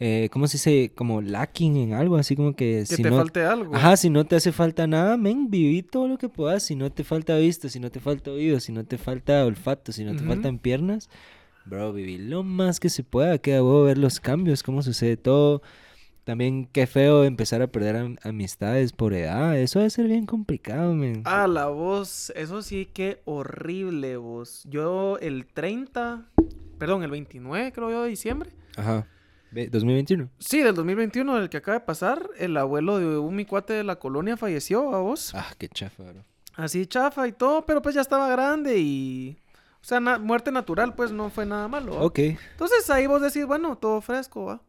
eh, 0.00 0.28
¿cómo 0.32 0.46
se 0.48 0.56
dice? 0.58 0.92
Como 0.94 1.22
lacking 1.22 1.76
en 1.76 1.94
algo, 1.94 2.16
así 2.16 2.36
como 2.36 2.54
que 2.54 2.84
que 2.88 2.96
si 2.96 3.02
te 3.02 3.10
no... 3.10 3.18
falte 3.18 3.44
algo. 3.44 3.74
Ajá, 3.74 3.96
si 3.96 4.10
no 4.10 4.24
te 4.26 4.36
hace 4.36 4.52
falta 4.52 4.86
nada, 4.86 5.16
men, 5.16 5.50
viví 5.50 5.82
todo 5.82 6.08
lo 6.08 6.18
que 6.18 6.28
puedas. 6.28 6.62
Si 6.64 6.76
no 6.76 6.90
te 6.92 7.04
falta 7.04 7.36
vista, 7.38 7.68
si 7.68 7.80
no 7.80 7.90
te 7.90 8.00
falta 8.00 8.30
oído, 8.30 8.60
si 8.60 8.72
no 8.72 8.84
te 8.84 8.98
falta 8.98 9.44
olfato, 9.46 9.92
si 9.92 10.04
no 10.04 10.12
te 10.12 10.18
Ujú. 10.18 10.28
faltan 10.28 10.58
piernas, 10.58 11.08
bro, 11.66 11.92
viví 11.92 12.18
lo 12.18 12.42
más 12.42 12.80
que 12.80 12.90
se 12.90 13.04
pueda. 13.04 13.38
Queda 13.38 13.62
huevo 13.62 13.84
ver 13.84 13.98
los 13.98 14.20
cambios, 14.20 14.62
cómo 14.62 14.82
sucede 14.82 15.16
todo. 15.16 15.62
También 16.24 16.66
qué 16.72 16.86
feo 16.86 17.24
empezar 17.24 17.62
a 17.62 17.66
perder 17.68 17.96
am- 17.96 18.16
amistades 18.22 18.92
por 18.92 19.12
edad. 19.14 19.58
Eso 19.58 19.80
debe 19.80 19.90
ser 19.90 20.06
bien 20.06 20.26
complicado, 20.26 20.94
men. 20.94 21.22
Ah, 21.24 21.46
la 21.46 21.66
voz, 21.66 22.30
eso 22.36 22.62
sí 22.62 22.86
que 22.86 23.20
horrible 23.24 24.16
voz. 24.16 24.64
Yo 24.68 25.18
el 25.18 25.46
30, 25.46 26.26
perdón, 26.82 27.04
el 27.04 27.12
29 27.12 27.70
creo 27.70 27.90
yo 27.90 28.02
de 28.02 28.08
diciembre. 28.08 28.50
Ajá. 28.76 29.06
Ve, 29.52 29.68
2021. 29.68 30.28
Sí, 30.40 30.62
del 30.62 30.74
2021, 30.74 31.38
el 31.38 31.48
que 31.48 31.58
acaba 31.58 31.78
de 31.78 31.84
pasar, 31.84 32.28
el 32.38 32.56
abuelo 32.56 32.98
de 32.98 33.18
un 33.18 33.36
mi 33.36 33.44
cuate 33.44 33.72
de 33.72 33.84
la 33.84 34.00
colonia 34.00 34.36
falleció, 34.36 34.92
a 34.92 35.00
vos. 35.00 35.32
Ah, 35.32 35.46
qué 35.58 35.68
chafa, 35.68 36.02
bro. 36.02 36.24
Así 36.56 36.84
chafa 36.86 37.28
y 37.28 37.32
todo, 37.32 37.64
pero 37.64 37.80
pues 37.82 37.94
ya 37.94 38.00
estaba 38.00 38.28
grande 38.30 38.78
y... 38.80 39.36
O 39.80 39.84
sea, 39.84 40.00
na- 40.00 40.18
muerte 40.18 40.50
natural, 40.50 40.96
pues 40.96 41.12
no 41.12 41.30
fue 41.30 41.46
nada 41.46 41.68
malo. 41.68 41.94
¿va? 41.94 42.02
Ok. 42.02 42.18
Entonces 42.18 42.90
ahí 42.90 43.06
vos 43.06 43.22
decís, 43.22 43.46
bueno, 43.46 43.76
todo 43.78 44.00
fresco, 44.00 44.46
¿va? 44.46 44.60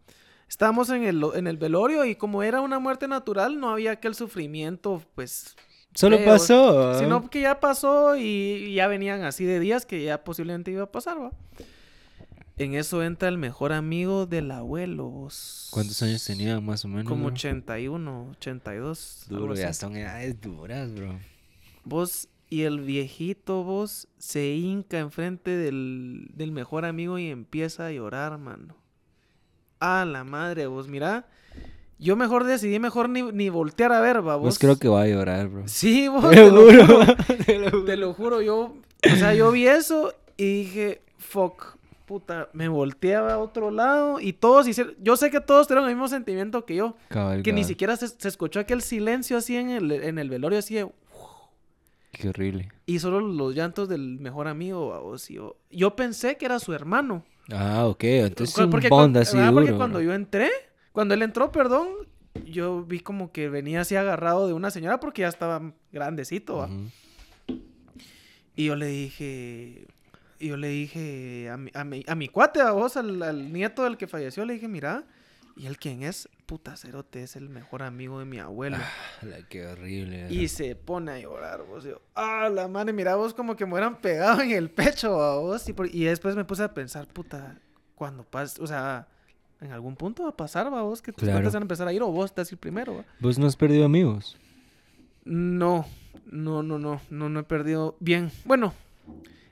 Estábamos 0.47 0.91
en 0.91 1.03
el, 1.05 1.23
en 1.33 1.47
el 1.47 1.57
velorio 1.57 2.05
y 2.05 2.13
como 2.15 2.43
era 2.43 2.61
una 2.61 2.77
muerte 2.77 3.07
natural, 3.07 3.59
no 3.59 3.71
había 3.71 3.89
aquel 3.93 4.13
sufrimiento, 4.13 5.01
pues... 5.15 5.55
Solo 5.95 6.23
pasó. 6.23 6.99
Sino 6.99 7.27
que 7.27 7.41
ya 7.41 7.59
pasó 7.59 8.15
y, 8.17 8.21
y 8.21 8.75
ya 8.75 8.87
venían 8.87 9.23
así 9.23 9.45
de 9.45 9.59
días 9.59 9.87
que 9.87 10.03
ya 10.03 10.23
posiblemente 10.23 10.69
iba 10.69 10.83
a 10.83 10.91
pasar, 10.91 11.19
¿va? 11.19 11.31
En 12.57 12.75
eso 12.75 13.01
entra 13.03 13.29
el 13.29 13.37
mejor 13.37 13.73
amigo 13.73 14.25
del 14.27 14.51
abuelo. 14.51 15.05
vos. 15.05 15.69
¿Cuántos 15.71 16.01
años 16.03 16.23
tenían 16.23 16.63
más 16.63 16.85
o 16.85 16.87
menos? 16.87 17.05
Como 17.05 17.25
bro? 17.25 17.33
81, 17.33 18.29
82. 18.37 19.25
algo 19.29 19.41
Duro, 19.41 19.55
ya 19.55 19.73
son 19.73 19.95
edades 19.95 20.39
duras, 20.39 20.93
bro. 20.93 21.19
Vos, 21.83 22.29
Y 22.49 22.61
el 22.63 22.81
viejito, 22.81 23.63
vos, 23.63 24.07
se 24.19 24.53
hinca 24.53 24.99
enfrente 24.99 25.49
del, 25.57 26.29
del 26.35 26.51
mejor 26.51 26.85
amigo 26.85 27.17
y 27.17 27.29
empieza 27.29 27.87
a 27.87 27.91
llorar, 27.91 28.37
mano. 28.37 28.75
A 29.79 30.05
la 30.05 30.23
madre, 30.23 30.67
vos, 30.67 30.87
mira. 30.87 31.27
Yo 31.97 32.15
mejor 32.15 32.43
decidí 32.43 32.77
mejor 32.79 33.09
ni, 33.09 33.23
ni 33.23 33.49
voltear 33.49 33.91
a 33.93 34.01
ver, 34.01 34.17
va, 34.17 34.35
vos. 34.35 34.43
Pues 34.45 34.59
creo 34.59 34.77
que 34.77 34.87
va 34.87 35.01
a 35.01 35.07
llorar, 35.07 35.47
bro. 35.47 35.67
Sí, 35.67 36.07
vos. 36.09 36.29
Te 36.29 36.35
Te 36.35 36.51
lo 36.51 36.61
juro. 36.61 37.15
Te 37.45 37.57
lo 37.57 37.71
juro. 37.71 37.83
Te 37.85 37.97
lo 37.97 38.13
juro, 38.13 38.41
yo. 38.41 38.75
O 39.11 39.15
sea, 39.15 39.33
yo 39.33 39.51
vi 39.51 39.65
eso 39.67 40.13
y 40.37 40.63
dije, 40.63 41.01
fuck, 41.17 41.77
puta. 42.05 42.49
Me 42.53 42.67
volteaba 42.67 43.33
a 43.33 43.37
otro 43.39 43.71
lado 43.71 44.19
y 44.19 44.33
todos 44.33 44.67
hicieron. 44.67 44.95
Yo 44.99 45.15
sé 45.17 45.31
que 45.31 45.39
todos 45.41 45.67
tuvieron 45.67 45.89
el 45.89 45.95
mismo 45.95 46.07
sentimiento 46.07 46.65
que 46.65 46.75
yo. 46.75 46.95
Que 47.43 47.53
ni 47.53 47.63
siquiera 47.63 47.95
se, 47.95 48.07
se 48.07 48.27
escuchó 48.27 48.59
aquel 48.59 48.81
silencio 48.81 49.37
así 49.37 49.55
en 49.55 49.69
el, 49.69 49.91
en 49.91 50.19
el 50.19 50.29
velorio, 50.29 50.59
así 50.59 50.75
de. 50.75 50.89
Qué 52.11 52.29
horrible. 52.29 52.71
Y 52.85 52.99
solo 52.99 53.19
los 53.21 53.55
llantos 53.55 53.89
del 53.89 54.19
mejor 54.19 54.47
amigo, 54.47 54.89
babos, 54.89 55.31
y 55.31 55.35
yo, 55.35 55.55
yo 55.71 55.95
pensé 55.95 56.37
que 56.37 56.45
era 56.45 56.59
su 56.59 56.71
hermano. 56.73 57.23
Ah, 57.51 57.85
ok. 57.87 58.03
Entonces 58.03 58.55
Cu- 58.55 58.63
un 58.63 58.69
porque 58.69 58.87
bond 58.89 59.17
así 59.17 59.35
duro. 59.37 59.53
porque 59.53 59.73
cuando 59.73 59.97
bro. 59.97 60.05
yo 60.05 60.13
entré, 60.13 60.49
cuando 60.91 61.15
él 61.15 61.23
entró, 61.23 61.51
perdón, 61.51 61.87
yo 62.45 62.83
vi 62.83 62.99
como 62.99 63.31
que 63.31 63.49
venía 63.49 63.81
así 63.81 63.95
agarrado 63.95 64.45
de 64.47 64.53
una 64.53 64.69
señora 64.69 64.99
porque 64.99 65.21
ya 65.23 65.27
estaba 65.27 65.73
grandecito. 65.91 66.69
Y 68.55 68.65
yo 68.65 68.75
le 68.75 68.85
dije, 68.85 69.87
y 70.43 70.49
yo 70.49 70.57
le 70.57 70.67
dije 70.67 71.49
a 71.49 71.57
mi, 71.57 71.71
a 71.73 71.83
mi, 71.83 72.03
a 72.07 72.15
mi 72.15 72.27
cuate, 72.27 72.61
a 72.61 72.71
vos, 72.71 72.97
al, 72.97 73.21
al 73.23 73.51
nieto 73.53 73.83
del 73.83 73.97
que 73.97 74.07
falleció, 74.07 74.43
le 74.45 74.53
dije, 74.53 74.67
mira, 74.67 75.03
¿y 75.55 75.65
él 75.67 75.77
quién 75.77 76.03
es? 76.03 76.27
Puta 76.45 76.75
cerote, 76.75 77.23
es 77.23 77.35
el 77.35 77.49
mejor 77.49 77.81
amigo 77.83 78.19
de 78.19 78.25
mi 78.25 78.39
abuelo. 78.39 78.77
La, 79.21 79.41
qué 79.47 79.65
horrible. 79.65 80.27
Y 80.29 80.47
se 80.49 80.75
pone 80.75 81.11
a 81.13 81.19
llorar, 81.19 81.63
vos. 81.63 81.85
y 81.85 81.89
yo, 81.89 82.01
ah, 82.15 82.49
la 82.53 82.67
madre, 82.67 82.91
mira 82.93 83.15
vos 83.15 83.33
como 83.33 83.55
que 83.55 83.65
me 83.65 83.71
hubieran 83.73 83.97
pegado 84.01 84.41
en 84.41 84.51
el 84.51 84.69
pecho 84.69 85.21
a 85.23 85.39
vos. 85.39 85.67
Y, 85.69 85.73
por- 85.73 85.87
y 85.93 86.03
después 86.03 86.35
me 86.35 86.43
puse 86.45 86.63
a 86.63 86.73
pensar, 86.73 87.07
puta, 87.07 87.57
cuando 87.95 88.23
pase, 88.23 88.61
o 88.61 88.67
sea, 88.67 89.07
en 89.61 89.71
algún 89.71 89.95
punto 89.95 90.23
va 90.23 90.29
a 90.29 90.35
pasar, 90.35 90.71
va 90.73 90.81
vos, 90.81 91.01
que 91.01 91.13
tus 91.13 91.23
Claro. 91.29 91.45
van 91.49 91.55
a 91.55 91.59
empezar 91.61 91.87
a 91.87 91.93
ir 91.93 92.01
o 92.03 92.07
vos 92.07 92.33
te 92.33 92.41
vas 92.41 92.51
a 92.51 92.53
ir 92.55 92.59
primero, 92.59 92.97
va. 92.97 93.05
¿Vos 93.21 93.39
no 93.39 93.47
has 93.47 93.55
perdido 93.55 93.85
amigos? 93.85 94.37
No, 95.23 95.85
no, 96.25 96.61
no, 96.63 96.77
no, 96.77 96.99
no, 97.09 97.29
no 97.29 97.39
he 97.39 97.43
perdido. 97.43 97.95
Bien, 98.01 98.29
bueno, 98.43 98.73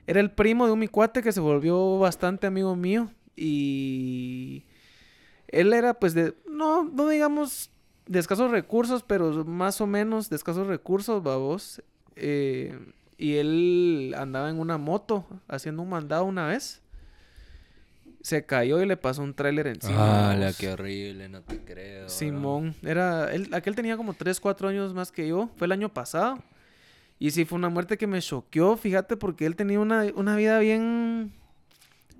era 0.06 0.20
el 0.20 0.30
primo 0.30 0.66
de 0.66 0.72
un 0.72 0.78
mi 0.78 0.88
cuate 0.88 1.22
que 1.22 1.32
se 1.32 1.40
volvió 1.40 1.98
bastante 1.98 2.46
amigo 2.46 2.74
mío 2.76 3.10
y 3.36 4.64
él 5.48 5.72
era 5.72 5.94
pues 5.94 6.14
de, 6.14 6.34
no, 6.48 6.84
no 6.84 7.08
digamos 7.08 7.70
de 8.06 8.18
escasos 8.18 8.50
recursos, 8.50 9.02
pero 9.02 9.44
más 9.44 9.80
o 9.80 9.86
menos 9.86 10.28
de 10.28 10.36
escasos 10.36 10.66
recursos, 10.66 11.22
babos. 11.22 11.82
Eh, 12.16 12.78
y 13.16 13.36
él 13.36 14.14
andaba 14.18 14.50
en 14.50 14.58
una 14.58 14.78
moto 14.78 15.24
haciendo 15.48 15.82
un 15.82 15.90
mandado 15.90 16.24
una 16.24 16.46
vez. 16.46 16.82
Se 18.20 18.46
cayó 18.46 18.80
y 18.80 18.86
le 18.86 18.96
pasó 18.96 19.22
un 19.22 19.34
tráiler 19.34 19.66
encima. 19.66 20.30
ah, 20.30 20.36
la 20.36 20.52
qué 20.52 20.72
horrible, 20.72 21.28
no 21.28 21.42
te 21.42 21.58
creo. 21.58 22.02
bro. 22.02 22.08
Simón, 22.08 22.74
era, 22.82 23.32
él, 23.32 23.48
aquel 23.52 23.74
tenía 23.74 23.96
como 23.96 24.14
3, 24.14 24.38
4 24.38 24.68
años 24.68 24.94
más 24.94 25.10
que 25.10 25.26
yo, 25.26 25.50
fue 25.56 25.66
el 25.66 25.72
año 25.72 25.88
pasado. 25.92 26.38
Y 27.18 27.30
sí, 27.30 27.44
fue 27.44 27.58
una 27.58 27.68
muerte 27.68 27.96
que 27.96 28.06
me 28.06 28.20
choqueó, 28.20 28.76
fíjate, 28.76 29.16
porque 29.16 29.46
él 29.46 29.54
tenía 29.56 29.78
una, 29.78 30.06
una 30.14 30.36
vida 30.36 30.58
bien, 30.58 31.32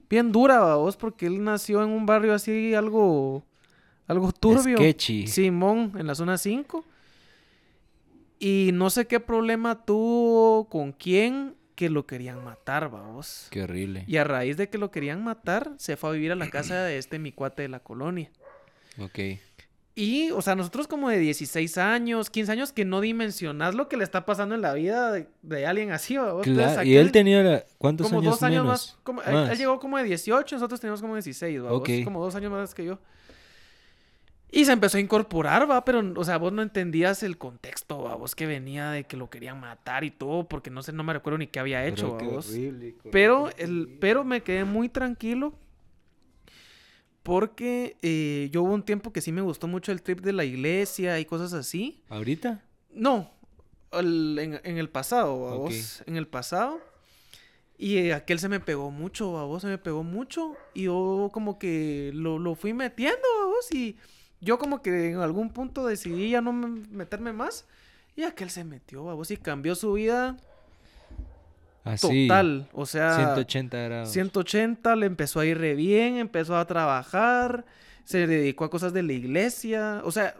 bien 0.08 0.30
dura, 0.30 0.74
vos, 0.76 0.96
porque 0.96 1.26
él 1.26 1.42
nació 1.42 1.82
en 1.82 1.90
un 1.90 2.06
barrio 2.06 2.34
así, 2.34 2.74
algo, 2.74 3.44
algo 4.06 4.30
turbio. 4.32 4.76
Sketchy. 4.76 5.26
Simón, 5.26 5.92
en 5.98 6.06
la 6.06 6.14
zona 6.14 6.38
5. 6.38 6.84
Y 8.38 8.70
no 8.72 8.90
sé 8.90 9.06
qué 9.06 9.20
problema 9.20 9.84
tuvo 9.84 10.68
con 10.68 10.92
quién 10.92 11.54
que 11.74 11.88
lo 11.88 12.06
querían 12.06 12.44
matar, 12.44 12.90
vamos. 12.90 13.46
Qué 13.50 13.62
horrible. 13.62 14.04
Y 14.06 14.16
a 14.16 14.24
raíz 14.24 14.56
de 14.56 14.68
que 14.68 14.78
lo 14.78 14.90
querían 14.90 15.24
matar, 15.24 15.72
se 15.78 15.96
fue 15.96 16.10
a 16.10 16.12
vivir 16.12 16.32
a 16.32 16.36
la 16.36 16.50
casa 16.50 16.82
de 16.82 16.98
este 16.98 17.18
mi 17.18 17.32
cuate 17.32 17.62
de 17.62 17.68
la 17.68 17.80
colonia. 17.80 18.30
Ok. 18.98 19.18
Y, 19.94 20.30
o 20.30 20.40
sea, 20.40 20.54
nosotros 20.54 20.88
como 20.88 21.10
de 21.10 21.18
16 21.18 21.76
años, 21.76 22.30
15 22.30 22.50
años, 22.52 22.72
que 22.72 22.86
no 22.86 23.02
dimensionás 23.02 23.74
lo 23.74 23.88
que 23.90 23.98
le 23.98 24.04
está 24.04 24.24
pasando 24.24 24.54
en 24.54 24.62
la 24.62 24.72
vida 24.72 25.12
de, 25.12 25.28
de 25.42 25.66
alguien 25.66 25.90
así, 25.92 26.14
Claro, 26.14 26.82
y 26.82 26.96
él 26.96 27.12
tenía 27.12 27.66
cuántos 27.76 28.06
como 28.08 28.20
años 28.20 28.32
dos 28.34 28.42
años 28.42 28.64
menos? 28.64 28.68
más. 28.68 28.98
como- 29.02 29.22
él- 29.22 29.32
Más. 29.34 29.50
Él, 29.50 29.58
llegó 29.58 29.78
como 29.78 29.98
de 29.98 30.04
18, 30.04 30.56
nosotros 30.56 30.80
teníamos 30.80 31.02
como 31.02 31.14
16, 31.14 31.62
¿va? 31.62 31.72
Vos. 31.72 31.82
Como 32.04 32.24
dos 32.24 32.34
años 32.34 32.50
más 32.50 32.74
que 32.74 32.86
yo. 32.86 32.98
Y 34.54 34.66
se 34.66 34.72
empezó 34.72 34.98
a 34.98 35.00
incorporar, 35.00 35.70
va, 35.70 35.82
pero, 35.84 36.02
o 36.16 36.24
sea, 36.24 36.36
vos 36.36 36.52
no 36.52 36.60
entendías 36.62 37.22
el 37.22 37.38
contexto, 37.38 38.02
va, 38.02 38.14
vos 38.16 38.34
que 38.34 38.46
venía 38.46 38.90
de 38.90 39.04
que 39.04 39.16
lo 39.16 39.30
querían 39.30 39.58
matar 39.60 40.04
y 40.04 40.10
todo, 40.10 40.46
porque 40.46 40.68
no 40.70 40.82
sé, 40.82 40.92
no 40.92 41.02
me 41.04 41.14
recuerdo 41.14 41.38
ni 41.38 41.46
qué 41.46 41.58
había 41.58 41.86
hecho, 41.86 42.16
Pero 42.18 42.30
va, 42.30 42.36
vos. 42.36 42.50
horrible, 42.50 42.94
Pero, 43.10 43.48
el, 43.56 43.96
pero 43.98 44.24
me 44.24 44.42
quedé 44.42 44.64
muy 44.64 44.90
tranquilo 44.90 45.54
porque 47.22 47.96
eh, 48.02 48.48
yo 48.52 48.62
hubo 48.62 48.72
un 48.74 48.82
tiempo 48.82 49.12
que 49.12 49.20
sí 49.20 49.32
me 49.32 49.42
gustó 49.42 49.66
mucho 49.68 49.92
el 49.92 50.02
trip 50.02 50.20
de 50.20 50.32
la 50.32 50.44
iglesia 50.44 51.18
y 51.20 51.24
cosas 51.24 51.52
así. 51.52 52.02
¿Ahorita? 52.08 52.62
No, 52.92 53.30
en, 53.92 54.60
en 54.64 54.78
el 54.78 54.88
pasado, 54.88 55.48
a 55.48 55.54
vos, 55.56 56.02
en 56.06 56.16
el 56.16 56.26
pasado. 56.26 56.80
Y 57.78 57.96
eh, 57.98 58.14
aquel 58.14 58.38
se 58.38 58.48
me 58.48 58.60
pegó 58.60 58.90
mucho, 58.90 59.38
a 59.38 59.44
vos 59.44 59.62
se 59.62 59.68
me 59.68 59.78
pegó 59.78 60.02
mucho. 60.04 60.56
Y 60.74 60.84
yo 60.84 61.30
como 61.32 61.58
que 61.58 62.10
lo, 62.14 62.38
lo 62.38 62.54
fui 62.54 62.72
metiendo, 62.74 63.26
a 63.42 63.46
vos. 63.46 63.72
Y 63.72 63.96
yo 64.40 64.58
como 64.58 64.82
que 64.82 65.10
en 65.10 65.16
algún 65.18 65.50
punto 65.50 65.86
decidí 65.86 66.30
ya 66.30 66.40
no 66.40 66.52
me- 66.52 66.80
meterme 66.90 67.32
más. 67.32 67.66
Y 68.14 68.24
aquel 68.24 68.50
se 68.50 68.62
metió, 68.64 69.08
a 69.10 69.14
vos, 69.14 69.30
y 69.30 69.36
cambió 69.36 69.74
su 69.74 69.94
vida 69.94 70.36
Así. 71.84 72.26
total. 72.28 72.68
O 72.72 72.86
sea, 72.86 73.16
180 73.16 73.76
grados. 73.78 74.10
180, 74.12 74.96
le 74.96 75.06
empezó 75.06 75.40
a 75.40 75.46
ir 75.46 75.58
re 75.58 75.74
bien, 75.74 76.16
empezó 76.16 76.56
a 76.56 76.66
trabajar, 76.66 77.64
se 78.04 78.26
dedicó 78.26 78.64
a 78.64 78.70
cosas 78.70 78.92
de 78.92 79.02
la 79.02 79.12
iglesia. 79.12 80.00
O 80.04 80.12
sea, 80.12 80.34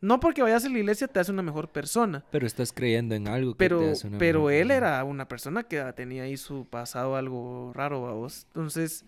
no 0.00 0.20
porque 0.20 0.42
vayas 0.42 0.64
a 0.64 0.68
la 0.68 0.78
iglesia 0.78 1.08
te 1.08 1.18
hace 1.20 1.32
una 1.32 1.42
mejor 1.42 1.68
persona. 1.68 2.24
Pero 2.30 2.46
estás 2.46 2.72
creyendo 2.72 3.14
en 3.14 3.28
algo 3.28 3.52
que 3.52 3.58
Pero, 3.58 3.80
te 3.80 3.90
hace 3.90 4.06
una 4.06 4.18
pero 4.18 4.38
mejor 4.40 4.52
él 4.52 4.68
persona. 4.68 4.88
era 4.88 5.04
una 5.04 5.28
persona 5.28 5.62
que 5.64 5.82
tenía 5.94 6.24
ahí 6.24 6.36
su 6.36 6.66
pasado 6.66 7.16
algo 7.16 7.72
raro, 7.74 8.02
vamos. 8.02 8.46
Entonces, 8.48 9.04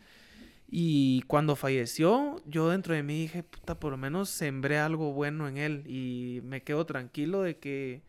y 0.69 1.23
cuando 1.29 1.55
falleció, 1.55 2.43
yo 2.47 2.71
dentro 2.71 2.95
de 2.95 3.03
mí 3.03 3.21
dije, 3.21 3.43
puta, 3.45 3.79
por 3.79 3.93
lo 3.93 3.97
menos 3.97 4.29
sembré 4.31 4.79
algo 4.79 5.13
bueno 5.13 5.47
en 5.49 5.57
él. 5.59 5.85
Y 5.87 6.41
me 6.45 6.63
quedo 6.63 6.85
tranquilo 6.85 7.43
de 7.43 7.57
que 7.59 8.03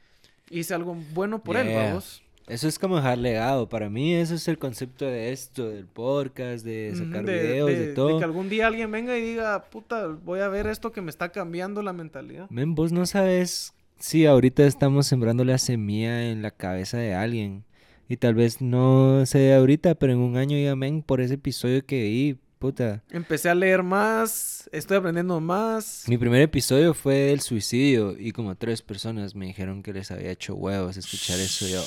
hice 0.50 0.74
algo 0.74 0.96
bueno 1.14 1.44
por 1.44 1.58
él, 1.58 1.74
vamos. 1.76 2.24
Eso 2.48 2.68
es 2.70 2.80
como 2.80 2.96
dejar 2.96 3.18
legado. 3.18 3.68
Para 3.68 3.90
mí, 3.90 4.14
eso 4.16 4.36
es 4.36 4.48
el 4.48 4.58
concepto 4.58 5.04
de 5.06 5.34
esto, 5.34 5.70
del 5.70 5.86
podcast, 5.86 6.64
de 6.66 6.94
sacar 6.96 7.26
de, 7.26 7.34
videos, 7.42 7.70
de, 7.70 7.88
de- 7.88 7.94
todo. 7.94 8.08
de 8.14 8.18
que 8.20 8.24
algún 8.24 8.48
día 8.48 8.68
alguien 8.68 8.90
venga 8.92 9.18
y 9.18 9.22
diga, 9.22 9.66
puta, 9.70 10.08
voy 10.08 10.40
a 10.40 10.48
ver 10.48 10.68
esto 10.68 10.92
que 10.94 11.02
me 11.02 11.10
está 11.10 11.30
cambiando 11.30 11.82
la 11.82 11.92
mentalidad. 11.92 12.50
Men, 12.50 12.74
vos 12.74 12.92
no 12.94 13.06
sabes 13.06 13.74
si 14.00 14.26
ahorita 14.26 14.66
estamos 14.66 15.08
sembrando 15.08 15.44
la 15.44 15.58
semilla 15.58 16.30
en 16.32 16.42
la 16.42 16.52
cabeza 16.52 16.98
de 16.98 17.14
alguien. 17.14 17.66
Y 18.08 18.16
tal 18.16 18.36
vez 18.36 18.62
no 18.62 19.26
se 19.26 19.40
dé 19.40 19.54
ahorita, 19.56 19.96
pero 19.96 20.14
en 20.14 20.20
un 20.20 20.38
año 20.38 20.58
ya, 20.58 20.76
men, 20.78 21.02
por 21.02 21.20
ese 21.20 21.34
episodio 21.34 21.86
que 21.86 22.04
vi, 22.04 22.38
puta. 22.60 23.04
Empecé 23.12 23.50
a 23.50 23.56
leer 23.56 23.84
más, 23.84 24.70
estoy 24.72 24.96
aprendiendo 24.96 25.42
más. 25.42 26.06
Mi 26.08 26.18
primer 26.18 26.42
episodio 26.42 26.94
fue 26.94 27.16
del 27.16 27.42
suicidio 27.42 28.16
y 28.18 28.32
como 28.32 28.56
tres 28.56 28.82
personas 28.82 29.36
me 29.36 29.48
dijeron 29.48 29.84
que 29.84 29.92
les 29.92 30.10
había 30.12 30.32
hecho 30.32 30.56
huevos 30.56 30.96
escuchar 30.96 31.38
eso. 31.42 31.68
Yo, 31.68 31.84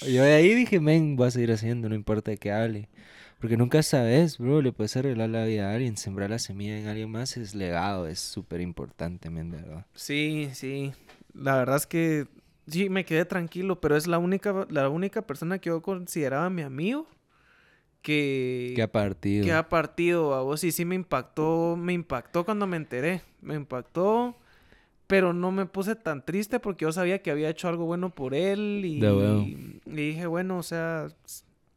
yo 0.00 0.22
de 0.22 0.34
ahí 0.34 0.54
dije, 0.54 0.80
men, 0.80 1.16
voy 1.16 1.28
a 1.28 1.30
seguir 1.30 1.52
haciendo, 1.52 1.88
no 1.88 1.94
importa 1.94 2.30
de 2.30 2.38
qué 2.38 2.52
hable. 2.52 2.88
Porque 3.40 3.56
nunca 3.56 3.82
sabes, 3.82 4.38
bro, 4.38 4.62
le 4.62 4.72
puedes 4.72 4.96
arreglar 4.96 5.28
la 5.28 5.44
vida 5.44 5.70
a 5.70 5.74
alguien, 5.74 5.96
sembrar 5.96 6.30
la 6.30 6.38
semilla 6.38 6.78
en 6.78 6.86
alguien 6.86 7.10
más 7.10 7.36
es 7.36 7.54
legado, 7.54 8.06
es 8.06 8.18
súper 8.18 8.60
importante, 8.60 9.28
men, 9.28 9.50
verdad. 9.50 9.86
Sí, 9.94 10.50
sí. 10.54 10.92
La 11.34 11.56
verdad 11.56 11.76
es 11.76 11.86
que 11.86 12.26
sí 12.66 12.88
me 12.88 13.04
quedé 13.04 13.24
tranquilo, 13.24 13.80
pero 13.80 13.96
es 13.96 14.06
la 14.06 14.18
única, 14.18 14.66
la 14.70 14.88
única 14.88 15.22
persona 15.22 15.58
que 15.58 15.68
yo 15.68 15.82
consideraba 15.82 16.48
mi 16.48 16.62
amigo 16.62 17.06
que, 18.06 18.72
¿Qué 18.76 18.82
ha 18.82 18.92
partido? 18.92 19.44
que 19.44 19.52
ha 19.52 19.68
partido 19.68 20.32
a 20.34 20.42
vos 20.42 20.62
y 20.62 20.70
sí 20.70 20.84
me 20.84 20.94
impactó, 20.94 21.76
me 21.76 21.92
impactó 21.92 22.44
cuando 22.44 22.66
me 22.66 22.76
enteré, 22.76 23.22
me 23.40 23.54
impactó, 23.54 24.36
pero 25.06 25.32
no 25.32 25.52
me 25.52 25.66
puse 25.66 25.94
tan 25.94 26.24
triste 26.24 26.60
porque 26.60 26.84
yo 26.84 26.92
sabía 26.92 27.22
que 27.22 27.30
había 27.30 27.48
hecho 27.48 27.68
algo 27.68 27.84
bueno 27.84 28.14
por 28.14 28.34
él 28.34 28.82
y, 28.84 29.00
huevo. 29.00 29.42
y 29.42 29.80
dije, 29.84 30.26
bueno, 30.26 30.58
o 30.58 30.62
sea, 30.62 31.08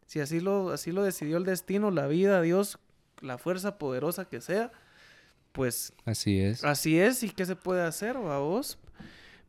si 0.05 0.19
así 0.19 0.39
lo, 0.39 0.71
así 0.71 0.91
lo 0.91 1.03
decidió 1.03 1.37
el 1.37 1.45
destino, 1.45 1.91
la 1.91 2.07
vida, 2.07 2.41
Dios, 2.41 2.79
la 3.21 3.37
fuerza 3.37 3.77
poderosa 3.77 4.25
que 4.25 4.41
sea, 4.41 4.71
pues 5.51 5.93
Así 6.05 6.39
es. 6.39 6.63
Así 6.63 6.99
es, 6.99 7.21
¿y 7.23 7.29
qué 7.29 7.45
se 7.45 7.55
puede 7.55 7.83
hacer, 7.83 8.17
vos? 8.17 8.79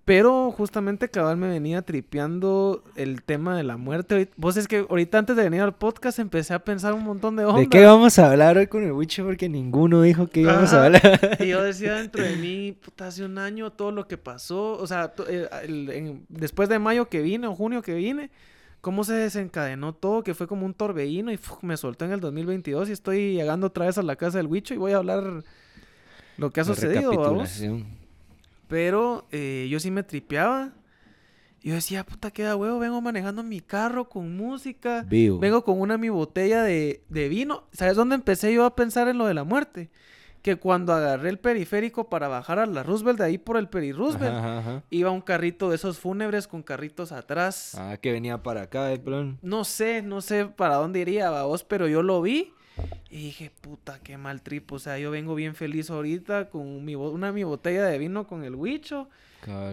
Pero 0.04 0.50
justamente 0.50 1.08
cabal 1.08 1.36
me 1.36 1.48
venía 1.48 1.82
tripeando 1.82 2.82
el 2.96 3.22
tema 3.22 3.56
de 3.56 3.62
la 3.62 3.76
muerte. 3.76 4.28
Vos 4.36 4.56
es 4.56 4.66
que 4.66 4.84
ahorita 4.88 5.18
antes 5.18 5.36
de 5.36 5.44
venir 5.44 5.60
al 5.60 5.74
podcast 5.74 6.18
empecé 6.18 6.52
a 6.54 6.58
pensar 6.64 6.94
un 6.94 7.04
montón 7.04 7.36
de 7.36 7.44
ondas. 7.44 7.60
¿De 7.60 7.68
qué 7.68 7.84
vamos 7.84 8.18
a 8.18 8.30
hablar 8.30 8.58
hoy 8.58 8.66
con 8.66 8.82
el 8.82 8.92
Wicho? 8.92 9.24
Porque 9.24 9.48
ninguno 9.48 10.02
dijo 10.02 10.26
que 10.26 10.40
íbamos 10.40 10.72
a 10.72 10.86
hablar. 10.86 11.36
Y 11.38 11.48
yo 11.48 11.62
decía 11.62 11.94
dentro 11.96 12.24
de 12.24 12.34
mí, 12.36 12.72
puta, 12.72 13.06
hace 13.08 13.24
un 13.24 13.38
año 13.38 13.70
todo 13.70 13.92
lo 13.92 14.08
que 14.08 14.16
pasó. 14.18 14.72
O 14.78 14.86
sea, 14.86 15.12
eh, 15.28 15.48
el- 15.62 15.90
en- 15.90 16.24
después 16.28 16.68
de 16.68 16.78
mayo 16.80 17.08
que 17.08 17.20
vine 17.22 17.46
o 17.46 17.54
junio 17.54 17.82
que 17.82 17.94
vine, 17.94 18.30
cómo 18.80 19.04
se 19.04 19.12
desencadenó 19.12 19.92
todo, 19.92 20.24
que 20.24 20.34
fue 20.34 20.48
como 20.48 20.66
un 20.66 20.74
torbellino 20.74 21.30
y 21.30 21.36
¡fuf! 21.36 21.62
me 21.62 21.76
soltó 21.76 22.06
en 22.06 22.12
el 22.12 22.20
2022 22.20 22.88
y 22.88 22.92
estoy 22.92 23.34
llegando 23.34 23.68
otra 23.68 23.86
vez 23.86 23.96
a 23.98 24.02
la 24.02 24.16
casa 24.16 24.38
del 24.38 24.46
Huicho 24.48 24.74
y 24.74 24.78
voy 24.78 24.92
a 24.92 24.96
hablar 24.96 25.44
lo 26.38 26.50
que 26.50 26.60
ha 26.60 26.64
La 26.64 26.74
sucedido, 26.74 27.10
vamos. 27.10 27.18
recapitulación. 27.58 27.99
Pero 28.70 29.26
eh, 29.32 29.66
yo 29.70 29.78
sí 29.80 29.90
me 29.90 30.02
tripeaba. 30.04 30.70
Yo 31.62 31.74
decía, 31.74 32.06
puta, 32.06 32.30
queda 32.30 32.56
huevo, 32.56 32.78
vengo 32.78 33.02
manejando 33.02 33.42
mi 33.42 33.60
carro 33.60 34.08
con 34.08 34.34
música. 34.34 35.04
Vivo. 35.06 35.38
Vengo 35.38 35.62
con 35.62 35.78
una 35.78 35.98
mi 35.98 36.08
botella 36.08 36.62
de, 36.62 37.02
de 37.10 37.28
vino. 37.28 37.64
¿Sabes 37.72 37.96
dónde 37.96 38.14
empecé 38.14 38.54
yo 38.54 38.64
a 38.64 38.74
pensar 38.74 39.08
en 39.08 39.18
lo 39.18 39.26
de 39.26 39.34
la 39.34 39.44
muerte? 39.44 39.90
Que 40.40 40.56
cuando 40.56 40.94
agarré 40.94 41.28
el 41.28 41.38
periférico 41.38 42.08
para 42.08 42.28
bajar 42.28 42.60
a 42.60 42.64
la 42.64 42.82
Roosevelt, 42.82 43.18
de 43.18 43.24
ahí 43.26 43.36
por 43.36 43.58
el 43.58 43.68
Peri 43.68 43.92
Roosevelt, 43.92 44.34
Ajá, 44.34 44.58
ajá. 44.60 44.82
iba 44.88 45.10
un 45.10 45.20
carrito 45.20 45.68
de 45.68 45.74
esos 45.76 45.98
fúnebres 45.98 46.46
con 46.48 46.62
carritos 46.62 47.12
atrás. 47.12 47.74
Ah, 47.76 47.98
que 48.00 48.10
venía 48.12 48.42
para 48.42 48.62
acá, 48.62 48.86
de 48.86 48.98
plan. 48.98 49.38
No 49.42 49.64
sé, 49.64 50.00
no 50.00 50.22
sé 50.22 50.46
para 50.46 50.76
dónde 50.76 51.00
iría, 51.00 51.30
vos, 51.42 51.62
pero 51.64 51.88
yo 51.88 52.02
lo 52.02 52.22
vi 52.22 52.54
y 53.10 53.16
dije, 53.16 53.50
puta, 53.60 53.98
qué 54.00 54.16
mal 54.16 54.42
trip. 54.42 54.70
O 54.72 54.78
sea, 54.78 54.98
yo 54.98 55.10
vengo 55.10 55.34
bien 55.34 55.54
feliz 55.54 55.90
ahorita 55.90 56.48
con 56.48 56.84
mi, 56.84 56.94
una 56.94 57.32
mi 57.32 57.44
botella 57.44 57.84
de 57.84 57.98
vino 57.98 58.26
con 58.26 58.44
el 58.44 58.54
huicho, 58.54 59.08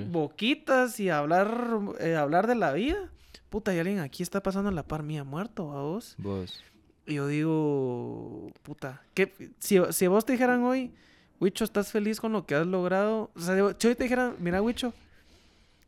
boquitas 0.10 1.00
y 1.00 1.10
hablar, 1.10 1.80
eh, 2.00 2.16
hablar 2.16 2.48
de 2.48 2.56
la 2.56 2.74
vida. 2.74 3.12
Puta, 3.50 3.74
y 3.74 3.80
alguien 3.80 4.00
aquí 4.00 4.24
está 4.24 4.42
pasando 4.42 4.70
a 4.70 4.74
la 4.74 4.84
par 4.84 5.04
mía 5.04 5.24
muerto, 5.24 5.66
vos. 5.66 6.16
Vos. 6.18 6.64
Y 7.06 7.16
yo 7.16 7.28
digo, 7.28 8.52
puta, 8.64 9.02
¿qué, 9.14 9.34
si, 9.60 9.80
si 9.92 10.08
vos 10.08 10.26
te 10.26 10.34
dijeran 10.34 10.64
hoy, 10.64 10.92
Huicho, 11.40 11.64
¿estás 11.64 11.92
feliz 11.92 12.20
con 12.20 12.34
lo 12.34 12.46
que 12.46 12.56
has 12.56 12.68
logrado? 12.68 13.32
O 13.36 13.40
sea, 13.40 13.56
si 13.78 13.88
hoy 13.88 13.96
te 13.96 14.04
dijeran, 14.04 14.36
mira, 14.40 14.62
Huicho, 14.62 14.94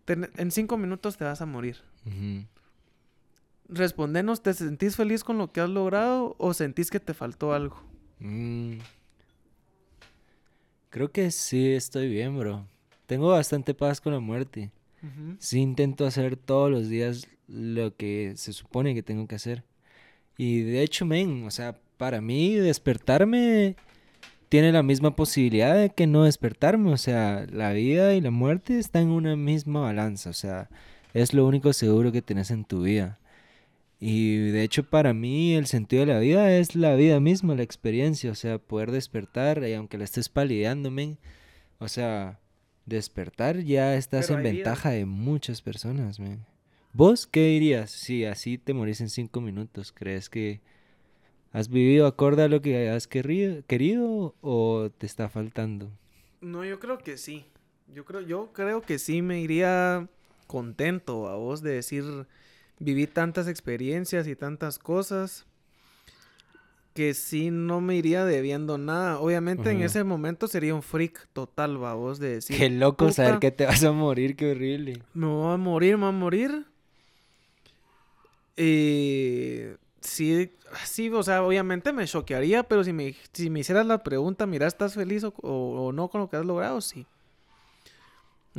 en 0.07 0.51
cinco 0.51 0.77
minutos 0.77 1.17
te 1.17 1.25
vas 1.25 1.41
a 1.41 1.45
morir. 1.45 1.77
Respondenos, 3.69 4.41
¿te 4.41 4.53
sentís 4.53 4.95
feliz 4.95 5.23
con 5.23 5.37
lo 5.37 5.51
que 5.51 5.61
has 5.61 5.69
logrado 5.69 6.35
o 6.39 6.53
sentís 6.55 6.89
que 6.89 6.99
te 6.99 7.13
faltó 7.13 7.53
algo? 7.53 7.81
Mm. 8.19 8.79
Creo 10.89 11.11
que 11.11 11.29
sí 11.29 11.73
estoy 11.73 12.09
bien, 12.09 12.37
bro. 12.37 12.65
Tengo 13.05 13.29
bastante 13.29 13.75
paz 13.75 14.01
con 14.01 14.13
la 14.13 14.19
muerte. 14.19 14.71
Sí 15.37 15.59
intento 15.59 16.05
hacer 16.05 16.35
todos 16.35 16.69
los 16.69 16.89
días 16.89 17.27
lo 17.47 17.95
que 17.95 18.33
se 18.35 18.51
supone 18.53 18.93
que 18.93 19.03
tengo 19.03 19.27
que 19.27 19.35
hacer. 19.35 19.63
Y 20.37 20.61
de 20.61 20.81
hecho, 20.81 21.05
men, 21.05 21.45
o 21.45 21.51
sea, 21.51 21.79
para 21.97 22.21
mí 22.21 22.55
despertarme 22.55 23.75
tiene 24.49 24.71
la 24.71 24.83
misma 24.83 25.15
posibilidad 25.15 25.75
de 25.75 25.91
que 25.91 26.07
no 26.07 26.23
despertarme. 26.23 26.91
O 26.91 26.97
sea, 26.97 27.45
la 27.51 27.71
vida 27.71 28.15
y 28.15 28.21
la 28.21 28.31
muerte 28.31 28.79
están 28.79 29.03
en 29.03 29.09
una 29.09 29.35
misma 29.35 29.81
balanza. 29.81 30.31
O 30.31 30.33
sea, 30.33 30.69
es 31.13 31.33
lo 31.33 31.45
único 31.45 31.71
seguro 31.71 32.11
que 32.11 32.23
tenés 32.23 32.51
en 32.51 32.65
tu 32.65 32.81
vida. 32.81 33.18
Y 33.99 34.37
de 34.51 34.63
hecho, 34.63 34.83
para 34.83 35.13
mí 35.13 35.55
el 35.55 35.65
sentido 35.65 36.05
de 36.05 36.13
la 36.13 36.19
vida 36.19 36.57
es 36.57 36.75
la 36.75 36.95
vida 36.95 37.19
misma, 37.19 37.55
la 37.55 37.63
experiencia. 37.63 38.31
O 38.31 38.35
sea, 38.35 38.57
poder 38.57 38.91
despertar 38.91 39.63
y 39.67 39.73
aunque 39.73 39.97
la 39.97 40.05
estés 40.05 40.29
palideando, 40.29 40.89
men. 40.89 41.17
O 41.79 41.87
sea, 41.87 42.39
despertar 42.85 43.59
ya 43.59 43.95
estás 43.95 44.27
Pero 44.27 44.39
en 44.39 44.43
ventaja 44.43 44.91
de 44.91 45.05
muchas 45.05 45.61
personas, 45.61 46.19
men. 46.19 46.45
¿Vos 46.93 47.27
qué 47.27 47.47
dirías 47.47 47.91
si 47.91 48.25
así 48.25 48.57
te 48.57 48.73
morís 48.73 49.01
en 49.01 49.09
cinco 49.09 49.41
minutos? 49.41 49.91
¿Crees 49.91 50.29
que 50.29 50.61
has 51.51 51.69
vivido 51.69 52.07
acorde 52.07 52.43
a 52.43 52.47
lo 52.47 52.61
que 52.61 52.89
has 52.89 53.07
querrido, 53.07 53.63
querido 53.67 54.33
o 54.41 54.89
te 54.97 55.05
está 55.05 55.29
faltando? 55.29 55.91
No, 56.41 56.63
yo 56.63 56.79
creo 56.79 56.97
que 56.97 57.17
sí. 57.17 57.45
Yo 57.93 58.05
creo, 58.05 58.21
yo 58.21 58.51
creo 58.53 58.81
que 58.81 58.97
sí 58.97 59.21
me 59.21 59.41
iría 59.41 60.07
contento 60.47 61.27
a 61.27 61.35
vos 61.35 61.61
de 61.61 61.73
decir, 61.73 62.03
viví 62.79 63.07
tantas 63.07 63.47
experiencias 63.47 64.27
y 64.27 64.35
tantas 64.35 64.79
cosas 64.79 65.45
que 66.93 67.13
sí 67.13 67.49
no 67.51 67.79
me 67.81 67.95
iría 67.95 68.25
debiendo 68.25 68.77
nada. 68.77 69.19
Obviamente 69.19 69.71
en 69.71 69.81
ese 69.83 70.03
momento 70.03 70.47
sería 70.47 70.73
un 70.75 70.81
freak 70.83 71.27
total, 71.33 71.77
vos 71.77 72.19
de 72.19 72.29
decir, 72.35 72.57
Qué 72.57 72.69
loco 72.69 73.11
saber 73.11 73.33
"Puta, 73.35 73.39
que 73.39 73.51
te 73.51 73.65
vas 73.65 73.83
a 73.83 73.91
morir, 73.91 74.35
qué 74.35 74.51
horrible. 74.51 75.01
me 75.13 75.27
voy 75.27 75.53
a 75.53 75.57
morir, 75.57 75.95
me 75.97 76.01
voy 76.05 76.09
a 76.09 76.17
morir. 76.17 76.65
Eh, 78.57 79.77
sí, 80.01 80.51
sí, 80.83 81.09
o 81.09 81.23
sea, 81.23 81.43
obviamente 81.43 81.93
me 81.93 82.05
choquearía, 82.05 82.63
pero 82.63 82.83
si 82.83 82.91
me, 82.91 83.15
si 83.31 83.49
me 83.49 83.61
hicieras 83.61 83.85
la 83.85 84.03
pregunta, 84.03 84.45
mira, 84.45 84.67
¿estás 84.67 84.95
feliz 84.95 85.23
o, 85.23 85.33
o- 85.41 85.85
o 85.87 85.91
no 85.93 86.09
con 86.09 86.21
lo 86.21 86.29
que 86.29 86.37
has 86.37 86.45
logrado? 86.45 86.81
Sí. 86.81 87.05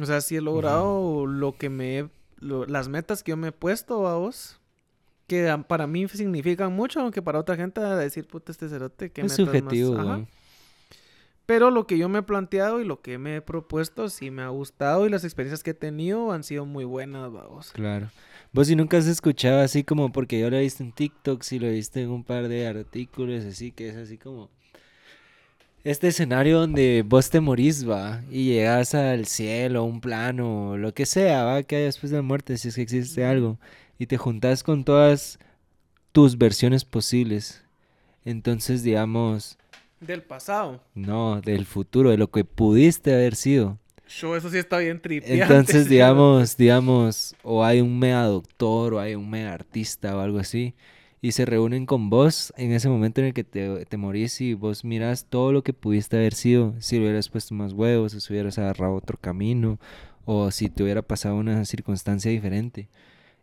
O 0.00 0.06
sea, 0.06 0.20
sí 0.20 0.36
he 0.36 0.40
logrado 0.40 1.26
lo 1.26 1.56
que 1.56 1.68
me 1.68 1.98
he- 1.98 2.08
lo- 2.40 2.66
las 2.66 2.88
metas 2.88 3.22
que 3.22 3.30
yo 3.30 3.36
me 3.36 3.48
he 3.48 3.52
puesto 3.52 4.06
a 4.08 4.16
vos. 4.16 4.56
Que 5.26 5.56
para 5.68 5.86
mí 5.86 6.08
significan 6.08 6.72
mucho, 6.72 7.00
aunque 7.00 7.22
para 7.22 7.38
otra 7.38 7.54
gente 7.54 7.80
a 7.80 7.94
decir, 7.96 8.26
puta, 8.26 8.50
este 8.50 8.68
cerote, 8.68 9.10
¿qué 9.12 9.20
Es 9.20 9.38
metas 9.38 9.38
más?". 9.46 9.46
subjetivo, 9.62 9.94
Ajá. 9.94 10.02
güey. 10.16 10.26
Pero 11.46 11.70
lo 11.70 11.86
que 11.86 11.98
yo 11.98 12.08
me 12.08 12.20
he 12.20 12.22
planteado 12.22 12.80
y 12.80 12.84
lo 12.84 13.00
que 13.00 13.18
me 13.18 13.36
he 13.36 13.40
propuesto 13.40 14.08
sí 14.08 14.30
me 14.30 14.42
ha 14.42 14.48
gustado 14.48 15.06
y 15.06 15.10
las 15.10 15.24
experiencias 15.24 15.62
que 15.64 15.70
he 15.70 15.74
tenido 15.74 16.30
han 16.32 16.44
sido 16.44 16.64
muy 16.64 16.84
buenas, 16.84 17.32
vamos. 17.32 17.72
Claro. 17.72 18.08
Vos 18.52 18.68
si 18.68 18.76
nunca 18.76 18.98
has 18.98 19.06
escuchado 19.06 19.60
así 19.60 19.82
como, 19.84 20.12
porque 20.12 20.38
yo 20.40 20.48
lo 20.50 20.56
he 20.56 20.60
visto 20.60 20.82
en 20.84 20.92
TikTok, 20.92 21.42
si 21.42 21.58
lo 21.58 21.66
he 21.66 21.72
visto 21.72 21.98
en 21.98 22.10
un 22.10 22.22
par 22.24 22.46
de 22.48 22.66
artículos, 22.68 23.44
así 23.44 23.72
que 23.72 23.88
es 23.88 23.96
así 23.96 24.16
como... 24.18 24.48
Este 25.82 26.08
escenario 26.08 26.60
donde 26.60 27.02
vos 27.06 27.30
te 27.30 27.40
morís, 27.40 27.88
va, 27.88 28.22
y 28.30 28.44
llegas 28.52 28.94
al 28.94 29.24
cielo, 29.24 29.84
un 29.84 30.02
plano, 30.02 30.76
lo 30.76 30.92
que 30.92 31.06
sea, 31.06 31.44
va, 31.44 31.62
que 31.62 31.76
hay 31.76 31.84
después 31.84 32.10
de 32.10 32.18
la 32.18 32.22
muerte, 32.22 32.58
si 32.58 32.68
es 32.68 32.74
que 32.74 32.82
existe 32.82 33.24
algo, 33.24 33.58
y 33.98 34.06
te 34.06 34.18
juntas 34.18 34.62
con 34.62 34.84
todas 34.84 35.38
tus 36.12 36.36
versiones 36.36 36.84
posibles. 36.84 37.64
Entonces, 38.26 38.82
digamos, 38.82 39.56
Del 40.00 40.22
pasado. 40.22 40.82
no, 40.94 41.40
del 41.40 41.64
futuro, 41.64 42.10
de 42.10 42.18
lo 42.18 42.30
que 42.30 42.44
pudiste 42.44 43.14
haber 43.14 43.34
sido. 43.34 43.78
Yo, 44.06 44.36
eso 44.36 44.50
sí 44.50 44.58
está 44.58 44.78
bien 44.78 45.00
tripiante. 45.00 45.40
Entonces, 45.42 45.88
digamos, 45.88 46.58
digamos, 46.58 47.34
o 47.42 47.64
hay 47.64 47.80
un 47.80 47.98
mega 47.98 48.24
doctor, 48.24 48.94
o 48.94 49.00
hay 49.00 49.14
un 49.14 49.30
mega 49.30 49.54
artista, 49.54 50.14
o 50.14 50.20
algo 50.20 50.40
así, 50.40 50.74
y 51.22 51.32
se 51.32 51.44
reúnen 51.44 51.86
con 51.86 52.08
vos 52.08 52.52
en 52.56 52.72
ese 52.72 52.88
momento 52.88 53.20
en 53.20 53.28
el 53.28 53.34
que 53.34 53.44
te, 53.44 53.84
te 53.84 53.96
morís 53.96 54.40
y 54.40 54.54
vos 54.54 54.84
miras 54.84 55.26
todo 55.26 55.52
lo 55.52 55.62
que 55.62 55.72
pudiste 55.72 56.16
haber 56.16 56.34
sido, 56.34 56.74
si 56.78 56.96
le 56.96 57.04
hubieras 57.04 57.28
puesto 57.28 57.54
más 57.54 57.72
huevos, 57.72 58.14
o 58.14 58.20
si 58.20 58.32
hubieras 58.32 58.58
agarrado 58.58 58.94
otro 58.94 59.18
camino, 59.20 59.78
o 60.24 60.50
si 60.50 60.70
te 60.70 60.82
hubiera 60.82 61.02
pasado 61.02 61.36
una 61.36 61.64
circunstancia 61.64 62.30
diferente. 62.30 62.88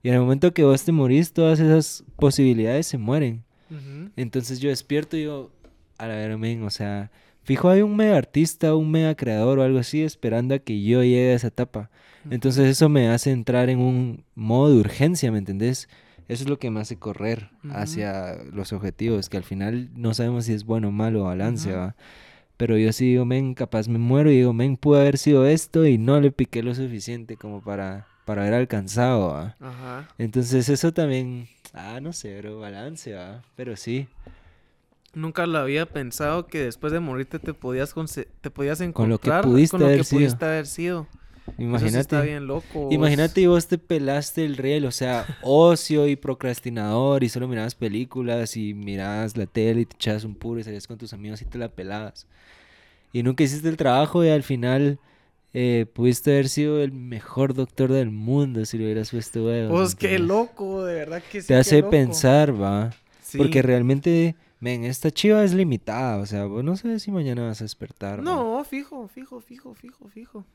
Y 0.01 0.09
en 0.09 0.15
el 0.15 0.21
momento 0.21 0.53
que 0.53 0.63
vos 0.63 0.83
te 0.83 0.91
morís, 0.91 1.33
todas 1.33 1.59
esas 1.59 2.03
posibilidades 2.15 2.87
se 2.87 2.97
mueren. 2.97 3.43
Ujú. 3.69 4.09
Entonces 4.15 4.59
yo 4.59 4.69
despierto 4.69 5.17
y 5.17 5.21
digo, 5.21 5.51
a 5.97 6.07
la 6.07 6.15
ver, 6.15 6.37
men, 6.37 6.63
o 6.63 6.69
sea, 6.69 7.11
fijo 7.43 7.69
hay 7.69 7.81
un 7.81 7.95
mega 7.95 8.17
artista, 8.17 8.75
un 8.75 8.89
mega 8.89 9.15
creador 9.15 9.59
o 9.59 9.63
algo 9.63 9.79
así 9.79 10.01
esperando 10.01 10.55
a 10.55 10.59
que 10.59 10.81
yo 10.81 11.03
llegue 11.03 11.31
a 11.31 11.35
esa 11.35 11.47
etapa. 11.47 11.89
Entonces 12.29 12.67
eso 12.67 12.89
me 12.89 13.07
hace 13.07 13.31
entrar 13.31 13.69
en 13.69 13.79
un 13.79 14.23
modo 14.35 14.73
de 14.73 14.79
urgencia, 14.79 15.31
¿me 15.31 15.37
entendés? 15.37 15.87
Eso 16.27 16.43
es 16.43 16.49
lo 16.49 16.59
que 16.59 16.69
me 16.71 16.81
hace 16.81 16.97
correr 16.97 17.49
hacia 17.71 18.35
los 18.51 18.73
objetivos, 18.73 19.29
que 19.29 19.37
al 19.37 19.43
final 19.43 19.89
no 19.95 20.13
sabemos 20.13 20.45
si 20.45 20.53
es 20.53 20.65
bueno 20.65 20.89
o 20.89 20.91
malo 20.91 21.23
balance, 21.23 21.69
Ujú. 21.69 21.77
¿va? 21.77 21.95
Pero 22.57 22.77
yo 22.77 22.91
sí 22.91 23.11
digo, 23.11 23.23
men, 23.25 23.53
capaz 23.53 23.87
me 23.87 23.99
muero 23.99 24.31
y 24.31 24.37
digo, 24.37 24.51
men, 24.53 24.77
pudo 24.77 24.99
haber 24.99 25.17
sido 25.17 25.45
esto 25.45 25.85
y 25.85 25.97
no 25.97 26.19
le 26.19 26.31
piqué 26.31 26.63
lo 26.63 26.73
suficiente 26.75 27.37
como 27.37 27.61
para, 27.61 28.07
para 28.25 28.41
haber 28.41 28.55
alcanzado, 28.55 29.27
¿va? 29.29 29.55
Ajá. 29.59 30.07
Entonces 30.17 30.67
eso 30.67 30.91
también, 30.91 31.47
ah, 31.73 31.99
no 32.01 32.11
sé, 32.13 32.39
bro, 32.41 32.59
balance, 32.59 33.13
¿va? 33.13 33.41
Pero 33.55 33.75
sí. 33.77 34.07
Nunca 35.13 35.47
lo 35.47 35.57
había 35.59 35.85
pensado 35.85 36.47
que 36.47 36.59
después 36.59 36.91
de 36.93 36.99
morirte 36.99 37.39
te 37.39 37.53
podías 37.53 37.93
te 38.41 38.51
podías 38.51 38.81
encontrar 38.81 38.93
Con 38.93 39.09
lo 39.09 39.19
que 39.19 39.47
pudiste 39.47 39.71
con 39.71 39.79
lo 39.81 39.85
haber 39.87 39.99
que 39.99 40.03
sido. 40.03 40.19
pudiste 40.19 40.45
haber 40.45 40.67
sido. 40.67 41.07
Eso 41.47 41.55
sí 41.57 41.63
Imagínate. 41.63 41.99
está 41.99 42.21
bien 42.21 42.45
loco. 42.47 42.81
vos. 42.81 42.93
Imagínate 42.93 43.41
y 43.41 43.47
vos 43.47 43.67
te 43.67 43.77
pelaste 43.77 44.45
el 44.45 44.57
riel, 44.57 44.85
o 44.85 44.91
sea, 44.91 45.25
ocio 45.41 46.07
y 46.07 46.15
procrastinador 46.15 47.23
y 47.23 47.29
solo 47.29 47.47
mirabas 47.47 47.75
películas 47.75 48.57
y 48.57 48.73
mirabas 48.73 49.37
la 49.37 49.45
tele 49.45 49.81
y 49.81 49.85
te 49.85 49.95
echabas 49.95 50.23
un 50.23 50.35
puro 50.35 50.59
y 50.59 50.63
salías 50.63 50.87
con 50.87 50.97
tus 50.97 51.13
amigos 51.13 51.41
y 51.41 51.45
te 51.45 51.57
la 51.57 51.69
pelabas. 51.69 52.27
Y 53.13 53.23
nunca 53.23 53.43
hiciste 53.43 53.69
el 53.69 53.77
trabajo 53.77 54.23
y 54.23 54.29
al 54.29 54.43
final 54.43 54.99
eh, 55.53 55.85
pudiste 55.91 56.31
haber 56.31 56.49
sido 56.49 56.81
el 56.81 56.91
mejor 56.91 57.53
doctor 57.53 57.91
del 57.91 58.11
mundo 58.11 58.65
si 58.65 58.77
le 58.77 58.83
hubieras 58.85 59.11
puesto 59.11 59.45
huevos. 59.45 59.71
Vos, 59.71 59.95
qué 59.95 60.19
loco, 60.19 60.85
de 60.85 60.95
verdad 60.95 61.23
que 61.31 61.41
sí. 61.41 61.47
Te 61.47 61.55
hace 61.55 61.79
loco. 61.79 61.91
pensar, 61.91 62.61
va. 62.61 62.91
Sí. 63.23 63.37
Porque 63.37 63.61
realmente, 63.61 64.35
men, 64.59 64.83
esta 64.83 65.09
chiva 65.09 65.43
es 65.43 65.53
limitada, 65.53 66.17
o 66.17 66.25
sea, 66.25 66.45
vos 66.45 66.63
no 66.63 66.75
sabes 66.77 67.03
si 67.03 67.11
mañana 67.11 67.47
vas 67.47 67.61
a 67.61 67.63
despertar. 67.63 68.21
No, 68.21 68.63
fijo, 68.65 69.07
fijo, 69.07 69.41
fijo, 69.41 69.73
fijo, 69.73 70.07
fijo. 70.09 70.45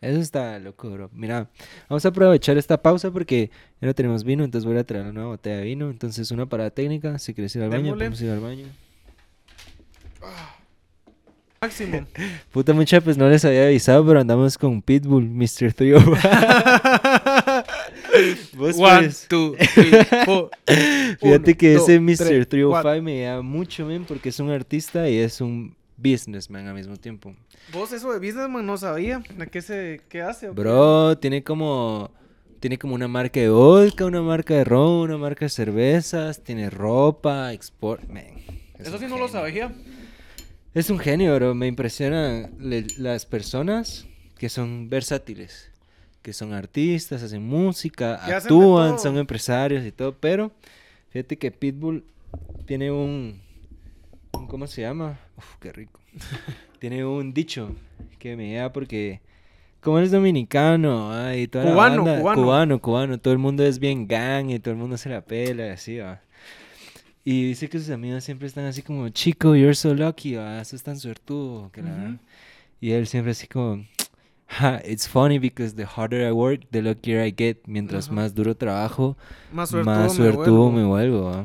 Eso 0.00 0.18
está 0.18 0.58
loco, 0.58 0.90
bro. 0.90 1.10
Mira, 1.12 1.50
vamos 1.88 2.04
a 2.06 2.08
aprovechar 2.08 2.56
esta 2.56 2.80
pausa 2.80 3.10
porque 3.10 3.50
ya 3.80 3.86
no 3.86 3.94
tenemos 3.94 4.24
vino, 4.24 4.44
entonces 4.44 4.66
voy 4.66 4.78
a 4.78 4.84
traer 4.84 5.06
una 5.06 5.26
botella 5.26 5.58
de 5.58 5.64
vino. 5.64 5.90
Entonces, 5.90 6.30
una 6.30 6.46
parada 6.46 6.70
técnica. 6.70 7.18
Si 7.18 7.34
quieres 7.34 7.54
ir 7.56 7.62
al 7.62 7.70
baño, 7.70 7.92
podemos 7.92 8.20
ir 8.22 8.30
al 8.30 8.40
baño. 8.40 8.66
Máximo. 11.60 12.06
Puta 12.52 12.72
mucha, 12.72 13.02
pues 13.02 13.18
no 13.18 13.28
les 13.28 13.44
había 13.44 13.66
avisado, 13.66 14.06
pero 14.06 14.20
andamos 14.20 14.56
con 14.56 14.80
Pitbull, 14.80 15.28
Mr. 15.28 15.74
Trio. 15.74 15.98
Vos, 18.54 18.78
One, 18.78 19.00
pues, 19.00 19.26
two, 19.28 19.54
three, 19.74 19.92
four. 20.24 20.50
Fíjate 20.66 21.50
Uno, 21.50 21.58
que 21.58 21.74
dos, 21.74 21.82
ese 21.88 22.00
Mr. 22.00 22.16
tres, 22.16 22.48
305 22.48 22.70
cuatro. 22.70 23.02
me 23.02 23.20
da 23.22 23.42
mucho, 23.42 23.84
men, 23.84 24.04
porque 24.04 24.30
es 24.30 24.40
un 24.40 24.50
artista 24.50 25.06
y 25.10 25.18
es 25.18 25.42
un 25.42 25.76
businessman 26.02 26.66
al 26.68 26.74
mismo 26.74 26.96
tiempo. 26.96 27.34
Vos 27.72 27.92
eso 27.92 28.12
de 28.12 28.18
businessman 28.18 28.64
no 28.66 28.76
sabía. 28.76 29.22
¿A 29.38 29.46
qué 29.46 29.62
se 29.62 30.00
qué 30.08 30.22
hace? 30.22 30.50
Bro, 30.50 31.18
tiene 31.18 31.42
como 31.42 32.10
tiene 32.60 32.78
como 32.78 32.94
una 32.94 33.08
marca 33.08 33.40
de 33.40 33.48
vodka, 33.48 34.04
una 34.04 34.20
marca 34.20 34.54
de 34.54 34.64
ron, 34.64 35.00
una 35.10 35.16
marca 35.16 35.46
de 35.46 35.48
cervezas, 35.48 36.40
tiene 36.42 36.68
ropa, 36.68 37.52
export, 37.54 38.06
man, 38.08 38.24
es 38.78 38.86
Eso 38.88 38.98
sí 38.98 39.06
no 39.06 39.16
lo 39.18 39.28
sabía. 39.28 39.72
Es 40.74 40.88
un 40.90 40.98
genio, 40.98 41.34
bro. 41.34 41.54
Me 41.54 41.66
impresionan 41.66 42.50
le- 42.58 42.86
las 42.98 43.24
personas 43.26 44.06
que 44.38 44.48
son 44.48 44.88
versátiles, 44.90 45.70
que 46.22 46.32
son 46.32 46.52
artistas, 46.52 47.22
hacen 47.22 47.42
música, 47.42 48.14
hacen 48.16 48.34
actúan, 48.34 48.98
son 48.98 49.16
empresarios 49.18 49.84
y 49.84 49.90
todo. 49.92 50.14
Pero 50.20 50.52
fíjate 51.10 51.36
que 51.38 51.50
Pitbull 51.50 52.04
tiene 52.66 52.90
un- 52.90 53.40
¿cómo 54.30 54.66
se 54.66 54.82
llama? 54.82 55.18
Uf, 55.36 55.56
qué 55.60 55.72
rico. 55.72 56.00
tiene 56.78 57.04
un 57.04 57.32
dicho 57.32 57.74
que 58.18 58.36
me 58.36 58.54
da 58.54 58.72
porque 58.72 59.20
como 59.80 59.98
él 59.98 60.04
es 60.04 60.10
dominicano, 60.10 61.12
ay, 61.12 61.46
toda 61.48 61.64
la 61.64 61.70
Cubano, 61.72 62.04
banda- 62.04 62.20
cubano. 62.20 62.42
cubano, 62.42 62.80
cubano, 62.80 63.18
todo 63.18 63.32
el 63.32 63.38
mundo 63.38 63.64
es 63.64 63.78
bien 63.78 64.06
gang 64.06 64.50
y 64.50 64.58
todo 64.58 64.72
el 64.72 64.80
mundo 64.80 64.96
se 64.98 65.08
la 65.08 65.22
pela 65.22 65.66
y 65.66 65.70
así, 65.70 65.98
va. 65.98 66.20
Y 67.24 67.44
dice 67.48 67.68
que 67.68 67.78
sus 67.78 67.90
amigos 67.90 68.24
siempre 68.24 68.46
están 68.46 68.64
así 68.64 68.82
como, 68.82 69.08
chico, 69.10 69.54
you're 69.54 69.74
so 69.74 69.94
lucky, 69.94 70.36
ah, 70.36 70.62
sos 70.64 70.82
tan 70.82 70.98
suertudo. 70.98 71.70
Que 71.72 71.82
la 71.82 71.90
Ujú. 71.90 71.98
verdad". 72.00 72.16
Y 72.80 72.90
él 72.92 73.06
siempre 73.06 73.32
así 73.32 73.46
como, 73.46 73.84
"Ja, 74.48 74.80
it's 74.86 75.06
funny 75.08 75.38
because 75.38 75.74
the 75.76 75.84
harder 75.84 76.26
I 76.26 76.32
work, 76.32 76.62
the 76.70 76.82
luckier 76.82 77.26
I 77.26 77.34
get. 77.36 77.58
Mientras 77.66 78.10
más 78.10 78.34
duro 78.34 78.56
trabajo, 78.56 79.16
Más 79.52 79.68
suertudo, 79.70 79.94
más 79.94 80.18
me 80.18 80.30
vuelvo. 80.32 80.72
me 80.72 80.84
vuelvo. 80.84 81.44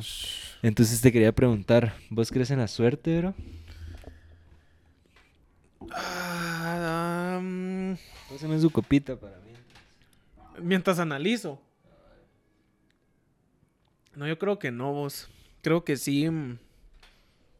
Ah". 0.65 0.67
Entonces 0.67 1.01
te 1.01 1.11
quería 1.11 1.31
preguntar, 1.31 1.95
¿vos 2.09 2.31
crees 2.31 2.51
en 2.51 2.59
la 2.59 2.67
suerte, 2.67 3.17
bro? 3.19 3.33
Ah, 5.91 7.37
um, 7.39 7.95
Pásame 8.29 8.59
su 8.59 8.69
copita 8.71 9.15
para 9.15 9.37
mí. 9.39 9.51
mientras 10.61 10.99
analizo. 10.99 11.61
No, 14.15 14.27
yo 14.27 14.37
creo 14.39 14.57
que 14.59 14.71
no, 14.71 14.93
vos. 14.93 15.27
Creo 15.61 15.83
que 15.83 15.97
sí. 15.97 16.29
mm, 16.29 16.57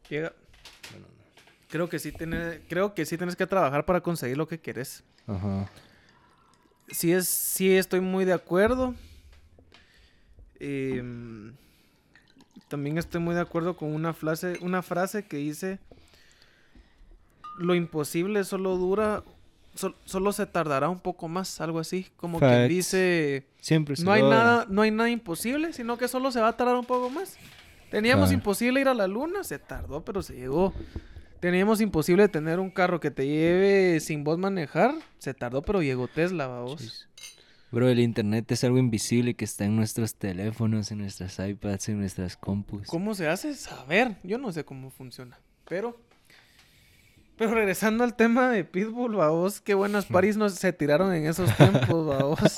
llega- 0.08 0.32
Creo 1.68 1.88
que 1.88 1.98
sí 1.98 2.12
tienes, 2.12 2.60
creo 2.68 2.94
que 2.94 3.04
sí 3.04 3.16
tienes 3.18 3.34
que 3.36 3.46
trabajar 3.46 3.84
para 3.84 4.00
conseguir 4.00 4.36
lo 4.38 4.46
que 4.46 4.58
querés. 4.60 5.02
Ajá. 5.26 5.68
Sí 6.88 7.12
es, 7.12 7.26
sí 7.28 7.76
estoy 7.76 8.00
muy 8.00 8.24
de 8.24 8.32
acuerdo. 8.32 8.94
Em, 10.60 11.52
también 12.68 12.98
estoy 12.98 13.20
muy 13.20 13.34
de 13.34 13.40
acuerdo 13.40 13.76
con 13.76 13.94
una 13.94 14.12
frase, 14.12 14.58
una 14.60 14.82
frase 14.82 15.24
que 15.24 15.36
dice 15.36 15.78
lo 17.58 17.74
imposible 17.74 18.44
solo 18.44 18.76
dura, 18.76 19.22
sol- 19.74 19.96
solo 20.04 20.32
se 20.32 20.46
tardará 20.46 20.88
un 20.88 21.00
poco 21.00 21.28
más, 21.28 21.60
algo 21.60 21.78
así, 21.78 22.06
como 22.16 22.38
que 22.38 22.44
Facts. 22.46 22.68
dice 22.68 23.46
Siempre 23.60 23.96
se 23.96 24.04
no 24.04 24.12
hay 24.12 24.22
logra. 24.22 24.36
nada, 24.38 24.66
no 24.68 24.82
hay 24.82 24.90
nada 24.90 25.08
imposible, 25.10 25.72
sino 25.72 25.96
que 25.96 26.08
solo 26.08 26.30
se 26.32 26.40
va 26.40 26.48
a 26.48 26.56
tardar 26.56 26.76
un 26.76 26.84
poco 26.86 27.08
más. 27.10 27.36
Teníamos 27.90 28.30
imposible 28.32 28.80
ir 28.80 28.88
a 28.88 28.94
la 28.94 29.06
luna, 29.06 29.44
se 29.44 29.58
tardó, 29.58 30.04
pero 30.04 30.20
se 30.22 30.34
llegó. 30.34 30.74
Teníamos 31.40 31.80
imposible 31.80 32.28
tener 32.28 32.58
un 32.58 32.70
carro 32.70 32.98
que 32.98 33.10
te 33.10 33.26
lleve 33.26 34.00
sin 34.00 34.24
vos 34.24 34.38
manejar, 34.38 34.94
se 35.18 35.32
tardó, 35.34 35.62
pero 35.62 35.80
llegó 35.82 36.08
Tesla, 36.08 36.46
vamos. 36.48 37.08
Bro, 37.76 37.90
el 37.90 38.00
internet 38.00 38.50
es 38.52 38.64
algo 38.64 38.78
invisible 38.78 39.34
que 39.34 39.44
está 39.44 39.66
en 39.66 39.76
nuestros 39.76 40.14
teléfonos, 40.14 40.90
en 40.92 40.96
nuestras 40.96 41.38
iPads, 41.38 41.90
en 41.90 41.98
nuestras 41.98 42.34
compus. 42.34 42.86
¿Cómo 42.86 43.14
se 43.14 43.28
hace? 43.28 43.52
Saber. 43.52 44.16
Yo 44.22 44.38
no 44.38 44.50
sé 44.50 44.64
cómo 44.64 44.88
funciona. 44.88 45.38
Pero. 45.68 46.00
Pero 47.36 47.52
regresando 47.52 48.02
al 48.02 48.16
tema 48.16 48.50
de 48.50 48.64
Pitbull, 48.64 49.14
vos, 49.14 49.60
qué 49.60 49.74
buenas 49.74 50.06
paris 50.12 50.36
nos 50.36 50.54
se 50.54 50.72
tiraron 50.72 51.12
en 51.12 51.26
esos 51.26 51.54
tiempos, 51.56 51.88
vos. 51.88 52.38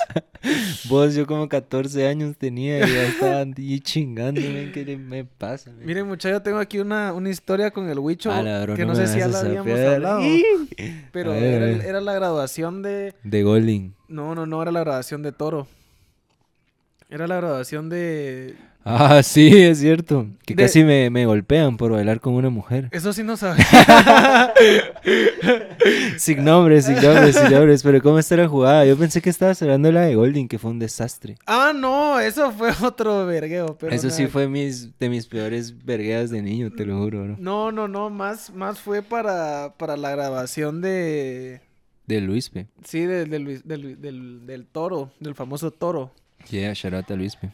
Vos, 0.87 1.13
yo 1.15 1.27
como 1.27 1.49
14 1.49 2.07
años 2.07 2.37
tenía 2.37 2.77
y 2.77 2.93
ya 2.93 3.03
estaban 3.03 3.53
ahí 3.57 3.81
chingándome. 3.81 4.71
¿Qué 4.71 4.95
me 4.95 5.25
pasa? 5.25 5.69
men? 5.71 5.85
Miren, 5.85 6.07
muchachos, 6.07 6.37
yo 6.37 6.41
tengo 6.41 6.59
aquí 6.59 6.79
una, 6.79 7.11
una 7.11 7.29
historia 7.29 7.71
con 7.71 7.89
el 7.89 7.99
Huicho 7.99 8.29
bro, 8.29 8.73
que 8.73 8.85
no, 8.85 8.95
sé 8.95 9.07
si 9.07 9.19
ya 9.19 9.27
la 9.27 9.41
habíamos 9.41 9.77
hablado. 9.77 10.21
Pero 11.11 11.33
era, 11.33 11.99
la 11.99 12.13
graduación 12.13 12.81
de. 12.81 13.13
De 13.23 13.43
Golding. 13.43 13.93
No, 14.07 14.33
no, 14.33 14.45
no, 14.45 14.61
era 14.61 14.71
la 14.71 14.79
graduación 14.79 15.23
de 15.23 15.33
Toro. 15.33 15.67
Era 17.09 17.27
la 17.27 17.35
graduación 17.35 17.89
de. 17.89 18.55
Ah, 18.91 19.21
sí, 19.23 19.55
es 19.55 19.79
cierto. 19.79 20.25
Que 20.45 20.55
De- 20.55 20.63
casi 20.63 20.83
me, 20.83 21.09
me 21.09 21.25
golpean 21.25 21.77
por 21.77 21.91
bailar 21.91 22.19
con 22.19 22.33
una 22.33 22.49
mujer. 22.49 22.89
Eso 22.91 23.13
sí 23.13 23.23
no 23.23 23.37
sabía. 23.37 23.65
Sin 26.17 26.43
nombres, 26.43 26.85
sin 26.85 26.95
nombres, 26.95 27.35
sin 27.35 27.51
nombres. 27.51 27.83
Pero 27.83 28.01
¿cómo 28.01 28.19
está 28.19 28.35
la 28.35 28.47
jugada? 28.47 28.85
Yo 28.85 28.97
pensé 28.97 29.21
que 29.21 29.29
estabas 29.29 29.61
hablando 29.61 29.91
la 29.91 30.01
de 30.01 30.15
Golding, 30.15 30.47
que 30.47 30.57
fue 30.59 30.71
un 30.71 30.79
desastre. 30.79 31.35
ah, 31.45 31.71
no, 31.75 32.19
eso 32.19 32.51
fue 32.51 32.71
otro 32.83 33.25
vergueo. 33.25 33.77
Pero 33.79 33.93
Eso 33.95 34.09
sí 34.09 34.27
fue 34.27 34.47
mis, 34.47 34.97
de 34.99 35.09
mis 35.09 35.27
peores 35.27 35.85
vergueas 35.85 36.29
de 36.29 36.41
niño, 36.41 36.71
te 36.71 36.85
lo 36.85 36.97
juro, 36.97 37.23
bro. 37.23 37.35
No, 37.39 37.71
no, 37.71 37.87
no, 37.87 38.09
más, 38.09 38.51
más 38.53 38.79
fue 38.79 39.01
para, 39.01 39.73
para 39.77 39.97
la 39.97 40.11
grabación 40.11 40.81
de... 40.81 41.61
De 42.07 42.21
Luispe. 42.21 42.65
Sí, 42.83 43.01
de- 43.05 43.25
de 43.25 43.39
Luis- 43.39 43.63
del, 43.65 44.01
del, 44.01 44.45
del 44.47 44.65
toro, 44.65 45.11
del 45.19 45.35
famoso 45.35 45.69
toro. 45.69 46.11
Yeah, 46.49 46.73
shout 46.73 46.93
out 46.95 47.11
a 47.11 47.15
Luispe. 47.15 47.51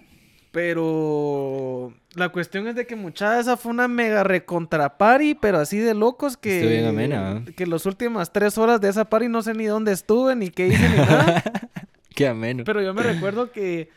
Pero 0.55 1.91
la 2.13 2.29
cuestión 2.29 2.65
es 2.69 2.75
de 2.75 2.87
que 2.87 2.95
mucha 2.95 3.41
esa 3.41 3.57
fue 3.57 3.73
una 3.73 3.89
mega 3.89 4.23
recontra 4.23 4.97
party, 4.97 5.35
pero 5.35 5.57
así 5.57 5.79
de 5.79 5.93
locos 5.93 6.37
que... 6.37 6.65
Bien 6.65 6.85
amena, 6.85 7.43
¿eh? 7.45 7.53
Que 7.53 7.67
las 7.67 7.85
últimas 7.85 8.31
tres 8.31 8.57
horas 8.57 8.79
de 8.79 8.87
esa 8.87 9.03
party 9.03 9.27
no 9.27 9.41
sé 9.41 9.53
ni 9.53 9.65
dónde 9.65 9.91
estuve, 9.91 10.33
ni 10.33 10.51
qué 10.51 10.67
hice, 10.67 10.87
ni 10.87 10.95
nada. 10.95 11.43
Qué 12.15 12.25
ameno. 12.25 12.63
Pero 12.63 12.81
yo 12.81 12.93
me 12.93 13.03
recuerdo 13.03 13.51
que 13.51 13.89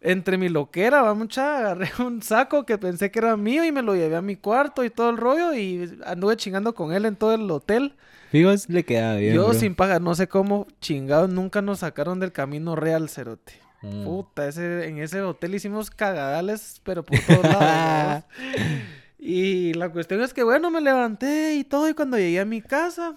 entre 0.00 0.38
mi 0.38 0.48
loquera, 0.48 1.02
va 1.02 1.14
mucha, 1.14 1.58
agarré 1.58 1.90
un 1.98 2.22
saco 2.22 2.64
que 2.64 2.78
pensé 2.78 3.10
que 3.10 3.18
era 3.18 3.36
mío 3.36 3.64
y 3.64 3.72
me 3.72 3.82
lo 3.82 3.96
llevé 3.96 4.14
a 4.14 4.22
mi 4.22 4.36
cuarto 4.36 4.84
y 4.84 4.90
todo 4.90 5.10
el 5.10 5.16
rollo 5.16 5.52
y 5.52 5.98
anduve 6.06 6.36
chingando 6.36 6.76
con 6.76 6.92
él 6.92 7.06
en 7.06 7.16
todo 7.16 7.34
el 7.34 7.50
hotel. 7.50 7.96
Fijos 8.30 8.68
le 8.68 8.84
quedaba 8.84 9.16
bien. 9.16 9.34
Yo 9.34 9.46
bro. 9.46 9.54
sin 9.54 9.74
paga, 9.74 9.98
no 9.98 10.14
sé 10.14 10.28
cómo 10.28 10.68
chingados 10.80 11.28
nunca 11.28 11.60
nos 11.60 11.80
sacaron 11.80 12.20
del 12.20 12.30
camino 12.30 12.76
real, 12.76 13.08
cerote. 13.08 13.64
Mm. 13.84 14.04
Puta, 14.04 14.48
ese, 14.48 14.88
en 14.88 14.98
ese 14.98 15.20
hotel 15.20 15.54
hicimos 15.54 15.90
cagadales, 15.90 16.80
pero 16.84 17.04
por 17.04 17.18
todos 17.20 17.42
lados. 17.44 18.24
y 19.18 19.74
la 19.74 19.90
cuestión 19.90 20.22
es 20.22 20.32
que, 20.34 20.42
bueno, 20.42 20.70
me 20.70 20.80
levanté 20.80 21.54
y 21.54 21.64
todo, 21.64 21.88
y 21.88 21.94
cuando 21.94 22.16
llegué 22.18 22.40
a 22.40 22.44
mi 22.44 22.62
casa, 22.62 23.14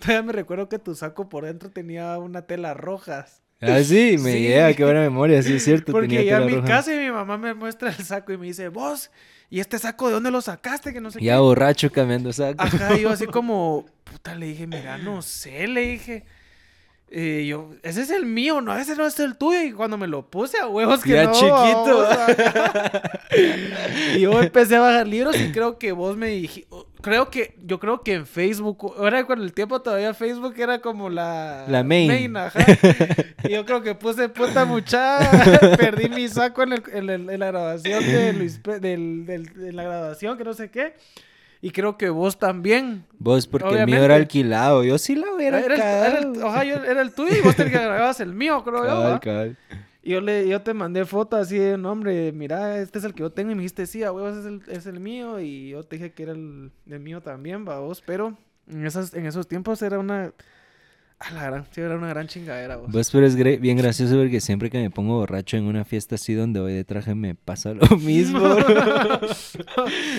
todavía 0.00 0.22
me 0.22 0.32
recuerdo 0.32 0.68
que 0.68 0.78
tu 0.78 0.94
saco 0.94 1.28
por 1.28 1.44
dentro 1.44 1.70
tenía 1.70 2.18
una 2.18 2.42
tela 2.42 2.74
rojas. 2.74 3.42
Ah, 3.60 3.82
sí, 3.82 4.16
me 4.18 4.32
Sí. 4.32 4.40
llega, 4.40 4.72
qué 4.74 4.84
buena 4.84 5.00
memoria, 5.00 5.42
sí 5.42 5.54
es 5.54 5.64
cierto. 5.64 5.92
Porque 5.92 6.08
llegué 6.08 6.34
a 6.34 6.40
mi 6.40 6.54
roja. 6.56 6.66
casa 6.66 6.94
y 6.94 6.98
mi 6.98 7.10
mamá 7.10 7.38
me 7.38 7.54
muestra 7.54 7.90
el 7.90 8.04
saco 8.04 8.32
y 8.32 8.36
me 8.36 8.46
dice, 8.46 8.68
vos, 8.68 9.10
¿y 9.48 9.60
este 9.60 9.78
saco 9.78 10.08
de 10.08 10.14
dónde 10.14 10.30
lo 10.30 10.40
sacaste? 10.40 10.92
Que 10.92 11.00
no 11.00 11.10
sé 11.10 11.20
Ya 11.20 11.34
qué. 11.34 11.38
borracho 11.40 11.90
cambiando 11.92 12.32
saco. 12.32 12.60
Ajá, 12.62 12.96
yo 12.96 13.10
así 13.10 13.26
como, 13.28 13.86
puta, 14.04 14.34
le 14.34 14.46
dije, 14.46 14.66
mira, 14.66 14.98
no 14.98 15.22
sé, 15.22 15.66
le 15.68 15.80
dije. 15.82 16.24
Eh, 17.16 17.46
yo, 17.46 17.70
ese 17.84 18.02
es 18.02 18.10
el 18.10 18.26
mío, 18.26 18.60
no, 18.60 18.76
ese 18.76 18.96
no 18.96 19.06
es 19.06 19.20
el 19.20 19.36
tuyo. 19.36 19.62
Y 19.62 19.70
cuando 19.72 19.96
me 19.96 20.08
lo 20.08 20.28
puse 20.28 20.58
a 20.58 20.66
huevos 20.66 21.00
que 21.00 21.10
Ya 21.12 21.24
no, 21.26 21.32
chiquito. 21.32 22.08
y 24.16 24.20
yo 24.20 24.42
empecé 24.42 24.76
a 24.76 24.80
bajar 24.80 25.06
libros 25.06 25.38
y 25.40 25.52
creo 25.52 25.78
que 25.78 25.92
vos 25.92 26.16
me 26.16 26.28
dijiste, 26.28 26.68
creo 27.00 27.30
que, 27.30 27.54
yo 27.64 27.78
creo 27.78 28.02
que 28.02 28.14
en 28.14 28.26
Facebook, 28.26 28.94
ahora 28.98 29.24
con 29.26 29.40
el 29.40 29.52
tiempo 29.52 29.80
todavía 29.80 30.12
Facebook 30.14 30.54
era 30.58 30.80
como 30.80 31.08
la... 31.08 31.64
La 31.68 31.82
main. 31.84 32.36
ajá. 32.36 32.64
Y 33.44 33.50
yo 33.52 33.64
creo 33.66 33.82
que 33.82 33.94
puse 33.94 34.28
puta 34.30 34.64
mucha, 34.64 35.18
perdí 35.76 36.08
mi 36.08 36.28
saco 36.28 36.62
en, 36.62 36.72
el- 36.72 36.82
en 36.92 37.10
el- 37.10 37.30
en 37.30 37.40
la 37.40 37.46
grabación 37.46 38.02
de 38.02 38.32
Luis, 38.32 38.60
del, 38.62 39.26
del- 39.26 39.52
de 39.54 39.72
la 39.72 39.82
grabación, 39.84 40.38
que 40.38 40.44
no 40.44 40.54
sé 40.54 40.70
qué. 40.70 40.94
Y 41.64 41.70
creo 41.70 41.96
que 41.96 42.10
vos 42.10 42.38
también. 42.38 43.06
Vos, 43.18 43.46
porque 43.46 43.68
el 43.68 43.72
mío 43.72 43.82
Obviamente. 43.84 44.04
era 44.04 44.14
alquilado. 44.16 44.84
Yo 44.84 44.98
sí 44.98 45.14
la 45.16 45.32
hubiera 45.32 45.60
Era 45.60 45.74
el, 45.74 45.80
era 45.80 46.18
el- 46.18 46.42
ojalá, 46.42 46.64
yo- 46.64 46.84
era 46.84 47.00
el 47.00 47.12
tuyo 47.14 47.34
y 47.36 47.40
vos 47.40 47.56
te 47.56 47.64
grababas 47.70 48.20
el 48.20 48.34
mío, 48.34 48.62
creo 48.62 48.82
yo. 48.82 48.88
Cabal, 48.90 49.12
¿va? 49.14 49.20
cabal. 49.20 49.56
Y 50.02 50.10
yo, 50.10 50.20
le, 50.20 50.46
yo 50.46 50.60
te 50.60 50.74
mandé 50.74 51.06
fotos 51.06 51.40
así 51.40 51.56
de, 51.56 51.78
no, 51.78 51.90
hombre, 51.92 52.32
mira, 52.32 52.78
este 52.80 52.98
es 52.98 53.04
el 53.06 53.14
que 53.14 53.20
yo 53.20 53.30
tengo. 53.32 53.50
Y 53.50 53.54
me 53.54 53.62
dijiste, 53.62 53.86
sí, 53.86 54.02
a 54.02 54.12
huevos 54.12 54.36
es 54.36 54.44
el, 54.44 54.60
es 54.68 54.84
el 54.84 55.00
mío. 55.00 55.40
Y 55.40 55.70
yo 55.70 55.82
te 55.84 55.96
dije 55.96 56.12
que 56.12 56.24
era 56.24 56.32
el, 56.32 56.70
el 56.86 57.00
mío 57.00 57.22
también, 57.22 57.66
va 57.66 57.78
vos. 57.80 58.02
Pero 58.04 58.36
en, 58.70 58.84
esas, 58.84 59.14
en 59.14 59.24
esos 59.24 59.48
tiempos 59.48 59.80
era 59.80 59.98
una... 59.98 60.32
A 61.20 61.32
la 61.32 61.44
gran, 61.44 61.64
sí, 61.70 61.80
era 61.80 61.96
una 61.96 62.08
gran 62.08 62.26
chingadera, 62.26 62.76
vos. 62.76 62.90
Vos, 62.90 63.10
pero 63.10 63.26
es 63.26 63.34
bien 63.36 63.76
gracioso 63.78 64.16
porque 64.16 64.40
siempre 64.40 64.68
que 64.68 64.78
me 64.78 64.90
pongo 64.90 65.18
borracho 65.18 65.56
en 65.56 65.64
una 65.64 65.84
fiesta 65.84 66.16
así 66.16 66.34
donde 66.34 66.60
voy 66.60 66.74
de 66.74 66.84
traje 66.84 67.14
me 67.14 67.34
pasa 67.34 67.72
lo 67.72 67.96
mismo. 67.98 68.56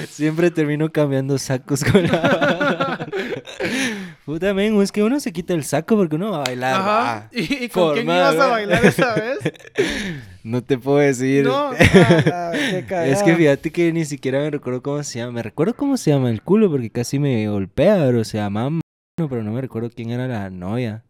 siempre 0.09 0.49
termino 0.51 0.91
cambiando 0.91 1.37
sacos 1.37 1.83
con 1.83 2.03
la... 2.03 3.07
Puta, 4.25 4.53
men, 4.55 4.81
es 4.81 4.91
que 4.91 5.03
uno 5.03 5.19
se 5.19 5.31
quita 5.31 5.53
el 5.53 5.63
saco 5.63 5.95
porque 5.95 6.15
uno 6.15 6.31
va 6.31 6.37
a 6.37 6.43
bailar. 6.45 6.73
Ajá. 6.75 7.29
¿Y, 7.31 7.65
y 7.65 7.69
con 7.69 7.93
quién 7.93 8.05
ibas 8.05 8.35
a 8.35 8.47
bailar 8.47 8.85
esa 8.85 9.13
vez? 9.13 9.39
No 10.45 10.63
te 10.63 10.77
puedo 10.77 10.99
decir. 10.99 11.43
No, 11.43 11.69
ala, 11.69 12.51
qué 12.53 13.11
Es 13.11 13.23
que 13.23 13.35
fíjate 13.35 13.71
que 13.71 13.91
ni 13.91 14.05
siquiera 14.05 14.37
me 14.37 14.51
recuerdo 14.51 14.83
cómo 14.83 15.01
se 15.01 15.17
llama. 15.17 15.31
Me 15.31 15.41
recuerdo 15.41 15.73
cómo 15.75 15.97
se 15.97 16.11
llama 16.11 16.29
el 16.29 16.43
culo 16.43 16.69
porque 16.69 16.91
casi 16.91 17.17
me 17.17 17.47
golpea, 17.49 17.95
pero 18.05 18.23
se 18.23 18.47
Mano, 18.47 18.81
pero 19.29 19.43
no 19.43 19.51
me 19.51 19.61
recuerdo 19.61 19.89
quién 19.89 20.11
era 20.11 20.27
la 20.27 20.49
novia. 20.49 21.03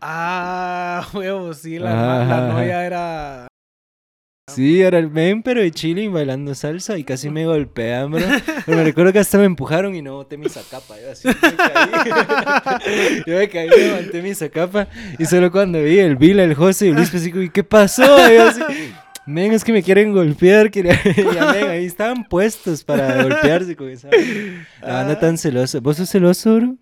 Ah, 0.00 1.06
huevo, 1.14 1.54
sí, 1.54 1.78
la, 1.78 2.22
ajá. 2.22 2.48
novia 2.48 2.84
era... 2.84 3.46
Sí, 4.50 4.82
era 4.82 4.98
el 4.98 5.08
men, 5.08 5.42
pero 5.42 5.62
de 5.62 5.70
chilling 5.70 6.12
bailando 6.12 6.54
salsa 6.54 6.98
y 6.98 7.04
casi 7.04 7.30
me 7.30 7.46
golpean, 7.46 8.10
bro. 8.10 8.20
Pero 8.66 8.76
me 8.76 8.84
recuerdo 8.84 9.12
que 9.12 9.20
hasta 9.20 9.38
me 9.38 9.44
empujaron 9.44 9.94
y 9.94 10.02
no 10.02 10.14
boté 10.14 10.36
mi 10.36 10.48
zacapa. 10.48 10.96
Yo 11.00 11.12
así 11.12 11.28
me 11.28 11.34
caí. 11.34 13.22
Yo 13.24 13.38
me 13.38 13.48
caí, 13.48 13.68
levanté 13.70 14.20
mi 14.20 14.34
zacapa 14.34 14.88
y 15.16 15.24
solo 15.24 15.50
cuando 15.50 15.80
vi 15.82 16.00
el 16.00 16.16
Vila, 16.16 16.42
el 16.42 16.54
José 16.54 16.86
y 16.86 16.88
el 16.90 16.96
Luis, 16.96 17.08
pues 17.08 17.22
digo, 17.22 17.40
¿y 17.40 17.48
qué 17.48 17.64
pasó? 17.64 18.02
Y 18.28 18.34
yo 18.34 18.48
así, 18.48 18.60
men, 19.26 19.52
es 19.52 19.64
que 19.64 19.72
me 19.72 19.82
quieren 19.82 20.12
golpear. 20.12 20.70
quería-". 20.70 21.00
Ya, 21.16 21.52
men, 21.52 21.70
ahí 21.70 21.86
estaban 21.86 22.24
puestos 22.24 22.82
para 22.84 23.22
golpearse 23.22 23.74
con 23.74 23.88
esa. 23.88 24.08
La 24.82 24.94
banda 24.94 25.18
tan 25.18 25.38
celosa. 25.38 25.78
¿Vos 25.80 25.96
sos 25.96 26.10
celoso, 26.10 26.56
bro? 26.56 26.76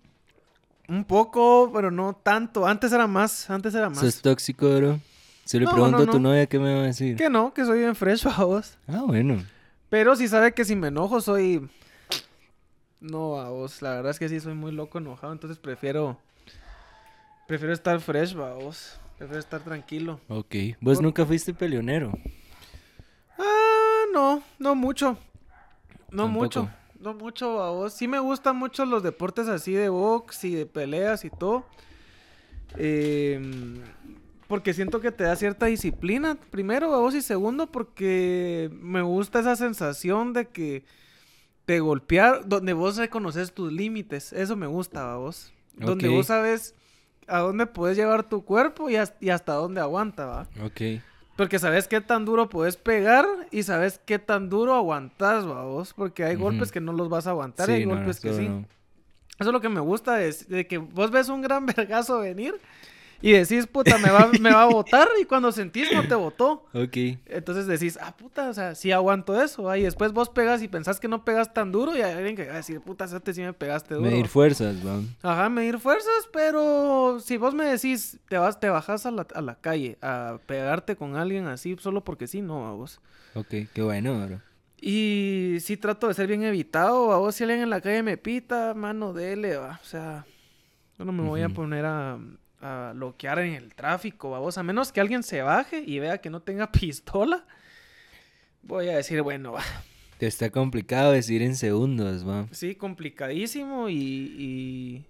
Un 0.91 1.05
poco, 1.05 1.71
pero 1.73 1.89
no 1.89 2.13
tanto. 2.13 2.67
Antes 2.67 2.91
era 2.91 3.07
más, 3.07 3.49
antes 3.49 3.73
era 3.73 3.89
más. 3.89 3.99
¿Sos 3.99 4.21
tóxico, 4.21 4.67
bro? 4.75 4.99
Si 5.45 5.57
le 5.57 5.63
No, 5.65 5.71
pregunto 5.71 5.97
no, 5.97 6.03
a 6.03 6.05
tu 6.07 6.19
no. 6.19 6.29
novia, 6.29 6.45
¿qué 6.47 6.59
me 6.59 6.73
va 6.75 6.81
a 6.81 6.85
decir? 6.87 7.15
Que 7.15 7.29
no, 7.29 7.53
que 7.53 7.63
soy 7.63 7.79
bien 7.79 7.95
fresh, 7.95 8.23
vos. 8.37 8.77
Ah, 8.87 9.03
bueno. 9.05 9.41
Pero 9.89 10.15
sí 10.17 10.27
sabe 10.27 10.53
que 10.53 10.65
si 10.65 10.75
me 10.75 10.89
enojo 10.89 11.21
soy... 11.21 11.69
No, 12.99 13.39
a 13.39 13.49
vos. 13.49 13.81
La 13.81 13.91
verdad 13.91 14.11
es 14.11 14.19
que 14.19 14.27
sí 14.27 14.39
soy 14.41 14.53
muy 14.53 14.71
loco 14.73 14.97
enojado, 14.97 15.31
entonces 15.31 15.57
prefiero... 15.59 16.17
Prefiero 17.47 17.73
estar 17.73 17.99
fresh, 18.01 18.33
vos. 18.33 18.99
Prefiero 19.17 19.39
estar 19.39 19.61
tranquilo. 19.61 20.19
Ok. 20.27 20.55
¿Vos 20.81 20.95
Por- 20.97 21.03
nunca 21.03 21.25
fuiste 21.25 21.53
peleonero? 21.53 22.11
Ah, 23.37 24.03
no, 24.13 24.43
no 24.59 24.75
mucho. 24.75 25.17
No 26.11 26.23
Tampoco. 26.23 26.43
mucho. 26.43 26.69
No 27.01 27.15
mucho, 27.15 27.61
a 27.61 27.71
vos. 27.71 27.93
Sí 27.93 28.07
me 28.07 28.19
gustan 28.19 28.55
mucho 28.55 28.85
los 28.85 29.01
deportes 29.01 29.47
así 29.47 29.73
de 29.73 29.89
box 29.89 30.43
y 30.43 30.53
de 30.53 30.65
peleas 30.65 31.25
y 31.25 31.29
todo. 31.31 31.65
Em, 32.77 33.81
porque 34.47 34.73
siento 34.73 35.01
que 35.01 35.11
te 35.11 35.23
da 35.23 35.35
cierta 35.35 35.65
disciplina, 35.65 36.37
primero, 36.51 36.93
a 36.93 36.99
vos, 36.99 37.15
y 37.15 37.21
segundo, 37.21 37.71
porque 37.71 38.69
me 38.73 39.01
gusta 39.01 39.39
esa 39.39 39.55
sensación 39.55 40.33
de 40.33 40.47
que 40.49 40.83
te 41.65 41.79
golpear, 41.79 42.47
donde 42.47 42.73
vos 42.73 42.97
reconoces 42.97 43.51
tus 43.51 43.71
límites. 43.71 44.31
Eso 44.31 44.55
me 44.55 44.67
gusta, 44.67 45.13
a 45.13 45.17
vos. 45.17 45.51
Donde 45.75 46.07
vos 46.09 46.27
sabes 46.27 46.75
a 47.27 47.39
dónde 47.39 47.65
puedes 47.65 47.97
llevar 47.97 48.27
tu 48.27 48.43
cuerpo 48.43 48.89
y 48.89 49.29
hasta 49.29 49.53
dónde 49.53 49.81
aguanta, 49.81 50.25
va. 50.25 50.47
Ok. 50.63 50.81
Porque 51.35 51.59
sabes 51.59 51.87
qué 51.87 52.01
tan 52.01 52.25
duro 52.25 52.49
puedes 52.49 52.77
pegar 52.77 53.25
y 53.51 53.63
sabes 53.63 53.99
qué 54.05 54.19
tan 54.19 54.49
duro 54.49 54.75
aguantas, 54.75 55.45
vos. 55.45 55.93
Porque 55.93 56.23
hay 56.23 56.35
golpes 56.35 56.71
que 56.71 56.81
no 56.81 56.93
los 56.93 57.09
vas 57.09 57.27
a 57.27 57.31
aguantar 57.31 57.69
y 57.69 57.73
hay 57.73 57.85
no, 57.85 57.95
golpes 57.95 58.19
que 58.19 58.33
sí. 58.33 58.47
no. 58.47 58.65
Eso 59.39 59.49
es 59.49 59.53
lo 59.53 59.61
que 59.61 59.69
me 59.69 59.79
gusta, 59.79 60.17
de, 60.17 60.31
de 60.49 60.67
que 60.67 60.77
vos 60.77 61.09
ves 61.09 61.29
un 61.29 61.41
gran 61.41 61.65
vergazo 61.77 62.19
venir 62.19 62.55
y 63.21 63.31
decís, 63.33 63.67
puta, 63.67 63.97
me 63.97 64.09
va, 64.09 64.29
me 64.39 64.51
va 64.51 64.63
a 64.63 64.65
botar 64.71 65.07
y 65.21 65.25
cuando 65.25 65.51
sentís 65.51 65.91
no 65.93 66.07
te 66.07 66.15
botó. 66.15 66.65
Ok. 66.73 66.97
Entonces 67.25 67.67
decís, 67.67 67.97
ah, 68.01 68.15
puta, 68.15 68.49
o 68.49 68.53
sea, 68.53 68.75
sí 68.75 68.91
aguanto 68.91 69.41
eso. 69.41 69.69
ah, 69.69 69.77
Y 69.77 69.83
después 69.83 70.11
vos 70.11 70.29
pegas 70.29 70.61
y 70.63 70.67
pensás 70.67 70.99
que 70.99 71.07
no 71.07 71.23
pegas 71.23 71.53
tan 71.53 71.71
duro 71.71 71.95
y 71.95 72.01
hay 72.01 72.13
alguien 72.13 72.35
que 72.35 72.47
va 72.47 72.53
a 72.53 72.57
decir, 72.57 72.81
puta, 72.81 73.05
este 73.05 73.33
sí 73.33 73.41
me 73.41 73.53
pegaste 73.53 73.95
duro. 73.95 74.09
Medir 74.09 74.27
fuerzas, 74.27 74.75
va. 74.85 75.01
Ajá, 75.21 75.49
medir 75.49 75.79
fuerzas, 75.79 76.27
pero 76.33 77.19
si 77.19 77.37
vos 77.37 77.53
me 77.53 77.65
decís, 77.65 78.19
te 78.29 78.37
vas, 78.37 78.59
te 78.59 78.69
bajas 78.69 79.05
a 79.05 79.11
la, 79.11 79.27
a 79.33 79.41
la 79.41 79.55
calle 79.55 79.97
a 80.01 80.39
pegarte 80.45 80.95
con 80.95 81.15
alguien 81.15 81.47
así 81.47 81.75
solo 81.79 82.03
porque 82.03 82.27
sí, 82.27 82.41
no, 82.41 82.67
a 82.67 82.73
vos. 82.73 82.99
Ok, 83.35 83.53
qué 83.73 83.81
bueno, 83.81 84.25
bro. 84.25 84.41
Y 84.83 85.57
sí 85.61 85.77
trato 85.77 86.07
de 86.07 86.15
ser 86.15 86.25
bien 86.27 86.41
evitado, 86.43 87.11
a 87.13 87.17
vos 87.19 87.35
si 87.35 87.43
alguien 87.43 87.61
en 87.61 87.69
la 87.69 87.81
calle 87.81 88.01
me 88.01 88.17
pita, 88.17 88.73
mano, 88.73 89.13
dele, 89.13 89.55
va. 89.57 89.79
O 89.81 89.85
sea, 89.85 90.25
yo 90.97 91.05
no 91.05 91.11
me 91.11 91.21
voy 91.21 91.43
a 91.43 91.49
poner 91.49 91.85
a, 91.85 92.17
a 92.61 92.91
bloquear 92.95 93.39
en 93.39 93.53
el 93.53 93.73
tráfico, 93.75 94.35
a 94.35 94.39
vos, 94.39 94.57
a 94.57 94.63
menos 94.63 94.91
que 94.91 95.01
alguien 95.01 95.23
se 95.23 95.41
baje 95.41 95.83
y 95.85 95.99
vea 95.99 96.19
que 96.19 96.29
no 96.29 96.41
tenga 96.41 96.71
pistola. 96.71 97.45
Voy 98.63 98.89
a 98.89 98.95
decir, 98.97 99.21
bueno, 99.21 99.53
va. 99.53 99.63
Te 100.17 100.27
está 100.27 100.49
complicado 100.51 101.11
decir 101.11 101.41
en 101.41 101.55
segundos, 101.55 102.27
va. 102.27 102.47
Sí, 102.51 102.75
complicadísimo 102.75 103.89
y, 103.89 103.95
y, 103.95 105.05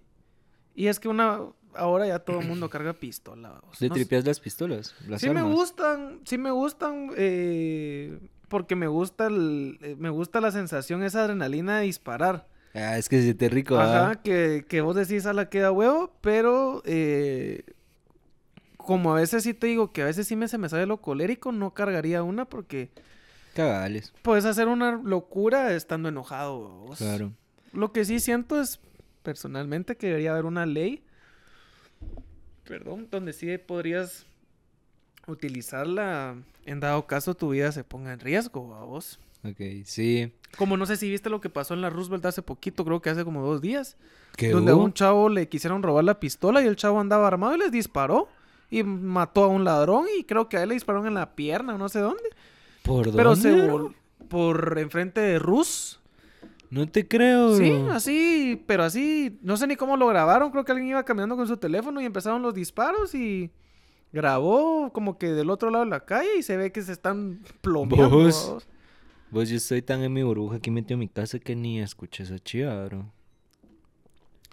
y 0.74 0.88
es 0.88 1.00
que 1.02 1.10
una, 1.10 1.40
ahora 1.76 2.08
ya 2.08 2.20
todo 2.20 2.40
el 2.40 2.48
mundo 2.48 2.70
carga 2.70 2.94
pistola. 2.94 3.50
vamos. 3.50 3.78
¿Te 3.78 3.90
No 3.90 3.96
sé- 3.96 4.00
tripeas 4.02 4.26
las 4.26 4.40
pistolas? 4.40 4.96
Las 5.08 5.20
sí 5.20 5.30
me 5.30 5.42
gustan, 5.44 6.22
sí 6.26 6.38
me 6.38 6.52
gustan, 6.52 7.12
eh, 7.18 8.18
porque 8.48 8.76
me 8.78 8.88
gusta 8.88 9.28
el, 9.28 9.78
eh, 9.82 9.96
me 10.00 10.10
gusta 10.10 10.40
la 10.40 10.52
sensación, 10.52 11.04
esa 11.04 11.24
adrenalina 11.24 11.80
de 11.80 11.86
disparar. 11.88 12.48
Ah, 12.74 12.98
es 12.98 13.10
que 13.10 13.18
se 13.18 13.24
siente 13.24 13.50
rico. 13.50 13.78
Ajá, 13.78 14.22
que, 14.22 14.66
que 14.68 14.82
vos 14.82 14.96
decís 14.96 15.26
a 15.26 15.34
la 15.34 15.50
queda 15.50 15.72
huevo, 15.72 16.14
pero 16.22 16.82
eh, 16.86 17.64
como 18.78 19.12
a 19.12 19.16
veces 19.16 19.44
sí 19.44 19.54
te 19.54 19.68
digo 19.68 19.92
que 19.92 20.02
a 20.02 20.06
veces 20.06 20.28
sí 20.28 20.36
me 20.36 20.48
se 20.48 20.58
me 20.58 20.70
sale 20.70 20.86
lo 20.86 21.02
colérico, 21.02 21.52
no 21.52 21.74
cargaría 21.74 22.24
una 22.24 22.46
porque 22.46 22.90
Cagales. 23.54 24.14
puedes 24.22 24.46
hacer 24.46 24.68
una 24.68 24.94
locura 24.94 25.74
estando 25.74 26.10
enojado. 26.10 26.70
vos. 26.70 26.98
Claro. 27.00 27.34
Lo 27.74 27.92
que 27.92 28.06
sí 28.06 28.20
siento 28.20 28.60
es, 28.62 28.80
personalmente, 29.24 29.98
que 29.98 30.08
debería 30.08 30.32
haber 30.32 30.46
una 30.46 30.66
ley, 30.66 31.04
perdón, 32.68 33.08
donde 33.12 33.34
sí 33.34 33.58
podrías 33.58 34.26
utilizarla 35.28 36.36
en 36.66 36.80
dado 36.80 37.06
caso 37.08 37.36
tu 37.36 37.50
vida 37.50 37.72
se 37.72 37.84
ponga 37.84 38.14
en 38.14 38.20
riesgo, 38.20 38.76
a 38.76 38.84
vos. 38.86 39.20
Ok, 39.44 39.60
sí. 39.86 40.32
Como 40.58 40.78
no 40.78 40.86
sé 40.86 40.98
si 40.98 41.10
viste 41.10 41.30
lo 41.30 41.42
que 41.42 41.50
pasó 41.50 41.74
en 41.74 41.82
la 41.82 41.90
Roosevelt 41.90 42.26
hace 42.26 42.42
poquito, 42.42 42.86
creo 42.86 43.02
que 43.02 43.10
hace 43.10 43.24
como 43.24 43.42
dos 43.46 43.62
días, 43.62 43.98
¿Qué 44.38 44.50
donde 44.50 44.72
a 44.72 44.76
un 44.76 44.94
chavo 44.94 45.30
le 45.30 45.50
quisieron 45.50 45.82
robar 45.82 46.04
la 46.04 46.20
pistola 46.20 46.62
y 46.62 46.68
el 46.68 46.76
chavo 46.76 47.00
andaba 47.00 47.28
armado 47.28 47.56
y 47.56 47.60
les 47.60 47.72
disparó 47.72 48.28
y 48.70 48.84
mató 48.84 49.44
a 49.44 49.48
un 49.48 49.64
ladrón 49.64 50.06
y 50.18 50.24
creo 50.26 50.48
que 50.48 50.58
a 50.58 50.64
él 50.64 50.70
le 50.70 50.76
dispararon 50.76 51.08
en 51.08 51.16
la 51.16 51.36
pierna 51.36 51.76
o 51.76 51.78
no 51.78 51.90
sé 51.90 52.00
dónde. 52.00 52.24
¿Por 52.84 53.16
Pero 53.16 53.36
se 53.36 53.50
dónde? 53.50 53.72
vol- 53.74 53.96
por 54.30 54.78
enfrente 54.78 55.20
de 55.22 55.40
Rus. 55.40 56.00
No 56.70 56.88
te 56.88 57.06
creo, 57.08 57.58
Sí, 57.58 57.70
bro. 57.72 57.92
así, 57.92 58.64
pero 58.68 58.84
así, 58.84 59.38
no 59.42 59.58
sé 59.58 59.68
ni 59.68 59.76
cómo 59.76 59.98
lo 59.98 60.08
grabaron, 60.08 60.52
creo 60.52 60.64
que 60.64 60.72
alguien 60.72 60.90
iba 60.90 61.04
caminando 61.04 61.36
con 61.36 61.48
su 61.48 61.58
teléfono 61.58 62.00
y 62.00 62.06
empezaron 62.06 62.42
los 62.42 62.54
disparos 62.54 63.14
y 63.14 63.52
grabó 64.14 64.92
como 64.94 65.18
que 65.18 65.28
del 65.32 65.50
otro 65.50 65.70
lado 65.70 65.84
de 65.84 65.90
la 65.90 66.06
calle 66.06 66.30
y 66.38 66.44
se 66.44 66.58
ve 66.58 66.72
que 66.72 66.82
se 66.82 66.92
están 66.94 67.40
plomeando. 67.62 68.10
Vos. 68.10 68.68
Vos, 69.32 69.48
yo 69.50 69.56
estoy 69.56 69.82
tan 69.82 70.04
en 70.04 70.12
mi 70.12 70.24
burbuja 70.24 70.58
aquí 70.58 70.70
metido 70.72 70.96
en 70.96 71.00
mi 71.00 71.08
casa 71.08 71.40
que 71.40 71.56
ni 71.56 71.80
escuché 71.80 72.24
esa 72.24 72.38
chiva, 72.38 72.86
bro. 72.86 73.10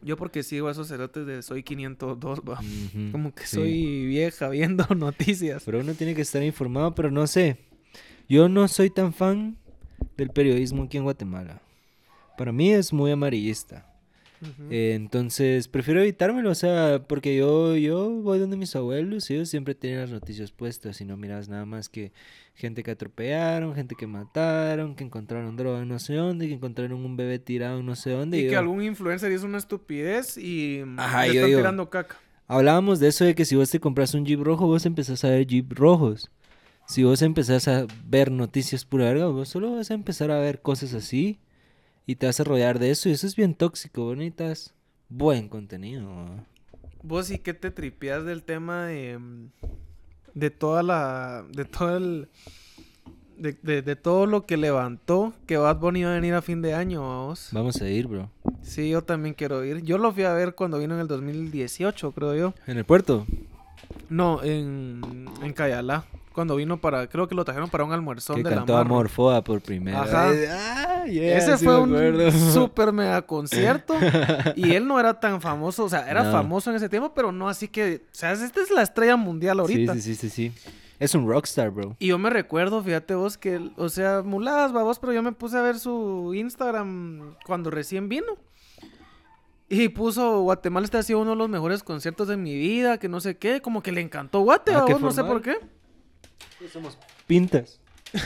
Yo 0.02 0.16
porque 0.16 0.44
sigo 0.44 0.68
a 0.68 0.70
esos 0.70 0.86
cerotes 0.86 1.26
de 1.26 1.42
Soy 1.42 1.64
502, 1.64 2.40
va. 2.48 2.60
Como 3.12 3.34
que 3.34 3.44
sí. 3.44 3.56
soy 3.56 4.06
vieja 4.06 4.48
viendo 4.48 4.86
noticias. 4.94 5.64
Pero 5.64 5.80
uno 5.80 5.94
tiene 5.94 6.14
que 6.14 6.22
estar 6.22 6.42
informado, 6.44 6.94
pero 6.94 7.10
no 7.10 7.26
sé. 7.26 7.58
Yo 8.28 8.48
no 8.48 8.68
soy 8.68 8.90
tan 8.90 9.12
fan 9.12 9.56
del 10.16 10.30
periodismo 10.30 10.84
aquí 10.84 10.96
en 10.96 11.02
Guatemala. 11.02 11.60
Para 12.36 12.52
mí 12.52 12.70
es 12.70 12.92
muy 12.92 13.10
amarillista. 13.10 13.87
Eh, 14.70 14.92
entonces, 14.94 15.66
prefiero 15.68 16.00
evitármelo, 16.00 16.50
o 16.50 16.54
sea, 16.54 17.02
porque 17.08 17.36
yo, 17.36 17.74
yo 17.76 18.10
voy 18.10 18.38
donde 18.38 18.56
mis 18.56 18.76
abuelos 18.76 19.28
y 19.30 19.34
ellos 19.34 19.48
siempre 19.48 19.74
tienen 19.74 20.00
las 20.00 20.10
noticias 20.10 20.52
puestas 20.52 21.00
y 21.00 21.04
no 21.04 21.16
miras 21.16 21.48
nada 21.48 21.64
más 21.64 21.88
que 21.88 22.12
gente 22.54 22.82
que 22.82 22.90
atropellaron, 22.92 23.74
gente 23.74 23.94
que 23.98 24.06
mataron, 24.06 24.94
que 24.94 25.04
encontraron 25.04 25.56
droga 25.56 25.84
no 25.84 25.98
sé 25.98 26.14
dónde, 26.14 26.48
que 26.48 26.54
encontraron 26.54 27.04
un 27.04 27.16
bebé 27.16 27.38
tirado 27.38 27.82
no 27.82 27.96
sé 27.96 28.10
dónde. 28.10 28.38
y 28.38 28.44
que 28.46 28.52
yo- 28.52 28.58
algún 28.58 28.82
influencer 28.82 29.32
hizo 29.32 29.46
una 29.46 29.58
estupidez 29.58 30.36
y 30.36 30.82
Ajá, 30.96 31.26
le 31.26 31.34
yo 31.34 31.40
están 31.46 31.58
tirando 31.60 31.90
caca. 31.90 32.16
Hablábamos 32.46 32.98
de 33.00 33.08
eso 33.08 33.24
de 33.24 33.34
que 33.34 33.44
si 33.44 33.56
vos 33.56 33.70
te 33.70 33.78
compras 33.80 34.14
un 34.14 34.24
Jeep 34.24 34.40
rojo, 34.40 34.66
vos 34.66 34.86
empezás 34.86 35.22
a 35.24 35.30
ver 35.30 35.46
Jeep 35.46 35.72
rojos. 35.72 36.30
Si 36.86 37.04
vos 37.04 37.20
empezás 37.22 37.68
a 37.68 37.86
ver 38.06 38.30
noticias 38.32 38.84
pura 38.86 39.04
verga, 39.04 39.26
vos 39.26 39.48
solo 39.50 39.72
vas 39.72 39.90
a 39.90 39.94
empezar 39.94 40.30
a 40.30 40.38
ver 40.40 40.62
cosas 40.62 40.94
así 40.94 41.38
y 42.08 42.16
te 42.16 42.24
vas 42.26 42.40
a 42.40 42.44
rodear 42.44 42.78
de 42.78 42.90
eso 42.90 43.08
y 43.08 43.12
eso 43.12 43.26
es 43.26 43.36
bien 43.36 43.54
tóxico, 43.54 44.02
bonitas. 44.06 44.74
Buen 45.10 45.48
contenido. 45.48 46.08
¿va? 46.08 46.44
Vos 47.02 47.26
sí 47.26 47.38
que 47.38 47.52
te 47.54 47.70
tripeas 47.70 48.24
del 48.24 48.42
tema 48.42 48.86
de, 48.86 49.18
mm, 49.18 49.50
de 50.34 50.50
toda 50.50 50.82
la, 50.82 51.44
de 51.52 51.64
todo 51.66 51.96
el, 51.98 52.28
de, 53.36 53.52
de- 53.62 53.82
de 53.82 53.94
todo 53.96 54.26
lo 54.26 54.46
que 54.46 54.56
levantó 54.56 55.32
que 55.46 55.56
Bad 55.58 55.76
Bunny 55.78 56.00
iba 56.00 56.10
a 56.10 56.14
venir 56.14 56.34
a 56.34 56.42
fin 56.42 56.62
de 56.62 56.74
año, 56.74 57.02
vamos. 57.02 57.50
Vamos 57.52 57.80
a 57.82 57.88
ir, 57.88 58.06
bro. 58.06 58.30
Sí, 58.62 58.88
yo 58.90 59.02
también 59.02 59.34
quiero 59.34 59.62
ir. 59.64 59.82
Yo 59.82 59.98
lo 59.98 60.12
fui 60.12 60.24
a 60.24 60.32
ver 60.32 60.54
cuando 60.54 60.78
vino 60.78 60.94
en 60.94 61.00
el 61.00 61.08
2018, 61.08 62.12
creo 62.12 62.34
yo. 62.34 62.54
En 62.66 62.78
el 62.78 62.84
puerto. 62.84 63.26
No, 64.08 64.42
en, 64.42 65.26
en 65.42 65.52
Cayalá. 65.52 66.04
Cuando 66.38 66.54
vino 66.54 66.80
para, 66.80 67.08
creo 67.08 67.26
que 67.26 67.34
lo 67.34 67.44
trajeron 67.44 67.68
para 67.68 67.82
un 67.82 67.90
almuerzón 67.90 68.36
Que 68.36 68.44
de 68.44 68.50
la 68.50 68.56
cantó. 68.58 68.76
Amorfoa 68.76 69.42
por 69.42 69.60
primera 69.60 70.02
Ajá. 70.02 70.28
vez. 70.30 70.48
Ah, 70.48 71.04
yeah, 71.06 71.36
Ese 71.36 71.58
sí 71.58 71.64
fue 71.64 71.80
un 71.80 72.30
super 72.52 72.92
mega 72.92 73.22
concierto. 73.22 73.94
y 74.54 74.72
él 74.74 74.86
no 74.86 75.00
era 75.00 75.18
tan 75.18 75.40
famoso, 75.40 75.82
o 75.82 75.88
sea, 75.88 76.08
era 76.08 76.22
No. 76.22 76.30
famoso 76.30 76.70
en 76.70 76.76
ese 76.76 76.88
tiempo, 76.88 77.12
pero 77.12 77.32
no 77.32 77.48
así 77.48 77.66
que, 77.66 78.02
o 78.06 78.08
sea, 78.14 78.30
esta 78.30 78.60
es 78.62 78.70
la 78.70 78.82
estrella 78.82 79.16
mundial 79.16 79.58
ahorita. 79.58 79.94
Sí, 79.94 80.00
sí, 80.00 80.14
sí, 80.14 80.30
sí, 80.30 80.52
sí. 80.52 80.70
Es 81.00 81.12
un 81.16 81.26
rockstar, 81.28 81.70
bro. 81.72 81.96
Y 81.98 82.06
yo 82.06 82.18
me 82.18 82.30
recuerdo, 82.30 82.84
fíjate 82.84 83.16
vos, 83.16 83.36
que, 83.36 83.60
o 83.76 83.88
sea, 83.88 84.22
muladas, 84.24 84.72
babos, 84.72 85.00
pero 85.00 85.12
yo 85.12 85.24
me 85.24 85.32
puse 85.32 85.58
a 85.58 85.62
ver 85.62 85.80
su 85.80 86.34
Instagram 86.36 87.34
cuando 87.46 87.72
recién 87.72 88.08
vino. 88.08 88.36
Y 89.68 89.88
puso, 89.88 90.42
Guatemala 90.42 90.84
está 90.84 91.00
haciendo 91.00 91.22
uno 91.22 91.32
de 91.32 91.36
los 91.36 91.48
mejores 91.48 91.82
conciertos 91.82 92.28
de 92.28 92.36
mi 92.36 92.54
vida, 92.56 92.98
que 92.98 93.08
no 93.08 93.20
sé 93.20 93.36
qué, 93.38 93.60
como 93.60 93.82
que 93.82 93.90
le 93.92 94.00
encantó 94.00 94.40
Guate, 94.40 94.72
Ah, 94.74 94.84
no 95.00 95.10
sé 95.10 95.24
por 95.24 95.42
qué. 95.42 95.58
Somos 96.72 96.98
pintas. 97.26 97.80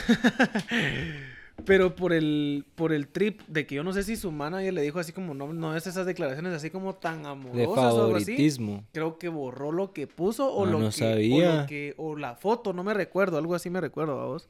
Pero 1.65 1.95
por 1.95 2.11
el, 2.13 2.65
por 2.75 2.91
el 2.91 3.07
trip 3.07 3.41
de 3.47 3.65
que 3.67 3.75
yo 3.75 3.83
no 3.83 3.93
sé 3.93 4.03
si 4.03 4.15
su 4.15 4.31
manager 4.31 4.73
le 4.73 4.81
dijo 4.81 4.99
así 4.99 5.11
como, 5.13 5.33
no, 5.35 5.53
no 5.53 5.77
es 5.77 5.85
esas 5.85 6.05
declaraciones 6.05 6.51
así 6.53 6.69
como 6.71 6.95
tan 6.95 7.25
amorosas 7.25 7.55
De 7.57 7.67
o 7.67 7.73
algo 7.75 8.15
así. 8.15 8.25
favoritismo. 8.25 8.83
Creo 8.91 9.17
que 9.19 9.29
borró 9.29 9.71
lo 9.71 9.93
que 9.93 10.07
puso 10.07 10.51
o 10.51 10.65
Ah, 10.65 10.69
lo 10.69 10.79
no 10.79 10.85
que, 10.87 10.91
sabía. 10.93 11.53
O, 11.53 11.61
lo 11.61 11.65
que- 11.67 11.93
o 11.97 12.15
la 12.17 12.35
foto, 12.35 12.73
no 12.73 12.83
me 12.83 12.93
recuerdo, 12.93 13.37
algo 13.37 13.53
así 13.55 13.69
me 13.69 13.79
recuerdo, 13.79 14.17
vamos. 14.17 14.49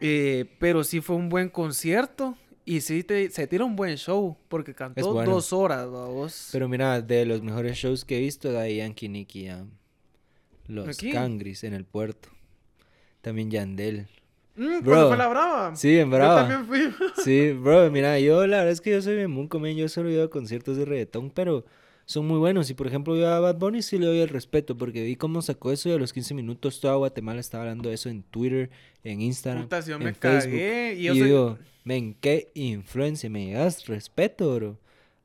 Eh, 0.00 0.44
pero 0.58 0.84
sí 0.84 1.00
fue 1.00 1.16
un 1.16 1.28
buen 1.28 1.48
concierto 1.48 2.36
y 2.64 2.80
sí 2.80 3.02
te- 3.02 3.28
se 3.30 3.46
tira 3.48 3.64
un 3.64 3.74
buen 3.76 3.96
show 3.96 4.36
porque 4.48 4.74
cantó 4.74 5.12
bueno. 5.12 5.32
dos 5.32 5.52
horas, 5.52 5.90
vamos. 5.90 6.50
Pero 6.52 6.68
mira, 6.68 7.00
de 7.02 7.26
los 7.26 7.42
mejores 7.42 7.76
shows 7.76 8.04
que 8.04 8.16
he 8.18 8.20
visto, 8.20 8.52
de 8.52 8.76
Yankee 8.76 9.08
Nicky 9.08 9.48
Jam. 9.48 9.70
Los 10.68 10.88
Aquí. 10.88 11.10
Cangris 11.10 11.64
en 11.64 11.74
el 11.74 11.84
puerto. 11.84 12.28
También 13.24 13.50
Yandel. 13.50 14.06
Mm, 14.56 14.84
bro. 14.84 15.08
fue 15.08 15.16
la 15.16 15.26
brava. 15.28 15.74
Sí, 15.74 15.98
en 15.98 16.10
Brava. 16.10 16.42
Yo 16.42 16.54
también 16.54 16.66
fui. 16.94 17.06
Sí, 17.24 17.52
bro, 17.52 17.90
mira, 17.90 18.20
yo 18.20 18.46
la 18.46 18.58
verdad 18.58 18.72
es 18.72 18.80
que 18.82 18.90
yo 18.90 19.00
soy 19.02 19.16
bien 19.16 19.30
munco, 19.30 19.58
men, 19.58 19.76
yo 19.76 19.88
solo 19.88 20.10
he 20.10 20.12
ido 20.12 20.24
a 20.24 20.30
conciertos 20.30 20.76
de 20.76 20.84
reggaetón, 20.84 21.30
pero 21.30 21.64
son 22.04 22.26
muy 22.28 22.38
buenos. 22.38 22.68
Y 22.70 22.74
por 22.74 22.86
ejemplo, 22.86 23.16
yo 23.16 23.26
a 23.26 23.40
Bad 23.40 23.56
Bunny 23.56 23.80
sí 23.82 23.98
le 23.98 24.06
doy 24.06 24.18
el 24.20 24.28
respeto, 24.28 24.76
porque 24.76 25.02
vi 25.02 25.16
cómo 25.16 25.40
sacó 25.42 25.72
eso 25.72 25.88
y 25.88 25.92
a 25.92 25.96
los 25.96 26.12
15 26.12 26.34
minutos 26.34 26.78
toda 26.80 26.94
Guatemala 26.96 27.40
estaba 27.40 27.62
hablando 27.64 27.88
de 27.88 27.94
eso 27.94 28.10
en 28.10 28.22
Twitter, 28.24 28.70
en 29.02 29.22
Instagram, 29.22 29.62
Puta, 29.64 29.80
si 29.82 29.88
yo 29.90 29.96
en 29.96 30.04
me 30.04 30.12
Facebook. 30.14 30.42
cagué. 30.52 30.94
Y 30.98 31.02
yo 31.04 31.14
soy- 31.14 31.22
digo, 31.24 31.58
men, 31.82 32.14
qué 32.20 32.50
influencia, 32.54 33.28
me 33.30 33.52
das 33.54 33.86
respeto, 33.86 34.54
bro. 34.54 34.78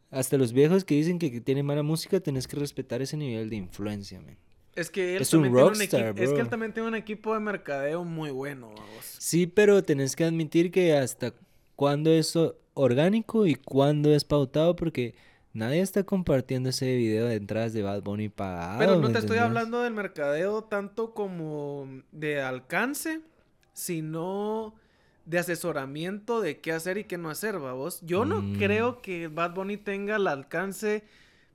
Hasta 0.09 0.37
los 0.37 0.53
viejos 0.53 0.85
que 0.85 0.95
dicen 0.95 1.19
que, 1.19 1.31
que 1.31 1.39
tiene 1.41 1.61
mala 1.61 1.83
música, 1.83 2.19
tenés 2.19 2.47
que 2.47 2.55
respetar 2.55 3.01
ese 3.03 3.15
nivel 3.17 3.49
de 3.51 3.57
influencia, 3.57 4.19
men. 4.21 4.37
Es 4.75 4.89
que 4.91 5.17
él 5.17 5.21
Es 5.21 5.33
un 5.33 5.41
también 5.43 5.53
tiene 5.55 5.71
un 5.71 5.79
rockstar, 5.79 6.01
equipo, 6.09 6.23
es 6.23 6.33
que 6.33 6.41
él 6.41 6.45
bro. 6.45 6.49
también 6.49 6.73
tiene 6.73 6.87
un 6.89 6.95
equipo 6.95 7.33
de 7.33 7.39
mercadeo 7.39 8.03
muy 8.05 8.31
bueno, 8.31 8.73
vamos. 8.75 9.17
Sí, 9.17 9.47
pero 9.47 9.83
tenés 9.83 10.15
que 10.15 10.23
admitir 10.23 10.71
que 10.71 10.95
hasta 10.95 11.33
cuándo 11.75 12.11
es 12.11 12.37
orgánico 12.73 13.45
y 13.45 13.55
cuándo 13.55 14.13
es 14.13 14.23
pautado, 14.23 14.75
porque 14.75 15.15
nadie 15.53 15.81
está 15.81 16.03
compartiendo 16.03 16.69
ese 16.69 16.95
video 16.95 17.25
de 17.27 17.35
entradas 17.35 17.73
de 17.73 17.81
Bad 17.83 18.03
Bunny 18.03 18.29
pagado. 18.29 18.79
Pero 18.79 18.95
no 18.97 19.07
¿me 19.07 19.13
te 19.13 19.19
estoy 19.19 19.37
hablando 19.39 19.81
del 19.81 19.93
mercadeo 19.93 20.63
tanto 20.63 21.13
como 21.13 21.87
de 22.11 22.41
alcance, 22.41 23.21
sino 23.73 24.75
de 25.25 25.39
asesoramiento 25.39 26.41
de 26.41 26.59
qué 26.59 26.71
hacer 26.71 26.97
y 26.97 27.03
qué 27.03 27.17
no 27.17 27.29
hacer, 27.29 27.57
vos. 27.59 28.01
Yo 28.01 28.25
no 28.25 28.41
Mm. 28.41 28.57
creo 28.57 29.01
que 29.01 29.27
Bad 29.27 29.53
Bunny 29.53 29.77
tenga 29.77 30.15
el 30.15 30.27
alcance 30.27 31.03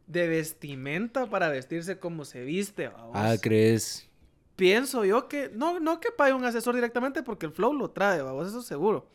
de 0.07 0.29
vestimenta 0.29 1.27
para 1.27 1.49
vestirse 1.49 1.99
como 1.99 2.25
se 2.25 2.45
viste, 2.45 2.89
vamos. 2.89 3.13
Ah, 3.15 3.35
¿crees? 3.41 4.09
Pienso 4.57 5.05
yo 5.05 5.27
que, 5.29 5.51
no, 5.55 5.81
no 5.81 5.99
que 6.01 6.11
pague 6.11 6.33
un 6.33 6.45
asesor 6.45 6.75
directamente 6.75 7.23
porque 7.23 7.47
el 7.47 7.53
flow 7.53 7.73
lo 7.73 7.91
trae, 7.91 8.23
vamos, 8.23 8.49
eso 8.49 8.63
seguro. 8.63 9.07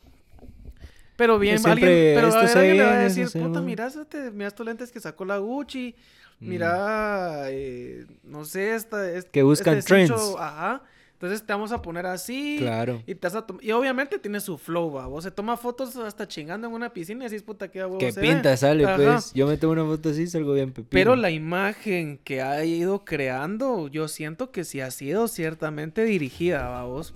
Pero 1.15 1.37
bien, 1.37 1.59
alguien, 1.65 1.89
pero 2.15 2.27
a 2.27 2.29
esto 2.29 2.41
ver, 2.41 2.57
alguien 2.57 2.77
le 2.77 2.83
va 2.83 2.93
a 2.93 2.99
decir, 2.99 3.23
eso 3.23 3.31
se 3.33 3.39
puta, 3.39 3.59
ve". 3.59 3.65
mira, 3.65 3.87
este- 3.87 4.31
mira 4.31 4.47
estos 4.47 4.65
lentes 4.65 4.91
que 4.91 4.99
sacó 4.99 5.25
la 5.25 5.37
Gucci, 5.37 5.95
Mm. 6.39 6.47
mira, 6.49 7.43
eh, 7.49 8.05
no 8.23 8.45
sé, 8.45 8.73
esta... 8.75 9.11
este- 9.11 9.29
Que 9.31 9.43
buscan 9.43 9.77
este 9.77 9.97
cincho, 9.97 10.15
trends. 10.15 10.35
Ajá, 10.39 10.83
entonces 11.21 11.45
te 11.45 11.51
vamos 11.51 11.73
a 11.73 11.81
poner 11.81 12.05
así. 12.05 12.55
Claro. 12.59 13.03
Y, 13.05 13.13
te 13.13 13.27
vas 13.27 13.35
a 13.35 13.45
y 13.59 13.71
obviamente 13.71 14.19
tiene 14.19 14.39
su 14.39 14.57
flow, 14.57 14.89
va, 14.93 15.05
vos 15.07 15.25
se 15.25 15.31
toma 15.31 15.57
fotos 15.57 15.97
hasta 15.97 16.29
chingando 16.29 16.67
en 16.67 16.73
una 16.73 16.93
piscina 16.93 17.25
y 17.25 17.27
así, 17.27 17.39
puta, 17.39 17.67
qué 17.69 17.79
huevo 17.79 17.97
Que 17.97 18.13
ve". 18.13 18.21
pinta 18.21 18.55
sale, 18.55 18.85
Ajá. 18.85 18.95
pues. 18.95 19.33
Yo 19.33 19.45
me 19.45 19.57
tomo 19.57 19.73
una 19.73 19.83
foto 19.83 20.11
así, 20.11 20.27
salgo 20.27 20.53
bien 20.53 20.69
pepino. 20.71 20.87
Pero 20.91 21.17
la 21.17 21.29
imagen 21.29 22.19
que 22.23 22.41
ha 22.41 22.63
ido 22.63 23.03
creando, 23.03 23.89
yo 23.89 24.07
siento 24.07 24.51
que 24.51 24.63
sí 24.63 24.79
ha 24.79 24.91
sido 24.91 25.27
ciertamente 25.27 26.05
dirigida 26.05 26.79
a 26.79 26.85
vos. 26.85 27.13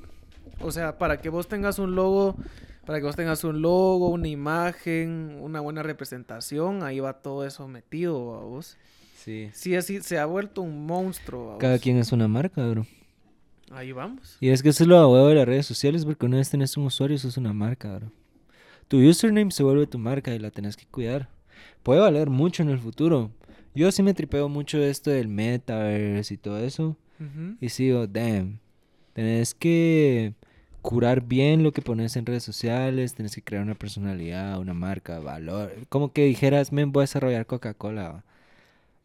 O 0.59 0.73
sea, 0.73 0.97
para 0.97 1.21
que 1.21 1.29
vos 1.29 1.47
tengas 1.47 1.79
un 1.79 1.95
logo, 1.95 2.35
para 2.85 2.99
que 2.99 3.05
vos 3.05 3.15
tengas 3.15 3.45
un 3.45 3.61
logo, 3.61 4.09
una 4.09 4.27
imagen, 4.27 5.37
una 5.39 5.61
buena 5.61 5.81
representación, 5.81 6.83
ahí 6.83 6.99
va 6.99 7.13
todo 7.21 7.45
eso 7.45 7.69
metido 7.69 8.35
a 8.35 8.41
vos. 8.43 8.77
Sí. 9.15 9.49
Sí, 9.53 9.77
así 9.77 10.01
se 10.01 10.19
ha 10.19 10.25
vuelto 10.25 10.61
un 10.61 10.85
monstruo. 10.85 11.53
¿va 11.53 11.57
Cada 11.57 11.73
vos? 11.75 11.81
quien 11.81 11.95
es 11.95 12.11
una 12.11 12.27
marca, 12.27 12.67
bro. 12.67 12.85
Ahí 13.73 13.91
vamos. 13.91 14.37
Y 14.39 14.49
es 14.49 14.61
que 14.61 14.69
eso 14.69 14.83
es 14.83 14.87
lo 14.87 15.09
huevo 15.09 15.27
de 15.27 15.35
las 15.35 15.45
redes 15.45 15.65
sociales, 15.65 16.05
porque 16.05 16.25
una 16.25 16.37
vez 16.37 16.49
tenés 16.49 16.77
un 16.77 16.85
usuario, 16.85 17.15
eso 17.15 17.27
es 17.27 17.37
una 17.37 17.53
marca, 17.53 17.95
bro. 17.97 18.11
Tu 18.87 18.97
username 18.97 19.51
se 19.51 19.63
vuelve 19.63 19.87
tu 19.87 19.97
marca 19.97 20.33
y 20.33 20.39
la 20.39 20.51
tenés 20.51 20.77
que 20.77 20.85
cuidar. 20.85 21.29
Puede 21.81 21.99
valer 21.99 22.29
mucho 22.29 22.63
en 22.63 22.69
el 22.69 22.79
futuro. 22.79 23.31
Yo 23.73 23.91
sí 23.91 24.03
me 24.03 24.13
tripeo 24.13 24.49
mucho 24.49 24.77
esto 24.77 25.09
del 25.09 25.27
metaverse 25.27 26.33
y 26.33 26.37
todo 26.37 26.59
eso. 26.59 26.97
Y 27.61 27.69
sigo, 27.69 28.05
damn. 28.05 28.59
Tenés 29.13 29.53
que 29.53 30.33
curar 30.81 31.21
bien 31.21 31.63
lo 31.63 31.71
que 31.71 31.81
pones 31.81 32.15
en 32.17 32.25
redes 32.25 32.43
sociales, 32.43 33.15
tenés 33.15 33.33
que 33.33 33.41
crear 33.41 33.63
una 33.63 33.75
personalidad, 33.75 34.59
una 34.59 34.73
marca, 34.73 35.19
valor. 35.19 35.73
Como 35.89 36.11
que 36.11 36.25
dijeras, 36.25 36.73
men, 36.73 36.91
voy 36.91 37.01
a 37.01 37.03
desarrollar 37.03 37.45
Coca-Cola. 37.45 38.25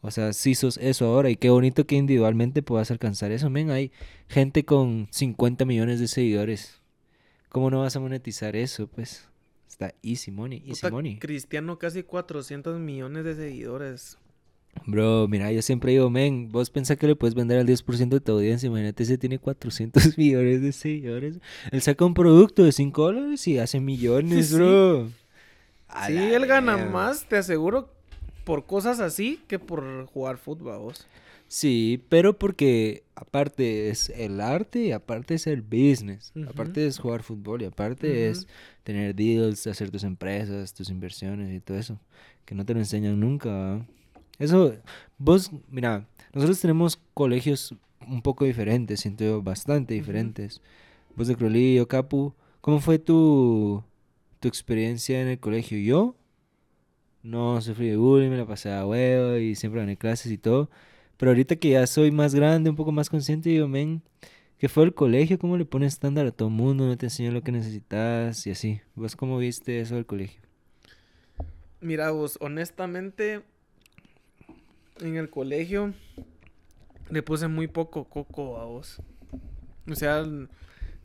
Va". 0.02 0.08
O 0.08 0.10
sea, 0.10 0.32
sí 0.32 0.54
sos 0.54 0.76
eso 0.78 1.06
ahora 1.06 1.30
y 1.30 1.36
qué 1.36 1.50
bonito 1.50 1.86
que 1.86 1.96
individualmente 1.96 2.62
puedas 2.62 2.90
alcanzar 2.90 3.32
eso, 3.32 3.50
men. 3.50 3.70
Hay 3.70 3.90
gente 4.28 4.64
con 4.64 5.08
50 5.10 5.64
millones 5.64 6.00
de 6.00 6.08
seguidores. 6.08 6.80
¿Cómo 7.48 7.70
no 7.70 7.80
vas 7.80 7.96
a 7.96 8.00
monetizar 8.00 8.56
eso? 8.56 8.86
Pues 8.86 9.26
está 9.68 9.94
easy 10.02 10.30
money, 10.30 10.58
easy 10.66 10.82
Puta, 10.82 10.90
money. 10.90 11.18
Cristiano 11.18 11.78
casi 11.78 12.02
400 12.02 12.78
millones 12.78 13.24
de 13.24 13.34
seguidores. 13.34 14.18
Bro, 14.86 15.26
mira, 15.28 15.50
yo 15.50 15.60
siempre 15.62 15.92
digo, 15.92 16.08
men, 16.10 16.50
vos 16.52 16.70
pensás 16.70 16.96
que 16.98 17.06
le 17.06 17.16
puedes 17.16 17.34
vender 17.34 17.58
al 17.58 17.66
10% 17.66 18.08
de 18.16 18.20
tu 18.20 18.32
audiencia. 18.32 18.66
Imagínate, 18.68 19.02
ese 19.02 19.18
tiene 19.18 19.38
400 19.38 20.16
millones 20.18 20.62
de 20.62 20.72
seguidores. 20.72 21.40
Él 21.72 21.82
saca 21.82 22.04
un 22.04 22.14
producto 22.14 22.62
de 22.62 22.70
5 22.72 23.02
dólares 23.02 23.48
y 23.48 23.58
hace 23.58 23.80
millones, 23.80 24.48
Sí. 24.48 24.54
bro. 24.54 25.08
Sí, 26.06 26.12
la 26.12 26.36
él 26.36 26.46
gana 26.46 26.76
más, 26.76 27.26
te 27.26 27.38
aseguro, 27.38 27.92
por 28.48 28.64
cosas 28.64 28.98
así 28.98 29.42
que 29.46 29.58
por 29.58 30.06
jugar 30.06 30.38
fútbol, 30.38 30.78
vos. 30.78 31.06
Sí, 31.48 32.02
pero 32.08 32.38
porque 32.38 33.02
aparte 33.14 33.90
es 33.90 34.08
el 34.08 34.40
arte 34.40 34.84
y 34.84 34.92
aparte 34.92 35.34
es 35.34 35.46
el 35.46 35.60
business. 35.60 36.32
Aparte 36.48 36.86
es 36.86 36.98
jugar 36.98 37.22
fútbol 37.22 37.60
y 37.60 37.66
aparte 37.66 38.30
es 38.30 38.46
tener 38.84 39.14
deals, 39.14 39.66
hacer 39.66 39.90
tus 39.90 40.02
empresas, 40.02 40.72
tus 40.72 40.88
inversiones 40.88 41.54
y 41.54 41.60
todo 41.60 41.76
eso. 41.76 42.00
Que 42.46 42.54
no 42.54 42.64
te 42.64 42.72
lo 42.72 42.80
enseñan 42.80 43.20
nunca. 43.20 43.86
Eso, 44.38 44.74
vos, 45.18 45.50
mira, 45.70 46.06
nosotros 46.32 46.58
tenemos 46.58 46.98
colegios 47.12 47.74
un 48.06 48.22
poco 48.22 48.46
diferentes, 48.46 49.00
siento 49.00 49.24
yo, 49.24 49.42
bastante 49.42 49.92
diferentes. 49.92 50.62
Vos 51.16 51.28
de 51.28 51.36
Crolillo, 51.36 51.86
Capu, 51.86 52.32
¿cómo 52.62 52.80
fue 52.80 52.98
tu, 52.98 53.84
tu 54.40 54.48
experiencia 54.48 55.20
en 55.20 55.28
el 55.28 55.38
colegio? 55.38 55.76
Yo 55.76 56.14
no 57.23 57.61
sufrí 57.61 57.89
de 57.90 57.97
bullying, 57.97 58.31
me 58.31 58.36
la 58.36 58.47
pasé 58.47 58.73
a 58.73 58.86
huevo 58.86 59.36
y 59.36 59.55
siempre 59.55 59.81
gané 59.81 59.97
clases 59.97 60.32
y 60.32 60.39
todo. 60.39 60.70
Pero 61.16 61.31
ahorita 61.31 61.57
que 61.57 61.70
ya 61.70 61.86
soy 61.86 62.11
más 62.11 62.35
grande, 62.35 62.70
un 62.70 62.77
poco 62.77 62.93
más 62.93 63.11
consciente, 63.11 63.51
digo, 63.51 63.66
men, 63.69 64.03
¿qué 64.59 64.69
fue 64.69 64.85
el 64.85 64.95
colegio? 64.95 65.39
¿Cómo 65.39 65.57
le 65.57 65.65
pone 65.65 65.86
estándar 65.86 66.27
a 66.27 66.31
todo 66.31 66.49
mundo? 66.49 66.86
¿No 66.86 66.97
te 66.97 67.07
enseña 67.07 67.32
lo 67.32 67.43
que 67.43 67.53
necesitas? 67.53 68.47
Y 68.47 68.51
así. 68.51 68.81
¿Vos 68.95 69.16
cómo 69.16 69.39
viste 69.39 69.81
eso 69.81 69.97
del 69.97 70.07
colegio? 70.07 70.40
Mira 71.81 72.11
vos, 72.11 72.39
honestamente, 72.40 73.43
en 75.01 75.16
el 75.16 75.28
colegio 75.28 75.93
le 77.11 77.23
puse 77.23 77.49
muy 77.49 77.66
poco 77.66 78.05
coco 78.05 78.59
a 78.59 78.65
vos. 78.65 79.01
O 79.90 79.95
sea, 79.95 80.24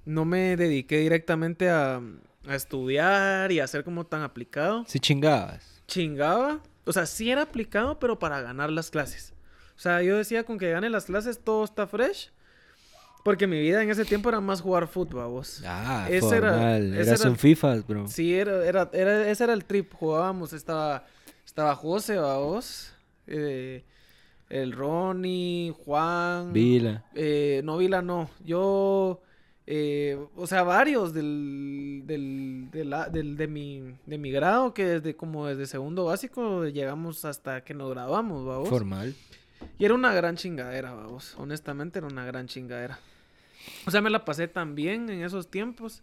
no 0.06 0.26
me 0.26 0.57
dediqué 0.57 0.99
directamente 0.99 1.69
a, 1.69 2.02
a 2.48 2.56
estudiar 2.56 3.52
y 3.52 3.60
a 3.60 3.68
ser 3.68 3.84
como 3.84 4.06
tan 4.06 4.22
aplicado. 4.22 4.84
Si 4.88 4.99
chingabas. 4.99 5.72
Chingaba. 5.93 6.59
O 6.85 6.91
sea, 6.91 7.05
sí 7.05 7.29
era 7.29 7.43
aplicado, 7.43 7.99
pero 7.99 8.17
para 8.19 8.41
ganar 8.41 8.71
las 8.71 8.89
clases. 8.89 9.33
O 9.75 9.79
sea, 9.79 10.01
yo 10.01 10.17
decía 10.17 10.43
con 10.43 10.57
que 10.57 10.71
gane 10.71 10.89
las 10.89 11.05
clases 11.05 11.39
todo 11.39 11.63
está 11.63 11.87
fresh. 11.87 12.31
Porque 13.23 13.47
mi 13.47 13.59
vida 13.61 13.81
en 13.81 13.89
ese 13.89 14.03
tiempo 14.03 14.27
era 14.29 14.41
más 14.41 14.59
jugar 14.59 14.87
fútbol, 14.87 15.27
vos. 15.29 15.61
Ah, 15.65 16.07
Ese 16.09 16.35
era- 16.35 16.77
ese 16.77 17.27
un 17.29 17.37
FIFAs, 17.37 17.87
bro. 17.87 18.07
Sí, 18.07 18.33
era, 18.35 18.65
era, 18.65 18.89
era- 18.91 19.29
ese 19.29 19.43
era 19.45 19.53
el 19.53 19.63
trip. 19.63 19.93
Jugábamos, 19.93 20.51
estaba, 20.51 21.05
estaba 21.45 21.73
José, 21.75 22.17
vos. 22.17 22.91
Eh, 23.27 23.85
el 24.49 24.73
Ronnie, 24.73 25.73
Juan. 25.85 26.51
Vila. 26.51 27.05
Eh, 27.15 27.61
no, 27.63 27.77
Vila 27.77 28.01
no. 28.01 28.29
Yo. 28.43 29.21
Eh, 29.65 30.18
o 30.35 30.45
sea, 30.48 30.64
varios 30.64 31.14
del, 31.14 32.03
del, 32.06 32.68
del- 32.72 33.38
de, 33.38 33.48
mi, 33.48 33.95
de 34.06 34.18
mi 34.18 34.31
grado, 34.31 34.73
que 34.73 34.85
desde 34.85 35.15
como 35.15 35.48
desde 35.48 35.65
segundo 35.68 36.06
básico 36.06 36.65
llegamos 36.65 37.23
hasta 37.26 37.64
que 37.64 37.73
nos 37.73 37.90
graduamos, 37.91 38.45
vamos. 38.45 38.69
Formal. 38.69 39.15
Y 39.80 39.85
era 39.85 39.94
una 39.94 40.14
gran 40.14 40.35
chingadera, 40.35 40.94
vamos. 40.94 41.35
Honestamente, 41.38 41.99
era 41.99 42.07
una 42.07 42.26
gran 42.26 42.48
chingadera. 42.48 42.99
O 43.88 43.91
sea, 43.91 44.02
me 44.02 44.10
la 44.10 44.26
pasé 44.26 44.48
tan 44.49 44.76
bien 44.76 45.10
en 45.10 45.23
esos 45.23 45.48
tiempos. 45.49 46.02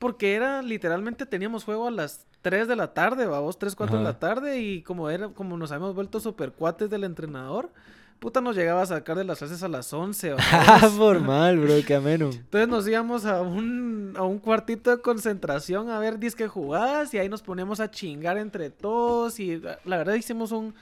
Porque 0.00 0.34
era, 0.34 0.62
literalmente, 0.62 1.26
teníamos 1.26 1.62
juego 1.62 1.86
a 1.86 1.90
las 1.92 2.26
3 2.42 2.66
de 2.66 2.74
la 2.74 2.92
tarde, 2.92 3.26
vamos, 3.26 3.56
3, 3.56 3.76
4 3.76 3.98
de 3.98 4.02
la 4.02 4.18
tarde. 4.18 4.60
Y 4.60 4.82
como 4.82 5.08
era, 5.08 5.28
como 5.28 5.56
nos 5.56 5.70
habíamos 5.70 5.94
vuelto 5.94 6.18
super 6.18 6.50
cuates 6.50 6.90
del 6.90 7.04
entrenador, 7.04 7.70
puta 8.18 8.40
nos 8.40 8.54
llegaba 8.56 8.82
a 8.82 8.86
sacar 8.86 9.16
de 9.16 9.24
las 9.24 9.38
clases 9.38 9.62
a 9.62 9.68
las 9.68 9.92
11, 9.92 10.36
Ah, 10.38 10.90
formal, 10.96 11.58
bro, 11.58 11.74
qué 11.86 11.94
ameno. 11.94 12.30
Entonces 12.30 12.68
nos 12.68 12.86
íbamos 12.88 13.24
a 13.24 13.40
un, 13.42 14.14
a 14.16 14.22
un 14.22 14.38
cuartito 14.38 14.90
de 14.90 15.02
concentración 15.02 15.90
a 15.90 15.98
ver 15.98 16.18
disque 16.18 16.46
jugadas 16.48 17.12
y 17.14 17.18
ahí 17.18 17.28
nos 17.28 17.42
poníamos 17.42 17.80
a 17.80 17.90
chingar 17.90 18.38
entre 18.38 18.70
todos 18.70 19.40
y 19.40 19.60
la 19.84 19.96
verdad 19.96 20.14
hicimos 20.14 20.52
un 20.52 20.74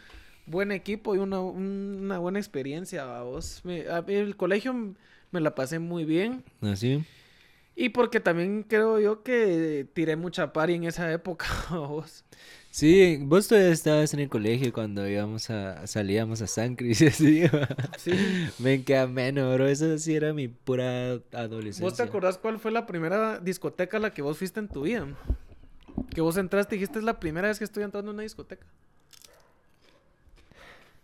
buen 0.46 0.72
equipo 0.72 1.14
y 1.14 1.18
una, 1.18 1.40
un- 1.40 2.00
una 2.02 2.18
buena 2.18 2.38
experiencia, 2.38 3.20
vos. 3.22 3.62
el 3.64 4.36
colegio 4.36 4.94
me 5.30 5.40
la 5.40 5.54
pasé 5.54 5.78
muy 5.78 6.04
bien 6.04 6.42
Así. 6.60 7.04
y 7.76 7.90
porque 7.90 8.18
también 8.20 8.64
creo 8.68 8.98
yo 8.98 9.22
que 9.22 9.86
tiré 9.94 10.16
mucha 10.16 10.52
pari 10.52 10.74
en 10.74 10.84
esa 10.84 11.10
época, 11.12 11.46
vos. 11.70 12.24
Sí, 12.72 13.18
vos 13.22 13.48
todavía 13.48 13.72
estabas 13.72 14.14
en 14.14 14.20
el 14.20 14.28
colegio 14.28 14.72
cuando 14.72 15.08
íbamos 15.08 15.50
a, 15.50 15.88
salíamos 15.88 16.40
a 16.40 16.46
San 16.46 16.76
Cris 16.76 17.00
y 17.00 17.06
así. 17.08 17.42
Sí. 17.98 18.12
Ven, 18.58 18.84
qué 18.84 18.96
ameno, 18.96 19.52
bro. 19.52 19.66
Eso 19.66 19.98
sí 19.98 20.14
era 20.14 20.32
mi 20.32 20.46
pura 20.46 21.18
adolescencia. 21.32 21.84
¿Vos 21.84 21.96
te 21.96 22.04
acordás 22.04 22.38
cuál 22.38 22.60
fue 22.60 22.70
la 22.70 22.86
primera 22.86 23.40
discoteca 23.40 23.96
a 23.96 24.00
la 24.00 24.10
que 24.12 24.22
vos 24.22 24.38
fuiste 24.38 24.60
en 24.60 24.68
tu 24.68 24.82
vida? 24.82 25.04
Que 26.14 26.20
vos 26.20 26.36
entraste 26.36 26.76
y 26.76 26.78
dijiste 26.78 27.00
es 27.00 27.04
la 27.04 27.18
primera 27.18 27.48
vez 27.48 27.58
que 27.58 27.64
estoy 27.64 27.82
entrando 27.82 28.12
en 28.12 28.14
una 28.14 28.22
discoteca. 28.22 28.64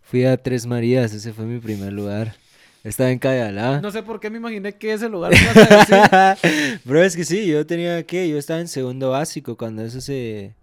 Fui 0.03 0.23
a 0.23 0.41
Tres 0.41 0.65
Marías, 0.65 1.13
ese 1.13 1.33
fue 1.33 1.43
mi 1.43 1.59
primer 1.59 1.91
lugar. 1.91 2.35
Estaba 2.85 3.11
en 3.11 3.19
Cayalá. 3.19 3.81
No 3.81 3.91
sé 3.91 4.03
por 4.03 4.21
qué 4.21 4.29
me 4.29 4.37
imaginé 4.37 4.73
que 4.73 4.93
ese 4.93 5.09
lugar 5.09 5.33
me. 5.33 6.79
Bro, 6.85 7.03
es 7.03 7.17
que 7.17 7.25
sí, 7.25 7.45
yo 7.45 7.65
tenía 7.65 8.01
que, 8.03 8.29
yo 8.29 8.37
estaba 8.37 8.61
en 8.61 8.69
segundo 8.69 9.09
básico 9.09 9.57
cuando 9.57 9.83
eso 9.83 9.99
se, 9.99 10.53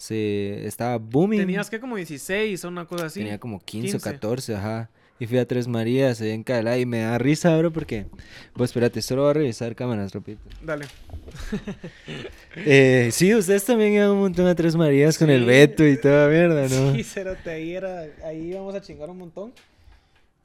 se 0.00 0.66
estaba 0.66 0.96
booming. 0.96 1.40
Tenías 1.40 1.68
que 1.68 1.78
como 1.78 1.96
16 1.96 2.64
o 2.64 2.68
una 2.68 2.86
cosa 2.86 3.04
así. 3.04 3.20
Tenía 3.20 3.38
como 3.38 3.60
15, 3.60 3.92
15. 3.92 3.96
o 3.98 4.00
14, 4.00 4.54
ajá. 4.54 4.90
Y 5.18 5.26
fui 5.26 5.36
a 5.36 5.46
Tres 5.46 5.68
Marías, 5.68 6.22
allá 6.22 6.32
en 6.32 6.42
Cayalá, 6.42 6.78
y 6.78 6.86
me 6.86 7.00
da 7.00 7.18
risa, 7.18 7.54
bro, 7.58 7.70
porque... 7.70 8.06
Pues 8.54 8.70
espérate, 8.70 9.02
solo 9.02 9.24
voy 9.24 9.30
a 9.32 9.34
revisar 9.34 9.76
cámaras, 9.76 10.14
rapidito. 10.14 10.42
Dale. 10.64 10.86
Eh, 12.56 13.10
sí, 13.12 13.32
ustedes 13.32 13.64
también 13.64 13.92
iban 13.92 14.10
un 14.10 14.18
montón 14.18 14.44
a 14.48 14.56
Tres 14.56 14.74
Marías 14.74 15.16
con 15.16 15.30
el. 15.30 15.44
Beto 15.44 15.86
y 15.86 15.96
toda 15.96 16.28
mierda, 16.28 16.68
¿no? 16.68 16.92
Sí, 16.96 17.04
cerote, 17.04 17.48
ahí 17.48 17.74
era, 17.74 18.06
ahí 18.24 18.48
íbamos 18.48 18.74
a 18.74 18.80
chingar 18.80 19.08
un 19.08 19.18
montón. 19.18 19.52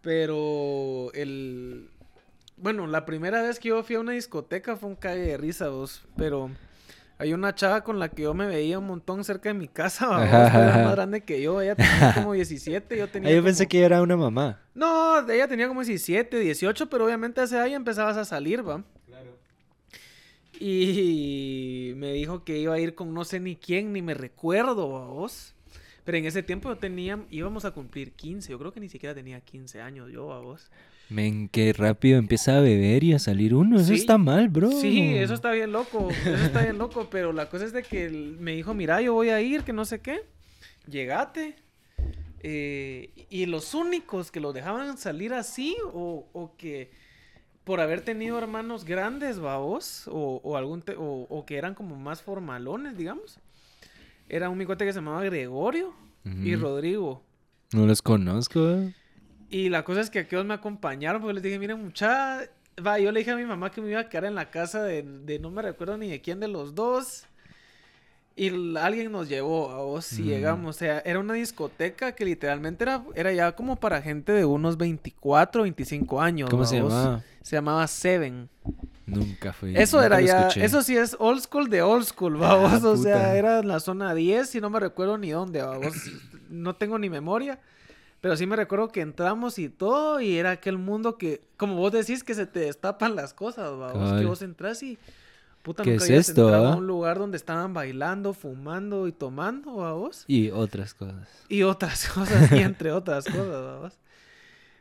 Pero 0.03 1.11
el 1.15 1.89
bueno, 2.57 2.85
la 2.85 3.05
primera 3.05 3.41
vez 3.41 3.57
que 3.57 3.69
yo 3.69 3.81
fui 3.83 3.95
a 3.95 4.01
una 4.01 4.11
discoteca 4.11 4.75
fue 4.75 4.89
un 4.89 4.95
cague 4.95 5.21
de 5.21 5.37
risa, 5.37 5.69
vos. 5.69 6.03
Pero 6.15 6.51
hay 7.17 7.33
una 7.33 7.55
chava 7.55 7.83
con 7.83 7.97
la 7.99 8.09
que 8.09 8.23
yo 8.23 8.33
me 8.33 8.45
veía 8.45 8.77
un 8.79 8.87
montón 8.87 9.23
cerca 9.23 9.49
de 9.49 9.53
mi 9.53 9.67
casa, 9.67 10.07
pero 10.51 10.63
era 10.63 10.83
más 10.83 10.95
grande 10.95 11.21
que 11.23 11.41
yo. 11.41 11.61
Ella 11.61 11.75
tenía 11.75 12.13
como 12.15 12.33
17, 12.33 12.97
yo 12.97 13.07
tenía 13.09 13.29
Ah, 13.29 13.33
yo 13.33 13.43
pensé 13.43 13.63
como- 13.65 13.69
que 13.69 13.83
era 13.83 14.01
una 14.01 14.17
mamá. 14.17 14.61
No, 14.73 15.29
ella 15.29 15.47
tenía 15.47 15.67
como 15.67 15.81
17, 15.81 16.39
18, 16.39 16.89
pero 16.89 17.05
obviamente 17.05 17.41
hace 17.41 17.57
año 17.59 17.75
empezabas 17.75 18.17
a 18.17 18.25
salir, 18.25 18.67
¿va? 18.67 18.83
Y 20.59 21.93
me 21.97 22.13
dijo 22.13 22.43
que 22.43 22.57
iba 22.59 22.73
a 22.73 22.79
ir 22.79 22.95
con 22.95 23.13
no 23.13 23.23
sé 23.25 23.39
ni 23.39 23.55
quién, 23.55 23.93
ni 23.93 24.01
me 24.01 24.13
recuerdo 24.13 24.97
a 24.97 25.07
vos. 25.07 25.53
Pero 26.03 26.17
en 26.19 26.25
ese 26.25 26.43
tiempo 26.43 26.69
yo 26.69 26.77
tenía, 26.77 27.19
íbamos 27.31 27.65
a 27.65 27.71
cumplir 27.71 28.11
15. 28.11 28.51
Yo 28.51 28.59
creo 28.59 28.71
que 28.71 28.79
ni 28.79 28.89
siquiera 28.89 29.15
tenía 29.15 29.41
15 29.41 29.81
años 29.81 30.11
yo 30.11 30.31
a 30.33 30.39
vos. 30.39 30.69
Men, 31.09 31.49
qué 31.49 31.71
rápido 31.73 32.17
empieza 32.17 32.57
a 32.57 32.61
beber 32.61 33.03
y 33.03 33.13
a 33.13 33.19
salir 33.19 33.53
uno. 33.53 33.77
Eso 33.77 33.89
Sí. 33.93 33.95
está 33.95 34.17
mal, 34.17 34.49
bro. 34.49 34.71
Sí, 34.71 35.15
eso 35.15 35.33
está 35.35 35.51
bien 35.51 35.71
loco. 35.71 36.09
Eso 36.25 36.45
está 36.45 36.63
bien 36.63 36.77
loco. 36.79 37.07
Pero 37.11 37.31
la 37.31 37.47
cosa 37.49 37.65
es 37.65 37.73
de 37.73 37.83
que 37.83 38.09
me 38.09 38.55
dijo, 38.55 38.73
mira, 38.73 39.01
yo 39.01 39.13
voy 39.13 39.29
a 39.29 39.39
ir, 39.41 39.63
que 39.63 39.71
no 39.73 39.85
sé 39.85 39.99
qué. 40.01 40.21
Llegate. 40.87 41.55
Eh, 42.41 43.09
y 43.29 43.45
los 43.47 43.73
únicos 43.73 44.31
que 44.31 44.39
lo 44.39 44.53
dejaban 44.53 44.97
salir 44.97 45.33
así 45.33 45.75
o, 45.93 46.27
o 46.33 46.55
que 46.57 46.91
por 47.63 47.79
haber 47.81 48.01
tenido 48.01 48.37
hermanos 48.37 48.85
grandes, 48.85 49.39
babos, 49.39 50.07
o, 50.07 50.41
o 50.43 50.55
algún 50.57 50.83
te- 50.83 50.95
o, 50.95 51.25
o 51.29 51.45
que 51.47 51.57
eran 51.57 51.73
como 51.73 51.95
más 51.95 52.21
formalones, 52.21 52.95
digamos, 52.97 53.39
era 54.29 54.49
un 54.51 54.57
micote 54.59 54.85
que 54.85 54.93
se 54.93 54.97
llamaba 54.99 55.23
Gregorio 55.23 55.93
y. 56.23 56.55
Rodrigo. 56.55 57.23
No 57.73 57.85
los 57.87 58.01
conozco, 58.03 58.69
eh. 58.71 58.93
Y 59.49 59.69
la 59.69 59.83
cosa 59.83 60.01
es 60.01 60.09
que 60.09 60.19
aquellos 60.19 60.45
me 60.45 60.53
acompañaron 60.53 61.21
porque 61.21 61.35
les 61.35 61.43
dije, 61.43 61.59
miren, 61.59 61.83
mucha... 61.83 62.41
Va, 62.85 62.99
yo 62.99 63.11
le 63.11 63.19
dije 63.19 63.31
a 63.31 63.35
mi 63.37 63.45
mamá 63.45 63.71
que 63.71 63.79
me 63.81 63.89
iba 63.91 64.01
a 64.01 64.09
quedar 64.09 64.25
en 64.25 64.35
la 64.35 64.49
casa 64.49 64.83
de, 64.83 65.01
de 65.03 65.39
no 65.39 65.49
me 65.49 65.61
recuerdo 65.61 65.97
ni 65.97 66.09
de 66.09 66.19
quién 66.21 66.39
de 66.41 66.47
los 66.49 66.75
dos. 66.75 67.23
Y 68.35 68.49
alguien 68.77 69.13
nos 69.13 69.29
llevó 69.29 69.69
a 69.71 69.77
vos 69.81 70.11
y 70.19 70.23
Mm. 70.23 70.25
llegamos. 70.25 70.75
O 70.75 70.77
sea, 70.77 70.99
era 71.05 71.19
una 71.19 71.35
discoteca 71.35 72.11
que 72.13 72.25
literalmente 72.25 72.83
era, 72.83 73.01
era 73.15 73.31
ya 73.31 73.53
como 73.53 73.77
para 73.77 74.01
gente 74.01 74.33
de 74.33 74.43
unos 74.43 74.75
24, 74.77 75.61
25 75.63 76.19
años. 76.21 76.49
¿Cómo 76.49 76.65
se 76.65 76.77
llamaba? 76.81 77.23
Se 77.41 77.55
llamaba 77.55 77.87
Seven. 77.87 78.49
Nunca 79.05 79.53
fui. 79.53 79.73
Eso 79.77 79.97
nunca 80.01 80.05
era 80.07 80.21
ya, 80.21 80.39
escuché. 80.47 80.65
eso 80.65 80.81
sí 80.81 80.97
es 80.97 81.15
old 81.19 81.39
school 81.43 81.69
de 81.69 81.81
old 81.81 82.03
school, 82.05 82.35
vamos. 82.37 82.83
Ah, 82.83 82.89
o 82.89 82.97
sea, 82.97 83.35
era 83.37 83.59
en 83.59 83.67
la 83.69 83.79
zona 83.79 84.13
10 84.13 84.53
y 84.55 84.59
no 84.59 84.69
me 84.69 84.81
recuerdo 84.81 85.17
ni 85.17 85.29
dónde, 85.29 85.61
vamos. 85.61 85.93
no 86.49 86.75
tengo 86.75 86.99
ni 86.99 87.09
memoria. 87.09 87.57
Pero 88.25 88.35
sí 88.37 88.47
me 88.47 88.55
recuerdo 88.55 88.87
que 88.87 89.01
entramos 89.01 89.59
y 89.59 89.69
todo, 89.69 90.19
y 90.19 90.35
era 90.35 90.49
aquel 90.49 90.79
mundo 90.79 91.15
que, 91.15 91.41
como 91.57 91.75
vos 91.75 91.91
decís, 91.91 92.23
que 92.23 92.33
se 92.33 92.47
te 92.47 92.61
destapan 92.61 93.15
las 93.15 93.35
cosas, 93.35 93.77
vamos. 93.77 94.19
Que 94.19 94.25
vos 94.25 94.41
entras 94.41 94.81
y. 94.81 94.97
Puta, 95.61 95.83
¿Qué 95.83 95.91
nunca 95.91 96.05
es 96.05 96.29
esto, 96.29 96.45
entrado 96.45 96.65
a 96.65 96.73
ah? 96.73 96.75
un 96.75 96.87
lugar 96.87 97.19
donde 97.19 97.37
estaban 97.37 97.75
bailando, 97.75 98.33
fumando 98.33 99.07
y 99.07 99.11
tomando, 99.11 99.75
vamos. 99.75 100.23
Y 100.25 100.49
otras 100.49 100.95
cosas. 100.95 101.29
Y 101.49 101.61
otras 101.61 102.07
cosas, 102.15 102.51
y 102.51 102.63
entre 102.63 102.91
otras 102.91 103.25
cosas, 103.25 103.47
vamos. 103.47 103.93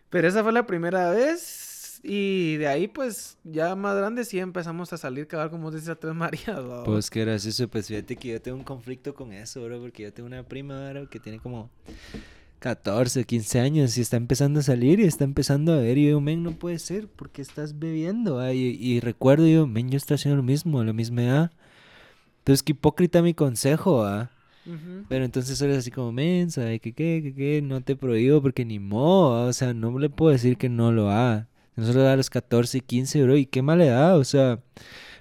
Pero 0.08 0.26
esa 0.26 0.42
fue 0.42 0.50
la 0.50 0.64
primera 0.64 1.10
vez. 1.10 2.00
Y 2.02 2.56
de 2.56 2.66
ahí, 2.66 2.88
pues, 2.88 3.36
ya 3.44 3.76
más 3.76 3.94
grande 3.94 4.24
sí 4.24 4.38
empezamos 4.38 4.90
a 4.94 4.96
salir, 4.96 5.26
cabal, 5.26 5.50
como 5.50 5.70
dices, 5.70 5.90
a 5.90 5.96
Tres 5.96 6.14
Marías, 6.14 6.66
vamos. 6.66 6.84
Pues 6.86 7.10
qué 7.10 7.26
gracioso, 7.26 7.68
pues 7.68 7.88
fíjate 7.88 8.16
que 8.16 8.28
yo 8.28 8.40
tengo 8.40 8.56
un 8.56 8.64
conflicto 8.64 9.14
con 9.14 9.34
eso, 9.34 9.62
bro, 9.62 9.82
porque 9.82 10.04
yo 10.04 10.14
tengo 10.14 10.28
una 10.28 10.44
prima, 10.44 10.92
bro, 10.92 11.10
que 11.10 11.20
tiene 11.20 11.40
como 11.40 11.68
14, 12.64 13.24
15 13.26 13.60
años 13.60 13.98
y 13.98 14.00
está 14.00 14.16
empezando 14.16 14.60
a 14.60 14.62
salir 14.62 14.98
y 14.98 15.04
está 15.04 15.24
empezando 15.24 15.74
a 15.74 15.76
ver 15.76 15.98
y 15.98 16.08
yo, 16.08 16.18
men, 16.22 16.42
no 16.42 16.52
puede 16.52 16.78
ser, 16.78 17.08
porque 17.08 17.42
estás 17.42 17.78
bebiendo? 17.78 18.40
ah?" 18.40 18.54
Y, 18.54 18.78
y 18.80 19.00
recuerdo 19.00 19.46
yo, 19.46 19.66
men, 19.66 19.90
yo 19.90 19.98
estoy 19.98 20.14
haciendo 20.14 20.38
lo 20.38 20.42
mismo, 20.42 20.80
a 20.80 20.84
la 20.84 20.94
misma 20.94 21.24
edad. 21.24 21.50
Entonces, 22.38 22.62
qué 22.62 22.72
hipócrita 22.72 23.20
mi 23.20 23.34
consejo, 23.34 24.02
¿ah? 24.06 24.30
Pero 25.10 25.26
entonces 25.26 25.60
eres 25.60 25.76
así 25.76 25.90
como, 25.90 26.10
men, 26.10 26.50
¿sabes 26.50 26.80
qué, 26.80 26.94
qué, 26.94 27.20
qué, 27.22 27.34
qué? 27.34 27.60
No 27.62 27.82
te 27.82 27.96
prohíbo 27.96 28.40
porque 28.40 28.64
ni 28.64 28.78
modo, 28.78 29.36
¿ah? 29.36 29.48
o 29.48 29.52
sea, 29.52 29.74
no 29.74 29.98
le 29.98 30.08
puedo 30.08 30.32
decir 30.32 30.56
que 30.56 30.70
no 30.70 30.90
lo 30.90 31.10
haga. 31.10 31.48
Nosotros 31.76 32.06
a 32.06 32.16
los 32.16 32.30
14 32.30 32.78
y 32.78 32.80
15, 32.80 33.24
bro, 33.24 33.36
y 33.36 33.44
qué 33.44 33.60
mala 33.60 33.84
edad, 33.84 34.18
o 34.18 34.24
sea, 34.24 34.60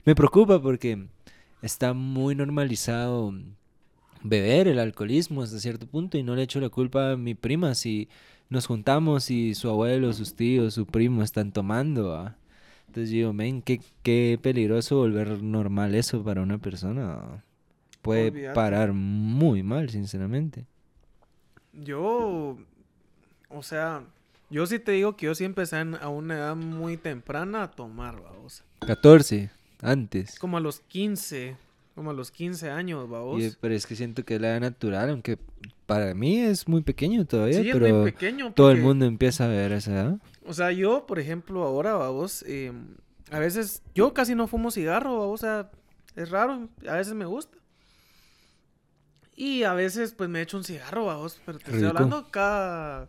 me 0.05 0.15
preocupa 0.15 0.61
porque 0.61 1.07
está 1.61 1.93
muy 1.93 2.35
normalizado 2.35 3.33
beber 4.23 4.67
el 4.67 4.79
alcoholismo 4.79 5.43
hasta 5.43 5.59
cierto 5.59 5.85
punto 5.85 6.17
y 6.17 6.23
no 6.23 6.35
le 6.35 6.43
echo 6.43 6.59
la 6.59 6.69
culpa 6.69 7.11
a 7.11 7.17
mi 7.17 7.35
prima 7.35 7.75
si 7.75 8.07
nos 8.49 8.65
juntamos 8.67 9.29
y 9.29 9.55
su 9.55 9.69
abuelo, 9.69 10.13
sus 10.13 10.35
tíos, 10.35 10.73
su 10.73 10.85
primo 10.85 11.23
están 11.23 11.51
tomando, 11.51 12.15
¿ah? 12.15 12.35
Entonces 12.87 13.09
digo, 13.09 13.33
men, 13.33 13.63
qué, 13.63 13.81
qué 14.03 14.39
peligroso 14.39 14.97
volver 14.97 15.41
normal 15.41 15.95
eso 15.95 16.23
para 16.23 16.43
una 16.43 16.59
persona. 16.59 17.13
¿ah? 17.13 17.43
Puede 18.03 18.53
parar 18.53 18.93
muy 18.93 19.63
mal, 19.63 19.89
sinceramente. 19.89 20.67
Yo, 21.73 22.55
o 23.49 23.63
sea, 23.63 24.03
yo 24.51 24.67
sí 24.67 24.77
te 24.77 24.91
digo 24.91 25.17
que 25.17 25.25
yo 25.25 25.33
sí 25.33 25.43
empecé 25.43 25.77
a 25.77 26.09
una 26.09 26.35
edad 26.35 26.55
muy 26.55 26.97
temprana 26.97 27.63
a 27.63 27.71
tomar, 27.71 28.21
vamos. 28.21 28.63
14, 28.81 29.49
antes. 29.81 30.37
Como 30.37 30.57
a 30.57 30.59
los 30.59 30.79
15, 30.81 31.55
como 31.95 32.09
a 32.11 32.13
los 32.13 32.31
15 32.31 32.69
años, 32.69 33.07
vamos. 33.09 33.41
Y- 33.41 33.55
pero 33.61 33.73
es 33.75 33.85
que 33.85 33.95
siento 33.95 34.23
que 34.25 34.35
es 34.35 34.41
la 34.41 34.49
edad 34.49 34.61
natural, 34.61 35.09
aunque 35.11 35.37
para 35.85 36.13
mí 36.13 36.39
es 36.39 36.67
muy 36.67 36.81
pequeño 36.81 37.25
todavía, 37.25 37.61
Sí, 37.61 37.69
es 37.69 37.75
pero 37.75 37.87
muy 37.95 38.11
pequeño. 38.11 38.51
todo 38.53 38.71
el 38.71 38.77
porque- 38.77 38.87
mundo 38.87 39.05
empieza 39.05 39.45
a 39.45 39.47
ver 39.47 39.71
esa 39.73 39.91
edad. 39.91 40.17
O 40.45 40.53
sea, 40.53 40.71
yo, 40.71 41.05
por 41.05 41.19
ejemplo, 41.19 41.63
ahora, 41.63 41.93
vamos, 41.93 42.43
eh, 42.47 42.71
a 43.31 43.39
veces, 43.39 43.81
yo 43.95 44.13
casi 44.13 44.33
no 44.35 44.47
fumo 44.47 44.71
cigarro, 44.71 45.19
vamos, 45.19 45.41
o 45.41 45.45
sea, 45.45 45.71
es 46.15 46.29
raro, 46.29 46.67
a 46.87 46.93
veces 46.95 47.13
me 47.13 47.25
gusta. 47.25 47.57
Y 49.35 49.63
a 49.63 49.73
veces, 49.73 50.13
pues, 50.13 50.29
me 50.29 50.41
echo 50.41 50.57
un 50.57 50.63
cigarro, 50.63 51.05
vamos, 51.05 51.41
pero 51.45 51.57
te 51.57 51.71
estoy 51.71 51.85
hablando 51.87 52.27
cada, 52.29 53.07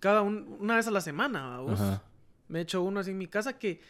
cada 0.00 0.22
un- 0.22 0.56
una 0.60 0.76
vez 0.76 0.86
a 0.86 0.90
la 0.90 1.00
semana, 1.02 1.46
babos. 1.48 1.80
Ajá. 1.80 2.02
Me 2.48 2.62
echo 2.62 2.82
uno 2.82 3.00
así 3.00 3.10
en 3.10 3.18
mi 3.18 3.26
casa 3.26 3.58
que, 3.58 3.80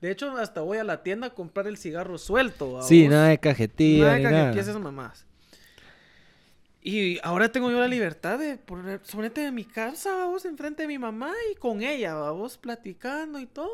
de 0.00 0.10
hecho, 0.10 0.30
hasta 0.36 0.60
voy 0.62 0.78
a 0.78 0.84
la 0.84 1.02
tienda 1.02 1.28
a 1.28 1.30
comprar 1.30 1.66
el 1.66 1.76
cigarro 1.76 2.16
suelto. 2.18 2.80
Sí, 2.82 3.08
nada 3.08 3.28
de 3.28 3.38
cajetilla. 3.38 4.04
Nada 4.04 4.16
de 4.16 4.22
nada. 4.22 4.60
esas 4.60 4.78
mamás. 4.80 5.26
Y 6.82 7.18
ahora 7.22 7.52
tengo 7.52 7.70
yo 7.70 7.78
la 7.78 7.88
libertad 7.88 8.38
de 8.38 8.56
poner, 8.56 9.00
ponerte 9.02 9.44
en 9.44 9.54
mi 9.54 9.64
casa, 9.64 10.14
vamos, 10.14 10.46
enfrente 10.46 10.82
de 10.82 10.88
mi 10.88 10.98
mamá 10.98 11.32
y 11.52 11.56
con 11.56 11.82
ella, 11.82 12.14
vamos, 12.14 12.56
platicando 12.56 13.38
y 13.38 13.46
todo. 13.46 13.68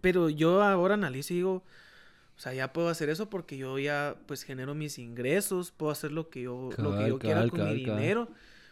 Pero 0.00 0.28
yo 0.28 0.62
ahora 0.62 0.94
analizo 0.94 1.32
y 1.32 1.36
digo, 1.38 1.64
o 2.36 2.40
sea, 2.40 2.54
ya 2.54 2.72
puedo 2.72 2.88
hacer 2.88 3.10
eso 3.10 3.28
porque 3.28 3.56
yo 3.56 3.76
ya, 3.80 4.14
pues, 4.26 4.44
genero 4.44 4.76
mis 4.76 5.00
ingresos, 5.00 5.72
puedo 5.72 5.90
hacer 5.90 6.12
lo 6.12 6.30
que 6.30 6.42
yo, 6.42 6.70
lo 6.78 6.96
que 6.96 7.08
yo 7.08 7.18
quiera 7.18 7.48
con 7.48 7.64
mi 7.64 7.74
dinero. 7.74 8.28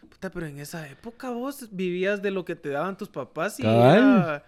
Puta, 0.09 0.29
pero 0.31 0.45
en 0.45 0.57
esa 0.59 0.87
época 0.87 1.31
vos 1.31 1.67
vivías 1.71 2.21
de 2.21 2.31
lo 2.31 2.45
que 2.45 2.55
te 2.55 2.69
daban 2.69 2.95
tus 2.95 3.09
papás 3.09 3.59
y 3.59 3.63
era- 3.63 4.45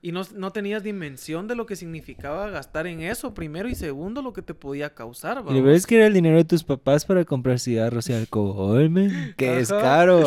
y 0.00 0.12
no, 0.12 0.22
no 0.34 0.52
tenías 0.52 0.82
dimensión 0.84 1.48
de 1.48 1.56
lo 1.56 1.66
que 1.66 1.74
significaba 1.76 2.48
gastar 2.50 2.86
en 2.86 3.00
eso, 3.00 3.34
primero 3.34 3.68
y 3.68 3.74
segundo, 3.74 4.22
lo 4.22 4.32
que 4.32 4.42
te 4.42 4.54
podía 4.54 4.94
causar, 4.94 5.38
Y 5.38 5.40
lo 5.40 5.44
babos. 5.44 5.62
peor 5.62 5.74
es 5.74 5.86
que 5.86 5.96
era 5.96 6.06
el 6.06 6.14
dinero 6.14 6.36
de 6.36 6.44
tus 6.44 6.62
papás 6.62 7.04
para 7.04 7.24
comprar 7.24 7.58
cigarros 7.58 8.08
y 8.08 8.12
alcohol, 8.12 8.88
men. 8.90 9.34
Que 9.36 9.58
es 9.58 9.70
caro. 9.70 10.24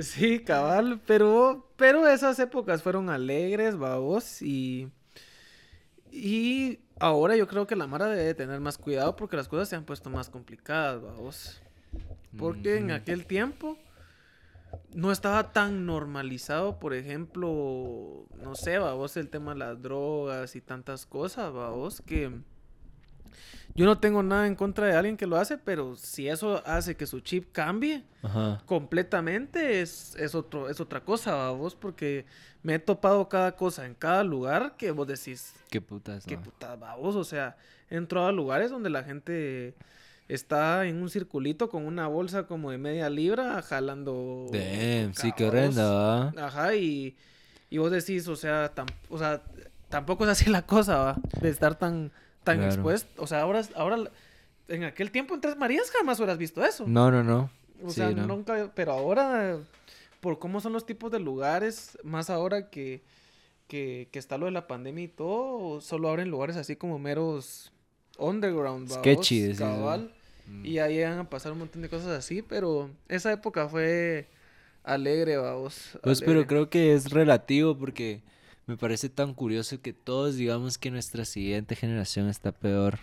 Sí, 0.00 0.40
cabal, 0.40 1.00
pero, 1.06 1.70
pero 1.76 2.08
esas 2.08 2.38
épocas 2.40 2.82
fueron 2.82 3.08
alegres, 3.08 3.76
babos, 3.76 4.42
y, 4.42 4.88
y 6.10 6.80
ahora 6.98 7.36
yo 7.36 7.46
creo 7.46 7.66
que 7.66 7.76
la 7.76 7.86
Mara 7.86 8.06
debe 8.08 8.34
tener 8.34 8.60
más 8.60 8.78
cuidado 8.78 9.16
porque 9.16 9.36
las 9.36 9.48
cosas 9.48 9.68
se 9.68 9.76
han 9.76 9.84
puesto 9.84 10.10
más 10.10 10.28
complicadas, 10.28 11.00
babos. 11.02 11.60
Porque 12.36 12.78
en 12.78 12.90
aquel 12.90 13.26
tiempo 13.26 13.78
no 14.92 15.12
estaba 15.12 15.52
tan 15.52 15.86
normalizado, 15.86 16.78
por 16.78 16.94
ejemplo, 16.94 18.26
no 18.42 18.54
sé, 18.54 18.78
babos, 18.78 19.16
el 19.16 19.28
tema 19.28 19.52
de 19.52 19.58
las 19.60 19.82
drogas 19.82 20.56
y 20.56 20.60
tantas 20.60 21.06
cosas, 21.06 21.52
babos, 21.52 22.00
que 22.02 22.30
yo 23.74 23.86
no 23.86 23.98
tengo 23.98 24.22
nada 24.22 24.46
en 24.46 24.54
contra 24.54 24.86
de 24.86 24.94
alguien 24.94 25.16
que 25.16 25.26
lo 25.26 25.36
hace, 25.36 25.58
pero 25.58 25.96
si 25.96 26.28
eso 26.28 26.62
hace 26.64 26.96
que 26.96 27.06
su 27.06 27.20
chip 27.20 27.50
cambie, 27.50 28.04
Ajá. 28.22 28.62
completamente 28.66 29.80
es, 29.80 30.14
es, 30.16 30.34
otro, 30.34 30.68
es 30.68 30.80
otra 30.80 31.04
cosa, 31.04 31.50
vos, 31.50 31.74
porque 31.74 32.24
me 32.62 32.74
he 32.74 32.78
topado 32.78 33.28
cada 33.28 33.56
cosa 33.56 33.84
en 33.86 33.94
cada 33.94 34.22
lugar 34.22 34.76
que 34.76 34.90
vos 34.92 35.06
decís, 35.08 35.54
Qué 35.70 35.80
putas, 35.80 36.24
qué 36.24 36.36
¿no? 36.36 36.42
puta 36.42 36.76
babos, 36.76 37.16
o 37.16 37.24
sea, 37.24 37.56
he 37.90 37.96
entrado 37.96 38.28
a 38.28 38.32
lugares 38.32 38.70
donde 38.70 38.90
la 38.90 39.02
gente 39.02 39.74
está 40.28 40.86
en 40.86 41.02
un 41.02 41.10
circulito 41.10 41.68
con 41.68 41.86
una 41.86 42.06
bolsa 42.06 42.46
como 42.46 42.70
de 42.70 42.78
media 42.78 43.10
libra 43.10 43.60
jalando... 43.62 44.46
Damn, 44.52 45.14
sí, 45.14 45.32
horrenda, 45.42 45.90
¿va? 45.92 46.46
Ajá, 46.46 46.74
y, 46.74 47.16
y 47.70 47.78
vos 47.78 47.90
decís, 47.90 48.26
o 48.28 48.36
sea, 48.36 48.74
tam- 48.74 48.90
o 49.10 49.18
sea, 49.18 49.42
tampoco 49.88 50.24
es 50.24 50.30
así 50.30 50.48
la 50.50 50.62
cosa, 50.62 50.96
¿va? 50.98 51.16
De 51.40 51.48
estar 51.50 51.78
tan, 51.78 52.10
tan 52.42 52.56
Claro. 52.58 52.72
expuesto. 52.72 53.22
O 53.22 53.26
sea, 53.26 53.42
ahora, 53.42 53.62
ahora, 53.76 53.98
en 54.68 54.84
aquel 54.84 55.10
tiempo 55.10 55.34
en 55.34 55.40
Tres 55.42 55.56
Marías 55.56 55.90
jamás 55.90 56.18
hubieras 56.18 56.38
visto 56.38 56.64
eso. 56.64 56.84
No, 56.86 57.10
no, 57.10 57.22
no. 57.22 57.50
O 57.82 57.90
Sí, 57.90 57.96
sea, 57.96 58.10
no. 58.10 58.26
nunca, 58.26 58.72
pero 58.74 58.92
ahora, 58.92 59.58
por 60.20 60.38
cómo 60.38 60.60
son 60.62 60.72
los 60.72 60.86
tipos 60.86 61.10
de 61.12 61.20
lugares, 61.20 61.98
más 62.02 62.30
ahora 62.30 62.70
que, 62.70 63.02
que, 63.68 64.08
que 64.10 64.18
está 64.18 64.38
lo 64.38 64.46
de 64.46 64.52
la 64.52 64.66
pandemia 64.66 65.04
y 65.04 65.08
todo, 65.08 65.82
solo 65.82 66.08
abren 66.08 66.30
lugares 66.30 66.56
así 66.56 66.76
como 66.76 66.98
meros 66.98 67.72
underground, 68.16 68.90
Sketchy, 68.90 69.54
cabal. 69.54 70.13
Mm. 70.46 70.66
Y 70.66 70.78
ahí 70.78 70.94
llegan 70.94 71.18
a 71.18 71.30
pasar 71.30 71.52
un 71.52 71.58
montón 71.58 71.82
de 71.82 71.88
cosas 71.88 72.08
así, 72.08 72.42
pero 72.42 72.90
esa 73.08 73.32
época 73.32 73.68
fue 73.68 74.28
alegre, 74.82 75.36
vamos. 75.36 75.98
Pues, 76.02 76.20
pero 76.20 76.46
creo 76.46 76.68
que 76.68 76.94
es 76.94 77.10
relativo 77.10 77.76
porque 77.76 78.22
me 78.66 78.76
parece 78.76 79.08
tan 79.08 79.34
curioso 79.34 79.80
que 79.80 79.92
todos 79.92 80.36
digamos 80.36 80.78
que 80.78 80.90
nuestra 80.90 81.24
siguiente 81.24 81.76
generación 81.76 82.28
está 82.28 82.52
peor. 82.52 82.98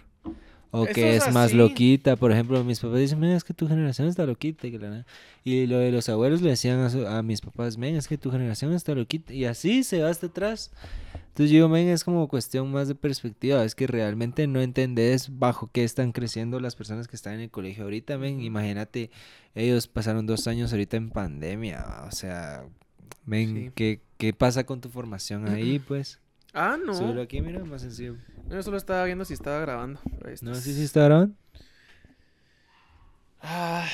O 0.73 0.85
Eso 0.85 0.93
que 0.93 1.17
es 1.17 1.27
es 1.27 1.33
más 1.33 1.53
loquita. 1.53 2.15
Por 2.15 2.31
ejemplo, 2.31 2.63
mis 2.63 2.79
papás 2.79 2.99
dicen, 2.99 3.19
"Men, 3.19 3.31
es 3.31 3.43
que 3.43 3.53
tu 3.53 3.67
generación 3.67 4.07
está 4.07 4.25
loquita. 4.25 4.67
Y, 4.67 4.71
que 4.71 4.79
la 4.79 4.89
nada". 4.89 5.05
y 5.43 5.65
lo 5.67 5.77
de 5.79 5.91
los 5.91 6.07
abuelos 6.07 6.41
le 6.41 6.51
decían 6.51 6.79
a, 6.79 6.89
su- 6.89 7.05
a 7.05 7.21
mis 7.23 7.41
papás, 7.41 7.77
men, 7.77 7.95
es 7.95 8.07
que 8.07 8.17
tu 8.17 8.31
generación 8.31 8.71
está 8.73 8.95
loquita. 8.95 9.33
Y 9.33 9.43
así 9.45 9.83
se 9.83 10.01
va 10.01 10.09
hasta 10.09 10.27
atrás. 10.27 10.71
Entonces 11.13 11.51
yo 11.51 11.55
digo, 11.57 11.67
men, 11.69 11.89
es 11.89 12.03
como 12.05 12.27
cuestión 12.29 12.71
más 12.71 12.87
de 12.87 12.95
perspectiva. 12.95 13.63
Es 13.65 13.75
que 13.75 13.85
realmente 13.85 14.47
no 14.47 14.61
entendés 14.61 15.37
bajo 15.37 15.69
qué 15.73 15.83
están 15.83 16.13
creciendo 16.13 16.59
las 16.61 16.75
personas 16.77 17.09
que 17.09 17.17
están 17.17 17.33
en 17.33 17.41
el 17.41 17.49
colegio 17.51 17.83
ahorita, 17.83 18.17
men. 18.17 18.39
Imagínate, 18.41 19.11
ellos 19.55 19.87
pasaron 19.87 20.25
dos 20.25 20.47
años 20.47 20.71
ahorita 20.71 20.95
en 20.95 21.09
pandemia. 21.09 21.85
O 22.07 22.11
sea, 22.11 22.63
men, 23.25 23.55
Sí. 23.55 23.71
¿qué, 23.75 23.99
¿qué 24.17 24.31
pasa 24.31 24.63
con 24.65 24.79
tu 24.79 24.87
formación 24.87 25.49
ahí, 25.49 25.79
pues? 25.87 26.20
Ah, 26.53 26.77
no. 26.83 26.93
Súbelo 26.93 27.21
aquí, 27.21 27.41
mira, 27.41 27.63
más 27.63 27.81
sencillo. 27.81 28.15
Yo 28.49 28.61
solo 28.63 28.77
estaba 28.77 29.05
viendo 29.05 29.23
si 29.25 29.33
estaba 29.33 29.59
grabando. 29.59 29.99
No, 30.41 30.55
sí, 30.55 30.73
sí, 30.73 30.83
está 30.83 31.03
grabando. 31.05 31.35
Ah, 33.41 33.87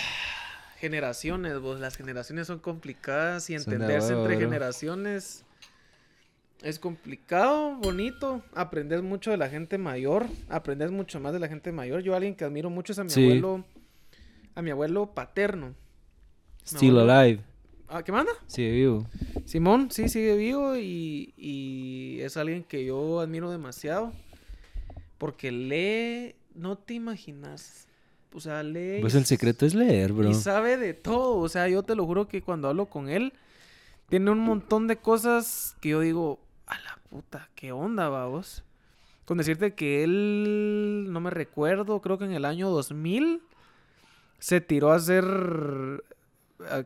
generaciones, 0.80 1.60
vos. 1.60 1.80
Las 1.80 1.96
generaciones 1.96 2.48
son 2.48 2.60
complicadas 2.60 3.50
y 3.50 3.58
Son 3.60 3.70
de 3.70 3.76
entenderse 3.76 4.10
huevo, 4.14 4.22
entre 4.24 4.38
bro. 4.38 4.46
generaciones 4.50 5.46
es 6.62 6.80
complicado, 6.80 7.76
bonito. 7.78 8.44
Aprendes 8.54 9.02
mucho 9.04 9.32
de 9.32 9.38
la 9.38 9.50
gente 9.50 9.78
mayor. 9.78 10.26
Aprendes 10.50 10.92
mucho 10.92 11.20
más 11.20 11.34
de 11.34 11.40
la 11.40 11.48
gente 11.48 11.72
mayor. 11.72 12.02
Yo 12.02 12.16
alguien 12.16 12.36
que 12.36 12.44
admiro 12.46 12.70
mucho 12.70 12.94
es 12.94 13.00
a 13.00 13.04
mi 13.04 13.10
Sí. 13.10 13.24
abuelo. 13.24 13.64
A 14.56 14.62
mi 14.62 14.72
abuelo 14.72 15.14
paterno. 15.14 15.68
Mi 15.68 15.76
Still 16.64 16.98
abuelo- 16.98 17.12
alive. 17.14 17.44
Ah, 17.89 18.03
¿Qué 18.03 18.11
manda? 18.11 18.31
Sigue 18.47 18.72
vivo. 18.72 19.07
Simón, 19.45 19.89
sí, 19.91 20.09
sigue 20.09 20.35
vivo 20.35 20.76
y, 20.76 21.34
y 21.38 22.19
es 22.22 22.35
alguien 22.35 22.64
que 22.64 22.85
yo 22.85 23.19
admiro 23.22 23.49
demasiado. 23.49 24.11
Porque 25.18 25.51
lee, 25.51 26.35
no 26.53 26.77
te 26.77 26.93
imaginas. 26.95 27.88
O 28.34 28.39
sea, 28.39 28.61
lee. 28.61 28.99
Pues 29.01 29.15
el 29.15 29.26
secreto 29.26 29.65
es 29.65 29.73
leer, 29.73 30.14
bro. 30.14 30.30
y 30.30 30.34
sabe 30.34 30.77
de 30.77 30.93
todo. 30.93 31.38
O 31.38 31.49
sea, 31.49 31.68
yo 31.69 31.84
te 31.84 31.95
lo 31.95 32.05
juro 32.05 32.27
que 32.27 32.41
cuando 32.41 32.68
hablo 32.68 32.88
con 32.88 33.09
él, 33.09 33.34
tiene 34.09 34.31
un 34.31 34.39
montón 34.39 34.88
de 34.88 34.97
cosas 34.97 35.76
que 35.81 35.89
yo 35.89 36.01
digo, 36.01 36.39
a 36.65 36.77
la 36.80 36.99
puta, 37.09 37.49
¿qué 37.55 37.72
onda, 37.72 38.09
vamos? 38.09 38.64
Con 39.26 39.38
decirte 39.38 39.73
que 39.73 40.03
él, 40.03 41.07
no 41.09 41.19
me 41.19 41.30
recuerdo, 41.30 42.01
creo 42.01 42.18
que 42.18 42.26
en 42.26 42.34
el 42.34 42.45
año 42.45 42.69
2000 42.69 43.41
se 44.39 44.61
tiró 44.61 44.91
a 44.91 44.97
eh, 44.97 45.97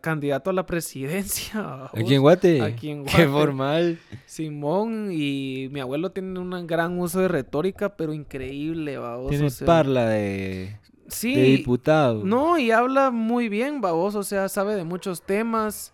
candidato 0.01 0.49
a 0.49 0.53
la 0.53 0.65
presidencia. 0.65 1.61
babos. 1.61 1.91
Aquí 1.95 2.15
en 2.15 2.21
Guate. 2.21 2.61
Aquí 2.61 2.89
en 2.89 3.05
Qué 3.05 3.25
Guate. 3.25 3.27
formal. 3.27 3.99
Simón 4.25 5.09
y 5.11 5.69
mi 5.71 5.79
abuelo 5.79 6.11
tiene 6.11 6.39
un 6.39 6.67
gran 6.67 6.99
uso 6.99 7.19
de 7.19 7.27
retórica, 7.27 7.95
pero 7.95 8.13
increíble, 8.13 8.97
vamos. 8.97 9.29
Tiene 9.29 9.49
parla 9.65 10.07
de, 10.07 10.77
Sí, 11.07 11.35
de 11.35 11.41
diputado. 11.43 12.23
no, 12.23 12.57
y 12.57 12.71
habla 12.71 13.11
muy 13.11 13.49
bien, 13.49 13.81
babos, 13.81 14.15
o 14.15 14.23
sea, 14.23 14.47
sabe 14.49 14.75
de 14.75 14.83
muchos 14.83 15.21
temas. 15.21 15.93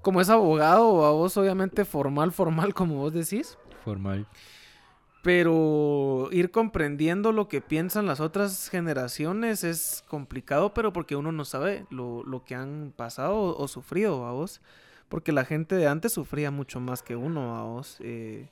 Como 0.00 0.20
es 0.20 0.28
abogado, 0.30 0.98
babos, 0.98 1.36
obviamente 1.36 1.84
formal, 1.84 2.32
formal, 2.32 2.72
como 2.74 2.96
vos 2.96 3.12
decís. 3.12 3.56
Formal. 3.84 4.26
Pero 5.24 6.28
ir 6.32 6.50
comprendiendo 6.50 7.32
lo 7.32 7.48
que 7.48 7.62
piensan 7.62 8.04
las 8.04 8.20
otras 8.20 8.68
generaciones 8.68 9.64
es 9.64 10.04
complicado, 10.06 10.74
pero 10.74 10.92
porque 10.92 11.16
uno 11.16 11.32
no 11.32 11.46
sabe 11.46 11.86
lo, 11.88 12.22
lo 12.24 12.44
que 12.44 12.54
han 12.54 12.92
pasado 12.94 13.34
o, 13.34 13.56
o 13.56 13.66
sufrido, 13.66 14.20
babos. 14.20 14.60
Porque 15.08 15.32
la 15.32 15.46
gente 15.46 15.76
de 15.76 15.86
antes 15.86 16.12
sufría 16.12 16.50
mucho 16.50 16.78
más 16.78 17.02
que 17.02 17.16
uno, 17.16 17.52
babos. 17.52 17.96
Eh, 18.00 18.50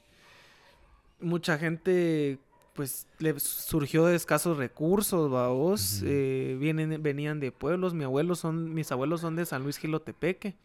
mucha 1.21 1.59
gente, 1.59 2.39
pues, 2.73 3.07
le 3.19 3.39
surgió 3.39 4.07
de 4.07 4.17
escasos 4.17 4.57
recursos, 4.57 5.31
babos. 5.31 5.99
Ujú. 5.99 6.07
eh, 6.09 6.57
vienen, 6.59 7.03
venían 7.03 7.39
de 7.39 7.53
pueblos. 7.53 7.93
Mi 7.93 8.05
abuelo 8.05 8.35
son, 8.35 8.73
mis 8.73 8.91
abuelos 8.93 9.21
son 9.21 9.37
de 9.37 9.45
San 9.45 9.63
Luis 9.63 9.77
Gilotepeque. 9.77 10.57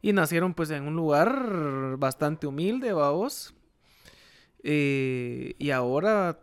Y 0.00 0.12
nacieron, 0.12 0.54
pues, 0.54 0.70
en 0.70 0.84
un 0.86 0.94
lugar 0.94 1.96
bastante 1.98 2.46
humilde, 2.46 2.92
babos. 2.92 3.52
Eh, 4.66 5.54
y 5.58 5.70
ahora, 5.70 6.38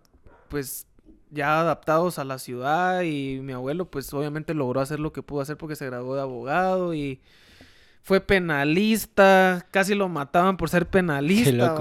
pues, 0.47 0.85
ya 1.31 1.59
adaptados 1.59 2.19
a 2.19 2.23
la 2.23 2.37
ciudad 2.39 3.01
y 3.01 3.39
mi 3.41 3.53
abuelo, 3.53 3.85
pues, 3.89 4.13
obviamente 4.13 4.53
logró 4.53 4.79
hacer 4.79 4.99
lo 4.99 5.11
que 5.11 5.23
pudo 5.23 5.41
hacer 5.41 5.57
porque 5.57 5.75
se 5.75 5.87
graduó 5.87 6.15
de 6.15 6.21
abogado 6.21 6.93
y 6.93 7.19
fue 8.03 8.19
penalista, 8.21 9.65
casi 9.71 9.95
lo 9.95 10.07
mataban 10.09 10.57
por 10.57 10.69
ser 10.69 10.87
penalista, 10.89 11.75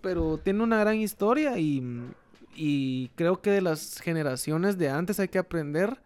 pero 0.00 0.38
tiene 0.38 0.62
una 0.62 0.78
gran 0.78 0.96
historia 0.96 1.58
y, 1.58 1.82
y 2.54 3.08
creo 3.14 3.40
que 3.40 3.50
de 3.50 3.60
las 3.62 4.00
generaciones 4.00 4.76
de 4.78 4.88
antes 4.90 5.18
hay 5.20 5.28
que 5.28 5.38
aprender 5.38 6.00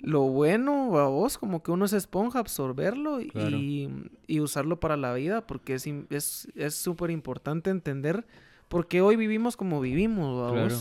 lo 0.00 0.22
bueno, 0.22 0.90
babos, 0.90 1.38
como 1.38 1.62
que 1.62 1.70
uno 1.70 1.86
es 1.86 1.94
esponja, 1.94 2.38
absorberlo 2.38 3.20
y, 3.20 3.30
Claro. 3.30 3.56
y 3.56 4.40
usarlo 4.40 4.78
para 4.78 4.96
la 4.98 5.14
vida 5.14 5.46
porque 5.46 5.74
es 5.74 5.86
im- 5.86 6.04
es 6.10 6.48
es 6.54 6.74
súper 6.74 7.10
importante 7.10 7.70
entender 7.70 8.26
por 8.68 8.88
qué 8.88 9.00
hoy 9.00 9.16
vivimos 9.16 9.56
como 9.56 9.80
vivimos. 9.80 10.52
Claro. 10.52 10.76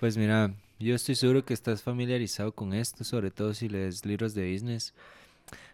Pues 0.00 0.16
mira, 0.16 0.54
yo 0.78 0.94
estoy 0.94 1.14
seguro 1.14 1.44
que 1.44 1.54
estás 1.54 1.82
familiarizado 1.82 2.52
con 2.52 2.74
esto, 2.74 3.04
sobre 3.04 3.30
todo 3.30 3.54
si 3.54 3.68
lees 3.68 4.04
libros 4.04 4.34
de 4.34 4.52
business. 4.52 4.94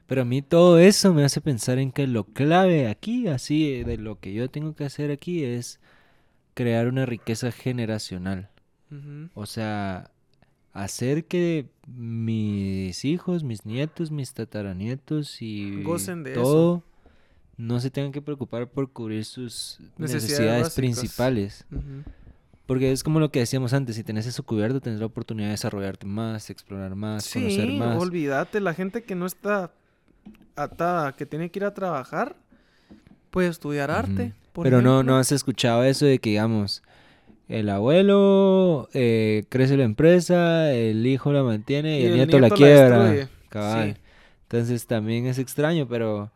Pero 0.06 0.22
a 0.22 0.24
mí 0.24 0.42
todo 0.42 0.78
eso 0.78 1.14
me 1.14 1.24
hace 1.24 1.40
pensar 1.40 1.78
en 1.78 1.92
que 1.92 2.06
lo 2.06 2.24
clave 2.24 2.88
aquí, 2.88 3.28
así, 3.28 3.82
de 3.82 3.96
lo 3.96 4.18
que 4.20 4.32
yo 4.32 4.50
tengo 4.50 4.74
que 4.74 4.84
hacer 4.84 5.10
aquí 5.10 5.44
es 5.44 5.80
crear 6.54 6.86
una 6.86 7.06
riqueza 7.06 7.50
generacional. 7.50 8.50
O 9.32 9.46
sea, 9.46 10.10
hacer 10.74 11.24
que 11.24 11.70
mis 11.86 13.04
hijos, 13.06 13.42
mis 13.42 13.64
nietos, 13.64 14.10
mis 14.10 14.34
tataranietos 14.34 15.40
y 15.40 15.82
Gocen 15.82 16.24
de 16.24 16.32
eso. 16.32 16.84
No 17.56 17.80
se 17.80 17.90
tengan 17.90 18.12
que 18.12 18.22
preocupar 18.22 18.68
por 18.68 18.90
cubrir 18.90 19.24
sus 19.24 19.78
Necesidades 19.98 20.74
principales. 20.74 21.64
Porque 22.66 22.92
es 22.92 23.02
como 23.02 23.20
lo 23.20 23.30
que 23.30 23.40
decíamos 23.40 23.72
antes, 23.72 23.96
si 23.96 24.04
tenés 24.04 24.26
eso 24.26 24.44
cubierto, 24.44 24.80
tenés 24.80 25.00
la 25.00 25.06
oportunidad 25.06 25.48
de 25.48 25.52
desarrollarte 25.52 26.06
más, 26.06 26.48
explorar 26.48 26.94
más, 26.94 27.28
conocer 27.30 27.66
Sí, 27.68 27.76
más. 27.76 28.00
olvídate, 28.00 28.60
la 28.60 28.72
gente 28.72 29.02
que 29.02 29.14
no 29.14 29.26
está 29.26 29.72
atada, 30.56 31.12
que 31.12 31.26
tiene 31.26 31.50
que 31.50 31.58
ir 31.58 31.64
a 31.64 31.74
trabajar, 31.74 32.36
puede 33.30 33.48
estudiar 33.48 33.90
arte. 33.90 34.32
Por 34.52 34.64
Pero 34.64 34.80
no, 34.80 34.96
ejemplo. 34.96 35.14
no 35.14 35.18
has 35.18 35.32
escuchado 35.32 35.82
eso 35.84 36.06
de 36.06 36.18
que, 36.18 36.30
digamos, 36.30 36.82
el 37.48 37.68
abuelo 37.68 38.88
eh, 38.94 39.44
crece 39.48 39.76
la 39.76 39.84
empresa, 39.84 40.72
el 40.72 41.06
hijo 41.06 41.32
la 41.32 41.42
mantiene 41.42 42.00
y, 42.00 42.04
el, 42.06 42.14
nieto, 42.14 42.38
la 42.38 42.50
quiebra. 42.50 43.28
cabal. 43.48 43.94
Sí. 43.94 44.00
Entonces 44.44 44.86
también 44.86 45.26
es 45.26 45.38
extraño, 45.38 45.88
pero 45.88 46.30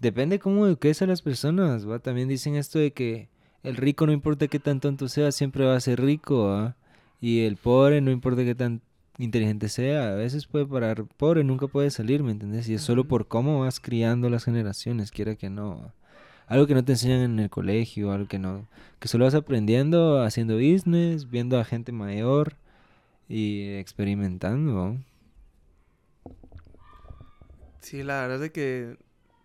depende 0.00 0.38
cómo 0.38 0.66
eduques 0.66 1.02
a 1.02 1.06
las 1.06 1.22
personas, 1.22 1.88
¿va? 1.88 1.98
También 1.98 2.28
dicen 2.28 2.54
esto 2.56 2.78
de 2.78 2.92
que 2.92 3.28
el 3.62 3.76
rico 3.76 4.06
no 4.06 4.12
importa 4.12 4.48
qué 4.48 4.58
tan 4.58 4.80
tonto 4.80 5.08
sea, 5.08 5.32
siempre 5.32 5.64
va 5.64 5.76
a 5.76 5.80
ser 5.80 6.00
rico, 6.00 6.46
¿va? 6.48 6.76
Y 7.20 7.40
el 7.40 7.56
pobre 7.56 8.00
no 8.00 8.10
importa 8.10 8.44
qué 8.44 8.54
tan 8.54 8.82
inteligente 9.18 9.68
sea, 9.68 10.12
a 10.12 10.14
veces 10.14 10.46
puede 10.46 10.66
parar 10.66 11.04
pobre, 11.04 11.44
nunca 11.44 11.66
puede 11.66 11.90
salir, 11.90 12.22
¿me 12.22 12.32
entiendes? 12.32 12.68
Y 12.68 12.74
es 12.74 12.82
solo 12.82 13.04
por 13.04 13.28
cómo 13.28 13.60
vas 13.60 13.80
criando 13.80 14.30
las 14.30 14.44
generaciones, 14.44 15.10
quiera 15.10 15.36
que 15.36 15.50
no. 15.50 15.80
¿va? 15.80 15.94
Algo 16.46 16.66
que 16.66 16.74
no 16.74 16.84
te 16.84 16.92
enseñan 16.92 17.20
en 17.20 17.38
el 17.38 17.50
colegio, 17.50 18.12
algo 18.12 18.28
que 18.28 18.38
no, 18.38 18.66
que 18.98 19.08
solo 19.08 19.24
vas 19.24 19.34
aprendiendo 19.34 20.22
haciendo 20.22 20.56
business, 20.56 21.30
viendo 21.30 21.58
a 21.60 21.64
gente 21.64 21.92
mayor 21.92 22.56
y 23.28 23.68
experimentando. 23.74 24.74
¿va? 24.74 24.96
Sí, 27.80 28.02
la 28.02 28.22
verdad 28.22 28.36
es 28.36 28.40
de 28.40 28.52
que 28.52 28.96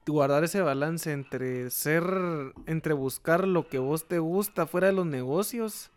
guardar 0.07 0.43
ese 0.43 0.61
balance 0.61 1.11
entre 1.11 1.69
ser, 1.69 2.03
entre 2.67 2.93
buscar 2.93 3.47
lo 3.47 3.67
que 3.67 3.79
vos 3.79 4.07
te 4.07 4.19
gusta 4.19 4.67
fuera 4.67 4.87
de 4.87 4.93
los 4.93 5.05
negocios 5.05 5.91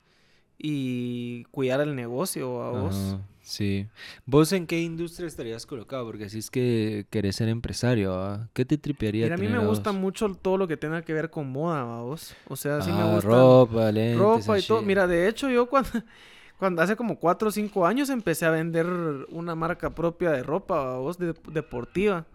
y 0.58 1.44
cuidar 1.50 1.80
el 1.80 1.94
negocio 1.94 2.62
a 2.62 2.70
vos. 2.70 3.16
Sí. 3.42 3.86
¿Vos 4.26 4.52
en 4.52 4.66
qué 4.66 4.80
industria 4.82 5.26
estarías 5.26 5.64
colocado? 5.64 6.04
Porque 6.04 6.24
así 6.24 6.38
es 6.38 6.50
que 6.50 7.06
querés 7.10 7.36
ser 7.36 7.48
empresario, 7.48 8.12
¿va? 8.14 8.48
¿Qué 8.52 8.64
te 8.64 8.76
tripearía 8.76 9.24
Mira, 9.24 9.34
a 9.36 9.38
mí 9.38 9.46
me 9.48 9.56
a 9.56 9.60
gusta 9.60 9.90
vos? 9.90 10.00
mucho 10.00 10.34
todo 10.34 10.58
lo 10.58 10.68
que 10.68 10.76
tenga 10.76 11.00
que 11.02 11.14
ver 11.14 11.30
con 11.30 11.50
moda, 11.50 11.84
¿va 11.84 12.02
vos. 12.02 12.34
O 12.48 12.56
sea, 12.56 12.82
sí 12.82 12.90
me 12.92 13.02
Ah, 13.02 13.14
gusta 13.14 13.28
ropa, 13.28 13.92
lentes, 13.92 14.18
ropa 14.18 14.58
y 14.58 14.62
todo. 14.62 14.82
Mira, 14.82 15.06
de 15.06 15.28
hecho, 15.28 15.48
yo 15.48 15.66
cuando, 15.66 15.88
cuando 16.58 16.82
hace 16.82 16.94
como 16.96 17.18
4 17.18 17.48
o 17.48 17.50
5 17.52 17.86
años 17.86 18.10
empecé 18.10 18.44
a 18.44 18.50
vender 18.50 18.86
una 19.30 19.54
marca 19.54 19.94
propia 19.94 20.30
de 20.30 20.42
ropa, 20.42 20.74
¿va 20.82 20.98
vos, 20.98 21.18
de- 21.18 21.34
deportiva. 21.52 22.26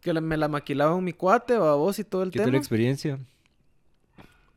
Que 0.00 0.12
la- 0.12 0.20
me 0.20 0.36
la 0.36 0.48
maquilaba 0.48 0.94
un 0.94 1.04
mi 1.04 1.12
cuate, 1.12 1.56
¿va 1.58 1.74
vos, 1.74 1.98
y 1.98 2.04
todo 2.04 2.22
el 2.22 2.30
¿Qué 2.30 2.38
tal 2.38 2.46
la 2.46 2.52
tema. 2.52 2.58
experiencia? 2.58 3.18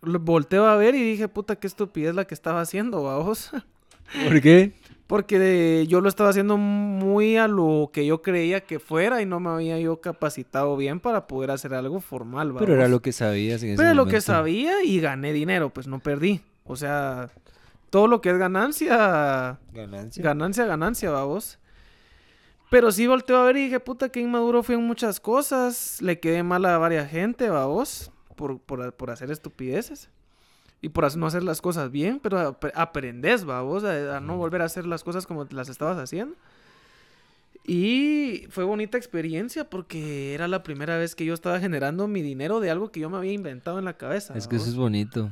Lo 0.02 0.20
volteo 0.20 0.66
a 0.66 0.76
ver 0.78 0.96
y 0.96 1.04
dije, 1.04 1.28
puta, 1.28 1.56
qué 1.58 1.68
estupidez 1.68 2.16
la 2.16 2.26
que 2.26 2.34
estaba 2.34 2.62
haciendo, 2.62 3.04
¿va 3.04 3.18
vos. 3.18 3.52
¿Por 4.28 4.42
qué? 4.42 4.74
Porque 5.08 5.86
yo 5.90 6.00
lo 6.00 6.08
estaba 6.10 6.30
haciendo 6.30 6.58
muy 6.58 7.36
a 7.38 7.48
lo 7.48 7.90
que 7.92 8.06
yo 8.06 8.22
creía 8.22 8.62
que 8.62 8.80
fuera 8.80 9.22
y 9.22 9.26
no 9.26 9.40
me 9.42 9.50
había 9.50 9.78
yo 9.80 10.00
capacitado 10.00 10.78
bien 10.78 11.00
para 11.02 11.28
poder 11.28 11.52
hacer 11.52 11.74
algo 11.74 12.00
formal, 12.00 12.56
¿va 12.56 12.60
Pero 12.60 12.76
era 12.76 12.88
lo 12.88 13.02
que 13.02 13.12
sabías 13.12 13.62
en 13.64 13.72
ese 13.72 13.78
Pero 13.84 13.94
lo 13.94 14.06
que 14.06 14.22
sabía 14.22 14.84
y 14.84 15.00
gané 15.02 15.34
dinero, 15.34 15.70
pues 15.70 15.88
no 15.88 16.00
perdí. 16.00 16.42
O 16.64 16.78
sea, 16.78 17.30
todo 17.90 18.08
lo 18.08 18.22
que 18.22 18.30
es 18.30 18.38
ganancia, 18.38 19.60
Ganancia. 19.74 20.24
ganancia, 20.24 20.66
ganancia, 20.66 21.12
vamos. 21.12 21.60
Pero 22.72 22.92
sí 22.92 23.06
volteo 23.06 23.38
a 23.38 23.44
ver 23.44 23.58
y 23.58 23.66
dije, 23.66 23.80
puta, 23.80 24.10
que 24.10 24.20
inmaduro 24.22 24.64
fui 24.64 24.76
en 24.76 24.84
muchas 24.88 25.20
cosas. 25.20 26.02
Le 26.02 26.20
quedé 26.20 26.42
mal 26.42 26.66
a 26.66 26.78
varias 26.80 27.12
gente, 27.12 27.50
vamos, 27.50 28.12
por, 28.36 28.60
por, 28.60 28.94
por 28.94 29.12
hacer 29.12 29.30
estupideces. 29.30 30.10
Y 30.82 30.90
por 30.90 31.16
no 31.16 31.28
hacer 31.28 31.44
las 31.44 31.62
cosas 31.62 31.92
bien, 31.92 32.20
pero 32.24 32.40
ap- 32.40 32.72
aprendes, 32.74 33.46
vamos, 33.46 33.84
a, 33.84 34.18
a 34.18 34.20
no 34.20 34.38
volver 34.38 34.64
a 34.64 34.66
hacer 34.66 34.88
las 34.88 35.04
cosas 35.04 35.28
como 35.28 35.46
las 35.52 35.70
estabas 35.70 35.98
haciendo. 36.00 36.36
Y 37.64 38.48
fue 38.50 38.64
bonita 38.64 38.98
experiencia 38.98 39.70
porque 39.70 40.34
era 40.34 40.48
la 40.48 40.64
primera 40.64 40.98
vez 40.98 41.14
que 41.14 41.26
yo 41.26 41.34
estaba 41.36 41.60
generando 41.60 42.08
mi 42.08 42.22
dinero 42.24 42.60
de 42.60 42.72
algo 42.72 42.92
que 42.92 43.00
yo 43.02 43.10
me 43.10 43.18
había 43.18 43.34
inventado 43.34 43.78
en 43.78 43.86
la 43.86 43.98
cabeza. 43.98 44.34
Es 44.36 44.48
que 44.48 44.56
eso 44.56 44.66
¿va 44.66 44.70
es 44.72 44.76
vos? 44.76 44.84
bonito. 44.86 45.32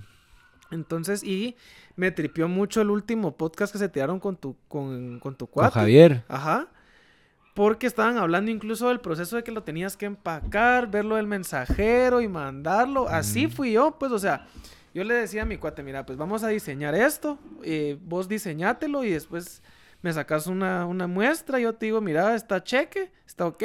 Entonces, 0.72 1.24
y 1.24 1.56
me 1.96 2.12
tripió 2.12 2.48
mucho 2.48 2.82
el 2.82 2.92
último 2.92 3.36
podcast 3.36 3.74
que 3.74 3.80
se 3.80 3.90
tiraron 3.90 4.20
con 4.20 4.36
tu, 4.36 4.56
con, 4.68 5.20
con 5.20 5.36
tu 5.36 5.48
Con 5.48 5.54
cuate. 5.54 5.74
Javier. 5.80 6.24
Ajá. 6.28 6.68
Porque 7.60 7.88
estaban 7.88 8.18
hablando 8.18 8.52
incluso 8.52 8.88
del 8.88 9.02
proceso 9.02 9.36
de 9.36 9.44
que 9.44 9.52
lo 9.52 9.64
tenías 9.64 9.98
que 9.98 10.06
empacar, 10.06 10.90
verlo 10.90 11.18
del 11.18 11.28
mensajero 11.28 12.22
y 12.22 12.30
mandarlo. 12.30 13.10
Así 13.10 13.48
fui 13.48 13.74
yo, 13.74 13.98
pues, 14.00 14.14
o 14.14 14.18
sea, 14.18 14.48
yo 14.94 15.04
le 15.04 15.14
decía 15.14 15.42
a 15.42 15.46
mi 15.46 15.58
cuate, 15.58 15.84
mira, 15.84 16.06
pues 16.06 16.18
vamos 16.18 16.42
a 16.44 16.48
diseñar 16.48 16.96
esto, 16.96 17.38
eh, 17.62 17.98
vos 18.02 18.30
diseñátelo 18.30 19.04
y 19.04 19.10
después 19.10 19.62
me 20.02 20.14
sacas 20.14 20.48
una, 20.48 20.86
una 20.86 21.08
muestra, 21.08 21.60
yo 21.60 21.76
te 21.76 21.88
digo, 21.88 22.00
mira, 22.00 22.34
está 22.34 22.64
cheque, 22.64 23.12
está 23.28 23.46
ok. 23.48 23.64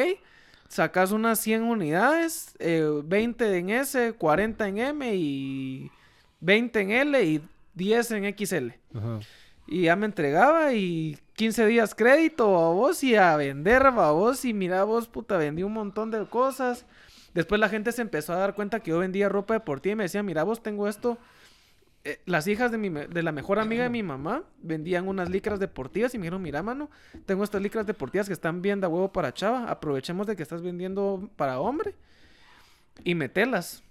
Sacas 0.67 1.13
unas 1.13 1.39
100 1.39 1.63
unidades, 1.63 2.57
eh, 2.59 2.85
20 3.05 3.59
en 3.59 3.71
S, 3.71 4.13
40 4.15 4.67
en 4.67 4.79
M 4.79 5.15
y 5.15 5.93
20 6.41 6.81
en 6.81 6.91
L 6.91 7.23
y 7.23 7.41
10 7.75 8.11
en 8.11 8.37
XL. 8.37 8.71
Ajá. 8.93 9.21
Y 9.69 9.83
ya 9.83 9.95
me 9.95 10.07
entregaba 10.07 10.73
y 10.73 11.17
15 11.35 11.67
días 11.67 11.95
crédito 11.95 12.47
vos 12.49 13.03
y 13.03 13.17
a 13.17 13.37
vender 13.37 13.91
vos. 13.91 14.45
Y 14.45 14.55
mira 14.55 14.85
vos, 14.85 15.09
puta, 15.09 15.37
vendí 15.37 15.63
un 15.63 15.73
montón 15.73 16.11
de 16.11 16.25
cosas. 16.27 16.87
Después 17.35 17.61
la 17.61 17.69
gente 17.69 17.93
se 17.93 18.03
empezó 18.03 18.33
a 18.33 18.37
dar 18.37 18.55
cuenta 18.55 18.81
que 18.81 18.91
yo 18.91 18.99
vendía 18.99 19.29
ropa 19.29 19.55
deportiva 19.55 19.93
y 19.93 19.97
me 19.97 20.03
decía, 20.05 20.23
mira 20.23 20.45
vos, 20.45 20.63
tengo 20.63 20.89
esto. 20.89 21.19
Eh, 22.05 22.21
las 22.27 22.47
hijas 22.47 22.71
de, 22.71 22.79
mi, 22.79 22.91
de 22.91 23.23
la 23.23 23.33
mejor 23.33 23.59
amiga 23.59 23.83
de 23.83 23.89
mi 23.89 24.03
mamá 24.03 24.45
vendían 24.59 25.09
unas 25.09 25.31
licras 25.31 25.59
deportivas 25.59 26.15
y 26.15 26.19
me 26.19 26.25
dijeron, 26.25 26.43
mira 26.43 26.63
mano, 26.63 26.91
tengo 27.25 27.43
estas 27.43 27.63
licras 27.63 27.87
deportivas 27.87 28.27
que 28.27 28.35
están 28.35 28.63
bien 28.63 28.81
de 28.81 28.87
huevo 28.87 29.11
para 29.13 29.33
chava. 29.35 29.71
Aprovechemos 29.71 30.27
de 30.27 30.37
que 30.37 30.43
estás 30.43 30.63
vendiendo 30.63 31.31
para 31.37 31.59
hombre 31.59 31.95
y 33.03 33.15
metelas. 33.15 33.83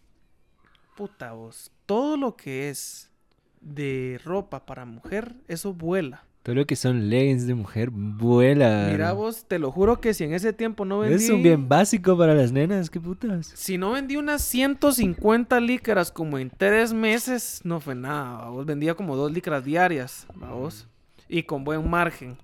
Puta 0.96 1.34
vos, 1.34 1.72
todo 1.86 2.16
lo 2.16 2.36
que 2.38 2.70
es 2.70 3.10
de 3.60 4.22
ropa 4.24 4.66
para 4.66 4.86
mujer, 4.86 5.36
eso 5.48 5.74
vuela. 5.74 6.24
Todo 6.44 6.56
lo 6.56 6.68
que 6.68 6.76
son 6.76 7.10
leggings 7.10 7.48
de 7.48 7.54
mujer 7.54 7.90
vuela. 7.90 8.90
Mira 8.92 9.14
vos, 9.14 9.46
te 9.48 9.60
lo 9.60 9.72
juro 9.72 10.02
que 10.02 10.14
si 10.14 10.26
en 10.26 10.34
ese 10.34 10.52
tiempo 10.52 10.84
no 10.84 11.00
vendí... 11.00 11.16
Es 11.16 11.30
un 11.30 11.42
bien 11.42 11.70
básico 11.70 12.18
para 12.18 12.36
las 12.36 12.52
nenas, 12.52 12.90
qué 12.90 13.00
putas. 13.00 13.54
Si 13.56 13.78
no 13.78 13.94
vendí 13.94 14.18
unas 14.18 14.44
150 14.44 15.60
licras 15.62 16.12
como 16.12 16.38
en 16.38 16.50
tres 16.50 16.94
meses, 16.94 17.62
no 17.64 17.80
fue 17.80 17.96
nada. 17.96 18.50
Vos 18.50 18.66
vendía 18.66 18.94
como 18.94 19.16
dos 19.16 19.32
licras 19.32 19.64
diarias, 19.64 20.28
vos. 20.36 20.88
Y 21.30 21.44
con 21.44 21.64
buen 21.64 21.90
margen. 21.90 22.38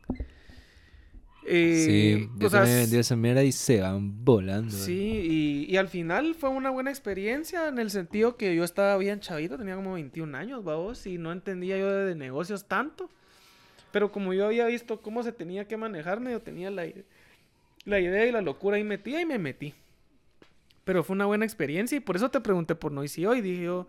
Eh, 1.51 1.83
sí, 1.85 2.29
yo 2.37 2.49
sea, 2.49 2.63
he 2.63 2.81
vendido 2.81 3.01
esa 3.01 3.15
mierda 3.15 3.43
y 3.43 3.51
se 3.51 3.81
van 3.81 4.23
volando. 4.23 4.71
Sí, 4.71 4.93
y, 4.93 5.65
y 5.67 5.77
al 5.77 5.87
final 5.87 6.35
fue 6.35 6.49
una 6.49 6.69
buena 6.69 6.91
experiencia 6.91 7.67
en 7.67 7.79
el 7.79 7.89
sentido 7.89 8.37
que 8.37 8.55
yo 8.55 8.63
estaba 8.63 8.95
bien 8.97 9.19
chavito, 9.19 9.57
tenía 9.57 9.75
como 9.75 9.93
21 9.93 10.37
años, 10.37 10.63
vamos, 10.63 11.07
y 11.07 11.17
no 11.17 11.31
entendía 11.31 11.77
yo 11.77 11.91
de, 11.91 12.13
negocios 12.13 12.67
tanto. 12.67 13.09
Pero 13.91 14.11
como 14.11 14.33
yo 14.33 14.45
había 14.45 14.65
visto 14.67 15.01
cómo 15.01 15.23
se 15.23 15.31
tenía 15.31 15.67
que 15.67 15.77
manejarme, 15.77 16.31
yo 16.31 16.41
tenía 16.41 16.69
la, 16.71 16.85
ide- 16.85 17.05
la 17.85 17.99
idea 17.99 18.25
y 18.25 18.31
la 18.31 18.41
locura 18.41 18.77
ahí 18.77 18.83
metía 18.83 19.21
y 19.21 19.25
me 19.25 19.39
metí. 19.39 19.73
Pero 20.83 21.03
fue 21.03 21.15
una 21.15 21.25
buena 21.25 21.45
experiencia 21.45 21.95
y 21.97 21.99
por 22.01 22.15
eso 22.15 22.29
te 22.29 22.39
pregunté 22.41 22.75
por 22.75 22.91
Noisy 22.91 23.25
hoy. 23.25 23.41
Dije 23.41 23.63
yo, 23.63 23.87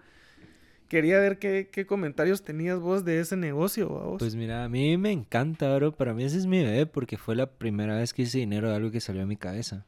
quería 0.88 1.18
ver 1.18 1.38
qué, 1.38 1.68
qué 1.72 1.86
comentarios 1.86 2.42
tenías 2.42 2.78
vos 2.80 3.04
de 3.04 3.20
ese 3.20 3.36
negocio, 3.36 3.88
vamos. 3.88 4.18
Pues 4.18 4.34
mira, 4.34 4.64
a 4.64 4.68
mí 4.68 4.96
me 4.98 5.12
encanta, 5.12 5.74
bro. 5.76 5.92
Para 5.92 6.12
mí 6.14 6.24
ese 6.24 6.36
es 6.38 6.46
mi 6.46 6.62
bebé 6.62 6.86
porque 6.86 7.16
fue 7.16 7.36
la 7.36 7.46
primera 7.46 7.96
vez 7.96 8.12
que 8.12 8.22
hice 8.22 8.38
dinero 8.38 8.68
de 8.68 8.76
algo 8.76 8.90
que 8.90 9.00
salió 9.00 9.22
a 9.22 9.26
mi 9.26 9.36
cabeza. 9.36 9.86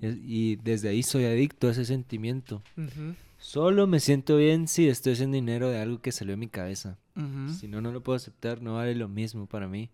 Y, 0.00 0.52
y 0.52 0.56
desde 0.56 0.88
ahí 0.88 1.02
soy 1.02 1.24
adicto 1.24 1.68
a 1.68 1.70
ese 1.72 1.84
sentimiento. 1.84 2.62
Solo 3.38 3.86
me 3.86 4.00
siento 4.00 4.36
bien 4.36 4.68
si 4.68 4.88
estoy 4.88 5.12
haciendo 5.14 5.34
dinero 5.36 5.70
de 5.70 5.78
algo 5.78 6.00
que 6.00 6.12
salió 6.12 6.34
a 6.34 6.38
mi 6.38 6.48
cabeza. 6.48 6.98
Si 7.48 7.68
no, 7.68 7.80
no 7.80 7.92
lo 7.92 8.02
puedo 8.02 8.16
aceptar, 8.16 8.60
no 8.60 8.74
vale 8.74 8.94
lo 8.94 9.08
mismo 9.08 9.46
para 9.46 9.68
mí. 9.68 9.90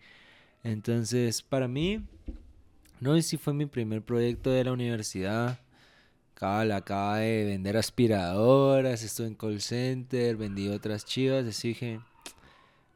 Entonces, 0.62 1.42
para 1.42 1.68
mí, 1.68 2.02
no 3.00 3.14
sé 3.16 3.22
si 3.22 3.36
fue 3.36 3.52
mi 3.52 3.66
primer 3.66 4.02
proyecto 4.02 4.50
de 4.50 4.64
la 4.64 4.72
universidad. 4.72 5.60
Cabal, 6.34 6.72
acaba 6.72 7.18
de 7.18 7.44
vender 7.44 7.76
aspiradoras, 7.76 9.02
estuve 9.02 9.26
en 9.26 9.34
call 9.34 9.60
center, 9.60 10.36
vendí 10.36 10.68
otras 10.68 11.04
chivas, 11.04 11.46
así 11.46 11.68
dije, 11.68 12.00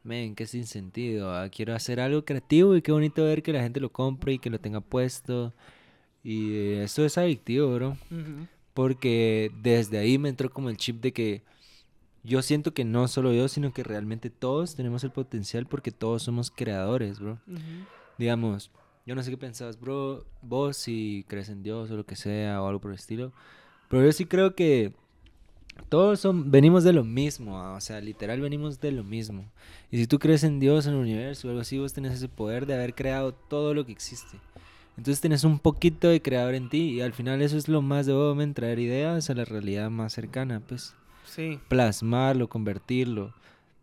men, 0.03 0.33
qué 0.33 0.47
sin 0.47 0.65
sentido, 0.65 1.31
ah, 1.35 1.49
quiero 1.49 1.75
hacer 1.75 1.99
algo 1.99 2.25
creativo 2.25 2.75
y 2.75 2.81
qué 2.81 2.91
bonito 2.91 3.23
ver 3.23 3.43
que 3.43 3.53
la 3.53 3.61
gente 3.61 3.79
lo 3.79 3.91
compre 3.91 4.33
y 4.33 4.39
que 4.39 4.49
lo 4.49 4.59
tenga 4.59 4.81
puesto. 4.81 5.53
Y 6.23 6.73
esto 6.73 7.05
es 7.05 7.19
adictivo, 7.19 7.73
bro. 7.75 7.97
Porque 8.73 9.51
desde 9.61 9.99
ahí 9.99 10.17
me 10.17 10.29
entró 10.29 10.49
como 10.49 10.69
el 10.69 10.77
chip 10.77 11.01
de 11.01 11.13
que 11.13 11.43
yo 12.25 12.41
siento 12.41 12.73
que 12.73 12.85
no 12.85 13.07
solo 13.07 13.31
yo, 13.33 13.47
sino 13.47 13.71
que 13.71 13.83
realmente 13.83 14.29
todos 14.29 14.75
tenemos 14.75 15.03
el 15.03 15.11
potencial 15.11 15.65
porque 15.67 15.91
todos 15.91 16.23
somos 16.23 16.51
creadores, 16.51 17.19
bro. 17.19 17.39
Ujú. 17.47 17.61
Digamos, 18.17 18.71
yo 19.05 19.13
no 19.13 19.21
sé 19.21 19.29
qué 19.29 19.37
pensabas, 19.37 19.79
bro, 19.79 20.25
vos 20.41 20.77
si 20.77 21.25
crees 21.27 21.49
en 21.49 21.61
Dios 21.61 21.91
o 21.91 21.95
lo 21.95 22.05
que 22.05 22.15
sea 22.15 22.61
o 22.61 22.67
algo 22.67 22.81
por 22.81 22.91
el 22.91 22.95
estilo. 22.95 23.31
Pero 23.89 24.03
yo 24.03 24.11
sí 24.11 24.25
creo 24.25 24.55
que 24.55 24.93
todos 25.89 26.19
son, 26.19 26.49
venimos 26.49 26.83
de 26.83 26.93
lo 26.93 27.03
mismo, 27.03 27.59
ah, 27.59 27.73
o 27.73 27.81
sea, 27.81 28.01
literal 28.01 28.41
venimos 28.41 28.79
de 28.79 28.91
lo 28.91 29.03
mismo. 29.03 29.45
Y 29.91 29.97
si 29.97 30.07
tú 30.07 30.17
crees 30.17 30.43
en 30.43 30.59
Dios, 30.59 30.87
en 30.87 30.93
el 30.93 30.99
universo 30.99 31.47
o 31.47 31.51
algo 31.51 31.61
así, 31.61 31.77
vos 31.77 31.93
tenés 31.93 32.13
ese 32.13 32.29
poder 32.29 32.65
de 32.65 32.73
haber 32.73 32.95
creado 32.95 33.33
todo 33.33 33.73
lo 33.73 33.85
que 33.85 33.91
existe. 33.91 34.39
Entonces 34.97 35.21
tenés 35.21 35.43
un 35.43 35.59
poquito 35.59 36.07
de 36.07 36.21
creador 36.21 36.55
en 36.55 36.69
ti 36.69 36.93
y 36.93 37.01
al 37.01 37.13
final 37.13 37.41
eso 37.41 37.57
es 37.57 37.67
lo 37.67 37.81
más 37.81 38.05
de 38.05 38.13
volumen, 38.13 38.53
traer 38.53 38.79
ideas 38.79 39.29
a 39.29 39.35
la 39.35 39.45
realidad 39.45 39.91
más 39.91 40.13
cercana, 40.13 40.61
pues 40.65 40.95
Sí. 41.35 41.59
plasmarlo, 41.67 42.47
convertirlo. 42.47 43.33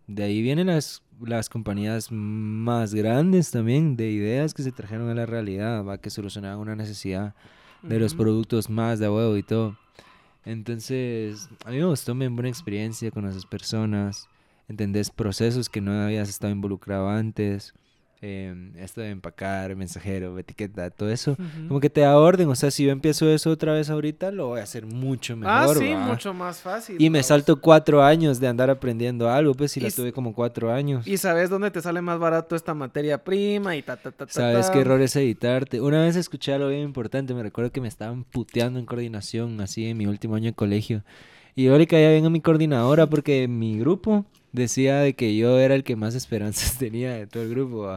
De 0.06 0.24
ahí 0.24 0.40
vienen 0.40 0.68
las, 0.68 1.02
las 1.20 1.48
compañías 1.48 2.10
más 2.10 2.94
grandes 2.94 3.50
también 3.50 3.96
de 3.96 4.10
ideas 4.10 4.54
que 4.54 4.62
se 4.62 4.72
trajeron 4.72 5.10
a 5.10 5.14
la 5.14 5.26
realidad, 5.26 5.84
va, 5.84 5.98
que 5.98 6.10
solucionaban 6.10 6.58
una 6.58 6.76
necesidad 6.76 7.34
de 7.82 7.98
los 7.98 8.14
productos 8.14 8.70
más 8.70 8.98
de 9.00 9.08
huevo 9.08 9.36
y 9.36 9.42
todo. 9.42 9.76
Entonces, 10.44 11.50
a 11.64 11.70
mí 11.70 11.78
me 11.78 11.84
gustó, 11.84 12.14
me 12.14 12.28
buena 12.28 12.48
experiencia 12.48 13.10
con 13.10 13.28
esas 13.28 13.44
personas. 13.44 14.28
Entendés 14.68 15.10
procesos 15.10 15.68
que 15.68 15.80
no 15.80 15.92
habías 15.92 16.28
estado 16.28 16.52
involucrado 16.52 17.08
antes. 17.08 17.74
Em, 18.22 18.74
esto 18.76 19.00
de 19.00 19.10
empacar, 19.10 19.74
mensajero, 19.76 20.38
etiqueta, 20.38 20.88
todo 20.90 21.10
eso. 21.10 21.32
Ujú. 21.32 21.68
Como 21.68 21.80
que 21.80 21.90
te 21.90 22.02
da 22.02 22.16
orden. 22.16 22.48
O 22.48 22.54
sea, 22.54 22.70
si 22.70 22.84
yo 22.84 22.92
empiezo 22.92 23.28
eso 23.28 23.50
otra 23.50 23.74
vez 23.74 23.90
ahorita, 23.90 24.30
lo 24.30 24.48
voy 24.48 24.60
a 24.60 24.62
hacer 24.62 24.86
mucho 24.86 25.36
mejor. 25.36 25.52
Ah, 25.52 25.74
sí, 25.78 25.94
mucho 25.94 26.32
más 26.32 26.60
fácil. 26.60 26.96
Y 26.98 27.10
me 27.10 27.18
vamos. 27.18 27.26
salto 27.26 27.60
cuatro 27.60 28.02
años 28.02 28.40
de 28.40 28.48
andar 28.48 28.70
aprendiendo 28.70 29.28
algo, 29.28 29.54
pues 29.54 29.72
si 29.72 29.80
Y 29.80 29.82
la 29.82 29.90
tuve 29.90 30.12
como 30.12 30.34
cuatro 30.34 30.72
años. 30.72 31.06
Y 31.06 31.18
sabes 31.18 31.50
dónde 31.50 31.70
te 31.70 31.82
sale 31.82 32.00
más 32.00 32.18
barato 32.18 32.56
esta 32.56 32.74
materia 32.74 33.22
prima 33.22 33.76
y 33.76 33.82
ta, 33.82 33.96
ta, 33.96 34.12
ta, 34.12 34.26
ta. 34.26 34.32
Sabes 34.32 34.68
ta. 34.68 34.72
qué 34.72 34.80
error 34.80 35.00
es 35.00 35.16
editarte. 35.16 35.80
Una 35.80 36.02
vez 36.02 36.16
escuché 36.16 36.54
algo 36.54 36.68
bien 36.68 36.82
importante, 36.82 37.34
me 37.34 37.42
recuerdo 37.42 37.72
que 37.72 37.80
me 37.80 37.88
estaban 37.88 38.24
puteando 38.24 38.78
en 38.78 38.86
coordinación, 38.86 39.60
así 39.60 39.86
en 39.86 39.96
mi 39.98 40.06
último 40.06 40.36
año 40.36 40.46
de 40.46 40.54
colegio. 40.54 41.02
Y 41.54 41.64
yo 41.64 41.76
le 41.78 41.86
caía 41.86 42.10
bien 42.10 42.24
a 42.24 42.30
mi 42.30 42.40
coordinadora 42.40 43.08
porque 43.08 43.46
mi 43.48 43.78
grupo 43.78 44.24
decía 44.52 45.00
de 45.00 45.14
que 45.14 45.36
yo 45.36 45.58
era 45.58 45.74
el 45.74 45.84
que 45.84 45.96
más 45.96 46.14
esperanzas 46.16 46.78
tenía 46.78 47.12
de 47.12 47.26
todo 47.26 47.42
el 47.42 47.50
grupo. 47.50 47.88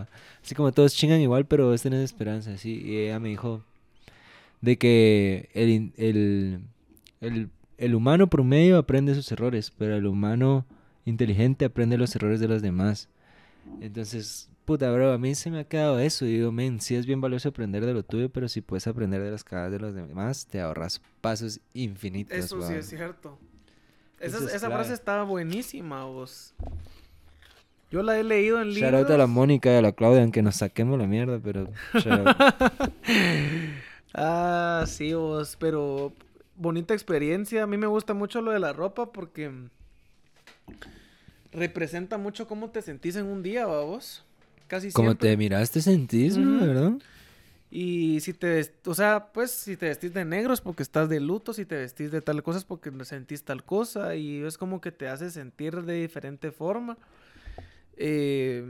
Así 0.43 0.55
como 0.55 0.71
todos 0.71 0.93
chingan 0.95 1.21
igual, 1.21 1.45
pero 1.45 1.69
vos 1.69 1.81
tenés 1.81 2.03
esperanza, 2.03 2.53
así. 2.53 2.81
Y 2.83 2.97
ella 2.97 3.19
me 3.19 3.29
dijo 3.29 3.63
de 4.61 4.77
que 4.77 5.49
el, 5.53 5.91
el, 5.97 6.59
el, 7.21 7.49
el 7.77 7.95
humano 7.95 8.27
promedio 8.27 8.77
aprende 8.77 9.15
sus 9.15 9.31
errores, 9.31 9.71
pero 9.77 9.95
el 9.95 10.05
humano 10.05 10.65
inteligente 11.05 11.65
aprende 11.65 11.97
los 11.97 12.15
errores 12.15 12.39
de 12.39 12.47
los 12.47 12.61
demás. 12.61 13.09
Entonces, 13.81 14.49
puta, 14.65 14.91
bro, 14.91 15.13
a 15.13 15.17
mí 15.17 15.35
se 15.35 15.51
me 15.51 15.59
ha 15.59 15.63
quedado 15.63 15.99
eso. 15.99 16.25
Y 16.25 16.37
digo, 16.37 16.51
men, 16.51 16.81
sí 16.81 16.95
es 16.95 17.05
bien 17.05 17.21
valioso 17.21 17.49
aprender 17.49 17.85
de 17.85 17.93
lo 17.93 18.03
tuyo, 18.03 18.29
pero 18.29 18.49
si 18.49 18.61
puedes 18.61 18.87
aprender 18.87 19.21
de 19.21 19.31
las 19.31 19.43
cagadas 19.43 19.71
de 19.71 19.79
los 19.79 19.93
demás, 19.93 20.47
te 20.47 20.59
ahorras 20.59 21.01
pasos 21.21 21.59
infinitos. 21.73 22.37
Eso 22.37 22.61
sí 22.61 22.73
es 22.73 22.89
cierto. 22.89 23.37
Esa, 24.19 24.37
es 24.37 24.61
frase 24.61 24.93
estaba 24.93 25.23
buenísima, 25.23 26.05
vos. 26.05 26.53
Yo 27.91 28.01
la 28.01 28.19
he 28.19 28.23
leído 28.23 28.61
en 28.61 28.69
Shout 28.69 28.75
libros. 28.75 29.01
out 29.01 29.11
a 29.11 29.17
la 29.17 29.27
Mónica 29.27 29.71
y 29.71 29.75
a 29.75 29.81
la 29.81 29.91
Claudia, 29.91 30.21
aunque 30.21 30.41
nos 30.41 30.57
saquemos 30.57 30.97
la 30.99 31.07
mierda, 31.07 31.39
pero. 31.39 31.69
shout. 31.93 32.27
Ah, 34.17 34.85
sí, 34.87 35.13
vos, 35.13 35.57
pero 35.59 36.13
bonita 36.55 36.93
experiencia. 36.93 37.63
A 37.63 37.67
mí 37.67 37.75
me 37.75 37.87
gusta 37.87 38.13
mucho 38.13 38.41
lo 38.41 38.51
de 38.51 38.59
la 38.59 38.71
ropa 38.71 39.11
porque 39.11 39.51
representa 41.51 42.17
mucho 42.17 42.47
cómo 42.47 42.69
te 42.69 42.81
sentís 42.81 43.17
en 43.17 43.25
un 43.25 43.43
día, 43.43 43.65
¿va 43.65 43.81
vos. 43.83 44.23
Casi 44.67 44.91
Como 44.91 45.09
siempre. 45.09 45.29
te 45.29 45.37
miraste, 45.37 45.81
sentís, 45.81 46.37
bro, 46.37 46.45
Ujú. 46.47 46.65
¿verdad? 46.65 46.93
Y 47.71 48.21
si 48.21 48.33
te, 48.33 48.73
o 48.85 48.93
sea, 48.93 49.33
pues 49.33 49.51
si 49.51 49.75
te 49.75 49.87
vestís 49.87 50.13
de 50.13 50.23
negro 50.23 50.53
es 50.53 50.61
porque 50.61 50.83
estás 50.83 51.09
de 51.09 51.19
luto, 51.19 51.51
si 51.53 51.65
te 51.65 51.75
vestís 51.75 52.11
de 52.11 52.21
tal 52.21 52.41
cosa 52.41 52.59
es 52.59 52.63
porque 52.65 52.91
sentís 53.03 53.43
tal 53.43 53.63
cosa 53.65 54.15
y 54.15 54.43
es 54.43 54.57
como 54.57 54.79
que 54.79 54.91
te 54.91 55.09
hace 55.09 55.29
sentir 55.29 55.81
de 55.81 55.93
diferente 55.95 56.51
forma. 56.51 56.97
Eh, 57.97 58.63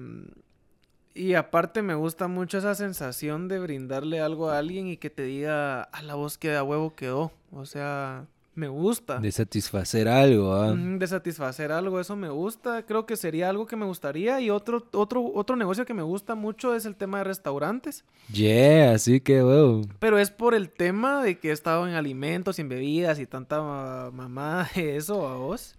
y 1.14 1.34
aparte 1.36 1.82
me 1.82 1.94
gusta 1.96 2.28
mucho 2.28 2.58
esa 2.58 2.76
sensación 2.76 3.48
de 3.48 3.60
brindarle 3.60 4.20
algo 4.22 4.50
a 4.50 4.58
alguien 4.58 4.88
y 4.88 4.98
que 4.98 5.10
te 5.10 5.24
diga, 5.24 5.84
a 5.84 6.02
la 6.02 6.16
voz 6.16 6.38
que 6.38 6.56
a 6.56 6.64
huevo 6.64 6.96
quedó. 6.96 7.32
O 7.52 7.66
sea, 7.66 8.26
me 8.56 8.68
gusta. 8.68 9.20
De 9.20 9.32
satisfacer 9.32 10.08
algo, 10.08 10.54
¿ah? 10.54 10.74
De 10.74 11.06
satisfacer 11.08 11.72
algo, 11.72 12.00
eso 12.00 12.16
me 12.16 12.30
gusta. 12.30 12.84
Creo 12.86 13.06
que 13.06 13.16
sería 13.18 13.50
algo 13.50 13.66
que 13.68 13.76
me 13.76 13.86
gustaría. 13.86 14.40
Y 14.42 14.50
otro, 14.50 14.88
otro, 14.94 15.24
otro 15.34 15.56
negocio 15.56 15.86
que 15.86 15.94
me 15.94 16.02
gusta 16.04 16.36
mucho 16.36 16.74
es 16.74 16.86
el 16.86 16.96
tema 16.96 17.18
de 17.20 17.26
restaurantes. 17.26 18.04
Yeah, 18.32 18.94
así 18.94 19.20
que, 19.20 19.42
wow. 19.44 19.88
Pero 20.00 20.18
es 20.18 20.32
por 20.32 20.56
el 20.56 20.70
tema 20.70 21.22
de 21.22 21.38
que 21.38 21.50
he 21.50 21.52
estado 21.52 21.88
en 21.88 21.94
alimentos 21.96 22.58
en 22.60 22.70
bebidas 22.70 23.20
y 23.20 23.26
tanta 23.26 23.62
ma- 23.62 24.10
mamada 24.12 24.70
de 24.76 24.96
eso 24.98 25.28
a 25.28 25.36
vos. 25.38 25.76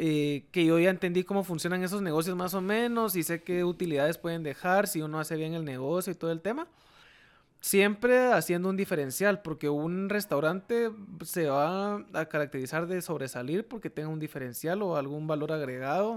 eh, 0.00 0.44
que 0.52 0.64
yo 0.64 0.78
ya 0.78 0.90
entendí 0.90 1.24
cómo 1.24 1.42
funcionan 1.44 1.82
esos 1.82 2.02
negocios 2.02 2.36
más 2.36 2.54
o 2.54 2.60
menos 2.60 3.16
y 3.16 3.22
sé 3.24 3.42
qué 3.42 3.64
utilidades 3.64 4.16
pueden 4.18 4.42
dejar 4.44 4.86
si 4.86 5.02
uno 5.02 5.18
hace 5.18 5.34
bien 5.36 5.54
el 5.54 5.64
negocio 5.64 6.12
y 6.12 6.16
todo 6.16 6.30
el 6.30 6.40
tema. 6.40 6.66
Siempre 7.60 8.32
haciendo 8.32 8.68
un 8.68 8.76
diferencial, 8.76 9.42
porque 9.42 9.68
un 9.68 10.08
restaurante 10.08 10.90
se 11.24 11.48
va 11.48 11.96
a 12.12 12.26
caracterizar 12.26 12.86
de 12.86 13.02
sobresalir 13.02 13.66
porque 13.66 13.90
tenga 13.90 14.08
un 14.08 14.20
diferencial 14.20 14.80
o 14.82 14.96
algún 14.96 15.26
valor 15.26 15.52
agregado 15.52 16.16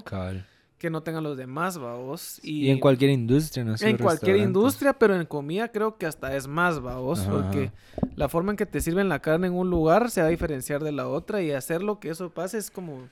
que 0.82 0.90
no 0.90 1.04
tengan 1.04 1.24
los 1.24 1.38
demás, 1.38 1.78
vos. 1.78 2.40
Y, 2.42 2.70
en 2.70 2.80
cualquier 2.80 3.12
industria, 3.12 3.64
¿no? 3.64 3.76
en 3.80 3.98
cualquier 3.98 4.38
industria, 4.38 4.94
pero 4.94 5.16
en 5.16 5.28
comida 5.28 5.68
creo 5.68 5.96
que 5.96 6.08
hasta 6.08 6.36
es 6.36 6.48
más, 6.48 6.78
Ajá, 6.78 7.30
porque 7.30 7.72
la 8.16 8.30
forma 8.30 8.52
en 8.52 8.58
que 8.58 8.66
te 8.66 8.82
sirven 8.82 9.08
la 9.08 9.20
carne 9.20 9.46
en 9.46 9.54
un 9.54 9.70
lugar 9.70 10.10
se 10.10 10.22
va 10.22 10.28
a 10.28 10.32
diferenciar 10.32 10.84
de 10.84 10.92
la 10.92 11.08
otra 11.08 11.44
y 11.44 11.52
hacer 11.52 11.84
lo 11.84 12.00
que 12.00 12.10
eso 12.10 12.32
pase 12.32 12.58
es 12.58 12.72
como 12.72 13.08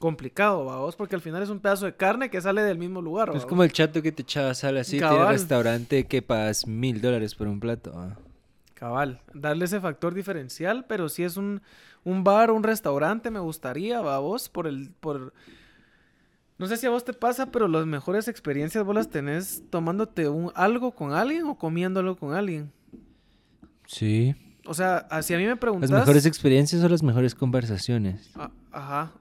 complicado, 0.00 0.64
babos, 0.64 0.96
porque 0.96 1.14
al 1.14 1.20
final 1.20 1.42
es 1.42 1.50
un 1.50 1.60
pedazo 1.60 1.84
de 1.86 1.94
carne 1.94 2.30
que 2.30 2.40
sale 2.40 2.62
del 2.62 2.78
mismo 2.78 3.00
lugar, 3.00 3.28
Es 3.28 3.34
babos. 3.34 3.46
como 3.46 3.62
el 3.62 3.70
chato 3.70 4.02
que 4.02 4.10
te 4.10 4.22
echaba 4.22 4.54
sal 4.54 4.76
así, 4.78 4.98
tiene 4.98 5.24
restaurante 5.26 6.06
que 6.06 6.22
pagas 6.22 6.66
mil 6.66 7.00
dólares 7.00 7.36
por 7.36 7.46
un 7.46 7.60
plato. 7.60 7.92
ah. 7.94 8.16
Cabal, 8.74 9.20
darle 9.34 9.66
ese 9.66 9.78
factor 9.78 10.14
diferencial, 10.14 10.86
pero 10.88 11.10
si 11.10 11.22
es 11.22 11.36
un, 11.36 11.60
un 12.02 12.24
bar 12.24 12.48
o 12.50 12.54
un 12.54 12.62
restaurante 12.62 13.30
me 13.30 13.38
gustaría, 13.38 14.00
babos, 14.00 14.48
por 14.48 14.66
el, 14.66 14.90
por... 15.00 15.34
No 16.56 16.66
sé 16.66 16.78
si 16.78 16.86
a 16.86 16.90
vos 16.90 17.04
te 17.04 17.12
pasa, 17.12 17.50
pero 17.52 17.68
las 17.68 17.84
mejores 17.84 18.26
experiencias 18.26 18.82
vos 18.84 18.94
las 18.94 19.10
tenés 19.10 19.62
tomándote 19.68 20.28
un, 20.30 20.50
algo 20.54 20.92
con 20.92 21.12
alguien 21.12 21.44
o 21.44 21.56
comiéndolo 21.58 22.16
con 22.16 22.32
alguien. 22.34 22.72
Sí. 23.86 24.34
O 24.66 24.72
sea, 24.74 24.98
así 25.10 25.34
a 25.34 25.38
mí 25.38 25.44
me 25.46 25.56
preguntas... 25.56 25.90
Las 25.90 26.00
mejores 26.00 26.24
experiencias 26.26 26.82
o 26.82 26.88
las 26.88 27.02
mejores 27.02 27.34
conversaciones. 27.34 28.30
Ah, 28.34 28.50
Ajá, 28.72 29.12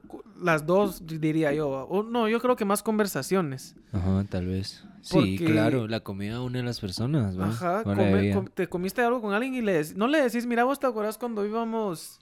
las 0.41 0.66
dos 0.66 1.06
diría 1.06 1.53
yo. 1.53 1.70
O, 1.70 2.03
no, 2.03 2.28
yo 2.28 2.40
creo 2.40 2.56
que 2.56 2.66
más 2.66 2.84
conversaciones. 2.84 3.76
Ajá, 3.91 4.24
tal 4.30 4.48
vez. 4.48 4.84
Sí, 5.02 5.38
claro, 5.38 5.88
la 5.88 6.02
comida 6.02 6.41
une 6.41 6.60
a 6.60 6.64
las 6.64 6.80
personas, 6.80 7.40
¿va? 7.40 7.48
Ajá, 7.48 7.84
come- 7.84 8.34
com- 8.34 8.48
te 8.53 8.68
comiste 8.68 9.02
algo 9.02 9.22
con 9.22 9.34
alguien 9.34 9.56
y 9.56 9.61
le 9.61 9.82
no 9.95 10.07
le 10.07 10.22
decís, 10.22 10.45
mira, 10.45 10.66
vos 10.66 10.80
te 10.80 10.88
acordás 10.88 11.18
cuando 11.18 11.45
íbamos, 11.45 12.20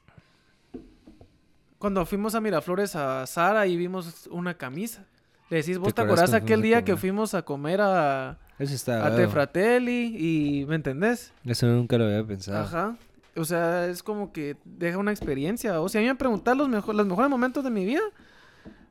cuando 1.80 2.06
fuimos 2.06 2.36
a 2.36 2.42
Miraflores 2.42 2.96
a 2.96 3.26
Sara 3.28 3.68
y 3.68 3.76
vimos 3.78 4.28
una 4.32 4.54
camisa. 4.56 5.06
Le 5.50 5.58
decís, 5.58 5.78
vos 5.78 5.94
te, 5.94 6.02
acordás 6.02 6.30
acordás 6.30 6.44
aquel 6.44 6.62
día 6.62 6.84
que 6.84 6.98
fuimos 6.98 7.34
a 7.34 7.42
comer 7.44 7.80
a, 7.82 8.38
Eso 8.60 8.74
está 8.76 9.06
a 9.06 9.12
Te 9.12 9.22
huevo. 9.22 9.32
Fratelli 9.32 10.16
y, 10.18 10.66
¿me 10.66 10.76
entendés? 10.76 11.32
Eso 11.46 11.68
nunca 11.68 11.98
lo 11.98 12.06
había 12.06 12.24
pensado. 12.26 12.60
Ajá. 12.64 12.98
O 13.38 13.46
sea, 13.46 13.88
es 13.88 14.04
como 14.04 14.32
que 14.32 14.58
deja 14.66 14.98
una 14.98 15.12
experiencia. 15.12 15.80
O 15.82 15.90
sea, 15.90 16.00
a 16.00 16.04
mí 16.04 16.08
me 16.08 16.16
preguntan 16.16 16.58
los, 16.58 16.68
mejor, 16.68 16.96
los 16.96 17.06
mejores 17.06 17.30
momentos 17.30 17.64
de 17.64 17.70
mi 17.70 17.86
vida 17.86 18.02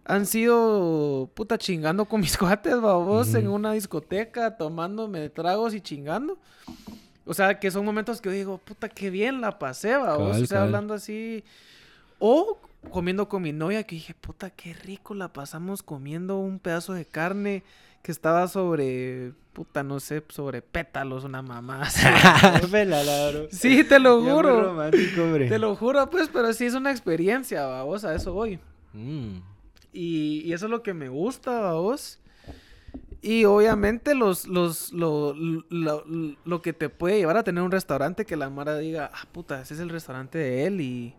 han 0.04 0.24
sido 0.24 1.30
puta 1.34 1.58
chingando 1.58 2.04
con 2.04 2.20
mis 2.20 2.36
cuates, 2.38 2.80
babos, 2.80 3.34
en 3.34 3.48
una 3.48 3.72
discoteca, 3.72 4.56
tomándome 4.56 5.28
tragos 5.30 5.74
y 5.74 5.80
chingando. 5.80 6.38
O 7.24 7.34
sea, 7.34 7.58
que 7.58 7.70
son 7.70 7.84
momentos 7.84 8.20
que 8.20 8.28
yo 8.28 8.32
digo, 8.32 8.58
puta, 8.58 8.88
qué 8.88 9.10
bien 9.10 9.40
la 9.40 9.58
pasé, 9.58 9.96
babos. 9.96 10.28
Cabal, 10.28 10.42
o 10.42 10.46
sea, 10.46 10.56
cabal. 10.56 10.64
hablando 10.68 10.94
así. 10.94 11.44
O 12.18 12.58
comiendo 12.90 13.28
con 13.28 13.42
mi 13.42 13.52
novia, 13.52 13.82
que 13.82 13.96
dije, 13.96 14.14
puta, 14.14 14.50
qué 14.50 14.74
rico 14.74 15.14
la 15.14 15.32
pasamos 15.32 15.82
comiendo 15.82 16.38
un 16.38 16.60
pedazo 16.60 16.92
de 16.92 17.04
carne 17.04 17.64
que 18.06 18.12
estaba 18.12 18.46
sobre, 18.46 19.32
puta, 19.52 19.82
no 19.82 19.98
sé, 19.98 20.22
sobre 20.28 20.62
pétalos, 20.62 21.24
una 21.24 21.42
mamá. 21.42 21.88
Sí, 23.50 23.82
te 23.82 23.98
lo 23.98 24.22
juro. 24.22 24.62
romántico, 24.62 25.24
hombre. 25.24 25.48
Te 25.48 25.58
lo 25.58 25.74
juro, 25.74 26.08
pues, 26.08 26.30
pero 26.32 26.52
sí 26.52 26.66
es 26.66 26.74
una 26.74 26.92
experiencia, 26.92 27.66
vamos, 27.66 28.04
a 28.04 28.14
eso 28.14 28.32
voy. 28.32 28.60
Mm. 28.92 29.38
Y, 29.92 30.42
y 30.44 30.52
eso 30.52 30.66
es 30.66 30.70
lo 30.70 30.84
que 30.84 30.94
me 30.94 31.08
gusta, 31.08 31.72
vos. 31.72 32.20
Y 33.22 33.44
obviamente 33.44 34.14
los, 34.14 34.46
los, 34.46 34.92
lo, 34.92 35.34
lo, 35.34 36.04
lo 36.44 36.62
que 36.62 36.72
te 36.72 36.88
puede 36.88 37.18
llevar 37.18 37.38
a 37.38 37.42
tener 37.42 37.64
un 37.64 37.72
restaurante 37.72 38.24
que 38.24 38.36
la 38.36 38.50
Mara 38.50 38.78
diga, 38.78 39.10
ah, 39.12 39.26
puta, 39.32 39.62
ese 39.62 39.74
es 39.74 39.80
el 39.80 39.88
restaurante 39.88 40.38
de 40.38 40.66
él 40.68 40.80
y, 40.80 41.16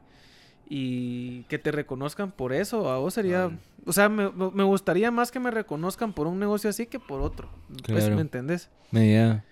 y 0.69 1.43
que 1.43 1.57
te 1.59 1.71
reconozcan 1.71 2.31
por 2.31 2.53
eso. 2.53 2.89
A 2.89 2.97
vos 2.99 3.13
sería, 3.13 3.47
Claro. 3.47 3.57
o 3.85 3.93
sea, 3.93 4.09
me, 4.09 4.29
me 4.31 4.63
gustaría 4.63 5.11
más 5.11 5.31
que 5.31 5.39
me 5.39 5.51
reconozcan 5.51 6.13
por 6.13 6.27
un 6.27 6.39
negocio 6.39 6.69
así 6.69 6.85
que 6.87 6.99
por 6.99 7.21
otro. 7.21 7.49
Pues. 7.87 8.09
¿me 8.09 8.21
entendés? 8.21 8.69
Media. 8.91 9.43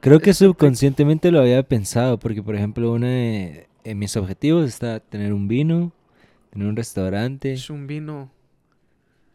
Creo 0.00 0.18
que 0.20 0.32
subconscientemente 0.32 1.30
lo 1.30 1.40
había 1.40 1.62
pensado, 1.62 2.18
porque 2.18 2.42
por 2.42 2.54
ejemplo, 2.56 2.90
uno 2.92 3.06
de 3.06 3.68
mis 3.94 4.16
objetivos 4.16 4.66
está 4.66 4.98
tener 5.00 5.32
un 5.34 5.46
vino, 5.46 5.92
tener 6.50 6.68
un 6.68 6.76
restaurante, 6.76 7.52
Es 7.52 7.68
un 7.68 7.86
vino. 7.86 8.30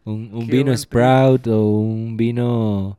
un, 0.05 0.31
un 0.33 0.47
vino. 0.47 0.75
Sprout 0.75 1.45
o 1.47 1.67
un 1.69 2.17
vino, 2.17 2.97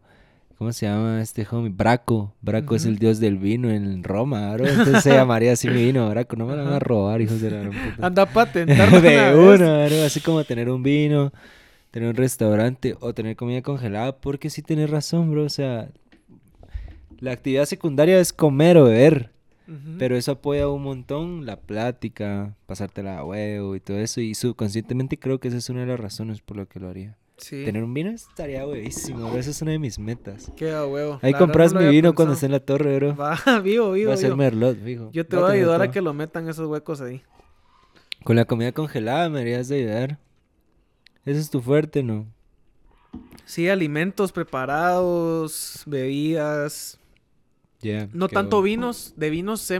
¿cómo 0.58 0.72
se 0.72 0.86
llama 0.86 1.20
este 1.20 1.46
homie? 1.50 1.70
Braco. 1.70 2.34
Braco 2.40 2.74
es 2.74 2.84
el 2.84 2.98
dios 2.98 3.20
del 3.20 3.38
vino 3.38 3.70
en 3.70 4.02
Roma, 4.02 4.52
bro. 4.54 4.66
Entonces 4.66 5.02
se 5.02 5.10
llamaría 5.10 5.52
así 5.52 5.68
mi 5.68 5.84
vino, 5.84 6.08
Braco. 6.08 6.36
No 6.36 6.46
me 6.46 6.56
lo 6.56 6.64
van 6.64 6.74
a 6.74 6.78
robar, 6.78 7.20
hijos 7.20 7.40
de 7.40 7.50
la 7.50 7.58
gran 7.58 7.72
puta. 7.72 8.06
Anda 8.06 8.22
a 8.22 8.26
patentar 8.26 8.90
de 9.02 9.34
una, 9.34 9.86
bro, 9.86 10.02
así 10.02 10.20
como 10.20 10.44
tener 10.44 10.70
un 10.70 10.82
vino, 10.82 11.32
tener 11.90 12.08
un 12.08 12.16
restaurante 12.16 12.96
o 13.00 13.14
tener 13.14 13.36
comida 13.36 13.62
congelada, 13.62 14.16
porque 14.16 14.50
sí 14.50 14.62
tienes 14.62 14.90
razón, 14.90 15.30
bro, 15.30 15.44
o 15.44 15.48
sea, 15.48 15.88
la 17.18 17.32
actividad 17.32 17.64
secundaria 17.64 18.18
es 18.18 18.32
comer 18.32 18.76
o 18.76 18.84
beber, 18.84 19.30
pero 19.98 20.16
eso 20.16 20.32
apoya 20.32 20.68
un 20.68 20.82
montón 20.82 21.44
la 21.44 21.56
plática, 21.56 22.54
pasártela 22.66 23.18
a 23.18 23.24
huevo 23.24 23.74
y 23.74 23.80
todo 23.80 23.98
eso, 23.98 24.20
y 24.20 24.34
subconscientemente 24.34 25.18
creo 25.18 25.40
que 25.40 25.48
esa 25.48 25.56
es 25.56 25.68
una 25.70 25.80
de 25.80 25.86
las 25.86 25.98
razones 25.98 26.40
por 26.40 26.56
lo 26.56 26.68
que 26.68 26.78
lo 26.78 26.88
haría. 26.88 27.16
Sí. 27.38 27.64
Tener 27.64 27.84
un 27.84 27.92
vino 27.92 28.10
estaría 28.10 28.66
huevísimo, 28.66 29.28
bro, 29.28 29.38
esa 29.38 29.50
es 29.50 29.60
una 29.60 29.72
de 29.72 29.78
mis 29.78 29.98
metas. 29.98 30.50
Queda 30.56 30.86
huevo. 30.86 31.18
Ahí 31.22 31.32
La 31.32 31.38
compras 31.38 31.74
no 31.74 31.80
mi 31.80 31.88
vino 31.88 32.14
cuando 32.14 32.34
esté 32.34 32.46
en 32.46 32.52
la 32.52 32.60
torre, 32.60 32.96
bro. 32.96 33.14
Va, 33.14 33.38
vivo, 33.62 33.92
vivo, 33.92 34.08
Va 34.08 34.14
a 34.14 34.16
ser 34.16 34.28
vivo. 34.28 34.36
merlot, 34.38 34.82
fijo. 34.82 35.10
Yo 35.12 35.26
te 35.26 35.36
voy 35.36 35.50
a 35.50 35.52
ayudar 35.52 35.82
a 35.82 35.90
que 35.90 36.00
lo 36.00 36.14
metan 36.14 36.48
esos 36.48 36.66
huecos 36.66 37.00
ahí. 37.00 37.22
Con 38.24 38.36
la 38.36 38.46
comida 38.46 38.72
congelada 38.72 39.28
me 39.28 39.38
deberías 39.40 39.68
de 39.68 39.76
ayudar. 39.76 40.18
Ese 41.26 41.40
es 41.40 41.50
tu 41.50 41.60
fuerte, 41.60 42.02
¿no? 42.02 42.26
Sí, 43.44 43.68
alimentos 43.68 44.32
preparados, 44.32 45.82
bebidas. 45.86 46.98
Ya. 47.80 48.08
No 48.12 48.28
tanto 48.28 48.56
bueno. 48.60 48.64
vinos. 48.64 49.12
De 49.16 49.30
vinos 49.30 49.70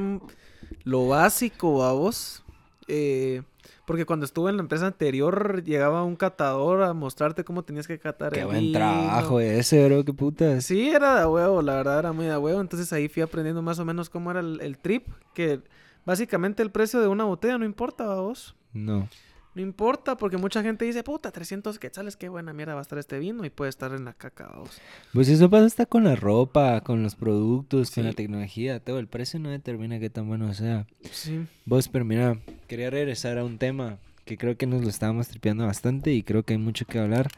lo 0.85 1.09
básico, 1.09 1.83
a 1.85 1.93
vos. 1.93 2.45
Eh, 2.89 3.43
porque 3.87 4.05
cuando 4.05 4.27
estuve 4.27 4.51
en 4.51 4.57
la 4.57 4.63
empresa 4.63 4.87
anterior, 4.87 5.63
llegaba 5.65 6.03
un 6.05 6.17
catador 6.17 6.83
a 6.83 6.93
mostrarte 6.93 7.45
cómo 7.45 7.63
tenías 7.63 7.87
que 7.87 7.99
catar 7.99 8.33
Qué 8.33 8.41
el 8.41 8.47
buen 8.47 8.61
vino. 8.61 8.79
trabajo 8.79 9.41
ese, 9.41 9.87
bro, 9.89 10.05
qué 10.05 10.13
putas. 10.13 10.65
Sí, 10.65 10.91
era 10.91 11.21
de 11.21 11.27
huevo, 11.27 11.63
la 11.63 11.77
verdad 11.77 12.01
era 12.01 12.13
muy 12.13 12.27
de 12.27 12.37
huevo. 12.37 12.61
Entonces 12.61 12.93
ahí 12.93 13.09
fui 13.09 13.23
aprendiendo 13.23 13.63
más 13.63 13.79
o 13.79 13.85
menos 13.85 14.11
cómo 14.11 14.31
era 14.31 14.41
el, 14.41 14.61
el 14.61 14.77
trip. 14.79 15.07
Que 15.35 15.61
básicamente 16.05 16.63
el 16.63 16.71
precio 16.71 17.01
de 17.01 17.09
una 17.09 17.25
botella 17.25 17.59
no 17.59 17.65
importa, 17.65 18.05
a 18.13 18.17
vos. 18.21 18.57
No. 18.73 19.09
No 19.57 19.63
importa, 19.63 20.19
porque 20.19 20.37
mucha 20.37 20.63
gente 20.63 20.85
dice, 20.85 21.03
puta, 21.03 21.31
300 21.31 21.79
quetzales, 21.79 22.15
qué 22.15 22.29
buena 22.29 22.53
mierda 22.53 22.75
va 22.75 22.81
a 22.81 22.83
estar 22.83 22.99
este 22.99 23.19
vino 23.19 23.43
y 23.47 23.49
puede 23.49 23.71
estar 23.71 23.95
en 23.95 24.05
la 24.05 24.13
caca, 24.13 24.53
vos. 24.55 24.69
Pues 25.15 25.31
eso 25.31 25.49
pasa 25.49 25.65
hasta 25.65 25.87
con 25.87 26.05
la 26.05 26.15
ropa, 26.15 26.83
con 26.83 27.03
los 27.03 27.15
productos, 27.15 27.91
con 27.91 28.05
la 28.05 28.13
tecnología, 28.13 28.81
todo. 28.81 28.99
El 28.99 29.07
precio 29.07 29.41
no 29.41 29.49
determina 29.49 29.99
qué 29.99 30.11
tan 30.11 30.29
bueno 30.29 30.53
sea. 30.53 30.87
Sí. 31.11 31.47
Vos, 31.65 31.89
pero 31.89 32.05
mira, 32.05 32.39
quería 32.69 32.91
regresar 32.91 33.39
a 33.39 33.45
un 33.45 33.57
tema 33.57 33.97
que 34.27 34.37
creo 34.37 34.59
que 34.59 34.67
nos 34.67 34.83
lo 34.83 34.91
estábamos 34.91 35.29
tripeando 35.29 35.65
bastante 35.65 36.13
y 36.13 36.23
creo 36.23 36.43
que 36.43 36.53
hay 36.53 36.59
mucho 36.59 36.85
que 36.85 36.99
hablar. 36.99 37.29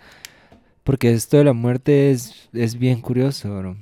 Porque 0.83 1.13
esto 1.13 1.37
de 1.37 1.45
la 1.45 1.53
muerte 1.53 2.11
es, 2.11 2.49
es 2.53 2.77
bien 2.77 3.01
curioso, 3.01 3.57
bro. 3.57 3.77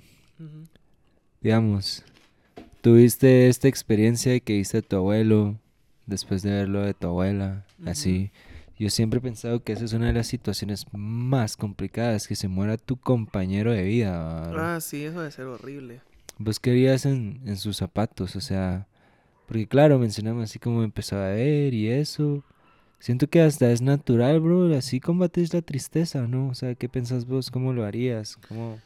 Digamos, 1.41 2.05
tuviste 2.83 3.49
esta 3.49 3.67
experiencia 3.67 4.39
que 4.41 4.63
a 4.75 4.83
tu 4.83 4.97
abuelo 4.97 5.57
después 6.07 6.43
de 6.43 6.51
ver 6.51 6.69
lo 6.69 6.83
de 6.83 6.95
tu 6.95 7.09
abuela, 7.09 7.65
así. 7.85 8.31
Yo 8.79 8.91
siempre 8.91 9.19
he 9.19 9.23
pensado 9.23 9.63
que 9.63 9.73
esa 9.73 9.85
es 9.85 9.93
una 9.93 10.07
de 10.07 10.13
las 10.13 10.27
situaciones 10.27 10.87
más 10.93 11.57
complicadas, 11.57 12.29
que 12.29 12.37
se 12.37 12.49
muera 12.49 12.77
tu 12.77 12.97
compañero 12.97 13.73
de 13.73 13.83
vida. 13.83 14.75
Ah, 14.75 14.81
sí, 14.81 15.05
eso 15.05 15.21
debe 15.21 15.31
ser 15.31 15.47
horrible. 15.47 16.01
Vos 16.39 16.61
querías 16.61 17.07
en, 17.07 17.41
en 17.47 17.57
sus 17.57 17.79
zapatos, 17.79 18.37
o 18.37 18.41
sea, 18.41 18.87
porque 19.47 19.67
claro, 19.67 19.99
mencionamos 19.99 20.45
así 20.45 20.59
como 20.59 20.83
empezó 20.83 21.17
a 21.17 21.29
ver 21.29 21.73
y 21.73 21.89
eso. 21.89 22.45
Siento 22.99 23.29
que 23.29 23.41
hasta 23.41 23.71
es 23.71 23.81
natural, 23.81 24.41
bro, 24.41 24.75
así 24.77 25.01
combates 25.01 25.55
la 25.55 25.63
tristeza, 25.63 26.27
¿no? 26.27 26.49
O 26.49 26.55
sea, 26.55 26.75
¿qué 26.75 26.89
pensás 26.89 27.27
vos? 27.27 27.51
¿Cómo 27.51 27.73
lo 27.73 27.85
harías? 27.85 28.37
¿Cómo? 28.49 28.79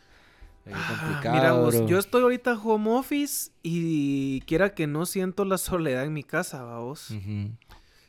Ah, 0.66 0.84
complicado, 0.86 1.34
mira 1.34 1.52
vos, 1.52 1.74
yo 1.88 1.98
estoy 1.98 2.22
ahorita 2.22 2.54
home 2.54 2.90
office 2.90 3.50
y 3.62 4.40
quiera 4.42 4.74
que 4.74 4.86
no 4.86 5.06
siento 5.06 5.44
la 5.44 5.58
soledad 5.58 6.04
en 6.04 6.12
mi 6.12 6.22
casa, 6.22 6.62
vamos. 6.62 7.10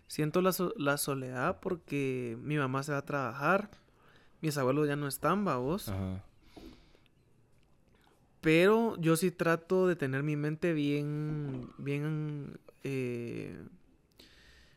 Siento 0.07 0.41
la, 0.41 0.51
so- 0.51 0.73
la 0.77 0.97
soledad 0.97 1.59
porque 1.61 2.37
mi 2.41 2.57
mamá 2.57 2.83
se 2.83 2.91
va 2.91 2.99
a 2.99 3.05
trabajar, 3.05 3.69
mis 4.41 4.57
abuelos 4.57 4.87
ya 4.87 4.95
no 4.95 5.07
están, 5.07 5.45
vamos. 5.45 5.87
Pero 8.41 8.95
yo 8.99 9.15
sí 9.15 9.31
trato 9.31 9.87
de 9.87 9.95
tener 9.95 10.23
mi 10.23 10.35
mente 10.35 10.73
bien, 10.73 11.69
bien, 11.77 12.59
eh, 12.83 13.55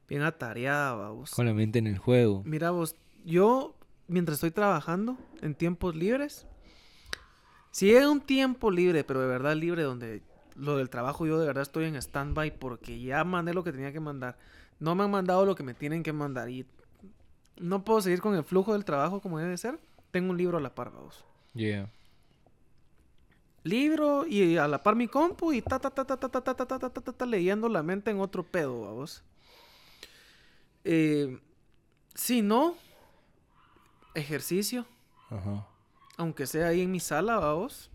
bien 0.09 0.23
atareada, 0.23 0.95
vamos. 0.95 1.31
Con 1.31 1.47
la 1.47 1.55
mente 1.55 1.79
en 1.79 1.87
el 1.87 1.99
juego. 1.99 2.43
Mira 2.45 2.71
vos, 2.71 2.97
yo 3.25 3.75
mientras 4.07 4.37
estoy 4.37 4.51
trabajando 4.51 5.17
en 5.41 5.55
tiempos 5.55 5.97
libres, 5.97 6.47
si 7.75 7.93
es 7.93 8.07
un 8.07 8.21
tiempo 8.21 8.71
libre, 8.71 9.03
pero 9.03 9.21
de 9.21 9.27
verdad 9.27 9.57
libre, 9.57 9.83
donde 9.83 10.23
lo 10.55 10.77
del 10.77 10.89
trabajo 10.89 11.27
yo 11.27 11.41
de 11.41 11.47
verdad 11.47 11.63
estoy 11.63 11.87
en 11.87 11.97
stand-by 11.97 12.57
porque 12.57 13.01
ya 13.01 13.25
mandé 13.25 13.53
lo 13.53 13.65
que 13.65 13.73
tenía 13.73 13.93
que 13.93 13.99
mandar. 13.99 14.39
No 14.79 14.95
me 14.95 15.03
han 15.03 15.11
mandado 15.11 15.45
lo 15.45 15.57
que 15.57 15.65
me 15.65 15.75
tienen 15.75 16.05
que 16.05 16.13
mandar 16.13 16.49
y 16.49 16.65
no 17.57 17.85
puedo 17.85 18.01
seguir 18.01 18.21
con 18.21 18.37
el 18.37 18.45
flujo 18.45 18.75
del 18.75 18.85
trabajo 18.85 19.21
como 19.21 19.41
debe 19.41 19.57
ser. 19.57 19.81
Tengo 20.13 20.31
un 20.31 20.39
libro 20.39 20.59
a 20.59 20.61
la 20.61 20.73
par, 20.73 20.93
vamos. 20.93 21.25
Yeah. 21.55 21.91
Libro 23.65 24.25
y 24.25 24.57
a 24.57 24.69
la 24.69 24.81
par 24.81 24.95
mi 24.95 25.09
compu 25.09 25.53
y 25.53 25.61
ta 25.61 25.81
ta 25.81 25.91
ta 25.91 26.05
ta 26.05 26.17
ta 26.17 26.29
ta 26.29 26.41
ta 26.41 26.55
ta 26.55 26.55
ta 26.55 26.79
ta 26.79 26.91
ta 26.91 27.01
ta, 27.03 27.13
ta, 27.13 27.27
leyendo 27.27 27.69
la 27.69 27.83
mente 27.83 28.13
en 28.13 28.21
otro 28.21 28.45
pedo, 28.45 28.83
vamos. 28.83 29.25
Eh, 30.85 31.41
si 32.15 32.41
no, 32.41 32.77
ejercicio, 34.15 34.87
Ajá. 35.29 35.67
Aunque 36.17 36.47
sea 36.47 36.69
ahí 36.69 36.81
en 36.83 36.91
mi 36.91 37.01
sala, 37.01 37.39
vamos. 37.39 37.91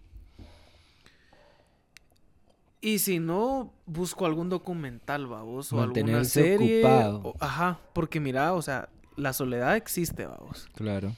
Y 2.82 3.00
si 3.00 3.20
no, 3.20 3.74
busco 3.86 4.26
algún 4.26 4.50
documental, 4.50 5.28
vamos, 5.28 5.74
o 5.74 5.82
alguna 5.82 6.24
serie. 6.24 6.80
ocupado. 6.86 7.22
o- 7.24 7.36
ajá, 7.40 7.80
porque 7.94 8.20
mira, 8.22 8.54
o 8.54 8.62
sea, 8.62 8.88
la 9.18 9.34
soledad 9.34 9.76
existe, 9.76 10.26
vamos. 10.26 10.70
Claro. 10.76 11.14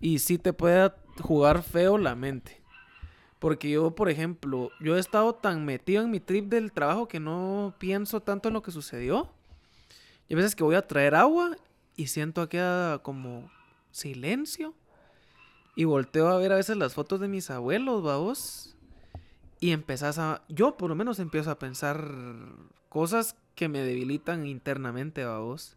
Y 0.00 0.18
sí 0.18 0.36
te 0.38 0.52
puede 0.52 0.92
jugar 1.20 1.62
feo 1.62 1.96
la 1.96 2.14
mente. 2.14 2.60
Porque 3.38 3.70
yo, 3.70 3.94
por 3.94 4.10
ejemplo, 4.10 4.70
yo 4.80 4.96
he 4.96 5.00
estado 5.00 5.34
tan 5.34 5.64
metido 5.64 6.02
en 6.02 6.10
mi 6.10 6.20
trip 6.20 6.46
del 6.50 6.72
trabajo 6.72 7.08
que 7.08 7.20
no 7.20 7.72
pienso 7.78 8.20
tanto 8.20 8.48
en 8.48 8.54
lo 8.54 8.62
que 8.62 8.70
sucedió. 8.72 9.30
Y 10.28 10.34
a 10.34 10.36
veces 10.36 10.54
que 10.54 10.64
voy 10.64 10.74
a 10.74 10.86
traer 10.86 11.14
agua 11.14 11.56
y 11.96 12.08
siento 12.08 12.42
aquí 12.42 12.58
ah, 12.60 13.00
como 13.02 13.50
silencio. 13.92 14.74
Y 15.78 15.84
volteo 15.84 16.26
a 16.26 16.38
ver 16.38 16.50
a 16.50 16.56
veces 16.56 16.76
las 16.76 16.94
fotos 16.94 17.20
de 17.20 17.28
mis 17.28 17.50
abuelos, 17.50 18.02
vamos. 18.02 18.74
Y 19.60 19.70
empezás 19.70 20.18
a... 20.18 20.42
Yo 20.48 20.76
por 20.76 20.88
lo 20.88 20.96
menos 20.96 21.20
empiezo 21.20 21.52
a 21.52 21.60
pensar 21.60 22.04
cosas 22.88 23.36
que 23.54 23.68
me 23.68 23.78
debilitan 23.84 24.44
internamente, 24.44 25.24
vamos. 25.24 25.76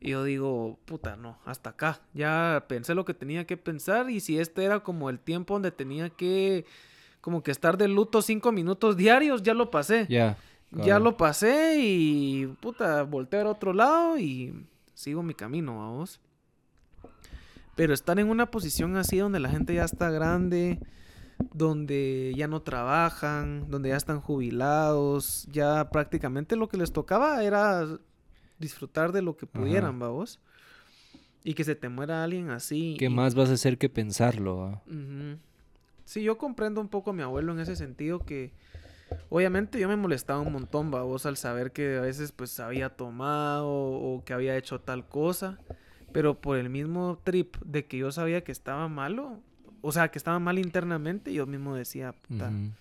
Y 0.00 0.10
yo 0.10 0.24
digo, 0.24 0.80
puta, 0.84 1.14
no, 1.14 1.38
hasta 1.44 1.70
acá. 1.70 2.00
Ya 2.12 2.64
pensé 2.66 2.96
lo 2.96 3.04
que 3.04 3.14
tenía 3.14 3.46
que 3.46 3.56
pensar 3.56 4.10
y 4.10 4.18
si 4.18 4.36
este 4.36 4.64
era 4.64 4.80
como 4.80 5.08
el 5.10 5.20
tiempo 5.20 5.54
donde 5.54 5.70
tenía 5.70 6.10
que 6.10 6.66
como 7.20 7.44
que 7.44 7.52
estar 7.52 7.78
de 7.78 7.86
luto 7.86 8.22
cinco 8.22 8.50
minutos 8.50 8.96
diarios, 8.96 9.44
ya 9.44 9.54
lo 9.54 9.70
pasé. 9.70 10.08
Ya. 10.08 10.38
Ya 10.72 10.98
lo 10.98 11.16
pasé 11.16 11.76
y 11.78 12.48
puta, 12.60 13.04
volteé 13.04 13.42
al 13.42 13.46
otro 13.46 13.74
lado 13.74 14.18
y 14.18 14.66
sigo 14.92 15.22
mi 15.22 15.34
camino, 15.34 15.78
vamos. 15.78 16.18
Pero 17.80 17.94
estar 17.94 18.18
en 18.18 18.28
una 18.28 18.50
posición 18.50 18.98
así 18.98 19.16
donde 19.16 19.40
la 19.40 19.48
gente 19.48 19.72
ya 19.74 19.86
está 19.86 20.10
grande, 20.10 20.78
donde 21.54 22.34
ya 22.36 22.46
no 22.46 22.60
trabajan, 22.60 23.70
donde 23.70 23.88
ya 23.88 23.96
están 23.96 24.20
jubilados, 24.20 25.48
ya 25.50 25.88
prácticamente 25.88 26.56
lo 26.56 26.68
que 26.68 26.76
les 26.76 26.92
tocaba 26.92 27.42
era 27.42 27.88
disfrutar 28.58 29.12
de 29.12 29.22
lo 29.22 29.34
que 29.34 29.46
pudieran, 29.46 29.98
vamos. 29.98 30.40
Y 31.42 31.54
que 31.54 31.64
se 31.64 31.74
te 31.74 31.88
muera 31.88 32.22
alguien 32.22 32.50
así. 32.50 32.96
¿Qué 32.98 33.06
y- 33.06 33.08
más 33.08 33.34
vas 33.34 33.48
a 33.48 33.54
hacer 33.54 33.78
que 33.78 33.88
pensarlo? 33.88 34.82
Ujú. 34.86 35.38
Sí, 36.04 36.22
yo 36.22 36.36
comprendo 36.36 36.82
un 36.82 36.88
poco 36.88 37.12
a 37.12 37.14
mi 37.14 37.22
abuelo 37.22 37.52
en 37.54 37.60
ese 37.60 37.76
sentido 37.76 38.18
que 38.18 38.52
obviamente 39.30 39.80
yo 39.80 39.88
me 39.88 39.96
molestaba 39.96 40.40
un 40.40 40.52
montón, 40.52 40.90
babos, 40.90 41.24
al 41.24 41.38
saber 41.38 41.72
que 41.72 41.96
a 41.96 42.02
veces 42.02 42.30
pues 42.32 42.60
había 42.60 42.90
tomado 42.90 43.70
o 43.70 44.22
que 44.22 44.34
había 44.34 44.54
hecho 44.58 44.82
tal 44.82 45.08
cosa, 45.08 45.58
pero 46.12 46.40
por 46.40 46.58
el 46.58 46.70
mismo 46.70 47.20
trip 47.22 47.56
de 47.64 47.86
que 47.86 47.98
yo 47.98 48.12
sabía 48.12 48.42
que 48.42 48.52
estaba 48.52 48.88
malo, 48.88 49.40
o 49.80 49.92
sea, 49.92 50.10
que 50.10 50.18
estaba 50.18 50.38
mal 50.38 50.58
internamente, 50.58 51.32
yo 51.32 51.46
mismo 51.46 51.74
decía, 51.74 52.12
puta, 52.12 52.48
Ujú, 52.48 52.72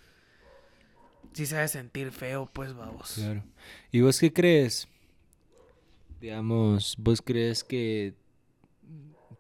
sí 1.33 1.45
se 1.45 1.57
ha 1.57 1.61
de 1.61 1.67
sentir 1.67 2.11
feo, 2.11 2.49
pues, 2.51 2.73
vamos. 2.73 3.13
Claro. 3.15 3.43
¿Y 3.91 4.01
vos 4.01 4.19
qué 4.19 4.33
crees? 4.33 4.87
Digamos, 6.19 6.95
¿vos 6.97 7.21
crees 7.21 7.63
que, 7.63 8.13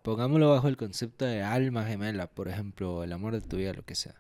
pongámoslo 0.01 0.49
bajo 0.49 0.67
el 0.67 0.77
concepto 0.77 1.25
de 1.25 1.43
alma 1.43 1.83
gemela, 1.85 2.27
por 2.27 2.47
ejemplo, 2.47 3.03
el 3.03 3.11
amor 3.11 3.33
de 3.33 3.41
tu 3.41 3.57
vida, 3.57 3.73
lo 3.73 3.83
que 3.83 3.95
sea? 3.95 4.15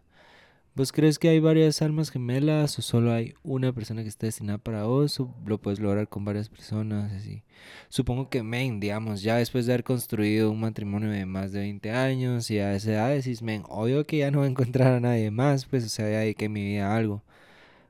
¿Vos 0.75 0.91
crees 0.93 1.19
que 1.19 1.27
hay 1.27 1.39
varias 1.39 1.81
almas 1.81 2.09
gemelas 2.09 2.77
o 2.79 2.81
solo 2.81 3.11
hay 3.11 3.33
una 3.43 3.73
persona 3.73 4.01
que 4.03 4.07
está 4.07 4.27
destinada 4.27 4.59
para 4.59 4.83
vos 4.83 5.19
o 5.19 5.33
lo 5.45 5.57
puedes 5.57 5.79
lograr 5.79 6.07
con 6.07 6.23
varias 6.23 6.47
personas? 6.47 7.11
Así. 7.11 7.43
Supongo 7.89 8.29
que, 8.29 8.43
men, 8.43 8.79
digamos, 8.79 9.21
ya 9.21 9.35
después 9.35 9.65
de 9.65 9.73
haber 9.73 9.83
construido 9.83 10.51
un 10.51 10.61
matrimonio 10.61 11.09
de 11.09 11.25
más 11.25 11.51
de 11.51 11.59
20 11.61 11.91
años 11.91 12.49
y 12.49 12.59
a 12.59 12.73
esa 12.75 12.91
edad 12.91 13.09
decís, 13.09 13.41
men, 13.41 13.63
obvio 13.67 14.05
que 14.05 14.19
ya 14.19 14.31
no 14.31 14.39
voy 14.39 14.47
a 14.47 14.51
encontrar 14.51 14.93
a 14.93 14.99
nadie 14.99 15.31
más, 15.31 15.65
pues, 15.65 15.83
o 15.85 15.89
sea, 15.89 16.09
ya 16.09 16.19
dediqué 16.19 16.47
mi 16.47 16.63
vida 16.63 16.93
a 16.93 16.95
algo. 16.95 17.23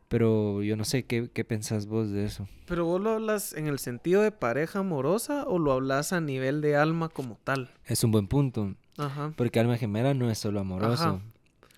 Pero 0.08 0.64
yo 0.64 0.76
no 0.76 0.86
sé, 0.86 1.04
¿qué, 1.04 1.30
qué 1.32 1.44
pensás 1.46 1.86
vos 1.86 2.10
de 2.10 2.26
eso? 2.26 2.48
Pero 2.66 2.86
vos 2.86 3.00
lo 3.00 3.12
hablas 3.12 3.54
en 3.54 3.68
el 3.68 3.78
sentido 3.78 4.24
de 4.24 4.32
pareja 4.32 4.80
amorosa 4.80 5.44
o 5.46 5.60
lo 5.60 5.72
hablas 5.72 6.14
a 6.14 6.22
nivel 6.22 6.62
de 6.62 6.76
alma 6.76 7.10
como 7.10 7.38
tal. 7.44 7.70
Es 7.86 8.04
un 8.04 8.12
buen 8.12 8.28
punto, 8.28 8.74
Ajá. 8.98 9.34
porque 9.36 9.60
alma 9.60 9.78
gemela 9.78 10.16
no 10.16 10.32
es 10.32 10.40
solo 10.40 10.60
amoroso. 10.62 11.04
Ajá. 11.04 11.22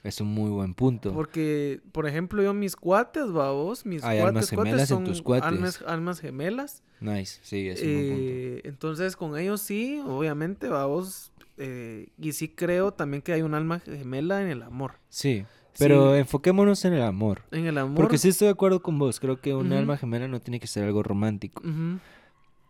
Es 0.03 0.19
un 0.19 0.29
muy 0.29 0.49
buen 0.49 0.73
punto. 0.73 1.13
Porque, 1.13 1.79
por 1.91 2.07
ejemplo, 2.07 2.41
yo 2.41 2.53
mis 2.55 2.75
cuates, 2.75 3.31
babos, 3.31 3.85
mis 3.85 4.03
Hay 4.03 4.17
cuates, 4.17 4.27
almas 4.29 4.51
cuates 4.51 4.69
gemelas 4.71 4.91
en 4.91 4.97
son 4.97 5.03
tus 5.03 5.21
cuates. 5.21 5.47
Almas, 5.47 5.83
almas 5.85 6.19
gemelas. 6.19 6.83
Nice, 6.99 7.39
sí, 7.43 7.67
es 7.69 7.81
un 7.83 7.93
buen 7.93 8.07
punto. 8.07 8.23
Eh, 8.31 8.61
entonces, 8.63 9.15
con 9.15 9.37
ellos 9.37 9.61
sí, 9.61 10.01
obviamente, 10.05 10.67
babos. 10.69 11.31
eh, 11.57 12.07
y 12.19 12.31
sí 12.31 12.47
creo 12.47 12.91
también 12.93 13.21
que 13.21 13.33
hay 13.33 13.43
un 13.43 13.53
alma 13.53 13.79
gemela 13.79 14.41
en 14.41 14.47
el 14.47 14.63
amor. 14.63 14.93
Sí, 15.09 15.45
pero 15.77 16.13
Sí. 16.13 16.19
enfoquémonos 16.19 16.83
en 16.85 16.93
el 16.93 17.03
amor. 17.03 17.43
En 17.51 17.67
el 17.67 17.77
amor. 17.77 17.95
Porque 17.97 18.17
sí 18.17 18.29
estoy 18.29 18.47
de 18.47 18.53
acuerdo 18.53 18.81
con 18.81 18.97
vos, 18.97 19.19
creo 19.19 19.39
que 19.39 19.53
un 19.53 19.71
alma 19.71 19.97
gemela 19.97 20.27
no 20.27 20.39
tiene 20.41 20.59
que 20.59 20.65
ser 20.65 20.85
algo 20.85 21.03
romántico. 21.03 21.61
Ujú. 21.61 21.99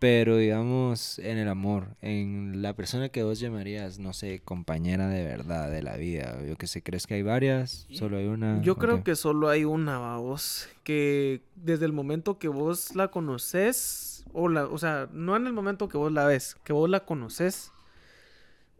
Pero 0.01 0.37
digamos, 0.37 1.19
en 1.19 1.37
el 1.37 1.47
amor, 1.47 1.89
en 2.01 2.63
la 2.63 2.75
persona 2.75 3.09
que 3.09 3.21
vos 3.21 3.39
llamarías, 3.39 3.99
no 3.99 4.13
sé, 4.13 4.41
compañera 4.43 5.07
de 5.07 5.23
verdad 5.23 5.69
de 5.69 5.83
la 5.83 5.95
vida. 5.95 6.39
Yo 6.43 6.57
que 6.57 6.65
sé, 6.65 6.81
¿crees 6.81 7.05
que 7.05 7.13
hay 7.13 7.21
varias? 7.21 7.85
¿Solo 7.91 8.17
hay 8.17 8.25
una? 8.25 8.59
Yo 8.63 8.73
¿O 8.73 8.75
creo 8.77 9.03
que 9.03 9.15
solo 9.15 9.47
hay 9.47 9.63
una, 9.63 9.99
babos. 9.99 10.67
Que 10.83 11.43
desde 11.55 11.85
el 11.85 11.93
momento 11.93 12.39
que 12.39 12.47
vos 12.47 12.95
la 12.95 13.09
conoces, 13.09 14.25
o 14.33 14.49
la, 14.49 14.65
o 14.65 14.79
sea, 14.79 15.07
no 15.13 15.35
en 15.35 15.45
el 15.45 15.53
momento 15.53 15.87
que 15.87 15.99
vos 15.99 16.11
la 16.11 16.25
ves, 16.25 16.57
que 16.63 16.73
vos 16.73 16.89
la 16.89 17.01
conoces, 17.01 17.71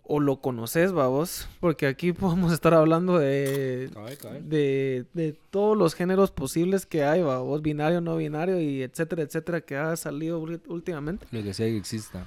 o 0.04 0.20
lo 0.20 0.42
conoces, 0.42 0.92
babos. 0.92 1.48
Porque 1.60 1.88
aquí 1.88 2.14
podemos 2.14 2.52
estar 2.54 2.74
hablando 2.74 3.18
de, 3.18 3.90
de, 4.44 5.06
de 5.14 5.40
todos 5.50 5.78
los 5.78 5.96
géneros 5.96 6.32
posibles 6.32 6.86
que 6.86 7.04
hay, 7.04 7.22
babos, 7.22 7.62
binario, 7.62 8.02
no 8.02 8.18
binario, 8.18 8.60
y 8.60 8.84
etcétera, 8.84 9.24
etcétera, 9.24 9.62
que 9.62 9.78
ha 9.78 9.96
salido 9.96 10.40
últimamente. 10.68 11.26
Lo 11.32 11.44
que 11.44 11.54
sea 11.54 11.68
que 11.68 11.78
exista. 11.78 12.26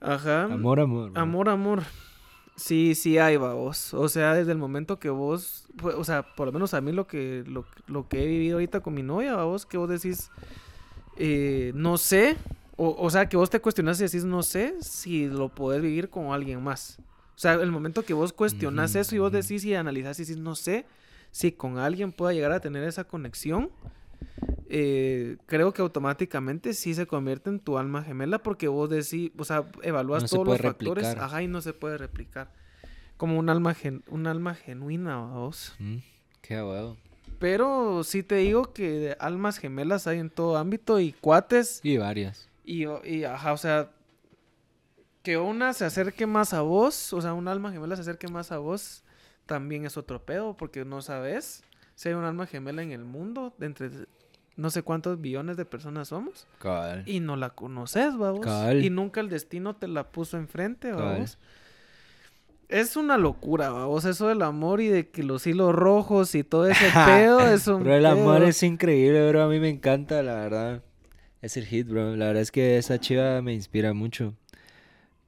Ajá. 0.00 0.44
Amor, 0.44 0.80
amor. 0.80 1.10
bro. 1.10 1.20
Amor, 1.20 1.48
amor. 1.48 1.82
Sí, 2.56 2.94
sí 2.94 3.18
hay, 3.18 3.36
babos. 3.36 3.94
O 3.94 4.08
sea, 4.08 4.34
desde 4.34 4.52
el 4.52 4.58
momento 4.58 4.98
que 4.98 5.10
vos, 5.10 5.68
pues, 5.76 5.94
o 5.94 6.02
sea, 6.02 6.22
por 6.34 6.46
lo 6.46 6.52
menos 6.52 6.74
a 6.74 6.80
mí 6.80 6.90
lo 6.90 7.06
que, 7.06 7.44
lo, 7.46 7.64
lo 7.86 8.08
que 8.08 8.24
he 8.24 8.26
vivido 8.26 8.56
ahorita 8.56 8.80
con 8.80 8.94
mi 8.94 9.02
novia, 9.02 9.36
babos, 9.36 9.64
que 9.64 9.76
vos 9.76 9.88
decís, 9.88 10.30
eh, 11.16 11.72
no 11.74 11.98
sé, 11.98 12.36
o, 12.78 12.96
o 12.98 13.10
sea, 13.10 13.28
que 13.28 13.36
vos 13.36 13.50
te 13.50 13.60
cuestionas 13.60 14.00
y 14.00 14.04
decís, 14.04 14.24
no 14.24 14.42
sé 14.42 14.74
si 14.80 15.26
lo 15.26 15.50
podés 15.50 15.82
vivir 15.82 16.08
con 16.08 16.32
alguien 16.32 16.62
más. 16.62 16.98
O 17.34 17.38
sea, 17.40 17.52
el 17.54 17.70
momento 17.70 18.02
que 18.04 18.14
vos 18.14 18.32
cuestionas 18.32 18.94
eso 18.96 19.14
y 19.14 19.18
vos 19.18 19.30
decís 19.30 19.64
y 19.64 19.74
analizás 19.74 20.18
y 20.18 20.22
decís, 20.24 20.38
no 20.38 20.54
sé 20.56 20.86
si 21.30 21.52
con 21.52 21.78
alguien 21.78 22.10
pueda 22.12 22.32
llegar 22.32 22.52
a 22.52 22.60
tener 22.60 22.82
esa 22.84 23.04
conexión, 23.04 23.70
eh, 24.68 25.36
creo 25.46 25.72
que 25.72 25.82
automáticamente 25.82 26.74
sí 26.74 26.94
se 26.94 27.06
convierte 27.06 27.50
en 27.50 27.60
tu 27.60 27.78
alma 27.78 28.02
gemela 28.02 28.38
porque 28.38 28.68
vos 28.68 28.90
decís, 28.90 29.30
o 29.38 29.44
sea, 29.44 29.64
evalúas 29.82 30.22
No 30.22 30.28
se 30.28 30.36
todos 30.36 30.46
los 30.48 30.60
factores, 30.60 31.04
ajá, 31.22 31.42
y 31.42 31.48
no 31.48 31.60
se 31.60 31.72
puede 31.72 31.98
replicar. 31.98 32.50
Como 33.16 33.38
un 33.38 33.48
alma, 33.48 33.74
gen- 33.74 34.04
un 34.08 34.26
alma 34.26 34.54
genuina, 34.54 35.18
vos. 35.18 35.74
Mm, 35.78 35.96
Qué 36.40 36.54
huevo. 36.62 36.96
Pero 37.38 38.02
sí 38.04 38.22
te 38.22 38.36
digo 38.36 38.72
que 38.72 39.16
almas 39.20 39.58
gemelas 39.58 40.06
hay 40.06 40.18
en 40.18 40.30
todo 40.30 40.56
ámbito 40.56 40.98
y 40.98 41.12
cuates 41.12 41.80
Y 41.84 41.96
varias. 41.96 42.47
Y, 42.68 42.86
y 43.08 43.24
ajá, 43.24 43.52
o 43.54 43.56
sea, 43.56 43.90
que 45.22 45.38
una 45.38 45.72
se 45.72 45.86
acerque 45.86 46.26
más 46.26 46.52
a 46.52 46.60
vos, 46.60 47.12
o 47.14 47.20
sea, 47.20 47.32
un 47.32 47.48
alma 47.48 47.72
gemela 47.72 47.96
se 47.96 48.02
acerque 48.02 48.28
más 48.28 48.52
a 48.52 48.58
vos, 48.58 49.04
también 49.46 49.86
es 49.86 49.96
otro 49.96 50.22
pedo, 50.24 50.54
porque 50.54 50.84
no 50.84 51.00
sabes 51.00 51.62
si 51.94 52.10
hay 52.10 52.14
un 52.14 52.24
alma 52.24 52.46
gemela 52.46 52.82
en 52.82 52.92
el 52.92 53.04
mundo, 53.04 53.54
de 53.58 53.66
entre 53.66 53.90
no 54.56 54.70
sé 54.70 54.82
cuántos 54.82 55.20
billones 55.20 55.56
de 55.56 55.64
personas 55.64 56.08
somos, 56.08 56.46
y 57.06 57.20
no 57.20 57.36
la 57.36 57.50
conoces, 57.50 58.16
vamos. 58.16 58.46
Y 58.74 58.90
nunca 58.90 59.20
el 59.20 59.30
destino 59.30 59.74
te 59.74 59.88
la 59.88 60.10
puso 60.10 60.36
enfrente, 60.36 60.92
vamos. 60.92 61.38
Es 62.68 62.96
una 62.96 63.16
locura, 63.16 63.70
vamos, 63.70 64.04
eso 64.04 64.28
del 64.28 64.42
amor 64.42 64.82
y 64.82 64.88
de 64.88 65.08
que 65.08 65.22
los 65.22 65.46
hilos 65.46 65.74
rojos 65.74 66.34
y 66.34 66.44
todo 66.44 66.66
ese 66.66 66.84
pedo 67.06 67.40
es 67.40 67.66
un 67.66 67.82
Bro, 67.82 67.94
el 67.94 68.04
amor 68.04 68.42
es 68.42 68.62
increíble, 68.62 69.26
bro. 69.30 69.44
A 69.44 69.48
mí 69.48 69.58
me 69.58 69.70
encanta, 69.70 70.22
la 70.22 70.34
verdad. 70.34 70.82
Es 71.40 71.56
el 71.56 71.66
hit, 71.66 71.88
bro. 71.88 72.16
La 72.16 72.26
verdad 72.26 72.42
es 72.42 72.50
que 72.50 72.78
esa 72.78 72.98
chiva 72.98 73.40
me 73.42 73.54
inspira 73.54 73.92
mucho. 73.92 74.34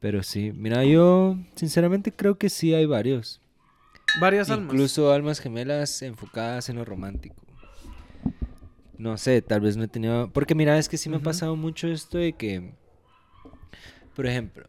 Pero 0.00 0.22
sí, 0.22 0.52
mira, 0.54 0.84
yo 0.84 1.36
sinceramente 1.54 2.12
creo 2.12 2.38
que 2.38 2.48
sí 2.48 2.74
hay 2.74 2.86
varios. 2.86 3.40
Varias 4.20 4.50
almas. 4.50 4.72
Incluso 4.72 5.12
almas 5.12 5.38
gemelas 5.40 6.02
enfocadas 6.02 6.68
en 6.68 6.76
lo 6.76 6.84
romántico. 6.84 7.36
No 8.98 9.16
sé, 9.18 9.40
tal 9.40 9.60
vez 9.60 9.76
no 9.76 9.84
he 9.84 9.88
tenido... 9.88 10.30
Porque 10.32 10.54
mira, 10.54 10.78
es 10.78 10.88
que 10.88 10.96
sí 10.98 11.08
me 11.08 11.16
ha 11.16 11.20
pasado 11.20 11.54
mucho 11.56 11.88
esto 11.88 12.18
de 12.18 12.32
que... 12.32 12.74
Por 14.14 14.26
ejemplo, 14.26 14.66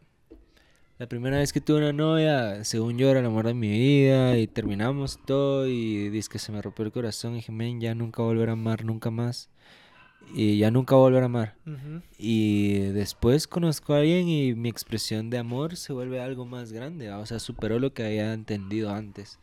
la 0.98 1.06
primera 1.06 1.38
vez 1.38 1.52
que 1.52 1.60
tuve 1.60 1.78
una 1.78 1.92
novia, 1.92 2.64
según 2.64 2.96
yo 2.96 3.10
era 3.10 3.20
el 3.20 3.26
amor 3.26 3.46
de 3.46 3.54
mi 3.54 3.68
vida 3.68 4.38
y 4.38 4.46
terminamos 4.46 5.18
todo 5.26 5.66
y 5.66 6.08
dice 6.10 6.28
que 6.30 6.38
se 6.38 6.52
me 6.52 6.62
rompió 6.62 6.84
el 6.84 6.92
corazón 6.92 7.32
y 7.32 7.36
dije, 7.36 7.52
men, 7.52 7.80
ya 7.80 7.94
nunca 7.94 8.22
volver 8.22 8.50
a 8.50 8.52
amar, 8.52 8.84
nunca 8.84 9.10
más. 9.10 9.50
Y 10.34 10.58
ya 10.58 10.70
nunca 10.70 10.96
volver 10.96 11.22
a 11.22 11.26
amar. 11.26 11.54
Y 12.18 12.78
después 12.92 13.46
conozco 13.46 13.94
a 13.94 13.98
alguien 13.98 14.28
y 14.28 14.54
mi 14.54 14.68
expresión 14.68 15.28
de 15.30 15.38
amor 15.38 15.76
se 15.76 15.92
vuelve 15.92 16.20
algo 16.20 16.46
más 16.46 16.72
grande, 16.72 17.08
¿va? 17.08 17.18
o 17.18 17.26
sea, 17.26 17.38
superó 17.38 17.78
lo 17.78 17.92
que 17.92 18.04
había 18.04 18.32
entendido 18.32 18.90
antes. 18.90 19.38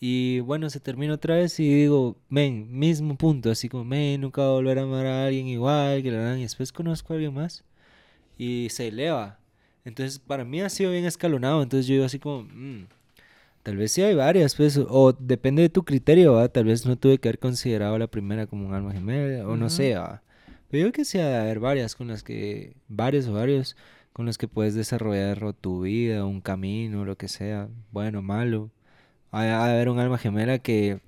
Y 0.00 0.40
bueno, 0.40 0.70
se 0.70 0.80
termina 0.80 1.14
otra 1.14 1.36
vez 1.36 1.58
y 1.58 1.68
digo, 1.68 2.16
men, 2.28 2.68
mismo 2.78 3.16
punto, 3.16 3.50
así 3.50 3.68
como, 3.68 3.84
men, 3.84 4.20
nunca 4.20 4.42
voy 4.42 4.50
a 4.50 4.54
volver 4.54 4.78
a 4.78 4.82
amar 4.82 5.06
a 5.06 5.26
alguien 5.26 5.48
igual, 5.48 6.02
que 6.02 6.10
la 6.12 6.38
y 6.38 6.42
después 6.42 6.72
conozco 6.72 7.12
a 7.12 7.16
alguien 7.16 7.34
más 7.34 7.64
y 8.36 8.68
se 8.70 8.88
eleva. 8.88 9.38
Entonces, 9.84 10.18
para 10.18 10.44
mí 10.44 10.60
ha 10.60 10.68
sido 10.68 10.92
bien 10.92 11.04
escalonado, 11.04 11.62
entonces 11.62 11.86
yo 11.86 11.94
digo 11.94 12.06
así 12.06 12.18
como, 12.18 12.42
"Mm, 12.42 12.86
tal 13.68 13.76
vez 13.76 13.92
sí 13.92 14.00
hay 14.00 14.14
varias, 14.14 14.54
pues, 14.54 14.78
o 14.78 15.12
depende 15.12 15.60
de 15.60 15.68
tu 15.68 15.84
criterio, 15.84 16.32
¿va? 16.32 16.48
Tal 16.48 16.64
vez 16.64 16.86
no 16.86 16.96
tuve 16.96 17.18
que 17.18 17.28
haber 17.28 17.38
considerado 17.38 17.98
la 17.98 18.06
primera 18.06 18.46
como 18.46 18.66
un 18.66 18.72
alma 18.72 18.94
gemela, 18.94 19.46
o 19.46 19.58
no 19.58 19.68
sé, 19.68 19.94
¿va? 19.94 20.22
Pero 20.70 20.86
yo 20.86 20.86
creo 20.86 20.92
que 20.92 21.04
sí 21.04 21.18
ha 21.18 21.28
de 21.28 21.36
haber 21.36 21.60
varias 21.60 21.94
con 21.94 22.08
las 22.08 22.22
que, 22.22 22.72
varios 22.88 23.28
o 23.28 23.34
varios, 23.34 23.76
con 24.14 24.24
los 24.24 24.38
que 24.38 24.48
puedes 24.48 24.74
desarrollar 24.74 25.44
o 25.44 25.52
tu 25.52 25.82
vida, 25.82 26.24
un 26.24 26.40
camino, 26.40 27.04
lo 27.04 27.18
que 27.18 27.28
sea, 27.28 27.68
bueno, 27.92 28.22
malo. 28.22 28.70
Ha 29.32 29.42
ha 29.42 29.66
de 29.68 29.74
haber 29.74 29.90
un 29.90 29.98
alma 29.98 30.16
gemela 30.16 30.60
que, 30.60 31.00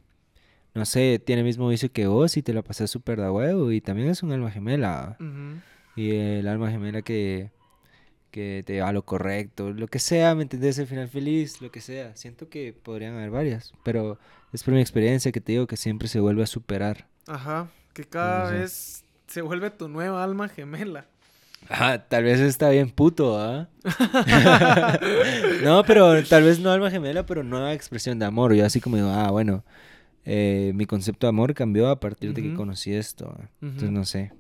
no 0.74 0.84
sé, 0.84 1.18
tiene 1.18 1.40
el 1.40 1.46
mismo 1.46 1.66
vicio 1.66 1.90
que 1.90 2.08
vos 2.08 2.36
y 2.36 2.42
te 2.42 2.52
la 2.52 2.60
pasas 2.60 2.90
súper 2.90 3.22
de 3.22 3.30
huevo 3.30 3.72
y 3.72 3.80
también 3.80 4.10
es 4.10 4.22
un 4.22 4.32
alma 4.32 4.50
gemela. 4.50 5.16
Y 5.96 6.10
el 6.10 6.46
alma 6.46 6.70
gemela 6.70 7.00
que, 7.00 7.52
que 8.30 8.62
te 8.66 8.74
lleva 8.74 8.88
a 8.88 8.92
lo 8.92 9.04
correcto, 9.04 9.70
lo 9.72 9.88
que 9.88 9.98
sea, 9.98 10.34
¿me 10.34 10.42
entendés? 10.42 10.78
El 10.78 10.86
final 10.86 11.08
feliz, 11.08 11.60
lo 11.60 11.70
que 11.70 11.80
sea. 11.80 12.14
Siento 12.16 12.48
que 12.48 12.72
podrían 12.72 13.14
haber 13.14 13.30
varias, 13.30 13.72
pero 13.82 14.18
es 14.52 14.62
por 14.62 14.74
mi 14.74 14.80
experiencia 14.80 15.32
que 15.32 15.40
te 15.40 15.52
digo 15.52 15.66
que 15.66 15.76
siempre 15.76 16.08
se 16.08 16.20
vuelve 16.20 16.42
a 16.42 16.46
superar. 16.46 17.06
Ajá, 17.26 17.68
que 17.92 18.04
cada 18.04 18.48
sé. 18.48 18.54
vez 18.54 19.04
se 19.26 19.42
vuelve 19.42 19.70
tu 19.70 19.88
nueva 19.88 20.22
alma 20.24 20.48
gemela. 20.48 21.06
Ah, 21.68 21.98
tal 22.08 22.24
vez 22.24 22.40
está 22.40 22.70
bien 22.70 22.90
puto, 22.90 23.38
¿ah? 23.38 23.68
no, 25.62 25.84
pero 25.84 26.24
tal 26.24 26.44
vez 26.44 26.58
no 26.58 26.70
alma 26.70 26.90
gemela, 26.90 27.26
pero 27.26 27.42
nueva 27.42 27.74
expresión 27.74 28.18
de 28.18 28.24
amor. 28.24 28.54
Yo 28.54 28.64
así 28.64 28.80
como 28.80 28.96
digo, 28.96 29.10
ah, 29.10 29.30
bueno, 29.30 29.62
eh, 30.24 30.72
mi 30.74 30.86
concepto 30.86 31.26
de 31.26 31.28
amor 31.28 31.54
cambió 31.54 31.88
a 31.88 32.00
partir 32.00 32.32
de 32.34 32.42
que 32.42 32.54
conocí 32.54 32.94
esto. 32.94 33.36
¿ah? 33.38 33.48
Entonces 33.60 33.90
no 33.90 34.04
sé. 34.04 34.32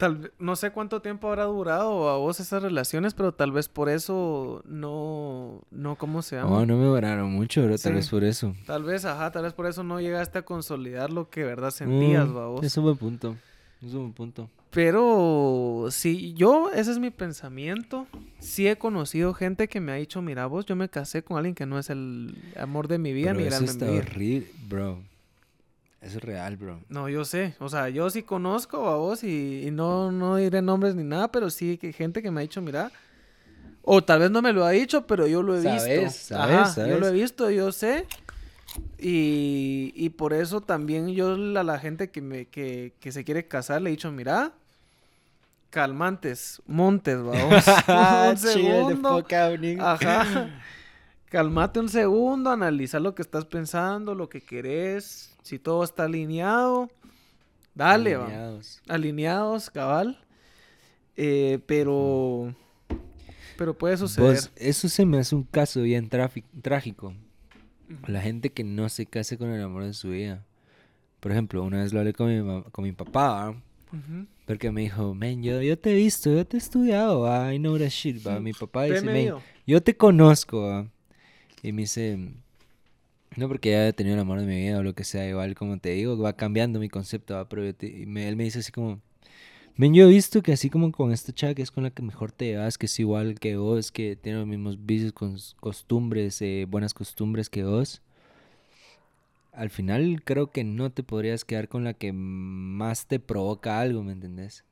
Tal 0.00 0.32
no 0.38 0.56
sé 0.56 0.70
cuánto 0.70 1.02
tiempo 1.02 1.28
habrá 1.28 1.44
durado 1.44 2.08
a 2.08 2.16
vos 2.16 2.40
esas 2.40 2.62
relaciones, 2.62 3.12
pero 3.12 3.32
tal 3.32 3.52
vez 3.52 3.68
por 3.68 3.90
eso 3.90 4.62
no, 4.66 5.60
no, 5.70 5.96
¿cómo 5.96 6.22
se 6.22 6.36
llama? 6.36 6.50
No, 6.50 6.64
no 6.66 6.76
me 6.78 6.86
duraron 6.86 7.30
mucho, 7.30 7.60
pero 7.60 7.76
tal 7.78 7.92
vez 7.94 8.08
por 8.08 8.24
eso. 8.24 8.54
Tal 8.66 8.82
vez, 8.82 9.04
ajá, 9.04 9.30
tal 9.30 9.42
vez 9.42 9.52
por 9.52 9.66
eso 9.66 9.84
no 9.84 10.00
llegaste 10.00 10.38
a 10.38 10.42
consolidar 10.42 11.10
lo 11.12 11.28
que 11.28 11.40
de 11.40 11.46
verdad 11.46 11.70
sentías, 11.70 12.28
Mm, 12.28 12.34
babos. 12.34 12.64
Es 12.64 12.74
un 12.78 12.84
buen 12.84 12.96
punto. 12.96 13.36
Es 13.82 13.92
un 13.92 14.00
buen 14.00 14.12
punto. 14.14 14.48
Pero 14.70 15.88
sí, 15.90 16.32
yo, 16.34 16.70
ese 16.74 16.92
es 16.92 16.98
mi 16.98 17.10
pensamiento. 17.10 18.06
sí 18.38 18.66
he 18.68 18.76
conocido 18.78 19.34
gente 19.34 19.68
que 19.68 19.80
me 19.80 19.92
ha 19.92 19.96
dicho, 19.96 20.22
mira 20.22 20.46
vos, 20.46 20.64
yo 20.64 20.76
me 20.76 20.88
casé 20.88 21.22
con 21.22 21.36
alguien 21.36 21.54
que 21.54 21.66
no 21.66 21.78
es 21.78 21.90
el 21.90 22.34
amor 22.58 22.88
de 22.88 22.98
mi 22.98 23.12
vida 23.12 23.32
Pero 23.34 23.40
ni 23.40 23.46
alma 23.46 23.58
de 23.58 23.64
está 23.66 23.84
mi 23.84 23.90
vida. 23.92 24.00
horrible, 24.02 24.46
bro. 24.66 24.98
Es 26.00 26.14
real, 26.16 26.56
bro. 26.56 26.80
No, 26.88 27.08
yo 27.10 27.24
sé, 27.26 27.54
o 27.58 27.68
sea, 27.68 27.90
yo 27.90 28.08
sí 28.08 28.22
conozco 28.22 28.88
a 28.88 28.96
vos 28.96 29.22
y, 29.22 29.66
y 29.66 29.70
no, 29.70 30.10
no 30.10 30.36
diré 30.36 30.62
nombres 30.62 30.94
ni 30.94 31.04
nada, 31.04 31.30
pero 31.30 31.50
sí 31.50 31.76
que 31.76 31.92
gente 31.92 32.22
que 32.22 32.30
me 32.30 32.40
ha 32.40 32.42
dicho, 32.42 32.62
mira, 32.62 32.90
o 33.82 34.02
tal 34.02 34.20
vez 34.20 34.30
no 34.30 34.40
me 34.42 34.52
lo 34.52 34.64
ha 34.64 34.70
dicho, 34.70 35.06
pero 35.06 35.26
yo 35.26 35.42
lo 35.42 35.56
he 35.56 35.62
Sabes, 35.62 36.04
visto. 36.04 36.34
sabes, 36.34 36.78
Ajá, 36.78 36.86
Yo 36.88 36.98
lo 36.98 37.06
he 37.06 37.08
sabes. 37.08 37.12
visto, 37.12 37.50
yo 37.50 37.70
sé. 37.72 38.06
Y, 38.98 39.92
y 39.96 40.10
por 40.10 40.32
eso 40.32 40.60
también 40.60 41.08
yo 41.08 41.34
a 41.34 41.64
la 41.64 41.78
gente 41.78 42.10
que, 42.10 42.20
me, 42.22 42.46
que, 42.46 42.94
que 43.00 43.12
se 43.12 43.24
quiere 43.24 43.46
casar 43.48 43.82
le 43.82 43.90
he 43.90 43.92
dicho, 43.92 44.10
mira, 44.12 44.52
calmantes, 45.70 46.62
montes, 46.66 47.22
vamos. 47.22 47.64
un 48.30 48.36
segundo. 48.38 49.26
Ajá. 49.78 50.48
Calmate 51.30 51.78
un 51.78 51.88
segundo, 51.88 52.50
analiza 52.50 52.98
lo 52.98 53.14
que 53.14 53.22
estás 53.22 53.44
pensando, 53.44 54.16
lo 54.16 54.28
que 54.28 54.40
querés, 54.40 55.29
si 55.42 55.58
todo 55.58 55.84
está 55.84 56.04
alineado. 56.04 56.88
Dale, 57.74 58.16
va. 58.16 58.24
Alineados. 58.24 58.82
Alineados, 58.88 59.70
cabal. 59.70 60.18
Eh, 61.16 61.58
pero. 61.66 62.54
Pero 63.56 63.76
puede 63.76 63.96
suceder. 63.96 64.36
Vos, 64.36 64.50
eso 64.56 64.88
se 64.88 65.04
me 65.04 65.18
hace 65.18 65.34
un 65.34 65.44
caso 65.44 65.82
bien 65.82 66.08
trágico. 66.08 67.14
La 68.06 68.22
gente 68.22 68.50
que 68.50 68.64
no 68.64 68.88
se 68.88 69.06
case 69.06 69.36
con 69.36 69.50
el 69.50 69.62
amor 69.62 69.84
de 69.84 69.92
su 69.92 70.10
vida. 70.10 70.46
Por 71.20 71.32
ejemplo, 71.32 71.62
una 71.62 71.82
vez 71.82 71.92
lo 71.92 72.00
hablé 72.00 72.14
con 72.14 72.28
mi, 72.28 72.62
con 72.70 72.84
mi 72.84 72.92
papá, 72.92 73.54
porque 74.46 74.70
me 74.70 74.82
dijo, 74.82 75.14
men, 75.14 75.42
yo, 75.42 75.60
yo 75.60 75.78
te 75.78 75.90
he 75.92 75.94
visto, 75.94 76.32
yo 76.32 76.46
te 76.46 76.56
he 76.56 76.60
estudiado, 76.60 77.20
¿va? 77.20 77.52
I 77.52 77.58
know 77.58 77.78
that 77.78 77.88
shit, 77.88 78.26
¿va? 78.26 78.40
Mi 78.40 78.54
papá 78.54 78.84
dice, 78.84 79.02
men, 79.02 79.26
yo. 79.26 79.42
yo 79.66 79.82
te 79.82 79.94
conozco, 79.94 80.62
¿va? 80.62 80.88
Y 81.62 81.72
me 81.72 81.82
dice, 81.82 82.32
no 83.40 83.48
porque 83.48 83.70
ya 83.72 83.88
he 83.88 83.92
tenido 83.92 84.14
el 84.14 84.20
amor 84.20 84.38
de 84.40 84.46
mi 84.46 84.56
vida 84.56 84.78
o 84.78 84.82
lo 84.82 84.94
que 84.94 85.04
sea, 85.04 85.28
igual 85.28 85.54
como 85.54 85.78
te 85.78 85.90
digo, 85.90 86.16
va 86.18 86.34
cambiando 86.36 86.78
mi 86.78 86.88
concepto, 86.88 87.34
¿va? 87.34 87.48
Pero 87.48 87.74
te- 87.74 87.88
y 87.88 88.06
me- 88.06 88.28
él 88.28 88.36
me 88.36 88.44
dice 88.44 88.60
así 88.60 88.70
como, 88.72 89.00
men, 89.76 89.94
yo 89.94 90.06
he 90.06 90.10
visto 90.10 90.42
que 90.42 90.52
así 90.52 90.70
como 90.70 90.92
con 90.92 91.12
esta 91.12 91.32
chava 91.32 91.54
que 91.54 91.62
es 91.62 91.70
con 91.70 91.84
la 91.84 91.90
que 91.90 92.02
mejor 92.02 92.32
te 92.32 92.46
llevas, 92.46 92.78
que 92.78 92.86
es 92.86 93.00
igual 93.00 93.40
que 93.40 93.56
vos, 93.56 93.92
que 93.92 94.16
tiene 94.16 94.38
los 94.38 94.46
mismos 94.46 94.84
vicios, 94.86 95.12
costumbres, 95.60 96.40
eh, 96.42 96.66
buenas 96.68 96.94
costumbres 96.94 97.48
que 97.50 97.64
vos. 97.64 98.02
Al 99.52 99.70
final 99.70 100.22
creo 100.24 100.50
que 100.52 100.62
no 100.64 100.90
te 100.90 101.02
podrías 101.02 101.44
quedar 101.44 101.68
con 101.68 101.82
la 101.84 101.94
que 101.94 102.12
más 102.12 103.06
te 103.06 103.18
provoca 103.18 103.80
algo, 103.80 104.02
¿me 104.02 104.12
entendés? 104.12 104.64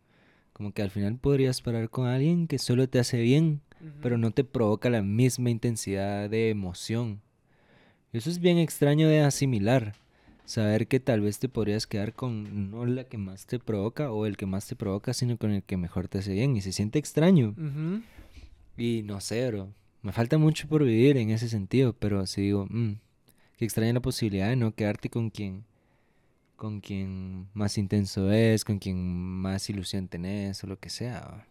Como 0.52 0.72
que 0.72 0.82
al 0.82 0.90
final 0.90 1.16
podrías 1.16 1.62
parar 1.62 1.90
con 1.90 2.06
alguien 2.06 2.46
que 2.46 2.58
solo 2.58 2.88
te 2.88 2.98
hace 2.98 3.20
bien, 3.20 3.60
pero 4.02 4.18
no 4.18 4.30
te 4.30 4.44
provoca 4.44 4.88
la 4.90 5.02
misma 5.02 5.50
intensidad 5.50 6.30
de 6.30 6.50
emoción. 6.50 7.20
Eso 8.12 8.30
es 8.30 8.38
bien 8.38 8.58
extraño 8.58 9.08
de 9.08 9.20
asimilar. 9.20 9.94
Saber 10.46 10.86
que 10.86 10.98
tal 10.98 11.20
vez 11.20 11.38
te 11.38 11.48
podrías 11.50 11.86
quedar 11.86 12.14
con 12.14 12.70
no 12.70 12.86
la 12.86 13.04
que 13.04 13.18
más 13.18 13.44
te 13.44 13.58
provoca 13.58 14.10
o 14.12 14.24
el 14.24 14.38
que 14.38 14.46
más 14.46 14.66
te 14.66 14.76
provoca, 14.76 15.12
sino 15.12 15.36
con 15.36 15.50
el 15.50 15.62
que 15.62 15.76
mejor 15.76 16.08
te 16.08 16.18
hace 16.18 16.32
bien. 16.32 16.56
Y 16.56 16.62
se 16.62 16.72
siente 16.72 16.98
extraño. 16.98 17.54
Y 18.78 19.02
no 19.02 19.20
sé, 19.20 19.46
bro. 19.50 19.68
Me 20.00 20.12
falta 20.12 20.38
mucho 20.38 20.68
por 20.68 20.84
vivir 20.84 21.18
en 21.18 21.30
ese 21.30 21.48
sentido, 21.48 21.92
pero 21.92 22.24
sí 22.26 22.42
digo, 22.42 22.66
mm, 22.70 22.92
qué 23.58 23.64
extraña 23.64 23.92
la 23.92 24.00
posibilidad 24.00 24.48
de 24.48 24.56
no 24.56 24.74
quedarte 24.74 25.10
con 25.10 25.28
quien, 25.28 25.64
con 26.56 26.80
quien 26.80 27.48
más 27.52 27.76
intenso 27.76 28.30
es, 28.32 28.64
con 28.64 28.78
quien 28.78 28.96
más 28.96 29.68
ilusión 29.68 30.08
tenés 30.08 30.62
o 30.64 30.66
lo 30.66 30.78
que 30.78 30.88
sea. 30.88 31.47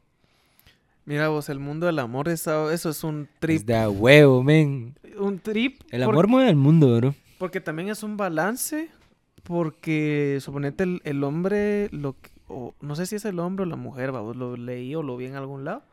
Va. 1.08 1.12
Mira 1.14 1.30
vos, 1.30 1.50
el 1.50 1.60
mundo 1.60 1.86
del 1.86 2.00
amor, 2.00 2.28
esa- 2.30 2.74
eso 2.74 2.90
es 2.90 3.04
un 3.04 3.28
trip. 3.40 3.58
Es 3.58 3.66
de 3.66 3.88
huevo, 3.88 4.44
men. 4.44 4.96
Un 5.18 5.40
trip. 5.40 5.82
El 5.92 6.04
amor 6.04 6.28
mueve 6.28 6.50
al 6.50 6.56
mundo, 6.56 6.96
bro. 6.98 7.16
Porque 7.38 7.62
también 7.62 7.90
es 7.90 8.04
un 8.04 8.18
balance. 8.18 8.90
Porque 9.44 10.40
suponete 10.42 10.84
el, 10.84 11.02
el 11.06 11.24
hombre, 11.24 11.88
lo 11.92 12.16
o 12.50 12.74
no 12.82 12.96
sé 12.96 13.06
si 13.06 13.16
es 13.16 13.24
el 13.26 13.40
hombre 13.40 13.64
o 13.64 13.66
la 13.66 13.76
mujer, 13.78 14.12
vamos, 14.12 14.36
lo 14.36 14.56
leí 14.58 14.94
o 14.96 15.04
lo 15.04 15.16
vi 15.18 15.26
en 15.26 15.36
algún 15.36 15.64
lado. 15.66 15.84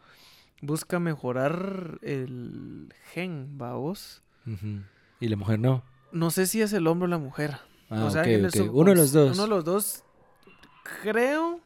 Busca 0.61 0.99
mejorar 0.99 1.99
el 2.03 2.93
gen, 3.13 3.59
vamos. 3.59 4.23
Ujú. 4.47 4.81
Y 5.21 5.29
la 5.29 5.37
mujer 5.37 5.59
no. 5.61 5.83
No 6.13 6.31
sé 6.31 6.47
si 6.47 6.63
es 6.63 6.73
el 6.73 6.87
hombre 6.87 7.07
o 7.07 7.09
la 7.09 7.19
mujer. 7.19 7.57
Ah, 7.91 8.05
o 8.05 8.11
sea, 8.11 8.23
el. 8.23 8.49
Uno 8.73 8.91
de 8.91 8.97
los 8.97 9.13
dos. 9.13 9.35
Uno 9.35 9.43
de 9.45 9.49
los 9.49 9.65
dos. 9.65 10.05
Creo. 11.03 11.61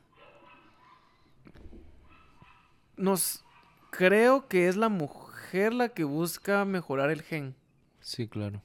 Nos. 2.98 3.44
Creo 3.90 4.48
que 4.48 4.68
es 4.68 4.76
la 4.76 4.88
mujer 4.90 5.72
la 5.72 5.88
que 5.88 6.04
busca 6.04 6.64
mejorar 6.66 7.10
el 7.10 7.22
gen. 7.22 7.54
Sí, 8.00 8.28
claro. 8.28 8.62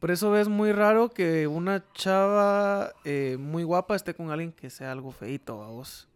Por 0.00 0.10
eso 0.10 0.30
ves 0.30 0.48
muy 0.48 0.72
raro 0.72 1.10
que 1.10 1.46
una 1.46 1.84
chava 1.94 2.92
eh, 3.04 3.36
muy 3.38 3.62
guapa 3.62 3.94
esté 3.96 4.14
con 4.14 4.30
alguien 4.30 4.52
que 4.52 4.70
sea 4.70 4.92
algo 4.92 5.10
feito, 5.12 5.58
vamos. 5.58 6.08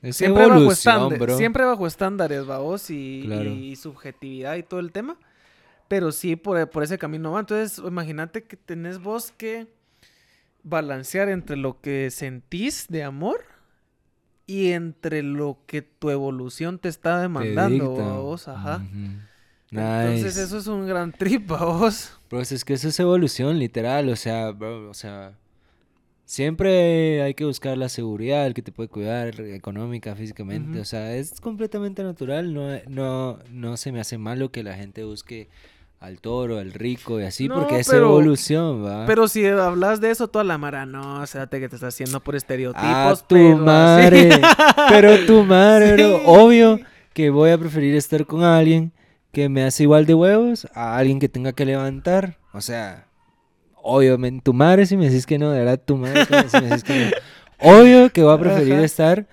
Es 0.00 0.16
Siempre 0.16 0.46
bajo, 0.46 0.70
estándar- 0.70 1.30
siempre 1.36 1.64
bajo 1.64 1.86
estándares, 1.86 2.46
vamos, 2.46 2.88
y, 2.90 3.22
Claro. 3.26 3.50
y 3.50 3.74
subjetividad 3.76 4.56
y 4.56 4.62
todo 4.62 4.80
el 4.80 4.92
tema. 4.92 5.16
Pero 5.88 6.12
sí, 6.12 6.36
por, 6.36 6.68
por 6.70 6.82
ese 6.82 6.98
camino 6.98 7.32
va. 7.32 7.40
Entonces, 7.40 7.78
imagínate 7.78 8.44
que 8.44 8.56
tenés 8.56 8.98
vos 9.00 9.32
que 9.32 9.66
balancear 10.62 11.28
entre 11.28 11.56
lo 11.56 11.80
que 11.80 12.10
sentís 12.10 12.86
de 12.88 13.02
amor 13.04 13.42
y 14.48 14.72
entre 14.72 15.22
lo 15.22 15.58
que 15.66 15.82
tu 15.82 16.10
evolución 16.10 16.80
te 16.80 16.88
está 16.88 17.16
Te 17.16 17.22
demandando, 17.22 17.90
dicta. 17.90 18.12
vos, 18.14 18.48
ajá. 18.48 18.84
Entonces, 19.70 20.24
Nice. 20.24 20.42
eso 20.42 20.58
es 20.58 20.66
un 20.66 20.86
gran 20.88 21.12
trip, 21.12 21.46
vos. 21.46 22.18
Bro, 22.30 22.40
es 22.40 22.64
que 22.64 22.72
eso 22.72 22.88
es 22.88 22.98
evolución, 22.98 23.58
literal. 23.58 24.08
O 24.08 24.16
sea, 24.16 24.50
bro, 24.50 24.88
o 24.88 24.94
sea, 24.94 25.34
siempre 26.24 27.22
hay 27.22 27.34
que 27.34 27.44
buscar 27.44 27.76
la 27.78 27.88
seguridad, 27.88 28.46
el 28.46 28.54
que 28.54 28.62
te 28.62 28.72
puede 28.72 28.88
cuidar 28.88 29.38
económica, 29.40 30.14
físicamente. 30.14 30.80
O 30.80 30.84
sea, 30.84 31.14
es 31.14 31.40
completamente 31.40 32.02
natural. 32.02 32.52
No, 32.54 32.68
no, 32.88 33.38
no 33.50 33.76
se 33.76 33.92
me 33.92 34.00
hace 34.00 34.18
malo 34.18 34.50
que 34.50 34.62
la 34.62 34.74
gente 34.74 35.04
busque 35.04 35.48
al 36.00 36.20
toro, 36.20 36.58
al 36.58 36.72
rico 36.72 37.18
y 37.20 37.24
así, 37.24 37.48
No, 37.48 37.56
porque 37.56 37.80
es 37.80 37.88
pero- 37.88 38.06
evolución, 38.08 38.84
va. 38.84 39.04
Pero 39.06 39.26
si 39.28 39.44
hablas 39.46 40.00
de 40.00 40.10
eso, 40.10 40.28
toda 40.28 40.44
la 40.44 40.56
mara, 40.58 40.86
no, 40.86 41.22
espérate 41.24 41.58
que 41.60 41.68
te 41.68 41.74
estás 41.76 41.94
haciendo 41.94 42.20
por 42.20 42.36
estereotipos. 42.36 42.84
Ah, 42.88 43.14
tu 43.26 43.34
pero 43.34 43.56
madre. 43.58 44.28
Pero 44.90 45.26
tu 45.26 45.42
madre, 45.44 45.94
bro. 45.94 46.20
Obvio 46.24 46.78
que 47.12 47.30
voy 47.30 47.50
a 47.50 47.58
preferir 47.58 47.94
estar 47.96 48.24
con 48.26 48.44
alguien 48.44 48.92
que 49.32 49.48
me 49.48 49.64
hace 49.64 49.82
igual 49.82 50.06
de 50.06 50.14
huevos 50.14 50.66
a 50.72 50.96
alguien 50.96 51.18
que 51.18 51.28
tenga 51.28 51.52
que 51.52 51.64
levantar. 51.64 52.38
O 52.52 52.60
sea, 52.60 53.06
obviamente, 53.74 54.42
tu 54.44 54.52
madre 54.54 54.86
si 54.86 54.96
me 54.96 55.06
decís 55.08 55.26
que 55.26 55.38
no, 55.38 55.50
de 55.50 55.58
verdad, 55.60 55.80
tu 55.84 55.96
madre 55.96 56.24
si 56.48 56.56
me 56.60 56.68
decís 56.68 56.84
que 56.84 57.04
no. 57.06 57.10
Obvio 57.80 58.10
que 58.12 58.22
voy 58.22 58.34
a 58.34 58.38
preferir 58.38 58.74
Ajá. 58.74 58.84
estar 58.84 59.26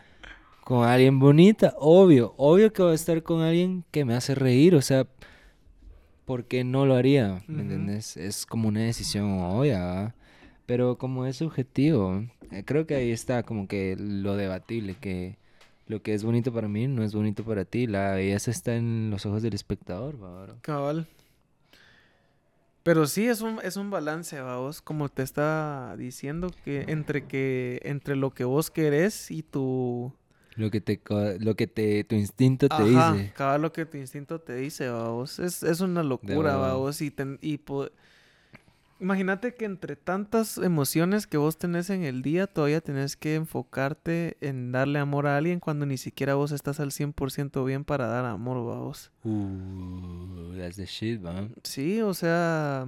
con 0.64 0.84
alguien 0.88 1.20
bonita. 1.20 1.76
Obvio, 1.78 2.34
obvio 2.38 2.74
que 2.74 2.82
voy 2.82 2.94
a 2.94 2.96
estar 2.96 3.22
con 3.22 3.42
alguien 3.42 3.84
que 3.92 4.04
me 4.04 4.16
hace 4.16 4.34
reír. 4.34 4.74
O 4.76 4.82
sea, 4.82 5.06
¿por 6.26 6.46
qué 6.46 6.64
no 6.64 6.86
lo 6.86 6.96
haría? 6.96 7.44
¿Me 7.48 7.62
entiendes? 7.62 8.18
Es 8.18 8.46
como 8.46 8.68
una 8.68 8.82
decisión 8.82 9.40
obvia, 9.40 9.84
¿va? 9.84 10.16
Pero 10.66 10.98
como 10.98 11.26
es 11.26 11.38
subjetivo, 11.38 12.24
eh, 12.52 12.64
creo 12.66 12.88
que 12.88 12.96
ahí 12.96 13.12
está 13.12 13.44
como 13.44 13.68
que 13.68 13.96
lo 13.98 14.36
debatible, 14.36 14.96
que 14.96 15.38
lo 15.88 16.02
que 16.02 16.14
es 16.14 16.24
bonito 16.24 16.52
para 16.52 16.68
mí 16.68 16.88
no 16.88 17.04
es 17.04 17.14
bonito 17.14 17.44
para 17.44 17.66
ti. 17.66 17.88
La 17.88 18.12
belleza 18.16 18.52
está 18.52 18.76
en 18.76 19.10
los 19.12 19.26
ojos 19.26 19.44
del 19.44 19.54
espectador, 19.54 20.22
¿va, 20.22 20.44
bro? 20.44 20.58
Cabal. 20.62 21.08
Pero 22.82 23.08
sí 23.08 23.28
es 23.28 23.42
un, 23.42 23.60
es 23.64 23.78
un 23.78 23.90
balance, 23.90 24.40
vos, 24.42 24.82
como 24.82 25.10
te 25.10 25.24
está 25.24 25.96
diciendo, 25.98 26.52
que 26.64 26.86
entre 26.88 27.26
que, 27.26 27.80
entre 27.84 28.16
lo 28.16 28.32
que 28.32 28.44
vos 28.44 28.70
querés 28.70 29.32
y 29.32 29.42
tu 29.42 30.14
Lo 30.56 30.72
que 30.72 30.80
te, 30.82 31.02
lo 31.40 31.56
que 31.56 31.68
te, 31.68 32.04
tu 32.06 32.16
instinto 32.16 32.68
te 32.70 32.76
Ajá, 32.76 33.14
dice. 33.14 33.34
cabal 33.36 33.62
lo 33.62 33.74
que 33.74 33.86
tu 33.86 33.98
instinto 33.98 34.40
te 34.40 34.56
dice, 34.56 34.90
vos. 34.90 35.40
Es, 35.40 35.64
es 35.64 35.82
una 35.82 36.02
locura, 36.04 36.56
vos. 36.76 37.02
Y, 37.02 37.12
ten- 37.12 37.38
y 37.42 37.58
po- 37.58 37.90
Imagínate 38.98 39.54
que 39.56 39.66
entre 39.66 39.98
tantas 39.98 40.58
emociones 40.58 41.28
que 41.28 41.36
vos 41.36 41.58
tenés 41.58 41.90
en 41.90 42.04
el 42.06 42.22
día, 42.22 42.48
todavía 42.48 42.80
tenés 42.80 43.18
que 43.18 43.36
enfocarte 43.36 44.38
en 44.40 44.72
darle 44.72 45.00
amor 45.00 45.28
a 45.28 45.36
alguien 45.36 45.60
cuando 45.60 45.86
ni 45.86 45.98
siquiera 45.98 46.36
vos 46.36 46.54
estás 46.54 46.80
al 46.80 46.94
100% 46.94 47.66
bien 47.66 47.84
para 47.84 48.08
dar 48.08 48.24
amor, 48.24 48.58
vos. 48.60 49.12
Uh, 49.26 50.56
that's 50.58 50.78
the 50.78 50.86
shit, 50.86 51.24
va. 51.24 51.50
Sí, 51.64 52.02
o 52.02 52.14
sea... 52.14 52.88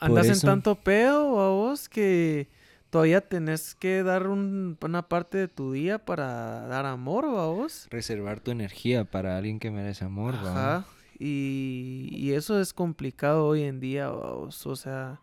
Andas 0.00 0.26
en 0.28 0.40
tanto 0.40 0.74
pedo, 0.76 1.28
vos, 1.30 1.88
que 1.88 2.48
todavía 2.90 3.20
tenés 3.20 3.74
que 3.74 4.02
dar 4.02 4.26
un- 4.28 4.76
una 4.80 5.08
parte 5.08 5.38
de 5.38 5.48
tu 5.48 5.72
día 5.72 5.98
para 6.04 6.66
dar 6.66 6.86
amor, 6.86 7.26
vos. 7.26 7.86
Reservar 7.90 8.40
tu 8.40 8.50
energía 8.50 9.04
para 9.04 9.36
alguien 9.36 9.58
que 9.58 9.70
merece 9.70 10.04
amor, 10.04 10.34
va. 10.34 10.50
Ajá. 10.76 10.84
Y, 11.18 12.10
y 12.12 12.32
eso 12.32 12.60
es 12.60 12.72
complicado 12.72 13.46
hoy 13.46 13.62
en 13.62 13.80
día, 13.80 14.08
vamos, 14.08 14.64
o 14.66 14.76
sea, 14.76 15.20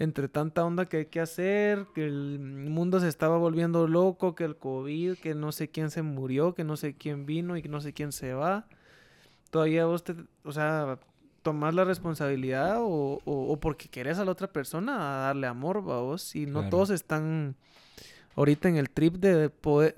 entre 0.00 0.28
tanta 0.28 0.64
onda 0.64 0.86
que 0.86 0.98
hay 0.98 1.06
que 1.06 1.20
hacer, 1.20 1.86
que 1.94 2.04
el 2.04 2.38
mundo 2.40 2.98
se 3.00 3.08
estaba 3.08 3.36
volviendo 3.36 3.86
loco, 3.88 4.34
que 4.34 4.44
el 4.44 4.56
COVID, 4.56 5.14
que 5.18 5.34
no 5.34 5.52
sé 5.52 5.68
quién 5.70 5.90
se 5.90 6.02
murió, 6.02 6.54
que 6.54 6.64
no 6.64 6.76
sé 6.76 6.94
quién 6.94 7.26
vino 7.26 7.56
y 7.56 7.62
que 7.62 7.68
no 7.68 7.80
sé 7.80 7.92
quién 7.92 8.12
se 8.12 8.32
va. 8.34 8.66
Todavía 9.50 9.86
vos 9.86 10.04
te, 10.04 10.14
o 10.44 10.52
sea, 10.52 10.98
tomás 11.42 11.74
la 11.74 11.84
responsabilidad 11.84 12.78
o, 12.80 13.20
o, 13.24 13.52
o 13.52 13.56
porque 13.60 13.88
querés 13.88 14.18
a 14.18 14.24
la 14.24 14.32
otra 14.32 14.48
persona 14.52 14.94
a 14.96 15.26
darle 15.28 15.46
amor, 15.46 15.80
vos. 15.82 16.34
Y 16.36 16.46
no 16.46 16.60
Claro. 16.60 16.70
todos 16.70 16.90
están 16.90 17.54
ahorita 18.36 18.68
en 18.68 18.76
el 18.76 18.90
trip 18.90 19.16
de 19.16 19.48
poder, 19.50 19.94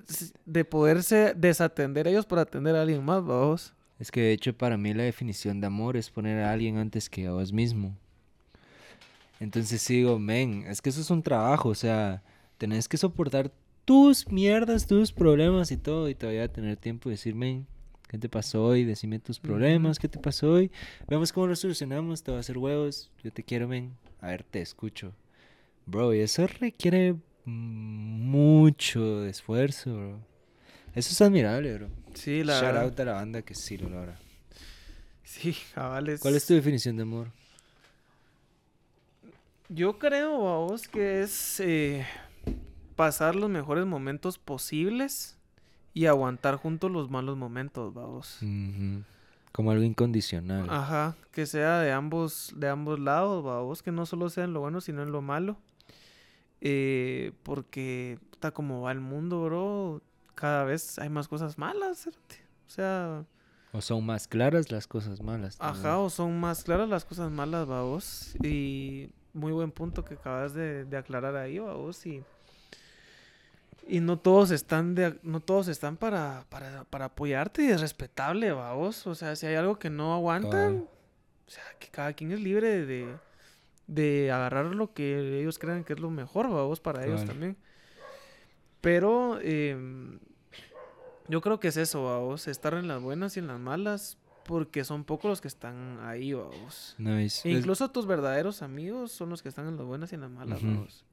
de 0.47 0.65
poderse 0.65 1.35
desatender 1.37 2.07
ellos 2.09 2.27
por 2.27 2.39
atender 2.39 2.77
a 2.77 2.83
alguien 2.83 3.05
más, 3.05 3.23
vos. 3.23 3.75
Es 3.99 4.11
que 4.11 4.21
de 4.23 4.33
hecho 4.33 4.57
para 4.57 4.77
mí 4.79 4.95
la 4.95 5.03
definición 5.03 5.61
de 5.61 5.67
amor 5.67 5.97
es 5.97 6.09
poner 6.11 6.43
a 6.43 6.53
alguien 6.53 6.79
antes 6.79 7.11
que 7.11 7.27
a 7.27 7.33
vos 7.33 7.53
mismo. 7.53 7.95
Entonces 9.41 9.87
digo, 9.89 10.19
men, 10.19 10.65
es 10.69 10.83
que 10.83 10.91
eso 10.91 11.01
es 11.01 11.11
un 11.11 11.23
trabajo, 11.23 11.71
o 11.71 11.75
sea, 11.75 12.23
tenés 12.59 12.89
que 12.89 12.97
soportar 12.99 13.51
tus 13.87 14.29
mierdas, 14.29 14.87
tus 14.87 15.13
problemas 15.13 15.71
y 15.73 15.77
todo, 15.79 16.09
y 16.09 16.15
todavía 16.15 16.47
tener 16.53 16.77
tiempo 16.77 17.09
de 17.09 17.15
decir, 17.15 17.35
men, 17.35 17.67
¿qué 18.11 18.19
te 18.19 18.29
pasó 18.29 18.65
hoy? 18.65 18.83
Decime 18.85 19.21
tus 19.21 19.39
problemas, 19.39 20.01
¿qué 20.01 20.09
te 20.09 20.19
pasó 20.19 20.55
hoy? 20.55 20.73
Veamos 21.07 21.33
cómo 21.33 21.47
lo 21.47 21.55
solucionamos, 21.55 22.25
te 22.25 22.33
voy 22.33 22.39
a 22.39 22.41
hacer 22.41 22.59
huevos, 22.59 23.09
yo 23.23 23.31
te 23.31 23.45
quiero, 23.45 23.69
men. 23.69 23.97
A 24.21 24.27
ver, 24.27 24.43
te 24.43 24.61
escucho. 24.61 25.13
Bro, 25.87 26.13
y 26.13 26.19
eso 26.19 26.45
requiere 26.49 27.15
mucho 27.45 29.21
de 29.21 29.31
esfuerzo, 29.31 29.95
bro. 29.95 30.19
Eso 30.93 31.13
es 31.13 31.21
admirable, 31.21 31.73
bro. 31.75 31.89
Sí, 32.15 32.43
la 32.43 32.55
Shout 32.55 32.65
verdad. 32.67 32.83
out 32.83 33.01
a 33.01 33.05
la 33.05 33.13
banda 33.13 33.43
que 33.43 33.55
sí 33.55 33.79
lo 33.79 33.89
logra. 33.89 34.19
Sí, 35.23 35.57
cabales. 35.73 36.19
¿Cuál 36.19 36.35
es 36.35 36.45
tu 36.45 36.55
definición 36.55 36.97
de 36.97 37.03
amor? 37.03 37.29
Yo 39.69 40.01
creo, 40.01 40.37
vos, 40.37 40.89
que 40.89 41.23
es 41.23 41.61
eh, 41.61 42.05
pasar 42.97 43.37
los 43.37 43.49
mejores 43.49 43.87
momentos 43.87 44.37
posibles 44.37 45.37
y 45.95 46.07
aguantar 46.07 46.57
juntos 46.57 46.91
los 46.91 47.11
malos 47.11 47.37
momentos, 47.37 47.93
vamos. 47.93 48.39
Ujú. 48.43 49.03
Como 49.53 49.73
algo 49.73 49.83
incondicional. 49.83 50.69
Ajá, 50.71 51.17
que 51.33 51.45
sea 51.47 51.81
de 51.81 51.93
ambos, 51.93 52.53
de 52.57 52.69
ambos 52.69 53.01
lados, 53.01 53.43
vamos, 53.43 53.83
que 53.83 53.91
no 53.91 54.07
solo 54.07 54.31
sea 54.31 54.45
en 54.45 54.53
lo 54.53 54.61
bueno, 54.61 54.81
sino 54.81 55.03
en 55.03 55.11
lo 55.11 55.23
malo. 55.23 55.57
Eh, 56.61 57.33
porque 57.43 58.19
está 58.33 58.51
como 58.53 58.83
va 58.83 58.93
el 58.93 59.01
mundo, 59.01 59.45
bro. 59.45 60.03
Cada 60.35 60.65
vez 60.65 60.99
hay 60.99 61.09
más 61.09 61.27
cosas 61.29 61.59
malas, 61.59 62.05
cerote. 62.05 62.37
O 62.67 62.71
sea, 62.71 63.25
O 63.73 63.81
son 63.81 64.07
más 64.07 64.29
claras 64.29 64.71
las 64.71 64.87
cosas 64.87 65.21
malas. 65.23 65.57
Ajá, 65.59 65.99
o 65.99 66.11
son 66.11 66.39
más 66.39 66.63
claras 66.63 66.89
las 66.89 67.05
cosas 67.05 67.31
malas, 67.31 67.67
vos. 67.67 68.37
Y 68.43 69.11
muy 69.33 69.53
buen 69.53 69.73
punto 69.73 70.05
que 70.05 70.15
acabas 70.15 70.55
de, 70.55 70.85
de 70.85 70.97
aclarar 70.97 71.35
ahí, 71.37 71.59
vos. 71.59 72.07
Y, 72.07 72.23
y 73.91 73.99
no 73.99 74.19
todos 74.19 74.53
están 74.53 74.95
de, 74.95 75.19
no 75.25 75.41
todos 75.41 75.67
están 75.67 75.97
para, 75.97 76.47
para, 76.49 76.85
para 76.85 77.07
apoyarte 77.07 77.65
y 77.65 77.71
es 77.71 77.81
respetable, 77.81 78.53
vos. 78.53 79.07
O 79.09 79.17
sea, 79.17 79.35
si 79.35 79.47
hay 79.47 79.57
algo 79.57 79.79
que 79.81 79.91
no 79.91 80.15
aguantan, 80.15 80.89
o 81.47 81.51
sea, 81.51 81.65
que 81.81 81.89
cada 81.89 82.13
quien 82.13 82.31
es 82.31 82.41
libre 82.41 82.87
de, 82.87 83.13
de 83.89 84.31
agarrar 84.31 84.67
lo 84.67 84.95
que 84.95 85.41
ellos 85.41 85.59
crean 85.59 85.83
que 85.83 85.95
es 85.95 86.01
lo 86.01 86.09
mejor, 86.09 86.47
vos, 86.47 86.79
para 86.79 87.05
ellos 87.05 87.25
también. 87.25 87.57
Pero 88.81 89.41
em, 89.41 90.21
yo 91.27 91.41
creo 91.41 91.59
que 91.59 91.69
es 91.69 91.77
eso, 91.77 92.03
vos, 92.21 92.47
estar 92.47 92.75
en 92.75 92.87
las 92.87 93.03
buenas 93.03 93.37
y 93.37 93.41
en 93.41 93.49
las 93.49 93.59
malas, 93.59 94.19
porque 94.45 94.85
son 94.85 95.03
pocos 95.03 95.29
los 95.29 95.41
que 95.41 95.49
están 95.49 95.99
ahí, 96.03 96.33
vos. 96.33 96.95
Nice. 96.97 97.49
E 97.49 97.53
incluso 97.53 97.91
tus 97.91 98.07
verdaderos 98.07 98.63
amigos 98.63 99.11
son 99.11 99.31
los 99.31 99.43
que 99.43 99.49
están 99.49 99.67
en 99.67 99.77
las 99.77 99.85
buenas 99.85 100.13
y 100.13 100.15
en 100.15 100.21
las 100.21 100.31
malas, 100.31 100.63
vos. 100.63 101.05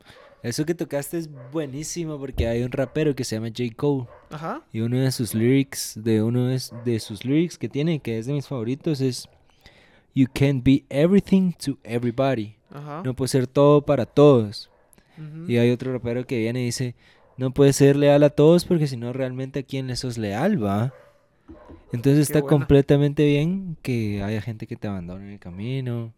Eso 0.44 0.66
que 0.66 0.76
tocaste 0.76 1.18
es 1.18 1.30
buenísimo 1.52 2.20
porque 2.20 2.48
hay 2.48 2.64
un 2.64 2.72
rapero 2.72 3.16
que 3.16 3.24
se 3.24 3.36
llama 3.36 3.48
J. 3.48 3.76
Cole. 3.76 4.06
Ajá. 4.30 4.62
Y 4.72 4.82
uno 4.82 4.98
de 4.98 5.12
sus 5.12 5.34
lyrics, 5.34 6.00
de 6.02 6.22
uno 6.22 6.48
de, 6.48 7.00
sus 7.00 7.26
lyrics 7.26 7.58
que 7.58 7.70
tiene, 7.70 8.00
que 8.00 8.20
es 8.20 8.28
de 8.28 8.34
mis 8.34 8.48
favoritos, 8.48 9.02
es 9.02 9.28
You 10.14 10.28
can't 10.34 10.64
be 10.64 10.84
everything 10.90 11.54
to 11.66 11.78
everybody. 11.84 12.56
Ajá. 12.72 13.02
No 13.04 13.16
puedes 13.16 13.32
ser 13.32 13.48
todo 13.48 13.82
para 13.82 14.06
todos. 14.06 14.70
Y 15.48 15.58
hay 15.58 15.72
otro 15.72 15.92
rapero 15.92 16.28
que 16.28 16.38
viene 16.38 16.62
y 16.62 16.66
dice, 16.66 16.94
no 17.38 17.52
puedes 17.52 17.76
ser 17.76 17.96
leal 17.96 18.22
a 18.22 18.30
todos 18.30 18.66
porque 18.66 18.86
si 18.86 18.98
no 18.98 19.14
realmente 19.14 19.60
a 19.60 19.64
quién 19.64 19.88
le 19.88 19.96
sos 19.96 20.20
leal, 20.20 20.64
va. 20.64 20.94
Entonces 21.92 22.28
Qué 22.28 22.34
está 22.34 22.42
buena. 22.42 22.50
completamente 22.50 23.26
bien 23.26 23.78
que 23.82 24.22
haya 24.22 24.42
gente 24.42 24.68
que 24.68 24.76
te 24.76 24.88
abandone 24.88 25.26
en 25.26 25.32
el 25.32 25.40
camino, 25.40 26.14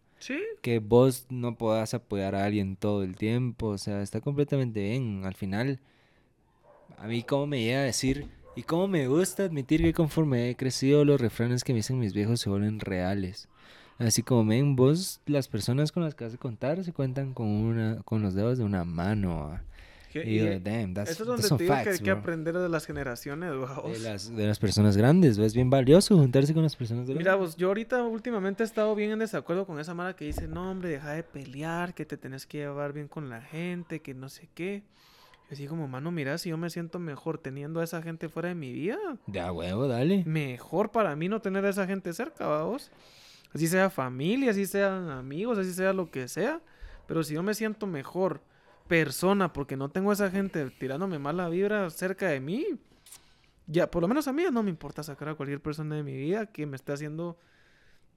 Que 0.62 0.78
vos 0.78 1.26
no 1.30 1.56
puedas 1.56 1.94
apoyar 1.94 2.34
a 2.34 2.44
alguien 2.44 2.76
todo 2.76 3.02
el 3.02 3.16
tiempo, 3.16 3.68
o 3.68 3.78
sea, 3.78 4.02
está 4.02 4.20
completamente 4.20 4.80
bien. 4.80 5.24
Al 5.24 5.34
final, 5.34 5.80
a 6.98 7.06
mí 7.06 7.22
como 7.22 7.46
me 7.46 7.62
llega 7.62 7.80
a 7.80 7.84
decir, 7.84 8.28
y 8.56 8.62
cómo 8.62 8.88
me 8.88 9.08
gusta 9.08 9.44
admitir 9.44 9.80
que 9.82 9.94
conforme 9.94 10.50
he 10.50 10.56
crecido, 10.56 11.04
los 11.04 11.20
refranes 11.20 11.64
que 11.64 11.72
me 11.72 11.78
dicen 11.78 11.98
mis 11.98 12.12
viejos 12.12 12.40
se 12.40 12.50
vuelven 12.50 12.80
reales. 12.80 13.48
Así 13.98 14.22
como 14.22 14.44
ven, 14.46 14.76
vos, 14.76 15.20
las 15.26 15.48
personas 15.48 15.92
con 15.92 16.02
las 16.02 16.14
que 16.14 16.24
vas 16.24 16.34
a 16.34 16.38
contar 16.38 16.82
se 16.84 16.92
cuentan 16.92 17.34
con 17.34 17.46
una, 17.46 18.02
con 18.02 18.22
los 18.22 18.34
dedos 18.34 18.58
de 18.58 18.64
una 18.64 18.84
mano. 18.84 19.48
¿va? 19.48 19.62
Que- 20.12 20.24
Y 20.28 20.40
y- 20.40 20.58
damn, 20.58 20.92
that's, 20.92 21.10
Eso 21.12 21.22
es 21.22 21.26
donde 21.28 21.42
son 21.44 21.56
te 21.58 21.64
digo 21.64 21.76
que 21.82 21.90
hay 21.90 21.98
que 21.98 22.10
aprender 22.10 22.58
de 22.58 22.68
las 22.68 22.84
generaciones, 22.84 23.54
vos. 23.56 23.92
De 23.92 23.98
las, 24.10 24.34
de 24.34 24.46
las 24.46 24.58
personas 24.58 24.96
grandes, 24.96 25.38
¿ves? 25.38 25.48
Es 25.48 25.54
bien 25.54 25.70
valioso 25.70 26.16
juntarse 26.16 26.52
con 26.52 26.62
las 26.64 26.74
personas 26.74 27.04
grandes. 27.04 27.18
Mira, 27.18 27.36
vos, 27.36 27.56
yo 27.56 27.68
ahorita 27.68 28.02
últimamente 28.02 28.62
he 28.62 28.66
estado 28.66 28.94
bien 28.94 29.12
en 29.12 29.20
desacuerdo 29.20 29.66
con 29.66 29.78
esa 29.78 29.94
mara 29.94 30.16
que 30.16 30.24
dice, 30.24 30.48
no, 30.48 30.70
hombre, 30.70 30.88
deja 30.90 31.12
de 31.12 31.22
pelear, 31.22 31.94
que 31.94 32.04
te 32.04 32.16
tenés 32.16 32.44
que 32.46 32.58
llevar 32.58 32.92
bien 32.92 33.06
con 33.08 33.28
la 33.28 33.40
gente, 33.40 34.00
que 34.00 34.12
no 34.14 34.28
sé 34.28 34.48
qué. 34.54 34.82
Yo 35.48 35.54
así 35.54 35.66
como, 35.66 35.86
mano, 35.88 36.10
mira, 36.10 36.38
si 36.38 36.50
yo 36.50 36.56
me 36.56 36.70
siento 36.70 36.98
mejor 36.98 37.38
teniendo 37.38 37.80
a 37.80 37.84
esa 37.84 38.02
gente 38.02 38.28
fuera 38.28 38.48
de 38.50 38.54
mi 38.56 38.72
vida, 38.72 38.98
Ya, 39.26 39.52
huevo, 39.52 39.86
dale. 39.88 40.24
mejor 40.24 40.90
para 40.90 41.14
mí 41.16 41.28
no 41.28 41.40
tener 41.40 41.64
a 41.64 41.70
esa 41.70 41.86
gente 41.86 42.12
cerca, 42.12 42.46
vamos. 42.46 42.90
Así 43.52 43.66
sea 43.66 43.90
familia, 43.90 44.50
así 44.52 44.66
sean 44.66 45.08
amigos, 45.10 45.58
así 45.58 45.72
sea 45.72 45.92
lo 45.92 46.10
que 46.10 46.28
sea. 46.28 46.60
Pero 47.08 47.24
si 47.24 47.34
yo 47.34 47.42
me 47.42 47.54
siento 47.54 47.88
mejor 47.88 48.40
persona 48.90 49.52
porque 49.52 49.76
no 49.76 49.88
tengo 49.88 50.10
a 50.10 50.14
esa 50.14 50.32
gente 50.32 50.68
tirándome 50.70 51.20
mala 51.20 51.48
vibra 51.48 51.88
cerca 51.90 52.26
de 52.26 52.40
mí, 52.40 52.66
ya, 53.68 53.88
por 53.88 54.02
lo 54.02 54.08
menos 54.08 54.26
a 54.26 54.32
mí 54.32 54.42
no 54.50 54.64
me 54.64 54.70
importa 54.70 55.04
sacar 55.04 55.28
a 55.28 55.36
cualquier 55.36 55.60
persona 55.62 55.94
de 55.94 56.02
mi 56.02 56.16
vida 56.16 56.46
que 56.46 56.66
me 56.66 56.74
esté 56.74 56.92
haciendo 56.92 57.38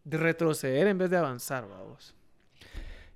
de 0.03 0.17
retroceder 0.17 0.87
en 0.87 0.97
vez 0.97 1.11
de 1.11 1.17
avanzar, 1.17 1.69
vamos. 1.69 2.15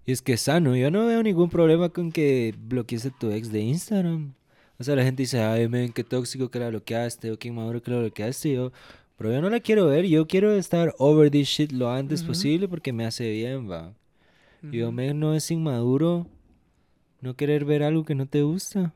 Y 0.05 0.11
es 0.11 0.21
que 0.21 0.33
es 0.33 0.41
sano, 0.41 0.75
yo 0.75 0.91
no 0.91 1.07
veo 1.07 1.23
ningún 1.23 1.49
problema 1.49 1.89
con 1.89 2.11
que 2.11 2.53
bloquees 2.59 3.07
a 3.07 3.09
tu 3.09 3.31
ex 3.31 3.51
de 3.51 3.61
Instagram. 3.61 4.35
O 4.77 4.83
sea, 4.83 4.95
la 4.95 5.03
gente 5.03 5.23
dice, 5.23 5.41
ay, 5.41 5.67
men, 5.67 5.91
qué 5.91 6.03
tóxico 6.03 6.51
que 6.51 6.59
la 6.59 6.69
bloqueaste, 6.69 7.31
o 7.31 7.39
qué 7.39 7.51
maduro 7.51 7.81
que 7.81 7.89
la 7.89 7.97
bloqueaste. 7.97 8.53
Yo, 8.53 8.71
pero 9.17 9.31
yo 9.31 9.41
no 9.41 9.49
la 9.49 9.61
quiero 9.61 9.87
ver, 9.87 10.05
yo 10.05 10.27
quiero 10.27 10.51
estar 10.51 10.93
over 10.99 11.31
this 11.31 11.47
shit 11.47 11.71
lo 11.71 11.89
antes 11.89 12.21
posible 12.21 12.67
porque 12.67 12.93
me 12.93 13.03
hace 13.03 13.31
bien, 13.31 13.67
va. 13.67 13.95
Y 14.61 14.77
yo, 14.77 14.89
Ujú. 14.89 14.93
men, 14.93 15.19
no 15.19 15.33
es 15.33 15.49
inmaduro 15.49 16.27
no 17.27 17.35
querer 17.35 17.65
ver 17.65 17.83
algo 17.83 18.05
que 18.05 18.15
no 18.15 18.25
te 18.25 18.41
gusta. 18.41 18.93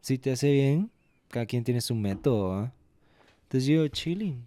Si 0.00 0.16
te 0.16 0.32
hace 0.32 0.50
bien, 0.50 0.90
cada 1.28 1.44
quien 1.44 1.62
tiene 1.62 1.82
su 1.82 1.94
método, 1.94 2.48
¿va? 2.48 2.72
Entonces 3.42 3.68
yo, 3.68 3.86
chilling. 3.88 4.46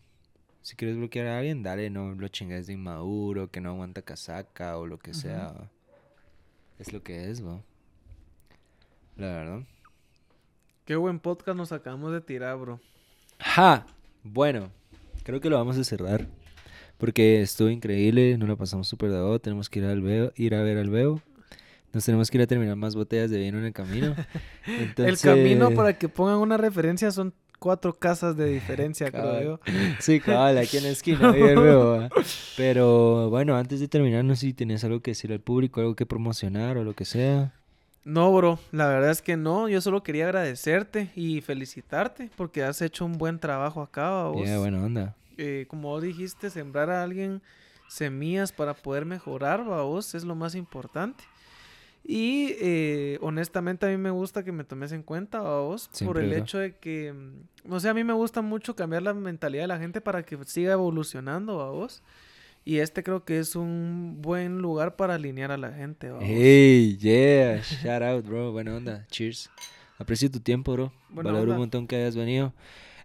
Si 0.64 0.76
quieres 0.76 0.98
bloquear 0.98 1.28
a 1.28 1.38
alguien, 1.38 1.62
dale, 1.62 1.92
no 1.92 2.16
lo 2.16 2.28
chingues 2.28 2.66
de 2.66 2.74
inmaduro, 2.74 3.52
que 3.52 3.62
no 3.62 3.70
aguanta 3.70 4.02
casaca 4.02 4.78
o 4.78 4.88
lo 4.88 4.98
que 4.98 5.14
sea. 5.14 5.52
¿va? 5.52 5.70
Es 6.80 6.92
lo 6.92 7.04
que 7.04 7.30
es, 7.30 7.46
¿va? 7.46 7.62
La 9.16 9.28
verdad. 9.28 9.62
Qué 10.86 10.96
buen 10.96 11.20
podcast 11.20 11.56
nos 11.56 11.72
acabamos 11.72 12.12
de 12.12 12.22
tirar, 12.22 12.58
bro. 12.58 12.80
¡Ja! 13.38 13.86
Bueno, 14.24 14.72
creo 15.24 15.40
que 15.40 15.52
lo 15.52 15.58
vamos 15.58 15.78
a 15.78 15.84
cerrar. 15.84 16.28
Porque 16.98 17.42
estuvo 17.42 17.70
increíble, 17.70 18.38
nos 18.40 18.50
lo 18.50 18.58
pasamos 18.58 18.88
súper 18.88 19.12
de 19.12 19.18
todo. 19.18 19.40
Tenemos 19.40 19.70
que 19.70 19.80
ir, 19.80 19.86
al 19.86 20.02
veo, 20.02 20.34
ir 20.36 20.56
a 20.56 20.64
ver 20.64 20.80
al 20.80 20.90
veo. 20.90 21.22
Nos 21.94 22.06
tenemos 22.06 22.30
que 22.30 22.38
ir 22.38 22.44
a 22.44 22.48
terminar 22.48 22.76
más 22.76 22.96
botellas 22.96 23.32
de 23.32 23.40
vino 23.40 23.58
en 23.58 23.66
el 23.66 23.74
camino. 23.74 24.16
Entonces, 24.68 25.24
El 25.26 25.36
camino 25.36 25.72
para 25.72 25.98
que 25.98 26.08
pongan 26.08 26.38
una 26.38 26.58
referencia 26.58 27.12
son 27.12 27.34
cuatro 27.60 27.94
casas 27.94 28.36
de 28.38 28.46
diferencia, 28.46 29.12
creo 29.12 29.42
yo. 29.42 29.60
Sí, 30.00 30.20
cabal, 30.20 30.58
aquí 30.58 30.78
en 30.78 30.84
la 30.84 30.90
esquina. 30.90 31.34
Pero 32.58 33.30
bueno, 33.30 33.56
antes 33.56 33.80
de 33.80 33.88
terminar, 33.88 34.24
no 34.24 34.36
sé 34.36 34.48
si 34.48 34.54
tienes 34.54 34.84
algo 34.84 35.02
que 35.02 35.12
decir 35.12 35.32
al 35.32 35.42
público, 35.42 35.82
algo 35.82 35.96
que 35.96 36.06
promocionar 36.06 36.78
o 36.78 36.84
lo 36.84 36.94
que 36.94 37.06
sea. 37.06 37.54
No, 38.06 38.34
bro, 38.34 38.58
la 38.72 38.88
verdad 38.88 39.12
es 39.12 39.22
que 39.22 39.38
no. 39.38 39.70
Yo 39.70 39.82
solo 39.82 40.02
quería 40.02 40.26
agradecerte 40.26 41.12
y 41.16 41.42
felicitarte 41.42 42.32
porque 42.36 42.64
has 42.64 42.82
hecho 42.82 43.06
un 43.06 43.18
buen 43.18 43.40
trabajo 43.40 43.82
acá, 43.82 44.24
vos. 44.30 44.48
Ya, 44.48 44.58
buena 44.58 44.84
onda. 44.84 45.16
Eh, 45.38 45.66
como 45.70 45.90
vos 45.90 46.02
dijiste, 46.02 46.50
sembrar 46.50 46.90
a 46.90 47.04
alguien 47.04 47.42
semillas 47.88 48.52
para 48.52 48.74
poder 48.74 49.06
mejorar, 49.06 49.64
vos, 49.64 50.16
es 50.16 50.24
lo 50.24 50.36
más 50.36 50.56
importante. 50.56 51.24
Y 52.04 52.56
eh, 52.60 53.20
honestamente 53.22 53.86
a 53.86 53.90
mí 53.90 53.98
me 53.98 54.10
gusta 54.10 54.44
que 54.44 54.52
me 54.52 54.64
tomes 54.64 54.92
en 54.92 55.04
cuenta, 55.04 55.42
vos, 55.42 55.90
por 56.04 56.18
el 56.18 56.34
hecho 56.34 56.58
de 56.58 56.76
que, 56.76 57.14
mm, 57.14 57.72
o 57.72 57.80
sea, 57.80 57.92
a 57.92 57.94
mí 57.94 58.04
me 58.04 58.14
gusta 58.14 58.42
mucho 58.42 58.76
cambiar 58.76 59.04
la 59.04 59.14
mentalidad 59.14 59.64
de 59.64 59.68
la 59.68 59.78
gente 59.80 60.02
para 60.02 60.24
que 60.24 60.38
siga 60.46 60.74
evolucionando, 60.74 61.58
vos. 61.72 62.02
Y 62.66 62.80
este 62.80 63.04
creo 63.04 63.24
que 63.24 63.40
es 63.40 63.56
un 63.56 64.18
buen 64.22 64.60
lugar 64.60 64.96
para 64.96 65.16
alinear 65.16 65.52
a 65.52 65.58
la 65.58 65.72
gente. 65.72 66.10
vamos. 66.10 66.26
Hey, 66.28 66.98
yeah, 66.98 67.62
shout 67.62 68.04
out, 68.04 68.26
bro. 68.26 68.52
Buena 68.52 68.76
onda. 68.76 69.08
Cheers. 69.10 69.50
Aprecio 69.98 70.30
tu 70.30 70.40
tiempo, 70.40 70.74
bro. 70.74 70.94
Buena 71.10 71.32
Valoro 71.32 71.54
un 71.54 71.58
montón 71.58 71.88
que 71.88 71.96
hayas 71.96 72.16
venido. 72.16 72.54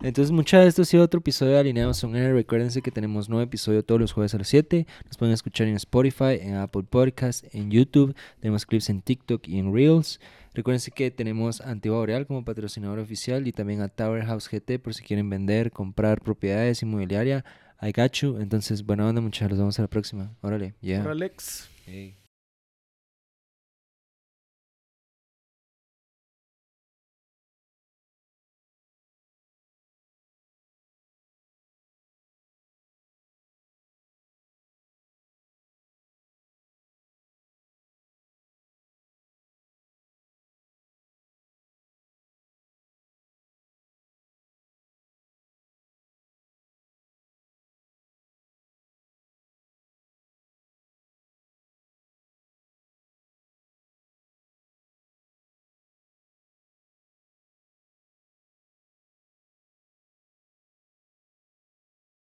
Entonces, 0.05 0.33
muchas 0.33 0.63
de 0.63 0.69
esto 0.69 0.83
ha 0.83 0.85
sido 0.85 1.03
otro 1.03 1.21
episodio 1.21 1.53
de 1.53 1.61
Alineados 1.61 2.05
on 2.05 2.15
Air. 2.15 2.35
Recuérdense 2.35 2.83
que 2.83 2.91
tenemos 2.91 3.31
nuevo 3.31 3.43
episodio 3.43 3.83
todos 3.83 3.99
los 3.99 4.13
jueves 4.13 4.35
a 4.35 4.39
las 4.39 4.49
7. 4.49 4.87
Nos 5.07 5.17
pueden 5.17 5.33
escuchar 5.33 5.67
en 5.67 5.77
Spotify, 5.77 6.39
en 6.43 6.57
Apple 6.57 6.83
Podcast, 6.83 7.47
en 7.55 7.71
YouTube. 7.71 8.15
Tenemos 8.39 8.67
clips 8.67 8.91
en 8.91 9.01
TikTok 9.01 9.49
y 9.49 9.59
en 9.59 9.75
Reels. 9.75 10.21
Recuérdense 10.53 10.91
que 10.91 11.11
tenemos 11.11 11.63
a 11.63 11.71
Antigua 11.71 11.97
Boreal 11.97 12.27
como 12.27 12.45
patrocinador 12.45 12.99
oficial 12.99 13.49
y 13.49 13.53
también 13.53 13.81
a 13.81 13.89
Tower 13.89 14.27
House 14.27 14.47
GT 14.51 14.79
por 14.79 14.93
si 14.93 15.03
quieren 15.03 15.31
vender, 15.31 15.73
comprar 15.73 16.21
propiedades 16.21 16.83
inmobiliarias. 16.83 17.43
I 17.81 17.93
got 17.93 18.13
you. 18.13 18.37
Entonces, 18.39 18.85
buena 18.85 19.09
onda, 19.09 19.23
muchachos. 19.23 19.53
Nos 19.53 19.59
vemos 19.59 19.79
a 19.79 19.83
la 19.83 19.89
próxima. 19.89 20.35
Órale, 20.43 20.75
yeah. 20.83 20.99
Ahora, 21.01 21.13
Alex. 21.13 21.71
Hey. 21.87 22.24